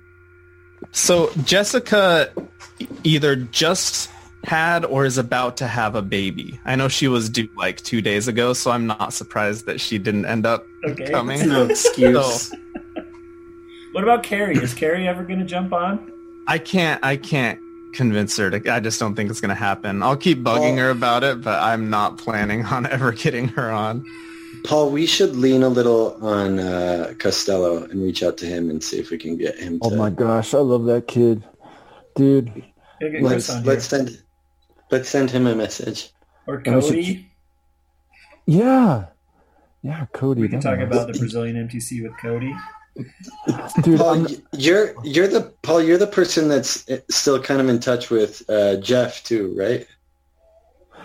So 0.93 1.31
Jessica 1.45 2.31
either 3.03 3.37
just 3.37 4.11
had 4.45 4.85
or 4.85 5.05
is 5.07 5.17
about 5.19 5.57
to 5.59 5.67
have 5.67 5.95
a 5.95 6.03
baby. 6.03 6.61
I 6.67 6.77
know 6.77 6.89
she 6.89 7.09
was 7.09 7.29
due 7.31 7.49
like 7.57 7.79
two 7.79 8.03
days 8.03 8.29
ago, 8.29 8.53
so 8.53 8.71
I'm 8.71 8.87
not 8.87 9.13
surprised 9.15 9.67
that 9.67 9.81
she 9.81 9.99
didn't 9.99 10.27
end 10.27 10.45
up 10.47 10.65
Okay. 10.87 11.11
coming. 11.11 11.49
No 11.49 11.65
excuse. 11.71 12.49
So, 12.51 12.57
What 13.93 14.05
about 14.05 14.23
Carrie? 14.23 14.57
Is 14.57 14.75
Carrie 14.75 15.09
ever 15.09 15.25
going 15.25 15.41
to 15.41 15.47
jump 15.47 15.73
on? 15.73 16.13
I 16.47 16.59
can't. 16.59 17.03
I 17.05 17.17
can't 17.17 17.59
convince 17.97 18.37
her 18.37 18.51
to. 18.51 18.73
I 18.73 18.81
just 18.81 19.01
don't 19.01 19.15
think 19.15 19.31
it's 19.31 19.41
going 19.41 19.49
to 19.49 19.55
happen. 19.55 20.03
I'll 20.03 20.17
keep 20.17 20.39
bugging 20.43 20.77
her 20.79 20.91
about 20.91 21.25
it, 21.25 21.41
but 21.43 21.63
I'm 21.63 21.91
not 21.91 22.19
planning 22.19 22.65
on 22.65 22.87
ever 22.91 23.13
getting 23.13 23.49
her 23.49 23.71
on. 23.71 24.05
Paul, 24.65 24.91
we 24.91 25.07
should 25.07 25.37
lean 25.37 25.63
a 25.63 25.69
little 25.69 26.17
on 26.25 26.59
uh, 26.59 27.15
Costello 27.19 27.85
and 27.85 28.03
reach 28.03 28.23
out 28.23 28.37
to 28.39 28.47
him 28.47 28.69
and 28.71 28.83
see 28.83 28.99
if 28.99 29.11
we 29.11 29.19
can 29.19 29.37
get 29.37 29.59
him 29.59 29.79
to. 29.81 29.87
oh 29.87 29.97
my 29.97 30.11
gosh, 30.11 30.55
I 30.55 30.59
love 30.59 30.85
that 30.87 31.07
kid, 31.07 31.45
dude. 32.15 32.47
Gotta 33.01 33.13
get 33.13 33.21
Chris 33.25 33.49
let's 33.49 33.67
let's 33.67 33.91
here. 33.91 34.07
send 34.07 34.23
let's 34.91 35.09
send 35.09 35.31
him 35.31 35.47
a 35.47 35.55
message. 35.55 36.11
Or 36.47 36.63
And 36.65 36.77
we 36.77 36.81
should- 36.83 36.91
Cody. 36.91 37.31
Yeah. 38.47 39.07
Yeah, 39.83 40.07
Cody. 40.13 40.41
We 40.41 40.49
can 40.49 40.61
talk 40.61 40.79
be 40.79 40.85
about 40.85 41.13
the 41.13 41.19
Brazilian 41.19 41.69
MTC 41.69 42.03
with 42.03 42.17
Cody. 42.21 42.53
Dude, 43.83 43.99
Paul, 43.99 44.27
you're 44.53 44.95
you're 45.05 45.29
the 45.29 45.53
Paul. 45.63 45.83
You're 45.83 45.99
the 45.99 46.07
person 46.07 46.49
that's 46.49 46.89
uh, 46.89 46.99
still 47.11 47.41
kind 47.43 47.61
of 47.61 47.69
in 47.69 47.79
touch 47.81 48.11
with 48.11 48.49
uh, 48.49 48.77
Jeff 48.77 49.23
too, 49.25 49.55
right? 49.57 49.87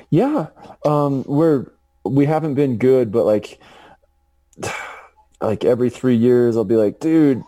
Yeah, 0.10 0.48
um, 0.86 1.24
we're 1.28 1.72
we 2.04 2.26
haven't 2.26 2.56
been 2.56 2.78
good, 2.78 3.12
but 3.12 3.26
like, 3.26 3.60
like 5.42 5.64
every 5.64 5.90
three 5.90 6.16
years, 6.16 6.58
I'll 6.58 6.64
be 6.64 6.76
like, 6.76 7.00
dude, 7.00 7.44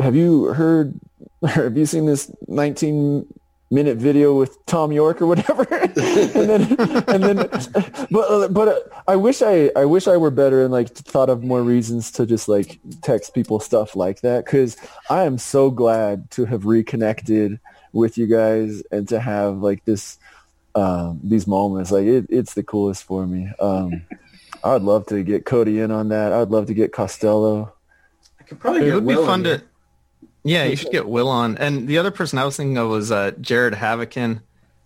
have 0.00 0.16
you 0.16 0.46
heard? 0.46 0.98
Or 1.42 1.48
have 1.48 1.76
you 1.76 1.86
seen 1.86 2.06
this 2.06 2.30
19 2.48 3.26
minute 3.74 3.98
video 3.98 4.38
with 4.38 4.56
Thom 4.66 4.92
Yorke 4.92 5.20
or 5.20 5.26
whatever? 5.26 5.66
and 5.82 5.94
then, 6.48 6.62
and 7.08 7.22
then, 7.24 7.36
but 8.10 8.48
but 8.54 8.68
uh, 8.68 8.78
I 9.08 9.16
wish 9.16 9.42
I 9.42 9.70
I 9.76 9.84
wish 9.84 10.06
I 10.06 10.16
were 10.16 10.30
better 10.30 10.62
and 10.62 10.72
like 10.72 10.88
thought 10.90 11.28
of 11.28 11.42
more 11.42 11.62
reasons 11.62 12.10
to 12.12 12.26
just 12.26 12.48
like 12.48 12.78
text 13.02 13.34
people 13.34 13.60
stuff 13.60 13.96
like 13.96 14.20
that 14.22 14.44
because 14.44 14.76
I 15.10 15.24
am 15.24 15.38
so 15.38 15.70
glad 15.70 16.30
to 16.32 16.44
have 16.46 16.64
reconnected 16.64 17.60
with 17.92 18.16
you 18.18 18.26
guys 18.26 18.82
and 18.90 19.08
to 19.08 19.20
have 19.20 19.58
like 19.58 19.84
this 19.84 20.18
um, 20.74 21.20
these 21.22 21.46
moments. 21.46 21.90
Like 21.90 22.06
it, 22.06 22.26
it's 22.28 22.54
the 22.54 22.62
coolest 22.62 23.04
for 23.04 23.26
me. 23.26 23.50
Um, 23.60 24.02
I'd 24.62 24.82
love 24.82 25.06
to 25.06 25.22
get 25.22 25.44
Cody 25.44 25.80
in 25.80 25.90
on 25.90 26.08
that. 26.08 26.32
I'd 26.32 26.48
love 26.50 26.66
to 26.66 26.74
get 26.74 26.92
Costello. 26.92 27.72
I 28.40 28.44
could 28.44 28.58
probably 28.60 28.82
It 28.82 28.86
get 28.86 28.94
would 28.94 29.06
be 29.06 29.14
fun 29.16 29.42
to. 29.44 29.48
here. 29.50 29.62
Yeah, 30.44 30.64
you 30.64 30.76
should 30.76 30.92
get 30.92 31.08
Will 31.08 31.28
on. 31.28 31.56
And 31.58 31.88
the 31.88 31.98
other 31.98 32.10
person 32.10 32.38
I 32.38 32.44
was 32.44 32.56
thinking 32.56 32.76
of 32.78 32.88
was 32.90 33.10
uh, 33.10 33.32
Jared 33.40 33.74
Havokin. 33.74 34.42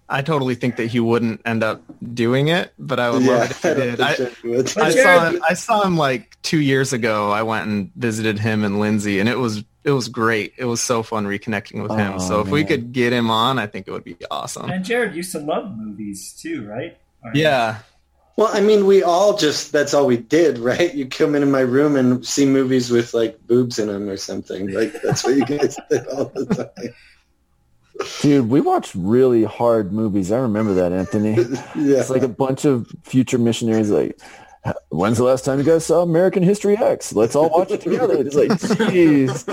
I 0.09 0.23
totally 0.23 0.55
think 0.55 0.77
that 0.77 0.87
he 0.87 1.01
wouldn't 1.01 1.43
end 1.45 1.63
up 1.63 1.83
doing 2.15 2.49
it, 2.49 2.73
but 2.79 2.99
I 2.99 3.11
would 3.11 3.23
Yeah, 3.23 3.33
love 3.33 3.43
it 3.45 3.51
if 3.51 3.65
I 3.65 3.69
he 3.69 3.75
did. 3.75 3.97
think 3.99 4.09
I, 4.09 4.15
Jeff 4.15 4.45
would. 4.45 4.65
But 4.75 4.79
I 4.79 4.91
saw 4.91 5.25
him, 5.29 5.43
I 5.51 5.55
saw 5.55 5.83
him 5.83 5.97
like 5.99 6.37
two 6.43 6.61
years 6.61 6.93
ago. 6.95 7.31
I 7.31 7.43
went 7.43 7.67
and 7.69 7.91
visited 7.95 8.39
him 8.39 8.65
and 8.65 8.81
Lindsay, 8.81 9.21
and 9.21 9.29
it 9.29 9.39
was 9.39 9.65
it 9.85 9.91
was 9.91 10.09
great. 10.09 10.55
It 10.57 10.65
was 10.65 10.81
so 10.81 11.03
fun 11.03 11.27
reconnecting 11.27 11.83
with 11.83 11.93
him. 11.93 12.15
Oh, 12.15 12.19
So 12.19 12.41
if 12.41 12.49
we 12.49 12.65
could 12.65 12.93
get 12.93 13.13
him 13.13 13.31
on, 13.31 13.59
I 13.59 13.67
think 13.67 13.87
it 13.89 13.91
would 13.91 14.05
be 14.05 14.17
awesome. 14.31 14.71
And 14.71 14.85
Jared 14.85 15.15
used 15.15 15.33
to 15.33 15.39
love 15.41 15.77
movies 15.77 16.33
too, 16.41 16.67
right? 16.67 16.97
Or- 17.23 17.33
Yeah, 17.35 17.79
Well, 18.39 18.51
I 18.53 18.61
mean, 18.61 18.87
we 18.87 19.03
all 19.03 19.37
just, 19.37 19.73
that's 19.73 19.93
all 19.95 20.07
we 20.07 20.17
did, 20.17 20.59
right? 20.71 20.95
You 20.95 21.09
come 21.09 21.35
into 21.35 21.49
my 21.49 21.59
room 21.59 21.97
and 21.97 22.25
see 22.25 22.47
movies 22.47 22.89
with 22.89 23.13
like 23.13 23.37
boobs 23.49 23.81
in 23.81 23.89
them 23.89 24.09
or 24.09 24.17
something. 24.17 24.71
Like, 24.73 24.93
that's 25.03 25.25
what 25.25 25.35
you 25.35 25.45
guys 25.45 25.77
did 25.91 26.07
all 26.07 26.27
the 26.27 26.47
time. 26.47 26.95
Dude, 28.21 28.49
we 28.49 28.61
watched 28.61 28.95
really 28.95 29.43
hard 29.43 29.93
movies. 29.93 30.31
I 30.31 30.39
remember 30.39 30.73
that, 30.75 30.93
Anthony. 30.93 31.33
Yeah. 31.75 31.99
It's 31.99 32.11
like 32.11 32.23
a 32.23 32.29
bunch 32.29 32.65
of 32.65 32.87
future 33.03 33.39
missionaries 33.39 33.91
like, 33.91 34.21
when's 34.91 35.19
the 35.19 35.25
last 35.25 35.45
time 35.45 35.59
you 35.59 35.65
guys 35.65 35.85
saw 35.87 36.03
American 36.03 36.45
History 36.45 36.77
X? 36.77 37.13
Let's 37.13 37.35
all 37.35 37.51
watch 37.51 37.73
it 37.73 37.81
together. 37.81 38.19
It's 38.19 38.37
like, 38.37 38.51
jeez. 38.51 39.45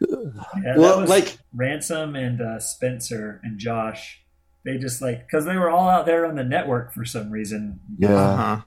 Yeah, 0.00 0.76
Well, 0.78 1.06
like- 1.06 1.36
Ransom 1.54 2.16
and 2.16 2.40
uh, 2.40 2.60
Spencer 2.60 3.42
and 3.44 3.58
Josh. 3.58 4.23
They 4.64 4.78
just 4.78 5.02
like 5.02 5.26
because 5.26 5.44
they 5.44 5.56
were 5.56 5.70
all 5.70 5.88
out 5.88 6.06
there 6.06 6.24
on 6.26 6.34
the 6.36 6.44
network 6.44 6.92
for 6.92 7.04
some 7.04 7.30
reason. 7.30 7.80
Yeah. 7.98 8.14
uh-huh. 8.14 8.60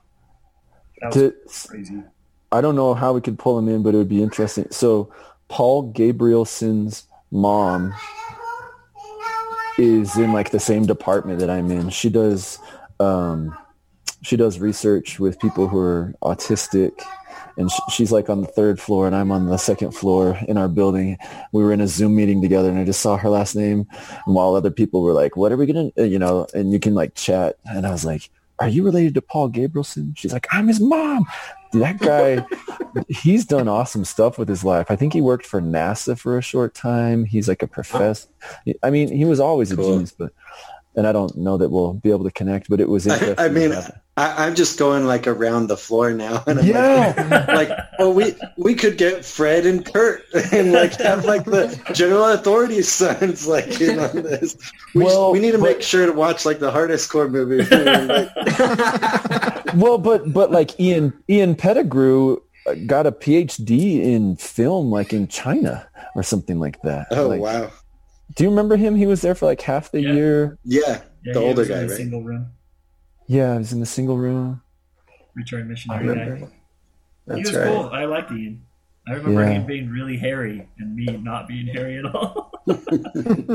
That 1.01 1.07
was 1.07 1.15
To- 1.63 1.67
crazy. 1.69 2.03
I 2.51 2.61
don't 2.61 2.75
know 2.75 2.93
how 2.93 3.13
we 3.13 3.21
could 3.21 3.37
pull 3.37 3.57
him 3.59 3.67
in, 3.67 3.83
but 3.83 3.93
it 3.93 3.97
would 3.97 4.07
be 4.09 4.23
interesting. 4.23 4.67
So 4.71 5.11
Paul 5.49 5.91
Gabrielson's 5.91 7.03
mom 7.31 7.93
is 9.77 10.17
in 10.17 10.33
like 10.33 10.51
the 10.51 10.59
same 10.59 10.85
department 10.85 11.39
that 11.39 11.49
I'm 11.49 11.69
in. 11.71 11.89
She 11.89 12.09
does 12.09 12.59
um 12.99 13.55
she 14.23 14.35
does 14.35 14.59
research 14.59 15.19
with 15.19 15.39
people 15.39 15.67
who 15.67 15.77
are 15.77 16.13
autistic 16.23 16.91
and 17.57 17.69
sh- 17.71 17.79
she's 17.91 18.11
like 18.11 18.29
on 18.29 18.41
the 18.41 18.47
third 18.47 18.79
floor 18.79 19.07
and 19.07 19.15
I'm 19.15 19.31
on 19.31 19.47
the 19.47 19.57
second 19.57 19.91
floor 19.91 20.38
in 20.47 20.57
our 20.57 20.67
building. 20.67 21.17
We 21.51 21.63
were 21.63 21.73
in 21.73 21.81
a 21.81 21.88
Zoom 21.88 22.15
meeting 22.15 22.41
together 22.41 22.69
and 22.69 22.79
I 22.79 22.85
just 22.85 23.01
saw 23.01 23.17
her 23.17 23.29
last 23.29 23.55
name 23.55 23.88
and 24.25 24.35
while 24.35 24.55
other 24.55 24.71
people 24.71 25.01
were 25.01 25.13
like, 25.13 25.35
what 25.35 25.51
are 25.51 25.57
we 25.57 25.65
going 25.65 25.91
to, 25.91 26.03
uh, 26.03 26.05
you 26.05 26.19
know, 26.19 26.47
and 26.53 26.71
you 26.71 26.79
can 26.79 26.93
like 26.93 27.15
chat. 27.15 27.57
And 27.65 27.85
I 27.85 27.91
was 27.91 28.05
like, 28.05 28.29
are 28.59 28.67
you 28.67 28.84
related 28.84 29.13
to 29.15 29.21
Paul 29.21 29.49
Gabrielson? 29.49 30.17
She's 30.17 30.34
like, 30.34 30.47
I'm 30.51 30.67
his 30.67 30.79
mom. 30.79 31.25
Dude, 31.71 31.81
that 31.84 31.99
guy, 31.99 32.45
he's 33.09 33.45
done 33.45 33.67
awesome 33.67 34.05
stuff 34.05 34.38
with 34.38 34.47
his 34.47 34.63
life. 34.63 34.89
I 34.89 34.95
think 34.95 35.13
he 35.13 35.21
worked 35.21 35.45
for 35.45 35.61
NASA 35.61 36.17
for 36.17 36.38
a 36.38 36.41
short 36.41 36.73
time. 36.73 37.25
He's 37.25 37.47
like 37.47 37.61
a 37.61 37.67
professor. 37.67 38.27
I 38.81 38.89
mean, 38.89 39.11
he 39.11 39.25
was 39.25 39.39
always 39.39 39.71
a 39.71 39.75
genius, 39.75 40.11
but, 40.11 40.31
and 40.97 41.07
I 41.07 41.11
don't 41.13 41.33
know 41.37 41.55
that 41.57 41.69
we'll 41.69 41.93
be 41.93 42.09
able 42.09 42.25
to 42.25 42.31
connect, 42.31 42.69
but 42.69 42.81
it 42.81 42.89
was 42.89 43.07
I, 43.07 43.13
interesting. 43.13 43.45
I 43.45 43.49
mean, 43.49 43.71
I, 44.17 44.45
I'm 44.45 44.55
just 44.55 44.77
going 44.79 45.05
like 45.05 45.27
around 45.27 45.67
the 45.67 45.77
floor 45.77 46.11
now, 46.11 46.43
and 46.47 46.59
I'm 46.59 46.65
Yeah. 46.65 47.45
like, 47.47 47.69
like, 47.69 47.79
oh, 47.99 48.09
we 48.11 48.35
we 48.57 48.73
could 48.75 48.97
get 48.97 49.23
Fred 49.23 49.65
and 49.65 49.85
Kurt 49.85 50.23
and 50.51 50.73
like 50.73 50.93
have 50.99 51.23
like 51.23 51.45
the 51.45 51.79
general 51.93 52.25
authorities 52.25 52.91
sons 52.91 53.47
like 53.47 53.79
in 53.79 53.99
on 53.99 54.23
this. 54.23 54.57
We, 54.95 55.03
Well, 55.05 55.31
we 55.31 55.39
need 55.39 55.51
to 55.51 55.59
but- 55.59 55.63
make 55.77 55.81
sure 55.81 56.05
to 56.05 56.11
watch 56.13 56.45
like 56.45 56.59
the 56.59 56.71
hardest 56.71 57.09
core 57.11 57.29
movie. 57.29 57.63
well, 59.75 59.97
but 59.97 60.31
but 60.33 60.51
like 60.51 60.79
Ian 60.79 61.13
Ian 61.29 61.55
Pettigrew 61.55 62.37
uh, 62.65 62.73
got 62.85 63.05
a 63.05 63.11
PhD 63.11 64.01
in 64.03 64.35
film, 64.37 64.89
like 64.91 65.13
in 65.13 65.27
China 65.27 65.87
or 66.15 66.23
something 66.23 66.59
like 66.59 66.81
that. 66.81 67.07
oh 67.11 67.27
Like, 67.27 67.41
wow, 67.41 67.69
Do 68.35 68.43
you 68.43 68.49
remember 68.49 68.75
him? 68.77 68.95
He 68.95 69.05
was 69.05 69.21
there 69.21 69.35
for 69.35 69.45
like 69.45 69.61
half 69.61 69.91
the 69.91 70.01
Yeah. 70.01 70.13
year. 70.13 70.57
yeah, 70.63 71.01
Yeah, 71.23 71.33
the 71.33 71.39
he 71.39 71.45
older 71.45 71.61
was 71.61 71.69
in 71.69 71.75
guy, 71.75 71.81
the 71.83 71.87
right? 71.87 71.97
Single 71.97 72.23
room, 72.23 72.51
Yeah, 73.27 73.53
he 73.53 73.57
was 73.59 73.73
in 73.73 73.79
the 73.79 73.85
single 73.85 74.17
room. 74.17 74.61
return 75.33 75.61
I 75.61 75.65
missionary 75.65 76.07
remember. 76.07 76.45
guy. 77.27 77.35
He 77.35 77.41
was 77.41 77.55
right. 77.55 77.67
cool. 77.67 77.89
I 77.91 78.05
liked 78.05 78.31
Ian. 78.31 78.63
I 79.09 79.13
remember 79.13 79.41
Yeah. 79.41 79.51
him 79.51 79.65
being 79.65 79.89
really 79.89 80.17
hairy 80.17 80.67
and 80.79 80.95
me 80.95 81.05
not 81.05 81.47
being 81.47 81.67
hairy 81.67 81.97
at 81.97 82.05
all. 82.13 82.51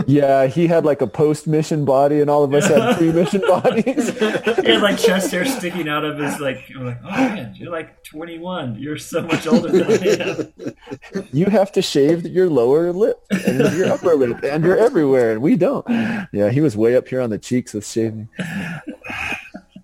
Yeah, 0.06 0.46
he 0.46 0.66
had 0.66 0.86
like 0.86 1.02
a 1.02 1.06
post 1.06 1.46
mission 1.46 1.84
body, 1.84 2.22
and 2.22 2.30
all 2.30 2.44
of 2.44 2.54
us 2.54 2.66
had 2.66 2.96
pre 2.96 3.12
mission 3.12 3.42
bodies. 3.42 4.08
he 4.18 4.24
had 4.24 4.80
like 4.80 4.96
chest 4.98 5.30
hair 5.30 5.44
sticking 5.44 5.86
out 5.86 6.02
of 6.02 6.18
his 6.18 6.40
like. 6.40 6.62
I'm 6.74 6.86
like, 6.86 6.98
oh 7.04 7.10
man, 7.10 7.54
you're 7.54 7.70
like 7.70 8.02
21. 8.04 8.76
You're 8.78 8.96
so 8.96 9.20
much 9.20 9.46
older 9.46 9.68
than 9.68 9.84
I 9.84 10.74
am. 11.20 11.26
you 11.32 11.44
have 11.46 11.72
to 11.72 11.82
shave 11.82 12.24
your 12.26 12.48
lower 12.48 12.90
lip 12.90 13.18
and 13.30 13.58
your 13.76 13.92
upper 13.92 14.14
lip, 14.14 14.42
and 14.42 14.64
you're 14.64 14.78
everywhere, 14.78 15.32
and 15.32 15.42
we 15.42 15.56
don't. 15.56 15.86
Yeah, 16.32 16.48
he 16.48 16.62
was 16.62 16.74
way 16.74 16.96
up 16.96 17.06
here 17.06 17.20
on 17.20 17.28
the 17.28 17.38
cheeks 17.38 17.74
with 17.74 17.86
shaving. 17.86 18.30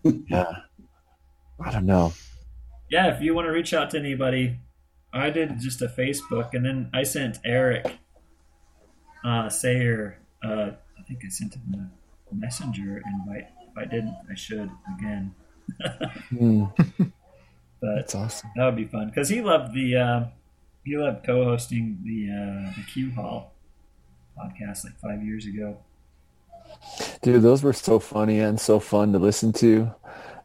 Yeah, 0.02 0.52
I 1.62 1.70
don't 1.70 1.84
know. 1.86 2.14
Yeah, 2.90 3.14
if 3.14 3.20
you 3.20 3.34
want 3.34 3.46
to 3.46 3.52
reach 3.52 3.74
out 3.74 3.90
to 3.90 3.98
anybody, 3.98 4.56
I 5.18 5.30
did 5.30 5.58
just 5.60 5.82
a 5.82 5.86
Facebook, 5.88 6.54
and 6.54 6.64
then 6.64 6.90
I 6.94 7.02
sent 7.02 7.38
Eric 7.44 7.98
uh, 9.24 9.48
Sayer. 9.48 10.18
Uh, 10.44 10.70
I 10.98 11.02
think 11.06 11.20
I 11.24 11.28
sent 11.28 11.54
him 11.54 11.90
a 12.30 12.34
messenger 12.34 13.02
invite. 13.06 13.48
If 13.70 13.76
I 13.76 13.84
didn't, 13.84 14.16
I 14.30 14.34
should 14.34 14.70
again. 14.98 15.34
Hmm, 16.30 16.64
But 17.80 17.94
that's 17.96 18.14
awesome. 18.14 18.50
that 18.56 18.64
would 18.64 18.76
be 18.76 18.86
fun 18.86 19.08
because 19.08 19.28
he 19.28 19.40
loved 19.42 19.74
the 19.74 19.96
uh, 19.96 20.24
he 20.84 20.96
loved 20.96 21.24
co-hosting 21.26 21.98
the 22.04 22.30
uh, 22.30 22.72
the 22.76 22.82
Q 22.92 23.10
Hall 23.12 23.52
podcast 24.36 24.84
like 24.84 24.98
five 24.98 25.22
years 25.22 25.46
ago. 25.46 25.78
Dude, 27.22 27.42
those 27.42 27.62
were 27.62 27.72
so 27.74 27.98
funny 27.98 28.40
and 28.40 28.58
so 28.60 28.80
fun 28.80 29.12
to 29.12 29.18
listen 29.18 29.52
to 29.54 29.92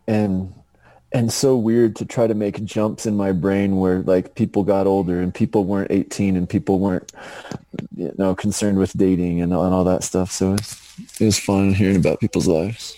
and 0.08 0.54
and 1.14 1.32
so 1.32 1.56
weird 1.56 1.96
to 1.98 2.06
try 2.06 2.26
to 2.28 2.34
make 2.34 2.64
jumps 2.66 3.06
in 3.06 3.16
my 3.16 3.32
brain 3.32 3.78
where 3.78 4.00
like 4.02 4.36
people 4.36 4.64
got 4.64 4.88
older 4.88 5.22
and 5.22 5.34
people 5.34 5.64
weren't 5.66 5.92
18 5.92 6.36
and 6.36 6.50
people 6.50 6.80
weren't 6.80 7.12
you 7.96 8.12
know 8.18 8.34
concerned 8.36 8.78
with 8.78 8.94
dating 8.98 9.42
and, 9.42 9.54
all- 9.54 9.66
and 9.66 9.74
all 9.74 9.84
that 9.84 10.04
stuff. 10.04 10.32
So 10.32 10.54
it's, 10.54 11.22
it 11.22 11.26
was 11.26 11.40
fun 11.40 11.74
hearing 11.74 11.96
about 11.98 12.20
people's 12.20 12.48
lives. 12.48 12.98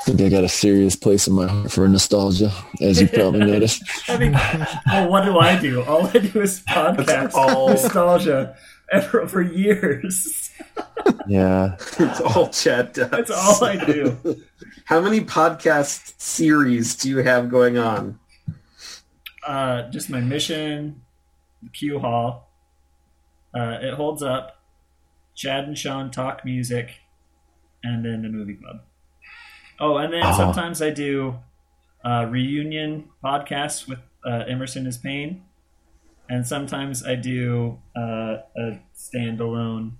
I 0.00 0.04
think 0.10 0.20
I 0.20 0.28
got 0.28 0.44
a 0.44 0.48
serious 0.50 0.96
place 0.96 1.26
in 1.26 1.32
my 1.32 1.46
heart 1.46 1.72
for 1.72 1.88
nostalgia, 1.88 2.52
as 2.82 3.00
you 3.00 3.08
probably 3.08 3.40
noticed. 3.46 3.82
I 4.06 4.18
mean, 4.18 4.32
well, 4.86 5.08
what 5.08 5.24
do 5.24 5.38
I 5.38 5.58
do? 5.58 5.82
All 5.84 6.06
I 6.06 6.12
do 6.18 6.42
is 6.42 6.60
podcast 6.68 7.32
all- 7.32 7.70
nostalgia 7.70 8.54
ever 8.92 9.26
for 9.26 9.40
years. 9.40 10.43
Yeah. 11.26 11.76
it's 11.98 12.20
all 12.20 12.48
Chad 12.48 12.92
does. 12.92 13.10
That's 13.10 13.30
all 13.30 13.64
I 13.64 13.76
do. 13.84 14.16
How 14.84 15.00
many 15.00 15.20
podcast 15.22 16.20
series 16.20 16.94
do 16.96 17.08
you 17.08 17.18
have 17.18 17.48
going 17.48 17.78
on? 17.78 18.18
Uh, 19.46 19.88
just 19.90 20.10
my 20.10 20.20
mission, 20.20 21.02
Q 21.72 21.98
Hall. 21.98 22.50
Uh, 23.54 23.78
it 23.80 23.94
holds 23.94 24.22
up. 24.22 24.60
Chad 25.34 25.64
and 25.64 25.76
Sean 25.78 26.10
talk 26.10 26.44
music, 26.44 26.90
and 27.82 28.04
then 28.04 28.22
the 28.22 28.28
movie 28.28 28.54
club. 28.54 28.82
Oh, 29.80 29.96
and 29.96 30.12
then 30.12 30.22
Oh. 30.24 30.36
sometimes 30.36 30.80
I 30.82 30.90
do 30.90 31.38
uh, 32.04 32.26
reunion 32.30 33.08
podcasts 33.24 33.88
with 33.88 33.98
uh, 34.26 34.44
Emerson 34.46 34.86
is 34.86 34.96
Pain, 34.98 35.42
and 36.28 36.46
sometimes 36.46 37.04
I 37.04 37.14
do 37.16 37.78
uh, 37.96 38.36
a 38.56 38.80
standalone 38.96 39.92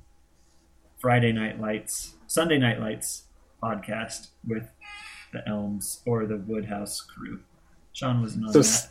Friday 1.04 1.32
Night 1.32 1.60
Lights, 1.60 2.14
Sunday 2.28 2.56
Night 2.56 2.80
Lights 2.80 3.24
podcast 3.62 4.28
with 4.48 4.70
the 5.34 5.46
Elms 5.46 6.00
or 6.06 6.24
the 6.24 6.38
Woodhouse 6.38 7.02
crew. 7.02 7.40
Sean 7.92 8.22
wasn't 8.22 8.50
So, 8.54 8.62
that. 8.62 8.88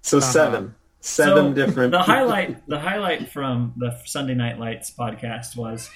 so 0.00 0.18
Uh-huh. 0.18 0.26
seven, 0.30 0.74
seven 1.00 1.56
So, 1.56 1.66
different. 1.66 1.90
The 1.90 2.02
highlight, 2.04 2.64
the 2.68 2.78
highlight 2.78 3.30
from 3.30 3.72
the 3.76 3.98
Sunday 4.04 4.34
Night 4.34 4.60
Lights 4.60 4.92
podcast 4.96 5.56
was 5.56 5.90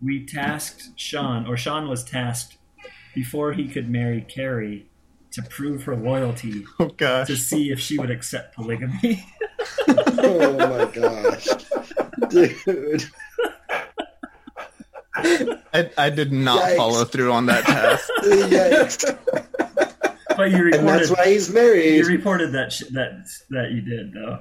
we 0.00 0.24
tasked 0.24 0.98
Sean, 0.98 1.46
or 1.46 1.58
Sean 1.58 1.86
was 1.86 2.02
tasked 2.02 2.56
before 3.14 3.52
he 3.52 3.68
could 3.68 3.90
marry 3.90 4.22
Carrie 4.22 4.88
to 5.32 5.42
prove 5.42 5.82
her 5.84 5.94
loyalty 5.96 6.64
Oh 6.80 6.86
gosh. 6.86 7.26
to 7.26 7.36
see 7.36 7.70
if 7.70 7.78
she 7.78 7.98
would 7.98 8.10
accept 8.10 8.54
polygamy. 8.54 9.22
oh 9.88 10.56
my 10.56 10.90
gosh, 10.90 11.46
dude. 12.30 13.04
I, 15.74 15.90
I 15.98 16.10
did 16.10 16.32
not 16.32 16.62
Yikes. 16.62 16.76
follow 16.76 17.04
through 17.04 17.32
on 17.32 17.46
that 17.46 17.64
task. 17.64 18.08
Yikes. 18.22 19.18
But 20.36 20.50
you 20.50 20.64
And 20.72 20.88
that's 20.88 21.10
reported, 21.10 21.10
why 21.18 21.26
he's 21.32 21.52
married. 21.52 21.96
you 21.96 22.06
reported 22.06 22.52
that 22.52 22.72
sh- 22.72 22.84
that 22.92 23.26
that 23.50 23.70
you 23.72 23.82
did 23.82 24.12
though. 24.14 24.40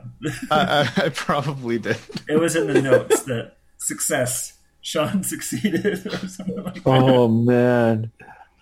I, 0.50 0.90
I, 0.98 1.06
I 1.06 1.10
probably 1.10 1.80
did. 1.80 1.98
it 2.30 2.40
was 2.40 2.56
in 2.56 2.68
the 2.68 2.82
notes 2.82 3.24
that 3.24 3.58
success. 3.78 4.54
Sean 4.84 5.22
succeeded 5.26 5.86
or 6.08 6.28
something 6.28 6.64
like 6.64 6.74
that. 6.76 6.82
Oh 6.88 7.28
man. 7.28 8.12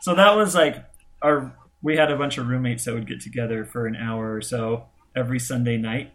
So 0.01 0.15
that 0.15 0.35
was 0.35 0.55
like 0.55 0.83
our. 1.21 1.55
We 1.81 1.95
had 1.95 2.11
a 2.11 2.17
bunch 2.17 2.37
of 2.37 2.47
roommates 2.49 2.83
that 2.85 2.93
would 2.93 3.07
get 3.07 3.21
together 3.21 3.63
for 3.63 3.87
an 3.87 3.95
hour 3.95 4.33
or 4.35 4.41
so 4.41 4.87
every 5.15 5.39
Sunday 5.39 5.77
night, 5.77 6.11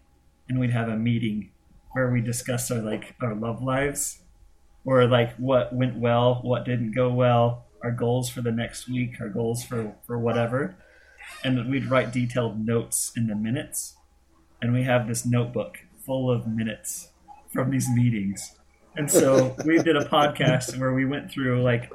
and 0.49 0.61
we'd 0.61 0.73
have 0.73 0.89
a 0.89 0.97
meeting 0.97 1.51
where 1.93 2.11
we 2.11 2.21
discuss 2.21 2.71
our 2.71 2.81
like 2.83 3.15
our 3.23 3.35
love 3.35 3.63
lives, 3.63 4.19
or 4.85 5.07
like 5.07 5.35
what 5.37 5.75
went 5.75 5.97
well, 5.97 6.41
what 6.43 6.65
didn't 6.65 6.93
go 6.93 7.13
well, 7.13 7.67
our 7.83 7.91
goals 7.91 8.29
for 8.29 8.41
the 8.41 8.53
next 8.53 8.89
week, 8.89 9.21
our 9.21 9.29
goals 9.29 9.65
for 9.65 9.95
for 10.07 10.19
whatever, 10.19 10.77
and 11.43 11.71
we'd 11.71 11.87
write 11.87 12.13
detailed 12.13 12.65
notes 12.65 13.13
in 13.17 13.27
the 13.27 13.35
minutes, 13.35 13.97
and 14.61 14.73
we 14.73 14.83
have 14.83 15.07
this 15.07 15.25
notebook 15.25 15.79
full 16.05 16.31
of 16.31 16.47
minutes 16.47 17.11
from 17.49 17.71
these 17.71 17.89
meetings. 17.89 18.57
And 18.97 19.11
so 19.11 19.57
we 19.65 19.79
did 19.83 19.97
a 19.97 20.05
podcast 20.05 20.79
where 20.79 20.93
we 20.93 21.05
went 21.05 21.31
through 21.31 21.63
like 21.63 21.93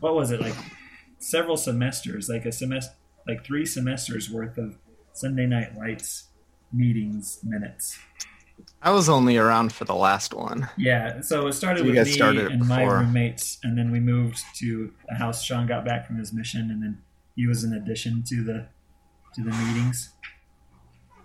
what 0.00 0.14
was 0.14 0.30
it 0.30 0.40
like 0.40 0.56
several 1.18 1.56
semesters, 1.56 2.28
like 2.28 2.44
a 2.44 2.52
semester, 2.52 2.94
like 3.26 3.44
three 3.44 3.64
semesters 3.64 4.30
worth 4.30 4.58
of 4.58 4.76
Sunday 5.12 5.46
Night 5.46 5.76
Lights 5.76 6.28
meetings 6.72 7.38
minutes. 7.42 7.98
I 8.82 8.90
was 8.90 9.08
only 9.08 9.36
around 9.36 9.72
for 9.72 9.84
the 9.84 9.94
last 9.94 10.34
one. 10.34 10.68
Yeah, 10.76 11.20
so 11.22 11.46
it 11.46 11.54
started 11.54 11.80
So 11.80 11.86
with 11.86 11.94
me 11.94 12.12
started 12.12 12.44
it 12.46 12.52
and 12.52 12.68
my 12.68 12.84
roommates, 12.84 13.58
and 13.62 13.78
then 13.78 13.90
we 13.90 13.98
moved 13.98 14.42
to 14.56 14.92
a 15.08 15.14
house. 15.14 15.42
Sean 15.42 15.66
got 15.66 15.84
back 15.84 16.06
from 16.06 16.18
his 16.18 16.32
mission, 16.32 16.70
and 16.70 16.82
then 16.82 17.02
he 17.34 17.46
was 17.46 17.64
an 17.64 17.72
addition 17.72 18.22
to 18.28 18.44
the 18.44 18.66
to 19.34 19.42
the 19.42 19.50
meetings. 19.50 20.10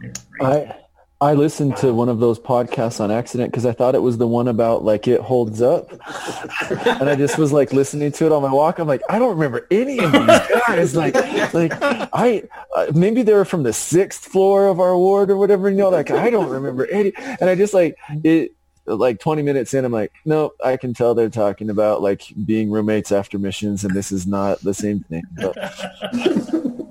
They 0.02 0.12
were. 0.40 0.48
I 0.48 0.76
I 1.22 1.34
listened 1.34 1.76
to 1.78 1.94
one 1.94 2.08
of 2.08 2.20
those 2.20 2.40
podcasts 2.40 3.02
on 3.02 3.12
accident 3.12 3.52
because 3.52 3.66
I 3.66 3.74
thought 3.74 3.94
it 3.94 4.02
was 4.02 4.18
the 4.18 4.28
one 4.28 4.48
about 4.48 4.86
like 4.86 5.06
it 5.06 5.20
holds 5.20 5.62
up, 5.62 5.92
and 5.92 7.10
I 7.10 7.16
just 7.18 7.38
was 7.38 7.52
like 7.52 7.74
listening 7.74 8.14
to 8.14 8.26
it 8.26 8.32
on 8.32 8.42
my 8.42 8.54
walk. 8.54 8.80
I'm 8.80 8.88
like, 8.88 9.02
I 9.10 9.20
don't 9.20 9.36
remember 9.36 9.68
any 9.70 10.00
of 10.00 10.14
these 10.14 10.22
guys. 10.66 10.96
Like, 10.96 11.16
like 11.54 11.74
I 12.14 12.44
uh, 12.74 12.92
maybe 12.96 13.22
they 13.22 13.34
were 13.34 13.44
from 13.44 13.64
the 13.64 13.74
sixth 13.74 14.26
floor 14.26 14.68
of 14.68 14.80
our 14.80 14.98
ward 14.98 15.30
or 15.30 15.36
whatever. 15.36 15.70
You 15.70 15.76
know, 15.76 15.90
like 15.90 16.10
I 16.10 16.30
don't 16.30 16.50
remember 16.50 16.88
any. 16.88 17.12
And 17.18 17.50
I 17.50 17.56
just 17.56 17.74
like 17.74 17.98
it. 18.24 18.54
like 18.86 19.20
20 19.20 19.42
minutes 19.44 19.74
in, 19.74 19.86
I'm 19.86 19.92
like, 19.92 20.12
no, 20.26 20.54
I 20.64 20.78
can 20.78 20.94
tell 20.94 21.14
they're 21.14 21.30
talking 21.30 21.70
about 21.70 22.02
like 22.02 22.24
being 22.46 22.72
roommates 22.72 23.12
after 23.12 23.38
missions, 23.38 23.84
and 23.84 23.94
this 23.94 24.12
is 24.12 24.26
not 24.26 24.62
the 24.62 24.74
same 24.74 25.02
thing. 25.02 25.24
But, 25.34 25.56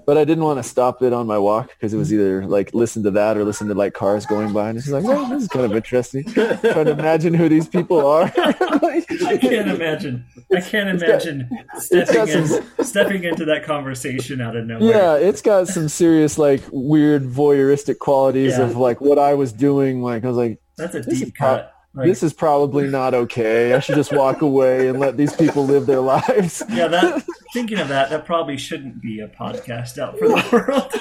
but 0.08 0.16
I 0.16 0.24
didn't 0.24 0.44
want 0.44 0.58
to 0.58 0.62
stop 0.62 1.02
it 1.02 1.12
on 1.12 1.26
my 1.26 1.36
walk 1.36 1.68
because 1.68 1.92
it 1.92 1.98
was 1.98 2.10
either 2.14 2.46
like 2.46 2.72
listen 2.72 3.02
to 3.02 3.10
that 3.10 3.36
or 3.36 3.44
listen 3.44 3.68
to 3.68 3.74
like 3.74 3.92
cars 3.92 4.24
going 4.24 4.54
by, 4.54 4.70
and 4.70 4.78
it's 4.78 4.88
like, 4.88 5.04
oh, 5.06 5.28
this 5.28 5.42
is 5.42 5.48
kind 5.50 5.66
of 5.66 5.76
interesting. 5.76 6.24
Trying 6.24 6.86
to 6.86 6.92
imagine 6.92 7.34
who 7.34 7.46
these 7.46 7.68
people 7.68 8.06
are. 8.06 8.22
I 8.34 9.04
can't 9.38 9.68
imagine. 9.68 10.24
I 10.56 10.62
can't 10.62 10.88
imagine 10.88 11.50
stepping 11.76 12.14
got 12.14 12.28
in, 12.30 12.46
some- 12.46 12.64
stepping 12.80 13.24
into 13.24 13.44
that 13.44 13.64
conversation 13.64 14.40
out 14.40 14.56
of 14.56 14.64
nowhere. 14.64 14.88
Yeah, 14.88 15.16
it's 15.16 15.42
got 15.42 15.68
some 15.68 15.90
serious 15.90 16.38
like 16.38 16.62
weird 16.72 17.24
voyeuristic 17.24 17.98
qualities 17.98 18.56
Yeah. 18.56 18.64
of 18.64 18.78
like 18.78 19.02
what 19.02 19.18
I 19.18 19.34
was 19.34 19.52
doing. 19.52 20.00
Like 20.02 20.24
I 20.24 20.28
was 20.28 20.38
like, 20.38 20.58
That's 20.78 20.94
a 20.94 21.02
deep 21.02 21.34
cut. 21.34 21.74
Like, 21.98 22.06
this 22.06 22.22
is 22.22 22.32
probably 22.32 22.86
not 22.86 23.12
okay. 23.12 23.74
I 23.74 23.80
should 23.80 23.96
just 23.96 24.12
walk 24.12 24.40
away 24.40 24.86
and 24.86 25.00
let 25.00 25.16
these 25.16 25.34
people 25.34 25.66
live 25.66 25.86
their 25.86 25.98
lives. 25.98 26.62
yeah, 26.70 26.86
that 26.86 27.26
thinking 27.52 27.80
of 27.80 27.88
that, 27.88 28.10
that 28.10 28.24
probably 28.24 28.56
shouldn't 28.56 29.02
be 29.02 29.18
a 29.18 29.26
podcast 29.26 29.98
out 29.98 30.16
for 30.16 30.28
the 30.28 30.48
world. 30.52 30.92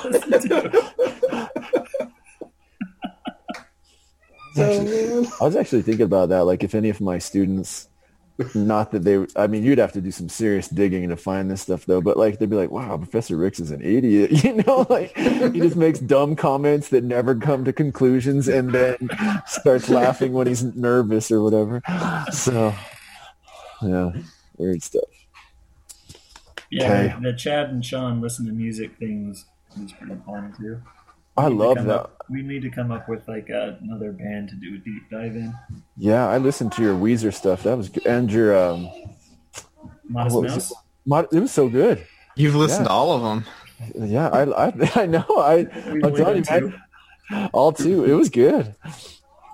to 0.00 0.08
listen 0.08 0.48
to. 4.86 5.30
I 5.38 5.44
was 5.44 5.56
actually 5.56 5.82
thinking 5.82 6.06
about 6.06 6.30
that. 6.30 6.46
Like, 6.46 6.64
if 6.64 6.74
any 6.74 6.88
of 6.88 7.02
my 7.02 7.18
students, 7.18 7.90
not 8.54 8.92
that 8.92 9.02
they, 9.04 9.26
I 9.34 9.46
mean, 9.46 9.62
you'd 9.64 9.78
have 9.78 9.92
to 9.92 10.00
do 10.00 10.10
some 10.10 10.28
serious 10.28 10.68
digging 10.68 11.08
to 11.08 11.16
find 11.16 11.50
this 11.50 11.62
stuff, 11.62 11.86
though. 11.86 12.00
But 12.00 12.16
like, 12.16 12.38
they'd 12.38 12.50
be 12.50 12.56
like, 12.56 12.70
"Wow, 12.70 12.96
Professor 12.98 13.36
Ricks 13.36 13.60
is 13.60 13.70
an 13.70 13.80
idiot," 13.82 14.30
you 14.44 14.54
know? 14.62 14.86
Like, 14.90 15.16
he 15.16 15.60
just 15.60 15.76
makes 15.76 15.98
dumb 15.98 16.36
comments 16.36 16.88
that 16.90 17.02
never 17.04 17.34
come 17.34 17.64
to 17.64 17.72
conclusions, 17.72 18.46
and 18.48 18.70
then 18.72 19.08
starts 19.46 19.88
laughing 19.88 20.32
when 20.32 20.46
he's 20.46 20.62
nervous 20.62 21.30
or 21.30 21.42
whatever. 21.42 21.82
So, 22.32 22.74
yeah, 23.82 24.12
weird 24.58 24.82
stuff. 24.82 25.02
Yeah, 26.70 26.84
Okay. 26.84 27.14
the 27.22 27.32
Chad 27.32 27.70
and 27.70 27.84
Sean 27.84 28.20
listen 28.20 28.44
to 28.46 28.52
music 28.52 28.96
thing 28.98 29.28
was, 29.28 29.44
was 29.80 29.92
pretty 29.92 30.16
fun 30.26 30.52
too. 30.58 30.80
I 31.38 31.48
We 31.48 31.54
need 31.54 31.58
to 31.60 31.64
love 31.68 31.84
that. 31.84 31.88
up- 32.00 32.12
we 32.28 32.42
need 32.42 32.62
to 32.62 32.70
come 32.70 32.90
up 32.90 33.08
with 33.08 33.26
like 33.28 33.50
uh, 33.50 33.72
another 33.80 34.10
band 34.10 34.48
to 34.48 34.56
do 34.56 34.74
a 34.74 34.78
deep 34.78 35.08
dive 35.10 35.36
in. 35.36 35.54
Yeah, 35.96 36.26
I 36.28 36.38
listened 36.38 36.72
to 36.72 36.82
your 36.82 36.94
Weezer 36.96 37.32
stuff. 37.32 37.62
That 37.62 37.76
was 37.76 37.88
good. 37.88 38.04
And 38.06 38.32
your 38.32 38.56
um, 38.58 38.90
Modest 40.08 40.34
what 40.34 40.42
was 40.44 40.52
Mouse. 40.52 40.70
it? 40.72 40.76
Mod- 41.06 41.28
it 41.32 41.38
was 41.40 41.52
so 41.52 41.68
good. 41.68 42.04
You've 42.34 42.56
listened 42.56 42.84
Yeah. 42.86 42.88
to 42.88 42.94
all 42.94 43.12
of 43.12 43.22
them. 43.22 43.44
Yeah, 43.94 44.28
I, 44.28 44.66
I, 44.68 44.90
I 45.02 45.06
know. 45.06 45.24
I, 45.38 45.56
We 45.92 46.02
I'm 46.02 46.14
telling 46.16 46.36
you, 46.36 46.42
it, 46.42 46.46
too. 46.60 46.72
man. 47.30 47.50
All 47.52 47.72
two. 47.72 48.04
It 48.04 48.12
was 48.14 48.28
good. 48.28 48.74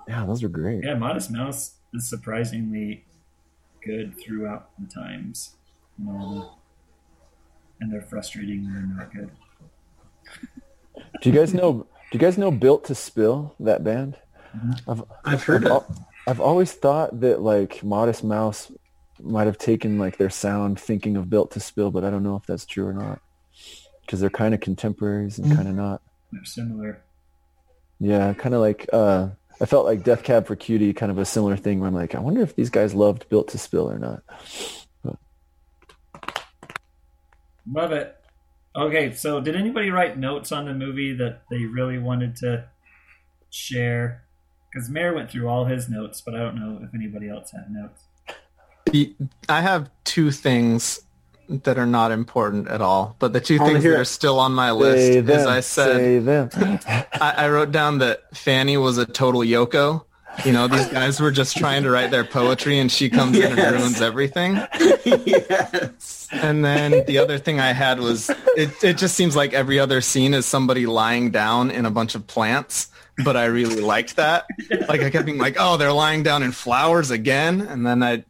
Yeah, 0.08 0.24
those 0.26 0.42
were 0.42 0.48
great. 0.48 0.82
Yeah, 0.84 0.94
Modest 0.94 1.30
Mouse 1.30 1.74
is 1.92 2.08
surprisingly 2.08 3.04
good 3.84 4.18
throughout 4.18 4.70
the 4.78 4.86
times. 4.92 5.56
You 5.98 6.06
know, 6.06 6.52
and 7.80 7.92
they're 7.92 8.00
frustrating 8.02 8.64
when 8.64 8.74
they're 8.74 8.82
not 8.96 9.12
good. 9.12 9.30
Do 11.20 11.30
you 11.30 11.32
guys 11.32 11.54
know? 11.54 11.86
Do 12.10 12.18
you 12.18 12.18
guys 12.18 12.36
know 12.38 12.50
Built 12.50 12.84
to 12.84 12.94
Spill? 12.94 13.54
That 13.60 13.84
band. 13.84 14.16
I've 14.86 15.02
I've 15.24 15.42
heard 15.42 15.66
I've, 15.66 15.82
it. 15.82 15.98
I've 16.26 16.40
always 16.40 16.72
thought 16.72 17.20
that 17.20 17.40
like 17.40 17.82
Modest 17.82 18.22
Mouse 18.22 18.70
might 19.20 19.46
have 19.46 19.58
taken 19.58 19.98
like 19.98 20.18
their 20.18 20.30
sound 20.30 20.78
thinking 20.78 21.16
of 21.16 21.30
Built 21.30 21.52
to 21.52 21.60
Spill, 21.60 21.90
but 21.90 22.04
I 22.04 22.10
don't 22.10 22.22
know 22.22 22.36
if 22.36 22.46
that's 22.46 22.66
true 22.66 22.86
or 22.86 22.92
not. 22.92 23.20
Because 24.02 24.20
they're 24.20 24.30
kind 24.30 24.52
of 24.52 24.60
contemporaries 24.60 25.38
and 25.38 25.54
kind 25.54 25.68
of 25.68 25.74
not. 25.74 26.02
They're 26.32 26.44
similar. 26.44 27.02
Yeah, 28.00 28.34
kind 28.34 28.54
of 28.54 28.60
like 28.60 28.88
uh, 28.92 29.28
I 29.60 29.66
felt 29.66 29.86
like 29.86 30.02
Death 30.02 30.24
Cab 30.24 30.46
for 30.46 30.56
Cutie, 30.56 30.92
kind 30.92 31.12
of 31.12 31.18
a 31.18 31.24
similar 31.24 31.56
thing 31.56 31.78
where 31.78 31.88
I'm 31.88 31.94
like, 31.94 32.14
I 32.14 32.18
wonder 32.18 32.42
if 32.42 32.56
these 32.56 32.70
guys 32.70 32.94
loved 32.94 33.28
Built 33.28 33.48
to 33.48 33.58
Spill 33.58 33.90
or 33.90 33.98
not. 33.98 34.22
Love 37.70 37.92
it. 37.92 38.16
Okay, 38.74 39.12
so 39.12 39.40
did 39.40 39.54
anybody 39.54 39.90
write 39.90 40.18
notes 40.18 40.50
on 40.50 40.64
the 40.64 40.72
movie 40.72 41.14
that 41.14 41.42
they 41.50 41.64
really 41.64 41.98
wanted 41.98 42.36
to 42.36 42.64
share? 43.50 44.24
Because 44.72 44.88
Mare 44.88 45.12
went 45.12 45.30
through 45.30 45.48
all 45.48 45.66
his 45.66 45.88
notes, 45.90 46.22
but 46.22 46.34
I 46.34 46.38
don't 46.38 46.56
know 46.56 46.80
if 46.82 46.94
anybody 46.94 47.28
else 47.28 47.50
had 47.50 47.70
notes. 47.70 48.04
I 49.48 49.60
have 49.60 49.90
two 50.04 50.30
things 50.30 51.02
that 51.48 51.78
are 51.78 51.86
not 51.86 52.12
important 52.12 52.68
at 52.68 52.80
all, 52.80 53.16
but 53.18 53.34
the 53.34 53.40
two 53.40 53.56
I 53.56 53.58
wanna 53.58 53.72
things 53.74 53.84
hear 53.84 53.92
that 53.92 54.00
are 54.00 54.04
still 54.04 54.38
on 54.38 54.52
my 54.52 54.70
list 54.70 55.06
Say 55.06 55.16
is 55.18 55.26
them, 55.26 55.48
I 55.48 55.60
said. 55.60 57.06
I, 57.12 57.34
I 57.36 57.48
wrote 57.48 57.72
down 57.72 57.98
that 57.98 58.34
Fanny 58.34 58.76
was 58.78 58.96
a 58.96 59.04
total 59.04 59.42
Yoko. 59.42 60.04
You 60.44 60.52
know, 60.52 60.66
these 60.66 60.88
guys 60.88 61.20
were 61.20 61.30
just 61.30 61.56
trying 61.56 61.82
to 61.84 61.90
write 61.90 62.10
their 62.10 62.24
poetry, 62.24 62.78
and 62.78 62.90
she 62.90 63.10
comes 63.10 63.38
in 63.38 63.58
and 63.58 63.76
ruins 63.76 64.00
everything. 64.00 64.54
yes. 65.04 66.28
And 66.32 66.64
then 66.64 67.04
the 67.06 67.18
other 67.18 67.38
thing 67.38 67.60
I 67.60 67.72
had 67.72 68.00
was 68.00 68.30
it, 68.56 68.82
it 68.82 68.96
just 68.96 69.14
seems 69.14 69.36
like 69.36 69.52
every 69.52 69.78
other 69.78 70.00
scene 70.00 70.34
is 70.34 70.46
somebody 70.46 70.86
lying 70.86 71.30
down 71.30 71.70
in 71.70 71.86
a 71.86 71.90
bunch 71.90 72.14
of 72.14 72.26
plants. 72.26 72.88
But 73.22 73.36
I 73.36 73.44
really 73.44 73.82
liked 73.82 74.16
that. 74.16 74.46
Like 74.88 75.02
I 75.02 75.10
kept 75.10 75.26
being 75.26 75.38
like, 75.38 75.56
oh, 75.58 75.76
they're 75.76 75.92
lying 75.92 76.22
down 76.22 76.42
in 76.42 76.50
flowers 76.52 77.10
again. 77.10 77.60
And 77.60 77.86
then 77.86 78.02
I 78.02 78.24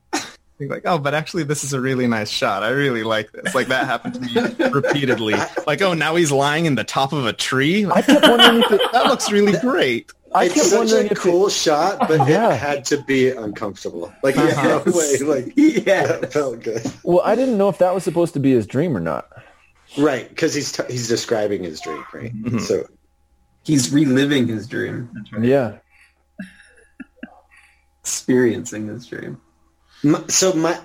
think 0.58 0.70
like, 0.70 0.82
oh, 0.84 0.98
but 0.98 1.14
actually 1.14 1.44
this 1.44 1.62
is 1.62 1.72
a 1.72 1.80
really 1.80 2.08
nice 2.08 2.28
shot. 2.28 2.62
I 2.64 2.70
really 2.70 3.04
like 3.04 3.30
this. 3.32 3.54
Like 3.54 3.68
that 3.68 3.86
happened 3.86 4.14
to 4.14 4.20
me 4.20 4.70
repeatedly. 4.70 5.34
Like, 5.66 5.82
oh, 5.82 5.94
now 5.94 6.16
he's 6.16 6.32
lying 6.32 6.66
in 6.66 6.74
the 6.74 6.84
top 6.84 7.12
of 7.12 7.26
a 7.26 7.32
tree. 7.32 7.86
I 7.86 8.02
kept 8.02 8.26
wondering 8.26 8.62
if 8.64 8.72
it, 8.72 8.80
that 8.92 9.06
looks 9.06 9.30
really 9.30 9.58
great. 9.60 10.10
I 10.34 10.44
it's 10.44 10.54
kept 10.54 10.66
such 10.66 10.92
a 10.92 11.04
if 11.06 11.12
it, 11.12 11.18
cool 11.18 11.48
shot, 11.48 11.98
but 12.08 12.26
Yeah. 12.28 12.52
it 12.52 12.56
had 12.58 12.84
to 12.86 13.02
be 13.02 13.30
uncomfortable. 13.30 14.12
Like 14.22 14.36
in 14.36 14.42
Uh-huh. 14.42 14.82
no 14.86 14.92
way, 14.98 15.18
like 15.18 15.52
Yeah. 15.56 16.06
that 16.06 16.32
felt 16.32 16.62
good. 16.62 16.82
well, 17.02 17.20
I 17.24 17.34
didn't 17.34 17.58
know 17.58 17.68
if 17.68 17.78
that 17.78 17.94
was 17.94 18.02
supposed 18.04 18.32
to 18.34 18.40
be 18.40 18.52
his 18.52 18.66
dream 18.66 18.96
or 18.96 19.00
not. 19.00 19.28
Right, 19.98 20.28
because 20.28 20.54
he's 20.54 20.72
t- 20.72 20.84
he's 20.88 21.06
describing 21.08 21.62
his 21.64 21.80
dream, 21.80 22.02
right? 22.14 22.34
Mm-hmm. 22.34 22.58
So 22.60 22.86
He's 23.64 23.92
reliving 23.92 24.48
his 24.48 24.66
dream, 24.66 25.08
right. 25.32 25.44
Yeah. 25.44 25.76
experiencing 28.00 28.88
his 28.88 29.06
dream. 29.06 29.40
my, 30.02 30.22
so 30.28 30.52
my 30.54 30.78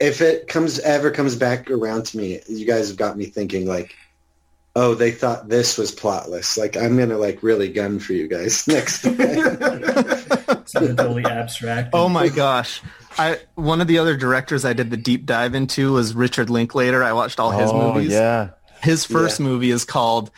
if 0.00 0.20
it 0.20 0.46
comes 0.46 0.78
ever 0.80 1.10
comes 1.10 1.34
back 1.36 1.70
around 1.70 2.04
to 2.06 2.18
me, 2.18 2.40
you 2.48 2.66
guys 2.66 2.88
have 2.88 2.96
got 2.96 3.16
me 3.16 3.24
thinking 3.26 3.66
like, 3.66 3.94
oh, 4.78 4.94
they 4.94 5.10
thought 5.10 5.48
this 5.48 5.76
was 5.76 5.92
plotless. 5.94 6.56
Like 6.56 6.76
I'm 6.76 6.96
gonna 6.96 7.18
like 7.18 7.42
really 7.42 7.68
gun 7.68 7.98
for 7.98 8.12
you 8.12 8.28
guys 8.28 8.66
next 8.68 9.02
time. 9.02 9.16
Something 10.66 10.96
totally 10.96 11.24
abstract. 11.24 11.90
Oh 11.92 12.08
my 12.08 12.28
gosh. 12.28 12.80
I 13.18 13.40
one 13.56 13.80
of 13.80 13.88
the 13.88 13.98
other 13.98 14.16
directors 14.16 14.64
I 14.64 14.72
did 14.74 14.90
the 14.90 14.96
deep 14.96 15.26
dive 15.26 15.54
into 15.54 15.92
was 15.94 16.14
Richard 16.14 16.48
Linklater. 16.50 17.02
I 17.02 17.12
watched 17.12 17.40
all 17.40 17.50
his 17.50 17.70
oh, 17.70 17.92
movies. 17.94 18.12
yeah. 18.12 18.50
His 18.82 19.04
first 19.04 19.40
movie 19.40 19.70
is 19.70 19.84
called 19.84 20.30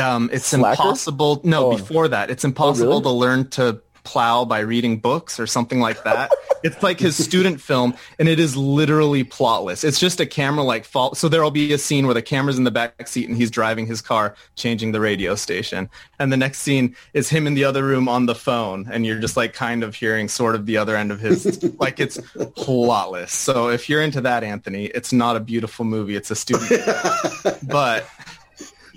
um 0.00 0.30
it's 0.32 0.46
Slacker? 0.46 0.80
impossible 0.80 1.40
no 1.42 1.72
Oh. 1.72 1.76
before 1.76 2.08
that. 2.08 2.30
It's 2.30 2.44
impossible 2.44 2.88
really? 2.90 3.02
to 3.02 3.10
learn 3.10 3.50
to 3.50 3.82
plow 4.08 4.42
by 4.42 4.60
reading 4.60 4.96
books 4.96 5.38
or 5.38 5.46
something 5.46 5.80
like 5.80 6.02
that. 6.04 6.32
it's 6.64 6.82
like 6.82 6.98
his 6.98 7.22
student 7.22 7.60
film 7.60 7.94
and 8.18 8.26
it 8.26 8.40
is 8.40 8.56
literally 8.56 9.22
plotless. 9.22 9.84
It's 9.84 10.00
just 10.00 10.18
a 10.18 10.24
camera 10.24 10.64
like 10.64 10.86
fall 10.86 11.14
so 11.14 11.28
there'll 11.28 11.50
be 11.50 11.74
a 11.74 11.78
scene 11.78 12.06
where 12.06 12.14
the 12.14 12.22
camera's 12.22 12.56
in 12.56 12.64
the 12.64 12.70
back 12.70 13.06
seat 13.06 13.28
and 13.28 13.36
he's 13.36 13.50
driving 13.50 13.86
his 13.86 14.00
car 14.00 14.34
changing 14.56 14.92
the 14.92 15.00
radio 15.00 15.34
station. 15.34 15.90
And 16.18 16.32
the 16.32 16.38
next 16.38 16.60
scene 16.60 16.96
is 17.12 17.28
him 17.28 17.46
in 17.46 17.52
the 17.52 17.64
other 17.64 17.84
room 17.84 18.08
on 18.08 18.24
the 18.24 18.34
phone 18.34 18.88
and 18.90 19.04
you're 19.04 19.20
just 19.20 19.36
like 19.36 19.52
kind 19.52 19.84
of 19.84 19.94
hearing 19.94 20.26
sort 20.26 20.54
of 20.54 20.64
the 20.64 20.78
other 20.78 20.96
end 20.96 21.12
of 21.12 21.20
his 21.20 21.62
like 21.78 22.00
it's 22.00 22.16
plotless. 22.16 23.28
So 23.28 23.68
if 23.68 23.90
you're 23.90 24.02
into 24.02 24.22
that 24.22 24.42
Anthony, 24.42 24.86
it's 24.86 25.12
not 25.12 25.36
a 25.36 25.40
beautiful 25.40 25.84
movie, 25.84 26.16
it's 26.16 26.30
a 26.30 26.36
student 26.36 26.70
but 27.62 28.08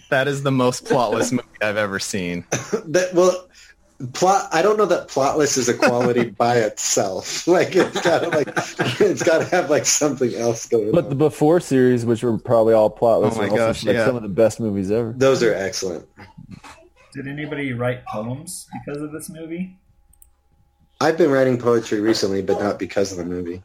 that 0.10 0.28
is 0.28 0.44
the 0.44 0.52
most 0.52 0.86
plotless 0.86 1.32
movie 1.32 1.48
I've 1.62 1.78
ever 1.78 2.00
seen. 2.00 2.46
that 2.52 3.12
well 3.14 3.48
plot 4.14 4.48
i 4.54 4.62
don't 4.62 4.78
know 4.78 4.86
that 4.86 5.08
plotless 5.08 5.58
is 5.58 5.70
a 5.70 5.74
quality 5.74 6.30
by 6.38 6.56
itself 6.58 7.48
like 7.48 7.76
it's 7.76 8.02
gotta 8.02 8.30
like 8.30 8.48
it's 9.00 9.24
gotta 9.24 9.46
have 9.46 9.70
like 9.70 9.86
something 9.86 10.34
else 10.36 10.68
going 10.68 10.88
on. 10.88 10.92
But 10.92 11.04
on 11.06 11.10
the 11.10 11.16
Before 11.16 11.60
series, 11.60 12.06
which 12.06 12.24
were 12.24 12.38
probably 12.38 12.74
all 12.74 12.90
plotless, 12.90 13.34
Oh 13.34 13.38
my 13.38 13.46
are 13.48 13.50
also 13.52 13.58
gosh, 13.58 13.86
like 13.86 13.96
yeah. 13.96 14.06
some 14.06 14.16
of 14.16 14.22
the 14.24 14.30
best 14.30 14.60
movies 14.60 14.92
ever. 14.92 15.14
those 15.18 15.42
are 15.44 15.54
excellent 15.54 16.08
Did 17.14 17.28
anybody 17.28 17.74
write 17.74 18.06
poems 18.06 18.68
because 18.74 19.02
of 19.02 19.12
this 19.12 19.30
movie? 19.30 19.78
i've 21.00 21.18
been 21.18 21.32
writing 21.32 21.58
poetry 21.58 22.00
recently 22.00 22.42
but 22.42 22.60
not 22.60 22.78
because 22.80 23.12
of 23.12 23.18
the 23.18 23.26
movie 23.26 23.62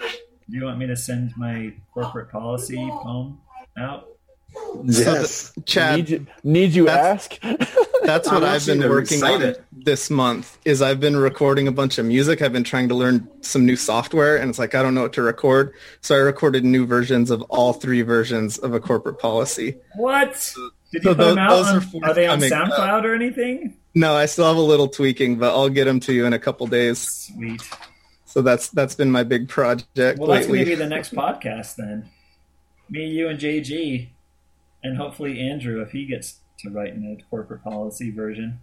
Do 0.00 0.58
you 0.58 0.64
want 0.64 0.78
me 0.78 0.86
to 0.86 0.96
send 0.96 1.32
my 1.36 1.72
corporate 1.94 2.30
policy 2.30 2.76
poem 2.76 3.38
out? 3.78 4.08
Yes 4.84 5.52
Chad, 5.66 5.96
Need 5.98 6.08
you, 6.10 6.26
need 6.44 6.72
you 6.72 6.84
That's- 6.86 7.28
ask? 7.42 7.78
that's 8.02 8.28
what 8.30 8.42
I'm 8.42 8.50
I've 8.54 8.66
been 8.66 8.78
actually 8.78 8.88
working 8.88 9.22
on 9.22 9.34
excited. 9.42 9.64
this 9.72 10.10
month 10.10 10.58
is 10.64 10.82
I've 10.82 10.98
been 11.00 11.16
recording 11.16 11.68
a 11.68 11.72
bunch 11.72 11.98
of 11.98 12.06
music. 12.06 12.42
I've 12.42 12.52
been 12.52 12.64
trying 12.64 12.88
to 12.88 12.94
learn 12.94 13.28
some 13.42 13.64
new 13.64 13.76
software 13.76 14.36
and 14.36 14.50
it's 14.50 14.58
like 14.58 14.74
I 14.74 14.82
don't 14.82 14.94
know 14.94 15.02
what 15.02 15.12
to 15.14 15.22
record. 15.22 15.74
So 16.00 16.14
I 16.14 16.18
recorded 16.18 16.64
new 16.64 16.84
versions 16.86 17.30
of 17.30 17.42
all 17.42 17.72
three 17.72 18.02
versions 18.02 18.58
of 18.58 18.74
a 18.74 18.80
corporate 18.80 19.18
policy. 19.18 19.76
What? 19.96 20.32
Did 20.92 21.04
you 21.04 21.10
So 21.10 21.14
put 21.14 21.18
them 21.18 21.38
out? 21.38 21.50
those 21.50 21.68
On, 21.68 22.02
are 22.04 22.10
are, 22.10 22.14
they 22.14 22.26
on 22.26 22.40
forthcoming. 22.40 22.72
Uh, 22.72 22.76
SoundCloud 22.76 23.04
or 23.04 23.14
anything? 23.14 23.76
No, 23.94 24.14
I 24.14 24.26
still 24.26 24.46
have 24.48 24.56
a 24.56 24.60
little 24.60 24.88
tweaking, 24.88 25.36
but 25.38 25.50
I'll 25.54 25.68
get 25.68 25.84
them 25.84 26.00
to 26.00 26.12
you 26.12 26.26
in 26.26 26.32
a 26.32 26.38
couple 26.38 26.66
days. 26.66 26.98
Sweet. 27.34 27.62
So 28.24 28.40
that's 28.42 28.68
that's 28.70 28.94
been 28.94 29.10
my 29.10 29.22
big 29.22 29.48
project 29.48 30.18
Well, 30.18 30.28
that's 30.28 30.46
lately. 30.46 30.58
going 30.58 30.64
to 30.64 30.70
be 30.70 30.74
the 30.76 30.88
next 30.88 31.14
podcast 31.14 31.76
then. 31.76 32.08
Me, 32.90 33.06
you, 33.06 33.28
and 33.28 33.38
JG, 33.38 34.08
and 34.82 34.96
hopefully 34.96 35.40
Andrew 35.40 35.80
if 35.80 35.90
he 35.92 36.06
gets 36.06 36.40
to 36.60 36.70
write 36.70 36.94
in 36.94 37.04
a 37.04 37.22
corporate 37.30 37.62
policy 37.64 38.10
version. 38.10 38.60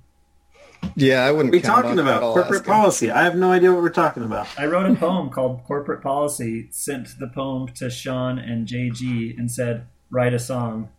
yeah, 0.95 1.25
I 1.25 1.31
wouldn't. 1.31 1.49
are 1.53 1.57
we 1.57 1.61
count 1.61 1.83
talking 1.85 1.99
on 1.99 2.07
about? 2.07 2.21
Corporate 2.33 2.65
policy. 2.65 3.11
I 3.11 3.23
have 3.23 3.35
no 3.35 3.51
idea 3.51 3.71
what 3.73 3.81
we're 3.81 3.89
talking 3.89 4.23
about. 4.23 4.47
I 4.57 4.65
wrote 4.65 4.89
a 4.89 4.95
poem 4.95 5.29
called 5.29 5.63
Corporate 5.65 6.01
Policy, 6.01 6.67
sent 6.71 7.19
the 7.19 7.27
poem 7.27 7.67
to 7.75 7.89
Sean 7.89 8.39
and 8.39 8.67
JG, 8.67 9.37
and 9.37 9.51
said, 9.51 9.87
write 10.09 10.33
a 10.33 10.39
song 10.39 10.89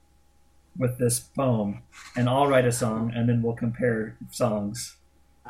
with 0.76 0.98
this 0.98 1.18
poem. 1.20 1.82
And 2.16 2.28
I'll 2.28 2.46
write 2.46 2.66
a 2.66 2.72
song, 2.72 3.12
and 3.14 3.28
then 3.28 3.42
we'll 3.42 3.54
compare 3.56 4.16
songs. 4.30 4.96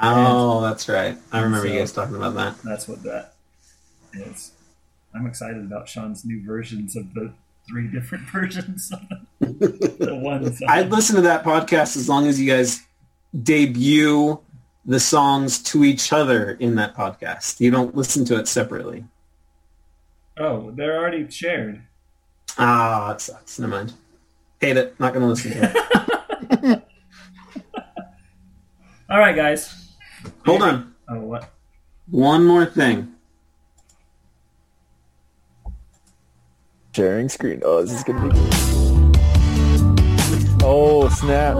Oh, 0.00 0.60
that's 0.62 0.88
right. 0.88 1.16
I 1.32 1.40
remember 1.40 1.66
So- 1.66 1.72
you 1.72 1.78
guys 1.80 1.92
talking 1.92 2.16
about 2.16 2.34
that. 2.34 2.62
That's 2.62 2.86
what 2.88 3.02
that 3.02 3.34
is. 4.12 4.52
I'm 5.14 5.26
excited 5.26 5.58
about 5.64 5.88
Sean's 5.88 6.24
new 6.24 6.44
versions 6.46 6.94
of 6.96 7.14
the 7.14 7.32
three 7.70 7.86
different 7.86 8.28
versions 8.32 8.92
of 8.92 9.00
the, 9.58 10.18
one 10.20 10.52
song. 10.52 10.68
I'd 10.68 10.90
listen 10.90 11.16
to 11.16 11.22
that 11.22 11.44
podcast 11.44 11.96
as 11.96 12.08
long 12.08 12.26
as 12.26 12.40
you 12.40 12.50
guys 12.50 12.82
debut 13.42 14.38
the 14.84 15.00
songs 15.00 15.62
to 15.62 15.84
each 15.84 16.12
other 16.12 16.52
in 16.52 16.74
that 16.74 16.96
podcast. 16.96 17.60
You 17.60 17.70
don't 17.70 17.94
listen 17.94 18.24
to 18.26 18.38
it 18.38 18.48
separately. 18.48 19.04
Oh, 20.36 20.70
they're 20.72 20.98
already 20.98 21.30
shared. 21.30 21.82
Ah, 22.58 23.12
it 23.12 23.20
sucks. 23.20 23.58
Never 23.58 23.72
mind. 23.72 23.92
Hate 24.60 24.76
it. 24.76 24.98
Not 24.98 25.12
going 25.12 25.22
to 25.22 25.28
listen 25.28 25.52
to 25.52 25.62
it. 26.62 26.82
All 29.10 29.18
right, 29.18 29.36
guys. 29.36 29.94
Hold 30.44 30.62
on. 30.62 30.94
Oh, 31.08 31.20
what? 31.20 31.50
One 32.10 32.44
more 32.44 32.66
thing. 32.66 33.14
Sharing 37.00 37.30
screen. 37.30 37.62
Oh, 37.64 37.80
this 37.80 37.92
is 37.92 38.04
gonna 38.04 38.20
be 38.20 38.28
good. 38.28 38.52
Oh 40.62 41.08
snap! 41.08 41.54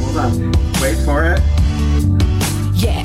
Hold 0.00 0.16
on. 0.16 0.52
Wait 0.80 0.96
for 1.04 1.34
it. 1.34 1.65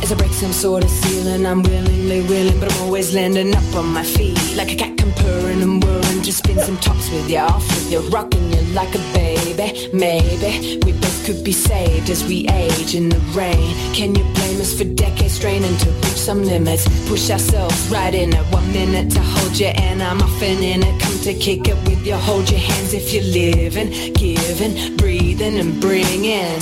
Yeah, 0.02 0.07
as 0.07 0.11
I 0.11 0.15
break 0.15 0.32
some 0.32 0.53
sort 0.53 0.84
of 0.84 0.90
ceiling, 0.90 1.45
I'm 1.45 1.64
willingly 1.64 2.22
willing, 2.22 2.60
but 2.60 2.73
I'm 2.73 2.82
always 2.84 3.14
landing 3.14 3.56
up 3.56 3.76
on 3.76 3.88
my 3.94 4.03
feet. 4.03 4.38
Like 4.56 4.72
a 4.72 4.76
cat 4.76 4.98
can 4.98 5.11
purring 5.14 5.61
and 5.61 5.84
whirring, 5.84 6.22
just 6.23 6.40
spin 6.40 6.60
some 6.60 6.78
tops 6.78 7.10
with 7.10 7.30
you, 7.30 7.40
off 7.40 7.68
with 7.68 7.91
you, 7.91 7.99
rocking 8.10 8.52
you 8.52 8.61
like 8.73 8.94
a 8.95 8.99
baby. 9.14 9.90
Maybe 9.94 10.80
we 10.86 10.94
both 10.94 11.26
could 11.26 11.44
be 11.44 11.52
saved 11.52 12.10
as 12.10 12.23
we 12.23 12.48
age 12.49 12.95
in 12.95 13.10
the 13.10 13.19
rain. 13.34 13.76
Can 13.94 14.15
you 14.15 14.23
blame 14.34 14.60
us 14.61 14.78
for 14.78 14.86
decades 14.86 15.34
straining 15.34 15.78
to 15.78 15.90
reach 15.90 16.22
some 16.28 16.44
limits? 16.44 16.88
Push 17.07 17.30
ourselves 17.30 17.88
right 17.90 18.14
in 18.14 18.34
it, 18.34 18.45
one 18.53 18.72
minute 18.72 19.11
to 19.11 19.22
hold 19.22 19.57
you, 19.57 19.68
and 19.68 20.02
I'm 20.02 20.22
often 20.22 20.64
in 20.64 20.84
it. 20.84 21.02
Come 21.02 21.18
to 21.19 21.34
kick 21.34 21.68
it 21.68 21.78
with 21.88 22.06
you, 22.06 22.15
hold 22.15 22.49
your 22.49 22.60
hands 22.60 22.94
if 22.94 23.14
you're 23.14 23.23
living, 23.23 24.14
giving, 24.14 24.98
breathing, 24.98 25.60
and 25.60 25.80
bringing. 25.80 26.60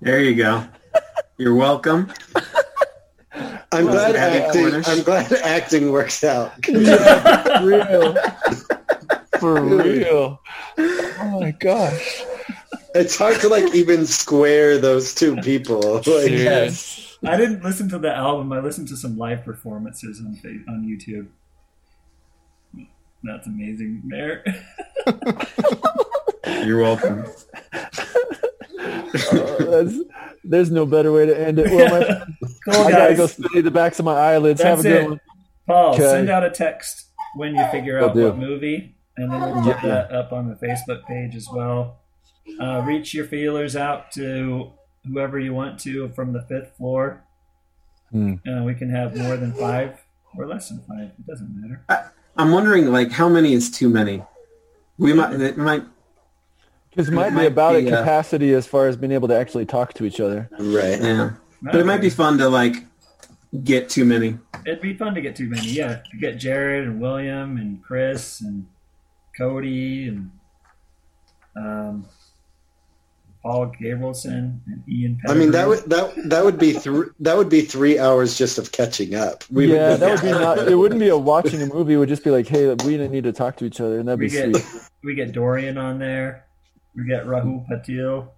There 0.00 0.22
you 0.22 0.34
go. 0.34 0.64
You're 1.38 1.54
welcome. 1.54 2.12
I'm 3.70 3.84
Was 3.84 3.94
glad 3.94 4.16
acting. 4.16 4.74
I'm 4.86 5.02
glad 5.02 5.32
acting 5.32 5.92
works 5.92 6.24
out. 6.24 6.52
real. 6.68 8.16
For 9.38 9.60
real. 9.62 10.40
Oh 10.78 11.38
my 11.40 11.52
gosh. 11.52 12.22
It's 12.94 13.16
hard 13.16 13.38
to 13.40 13.48
like 13.48 13.72
even 13.74 14.04
square 14.06 14.78
those 14.78 15.14
two 15.14 15.36
people. 15.36 15.96
Like, 15.96 16.30
Yes. 16.30 17.16
I 17.24 17.36
didn't 17.36 17.62
listen 17.62 17.88
to 17.90 17.98
the 17.98 18.12
album. 18.14 18.52
I 18.52 18.58
listened 18.60 18.88
to 18.88 18.96
some 18.96 19.16
live 19.16 19.44
performances 19.44 20.20
on 20.20 20.40
on 20.68 20.84
YouTube. 20.84 21.28
That's 23.22 23.46
amazing, 23.46 24.00
Mare. 24.04 24.44
You're 26.64 26.80
welcome. 26.80 27.24
That's, 29.32 29.94
there's 30.44 30.70
no 30.70 30.86
better 30.86 31.12
way 31.12 31.26
to 31.26 31.38
end 31.38 31.58
it. 31.58 31.70
Well, 31.70 31.88
my, 32.00 32.24
Cool, 32.64 32.86
I 32.86 32.90
gotta 32.90 33.14
go 33.14 33.26
study 33.26 33.60
the 33.60 33.70
backs 33.70 33.98
of 33.98 34.04
my 34.04 34.14
eyelids. 34.14 34.60
Have 34.62 34.80
a 34.80 34.82
good 34.82 35.02
it. 35.04 35.08
one. 35.08 35.20
Paul, 35.66 35.94
Okay. 35.94 36.02
send 36.02 36.30
out 36.30 36.44
a 36.44 36.50
text 36.50 37.06
when 37.36 37.54
you 37.54 37.66
figure 37.70 37.98
Will 38.00 38.08
out 38.10 38.14
do. 38.14 38.24
what 38.26 38.38
movie, 38.38 38.96
and 39.16 39.30
then 39.32 39.40
we'll 39.40 39.64
get 39.64 39.82
that 39.82 40.12
up 40.12 40.32
on 40.32 40.48
the 40.48 40.54
Facebook 40.54 41.04
page 41.06 41.34
as 41.36 41.46
well. 41.52 41.98
Uh, 42.60 42.82
reach 42.86 43.12
your 43.14 43.26
feelers 43.26 43.76
out 43.76 44.10
to 44.12 44.72
whoever 45.06 45.38
you 45.38 45.52
want 45.52 45.78
to 45.80 46.08
from 46.10 46.32
the 46.32 46.42
fifth 46.42 46.76
floor. 46.76 47.22
Hmm. 48.10 48.34
Uh, 48.48 48.62
we 48.64 48.74
can 48.74 48.88
have 48.90 49.14
more 49.16 49.36
than 49.36 49.52
five 49.52 49.98
or 50.36 50.46
less 50.46 50.70
than 50.70 50.80
five. 50.88 51.10
It 51.18 51.26
doesn't 51.26 51.50
matter. 51.60 52.12
I'm 52.36 52.50
wondering, 52.52 52.90
like, 52.90 53.10
how 53.10 53.28
many 53.28 53.52
is 53.52 53.70
too 53.70 53.88
many? 53.90 54.22
We 54.96 55.12
might. 55.12 55.38
It 55.40 55.58
might. 55.58 55.82
Because 56.98 57.10
it 57.10 57.14
might 57.14 57.30
be 57.30 57.46
about 57.46 57.76
be, 57.76 57.86
a 57.86 57.94
uh, 57.94 58.00
capacity 58.00 58.52
as 58.54 58.66
far 58.66 58.88
as 58.88 58.96
being 58.96 59.12
able 59.12 59.28
to 59.28 59.36
actually 59.36 59.64
talk 59.64 59.94
to 59.94 60.04
each 60.04 60.18
other. 60.18 60.48
right. 60.58 61.00
Yeah. 61.00 61.30
But 61.62 61.76
it 61.76 61.86
might 61.86 62.00
be 62.00 62.10
fun 62.10 62.38
to 62.38 62.48
like 62.48 62.74
get 63.62 63.88
too 63.88 64.04
many. 64.04 64.36
It'd 64.66 64.80
be 64.80 64.94
fun 64.94 65.14
to 65.14 65.20
get 65.20 65.36
too 65.36 65.48
many. 65.48 65.68
Yeah, 65.68 66.00
to 66.10 66.16
get 66.20 66.38
Jared 66.38 66.88
and 66.88 67.00
William 67.00 67.56
and 67.56 67.80
Chris 67.84 68.40
and 68.40 68.66
Cody 69.36 70.08
and 70.08 70.32
um, 71.54 72.08
Paul 73.44 73.72
Gabrielson 73.80 74.58
and 74.66 74.82
Ian. 74.88 75.20
I 75.28 75.34
mean 75.34 75.52
that 75.52 75.68
would 75.68 75.84
that 75.84 76.14
that 76.30 76.44
would 76.44 76.58
be 76.58 76.72
three 76.72 77.10
that 77.20 77.36
would 77.36 77.48
be 77.48 77.60
three 77.60 78.00
hours 78.00 78.36
just 78.36 78.58
of 78.58 78.72
catching 78.72 79.14
up. 79.14 79.44
We 79.52 79.72
yeah, 79.72 79.94
that 79.94 80.10
would 80.10 80.22
be 80.22 80.32
not. 80.36 80.58
It 80.66 80.74
wouldn't 80.74 80.98
be 80.98 81.10
a 81.10 81.16
watching 81.16 81.62
a 81.62 81.66
movie. 81.66 81.94
It 81.94 81.98
would 81.98 82.08
just 82.08 82.24
be 82.24 82.32
like, 82.32 82.48
hey, 82.48 82.66
we 82.66 82.96
didn't 82.96 83.12
need 83.12 83.22
to 83.22 83.32
talk 83.32 83.56
to 83.58 83.64
each 83.64 83.80
other, 83.80 84.00
and 84.00 84.08
that'd 84.08 84.18
we 84.18 84.26
be 84.26 84.32
get 84.32 84.56
sweet. 84.56 84.82
we 85.04 85.14
get 85.14 85.30
Dorian 85.30 85.78
on 85.78 86.00
there. 86.00 86.47
We 86.98 87.04
get 87.06 87.24
Rahul 87.26 87.64
Patil. 87.68 88.28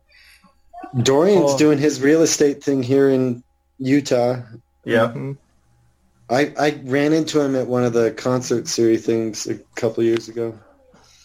Dorian's 1.03 1.53
Oh. 1.53 1.59
doing 1.59 1.78
his 1.78 2.01
real 2.01 2.23
estate 2.23 2.62
thing 2.62 2.82
here 2.82 3.09
in 3.09 3.43
Utah. 3.78 4.37
Yep. 4.85 5.16
I 6.28 6.53
I 6.59 6.81
ran 6.85 7.12
into 7.12 7.41
him 7.41 7.57
at 7.57 7.66
one 7.66 7.85
of 7.85 7.93
the 7.93 8.11
concert 8.12 8.69
series 8.69 9.05
things 9.07 9.47
a 9.47 9.55
couple 9.77 10.03
years 10.05 10.28
ago. 10.28 10.55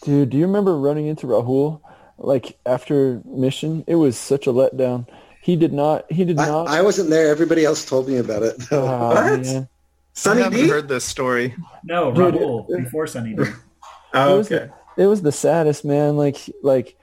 Dude, 0.02 0.30
do 0.30 0.36
you 0.38 0.46
remember 0.46 0.76
running 0.78 1.06
into 1.06 1.26
Rahul 1.26 1.80
like 2.18 2.58
after 2.64 3.20
mission? 3.24 3.84
It 3.86 3.96
was 3.96 4.16
such 4.16 4.46
a 4.46 4.50
letdown. 4.52 5.06
He 5.42 5.56
did 5.56 5.72
not. 5.72 6.10
He 6.10 6.24
did 6.24 6.38
I, 6.38 6.46
not. 6.48 6.68
I 6.68 6.82
wasn't 6.82 7.10
there. 7.10 7.28
Everybody 7.28 7.64
else 7.64 7.84
told 7.84 8.08
me 8.08 8.16
about 8.16 8.42
it. 8.42 8.56
though. 8.70 8.86
Ah, 8.86 9.14
What? 9.14 9.40
man. 9.42 9.62
I 9.64 9.68
Sunny 10.18 10.42
haven't 10.42 10.60
D. 10.60 10.68
heard 10.68 10.88
this 10.88 11.04
story. 11.04 11.54
No, 11.84 12.10
Dude, 12.12 12.34
Rahul 12.34 12.70
it- 12.70 12.84
before 12.84 13.06
Sunny 13.06 13.34
D. 13.34 13.44
Oh, 14.14 14.34
It 14.34 14.38
was 14.38 14.50
okay. 14.52 14.70
it 14.96 15.06
was 15.06 15.22
the 15.22 15.32
saddest 15.32 15.84
man 15.84 16.16
like 16.16 16.38
like 16.62 16.95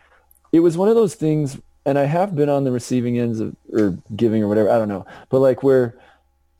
it 0.53 0.61
was 0.61 0.77
one 0.77 0.87
of 0.87 0.95
those 0.95 1.15
things 1.15 1.59
and 1.85 1.99
i 1.99 2.05
have 2.05 2.33
been 2.35 2.47
on 2.47 2.63
the 2.63 2.71
receiving 2.71 3.19
ends 3.19 3.41
of 3.41 3.53
or 3.73 3.97
giving 4.15 4.41
or 4.41 4.47
whatever 4.47 4.69
i 4.69 4.77
don't 4.77 4.87
know 4.87 5.05
but 5.29 5.39
like 5.39 5.61
where 5.63 5.97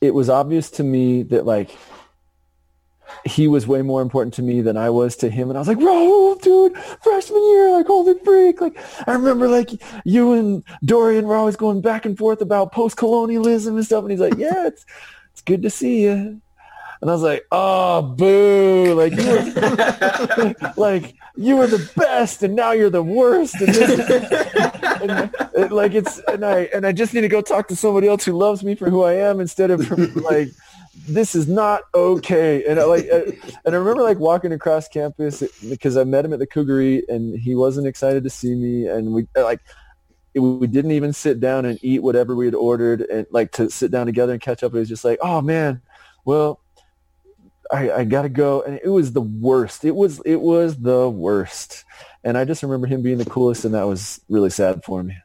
it 0.01 0.13
was 0.13 0.29
obvious 0.29 0.69
to 0.69 0.83
me 0.83 1.23
that 1.23 1.45
like 1.45 1.77
he 3.25 3.47
was 3.47 3.67
way 3.67 3.81
more 3.81 4.01
important 4.01 4.33
to 4.35 4.41
me 4.41 4.61
than 4.61 4.77
I 4.77 4.89
was 4.89 5.15
to 5.17 5.29
him. 5.29 5.49
And 5.49 5.57
I 5.57 5.61
was 5.61 5.67
like, 5.67 5.77
Rahul, 5.77 6.41
dude, 6.41 6.77
freshman 7.01 7.43
year, 7.51 7.71
like, 7.71 7.85
holy 7.85 8.15
freak. 8.19 8.59
Like, 8.59 8.77
I 9.07 9.13
remember, 9.13 9.47
like, 9.47 9.69
you 10.03 10.33
and 10.33 10.63
Dorian 10.83 11.25
were 11.25 11.35
always 11.35 11.55
going 11.55 11.81
back 11.81 12.05
and 12.05 12.17
forth 12.17 12.41
about 12.41 12.71
post-colonialism 12.71 13.75
and 13.75 13.85
stuff. 13.85 14.03
And 14.03 14.11
he's 14.11 14.19
like, 14.19 14.37
yeah, 14.37 14.67
it's, 14.67 14.85
it's 15.31 15.41
good 15.41 15.61
to 15.63 15.69
see 15.69 16.03
you. 16.03 16.41
And 17.03 17.09
I 17.09 17.13
was 17.15 17.21
like, 17.21 17.45
oh, 17.51 18.01
boo. 18.01 18.93
Like, 18.93 19.11
you 19.11 19.29
were, 19.29 20.55
like, 20.77 21.15
you 21.35 21.57
were 21.57 21.67
the 21.67 21.91
best 21.97 22.43
and 22.43 22.55
now 22.55 22.71
you're 22.71 22.89
the 22.89 23.03
worst. 23.03 23.55
And, 23.59 23.75
and 25.53 25.71
like, 25.73 25.95
it's, 25.95 26.19
and 26.29 26.45
I, 26.45 26.69
and 26.73 26.87
I 26.87 26.93
just 26.93 27.13
need 27.13 27.19
to 27.19 27.27
go 27.27 27.41
talk 27.41 27.67
to 27.67 27.75
somebody 27.75 28.07
else 28.07 28.23
who 28.23 28.31
loves 28.31 28.63
me 28.63 28.73
for 28.75 28.89
who 28.89 29.03
I 29.03 29.15
am 29.15 29.41
instead 29.41 29.69
of 29.69 29.91
like, 30.15 30.47
this 31.05 31.35
is 31.35 31.45
not 31.45 31.81
okay. 31.93 32.63
And 32.63 32.79
I, 32.79 32.85
like, 32.85 33.09
uh, 33.11 33.23
and 33.65 33.75
I 33.75 33.77
remember 33.77 34.01
like 34.01 34.19
walking 34.19 34.53
across 34.53 34.87
campus 34.87 35.43
because 35.67 35.97
I 35.97 36.05
met 36.05 36.23
him 36.23 36.31
at 36.31 36.39
the 36.39 36.47
Cougareat 36.47 37.09
and 37.09 37.37
he 37.37 37.53
wasn't 37.53 37.85
excited 37.85 38.23
to 38.23 38.29
see 38.29 38.55
me. 38.55 38.87
And 38.87 39.11
we 39.11 39.27
like, 39.35 39.59
we 40.35 40.67
didn't 40.67 40.91
even 40.91 41.11
sit 41.11 41.41
down 41.41 41.65
and 41.65 41.77
eat 41.83 42.01
whatever 42.01 42.33
we 42.33 42.45
had 42.45 42.55
ordered 42.55 43.01
and 43.01 43.27
like 43.29 43.51
to 43.51 43.69
sit 43.69 43.91
down 43.91 44.05
together 44.05 44.31
and 44.31 44.41
catch 44.41 44.63
up. 44.63 44.73
It 44.73 44.79
was 44.79 44.87
just 44.87 45.03
like, 45.03 45.19
oh 45.21 45.41
man, 45.41 45.81
well, 46.23 46.61
I, 47.73 47.91
I 47.99 48.03
gotta 48.03 48.29
go. 48.29 48.61
And 48.61 48.79
it 48.83 48.89
was 48.89 49.13
the 49.13 49.21
worst. 49.21 49.83
It 49.83 49.95
was, 49.95 50.21
it 50.25 50.39
was 50.39 50.77
the 50.77 51.09
worst. 51.09 51.83
And 52.23 52.37
I 52.37 52.45
just 52.45 52.63
remember 52.63 52.87
him 52.87 53.01
being 53.01 53.17
the 53.17 53.25
coolest 53.25 53.65
and 53.65 53.73
that 53.73 53.87
was 53.87 54.21
really 54.29 54.49
sad 54.49 54.83
for 54.83 55.03
me. 55.03 55.17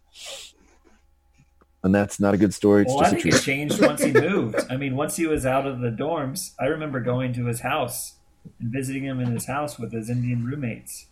And 1.84 1.94
that's 1.94 2.18
not 2.18 2.34
a 2.34 2.36
good 2.36 2.52
story. 2.52 2.82
It's 2.82 2.90
Well, 2.92 3.04
I 3.04 3.10
just 3.10 3.14
a 3.14 3.22
think 3.22 3.34
it 3.34 3.42
changed 3.42 3.80
once 3.80 4.02
he 4.02 4.12
moved. 4.12 4.56
I 4.68 4.76
mean, 4.76 4.96
once 4.96 5.16
he 5.16 5.26
was 5.26 5.46
out 5.46 5.66
of 5.66 5.80
the 5.80 5.90
dorms, 5.90 6.54
I 6.58 6.66
remember 6.66 7.00
going 7.00 7.32
to 7.34 7.46
his 7.46 7.60
house 7.60 8.14
and 8.58 8.72
visiting 8.72 9.04
him 9.04 9.20
in 9.20 9.30
his 9.30 9.46
house 9.46 9.78
with 9.78 9.92
his 9.92 10.10
Indian 10.10 10.44
roommates. 10.44 11.06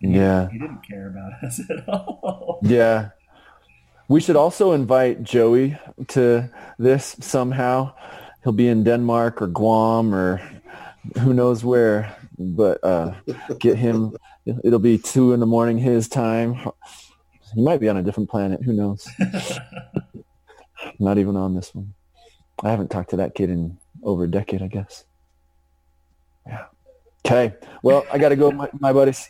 Yeah. 0.00 0.50
He 0.50 0.58
didn't 0.58 0.82
care 0.86 1.06
about 1.06 1.32
us 1.44 1.60
at 1.70 1.88
all. 1.88 2.58
Yeah. 2.62 3.10
We 4.08 4.20
should 4.20 4.36
also 4.36 4.72
invite 4.72 5.22
Joey 5.22 5.78
to 6.08 6.50
this 6.78 7.16
somehow. 7.20 7.94
He'll 8.42 8.52
be 8.52 8.66
in 8.66 8.82
Denmark 8.82 9.40
or 9.40 9.46
Guam 9.46 10.12
or 10.12 10.40
who 11.18 11.34
knows 11.34 11.64
where, 11.64 12.16
but 12.38 12.82
uh, 12.84 13.14
get 13.58 13.76
him. 13.76 14.16
It'll 14.64 14.78
be 14.78 14.98
two 14.98 15.32
in 15.32 15.40
the 15.40 15.46
morning 15.46 15.78
his 15.78 16.08
time. 16.08 16.54
He 17.54 17.62
might 17.62 17.80
be 17.80 17.88
on 17.88 17.96
a 17.96 18.02
different 18.02 18.30
planet. 18.30 18.62
Who 18.62 18.72
knows? 18.72 19.08
Not 20.98 21.18
even 21.18 21.36
on 21.36 21.54
this 21.54 21.74
one. 21.74 21.94
I 22.62 22.70
haven't 22.70 22.90
talked 22.90 23.10
to 23.10 23.16
that 23.16 23.34
kid 23.34 23.50
in 23.50 23.78
over 24.02 24.24
a 24.24 24.30
decade, 24.30 24.62
I 24.62 24.68
guess. 24.68 25.04
Yeah. 26.46 26.66
Okay. 27.26 27.54
Well, 27.82 28.06
I 28.12 28.18
got 28.18 28.30
to 28.30 28.36
go, 28.36 28.50
my, 28.50 28.68
my 28.78 28.92
buddies. 28.92 29.28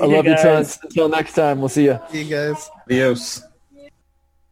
I 0.00 0.06
love 0.06 0.24
you 0.24 0.34
guys. 0.34 0.42
tons. 0.42 0.78
Until 0.82 1.08
next 1.08 1.34
time, 1.34 1.60
we'll 1.60 1.68
see 1.68 1.84
you. 1.84 2.00
See 2.10 2.22
you 2.22 2.30
guys. 2.30 2.70
Adios. 2.86 3.42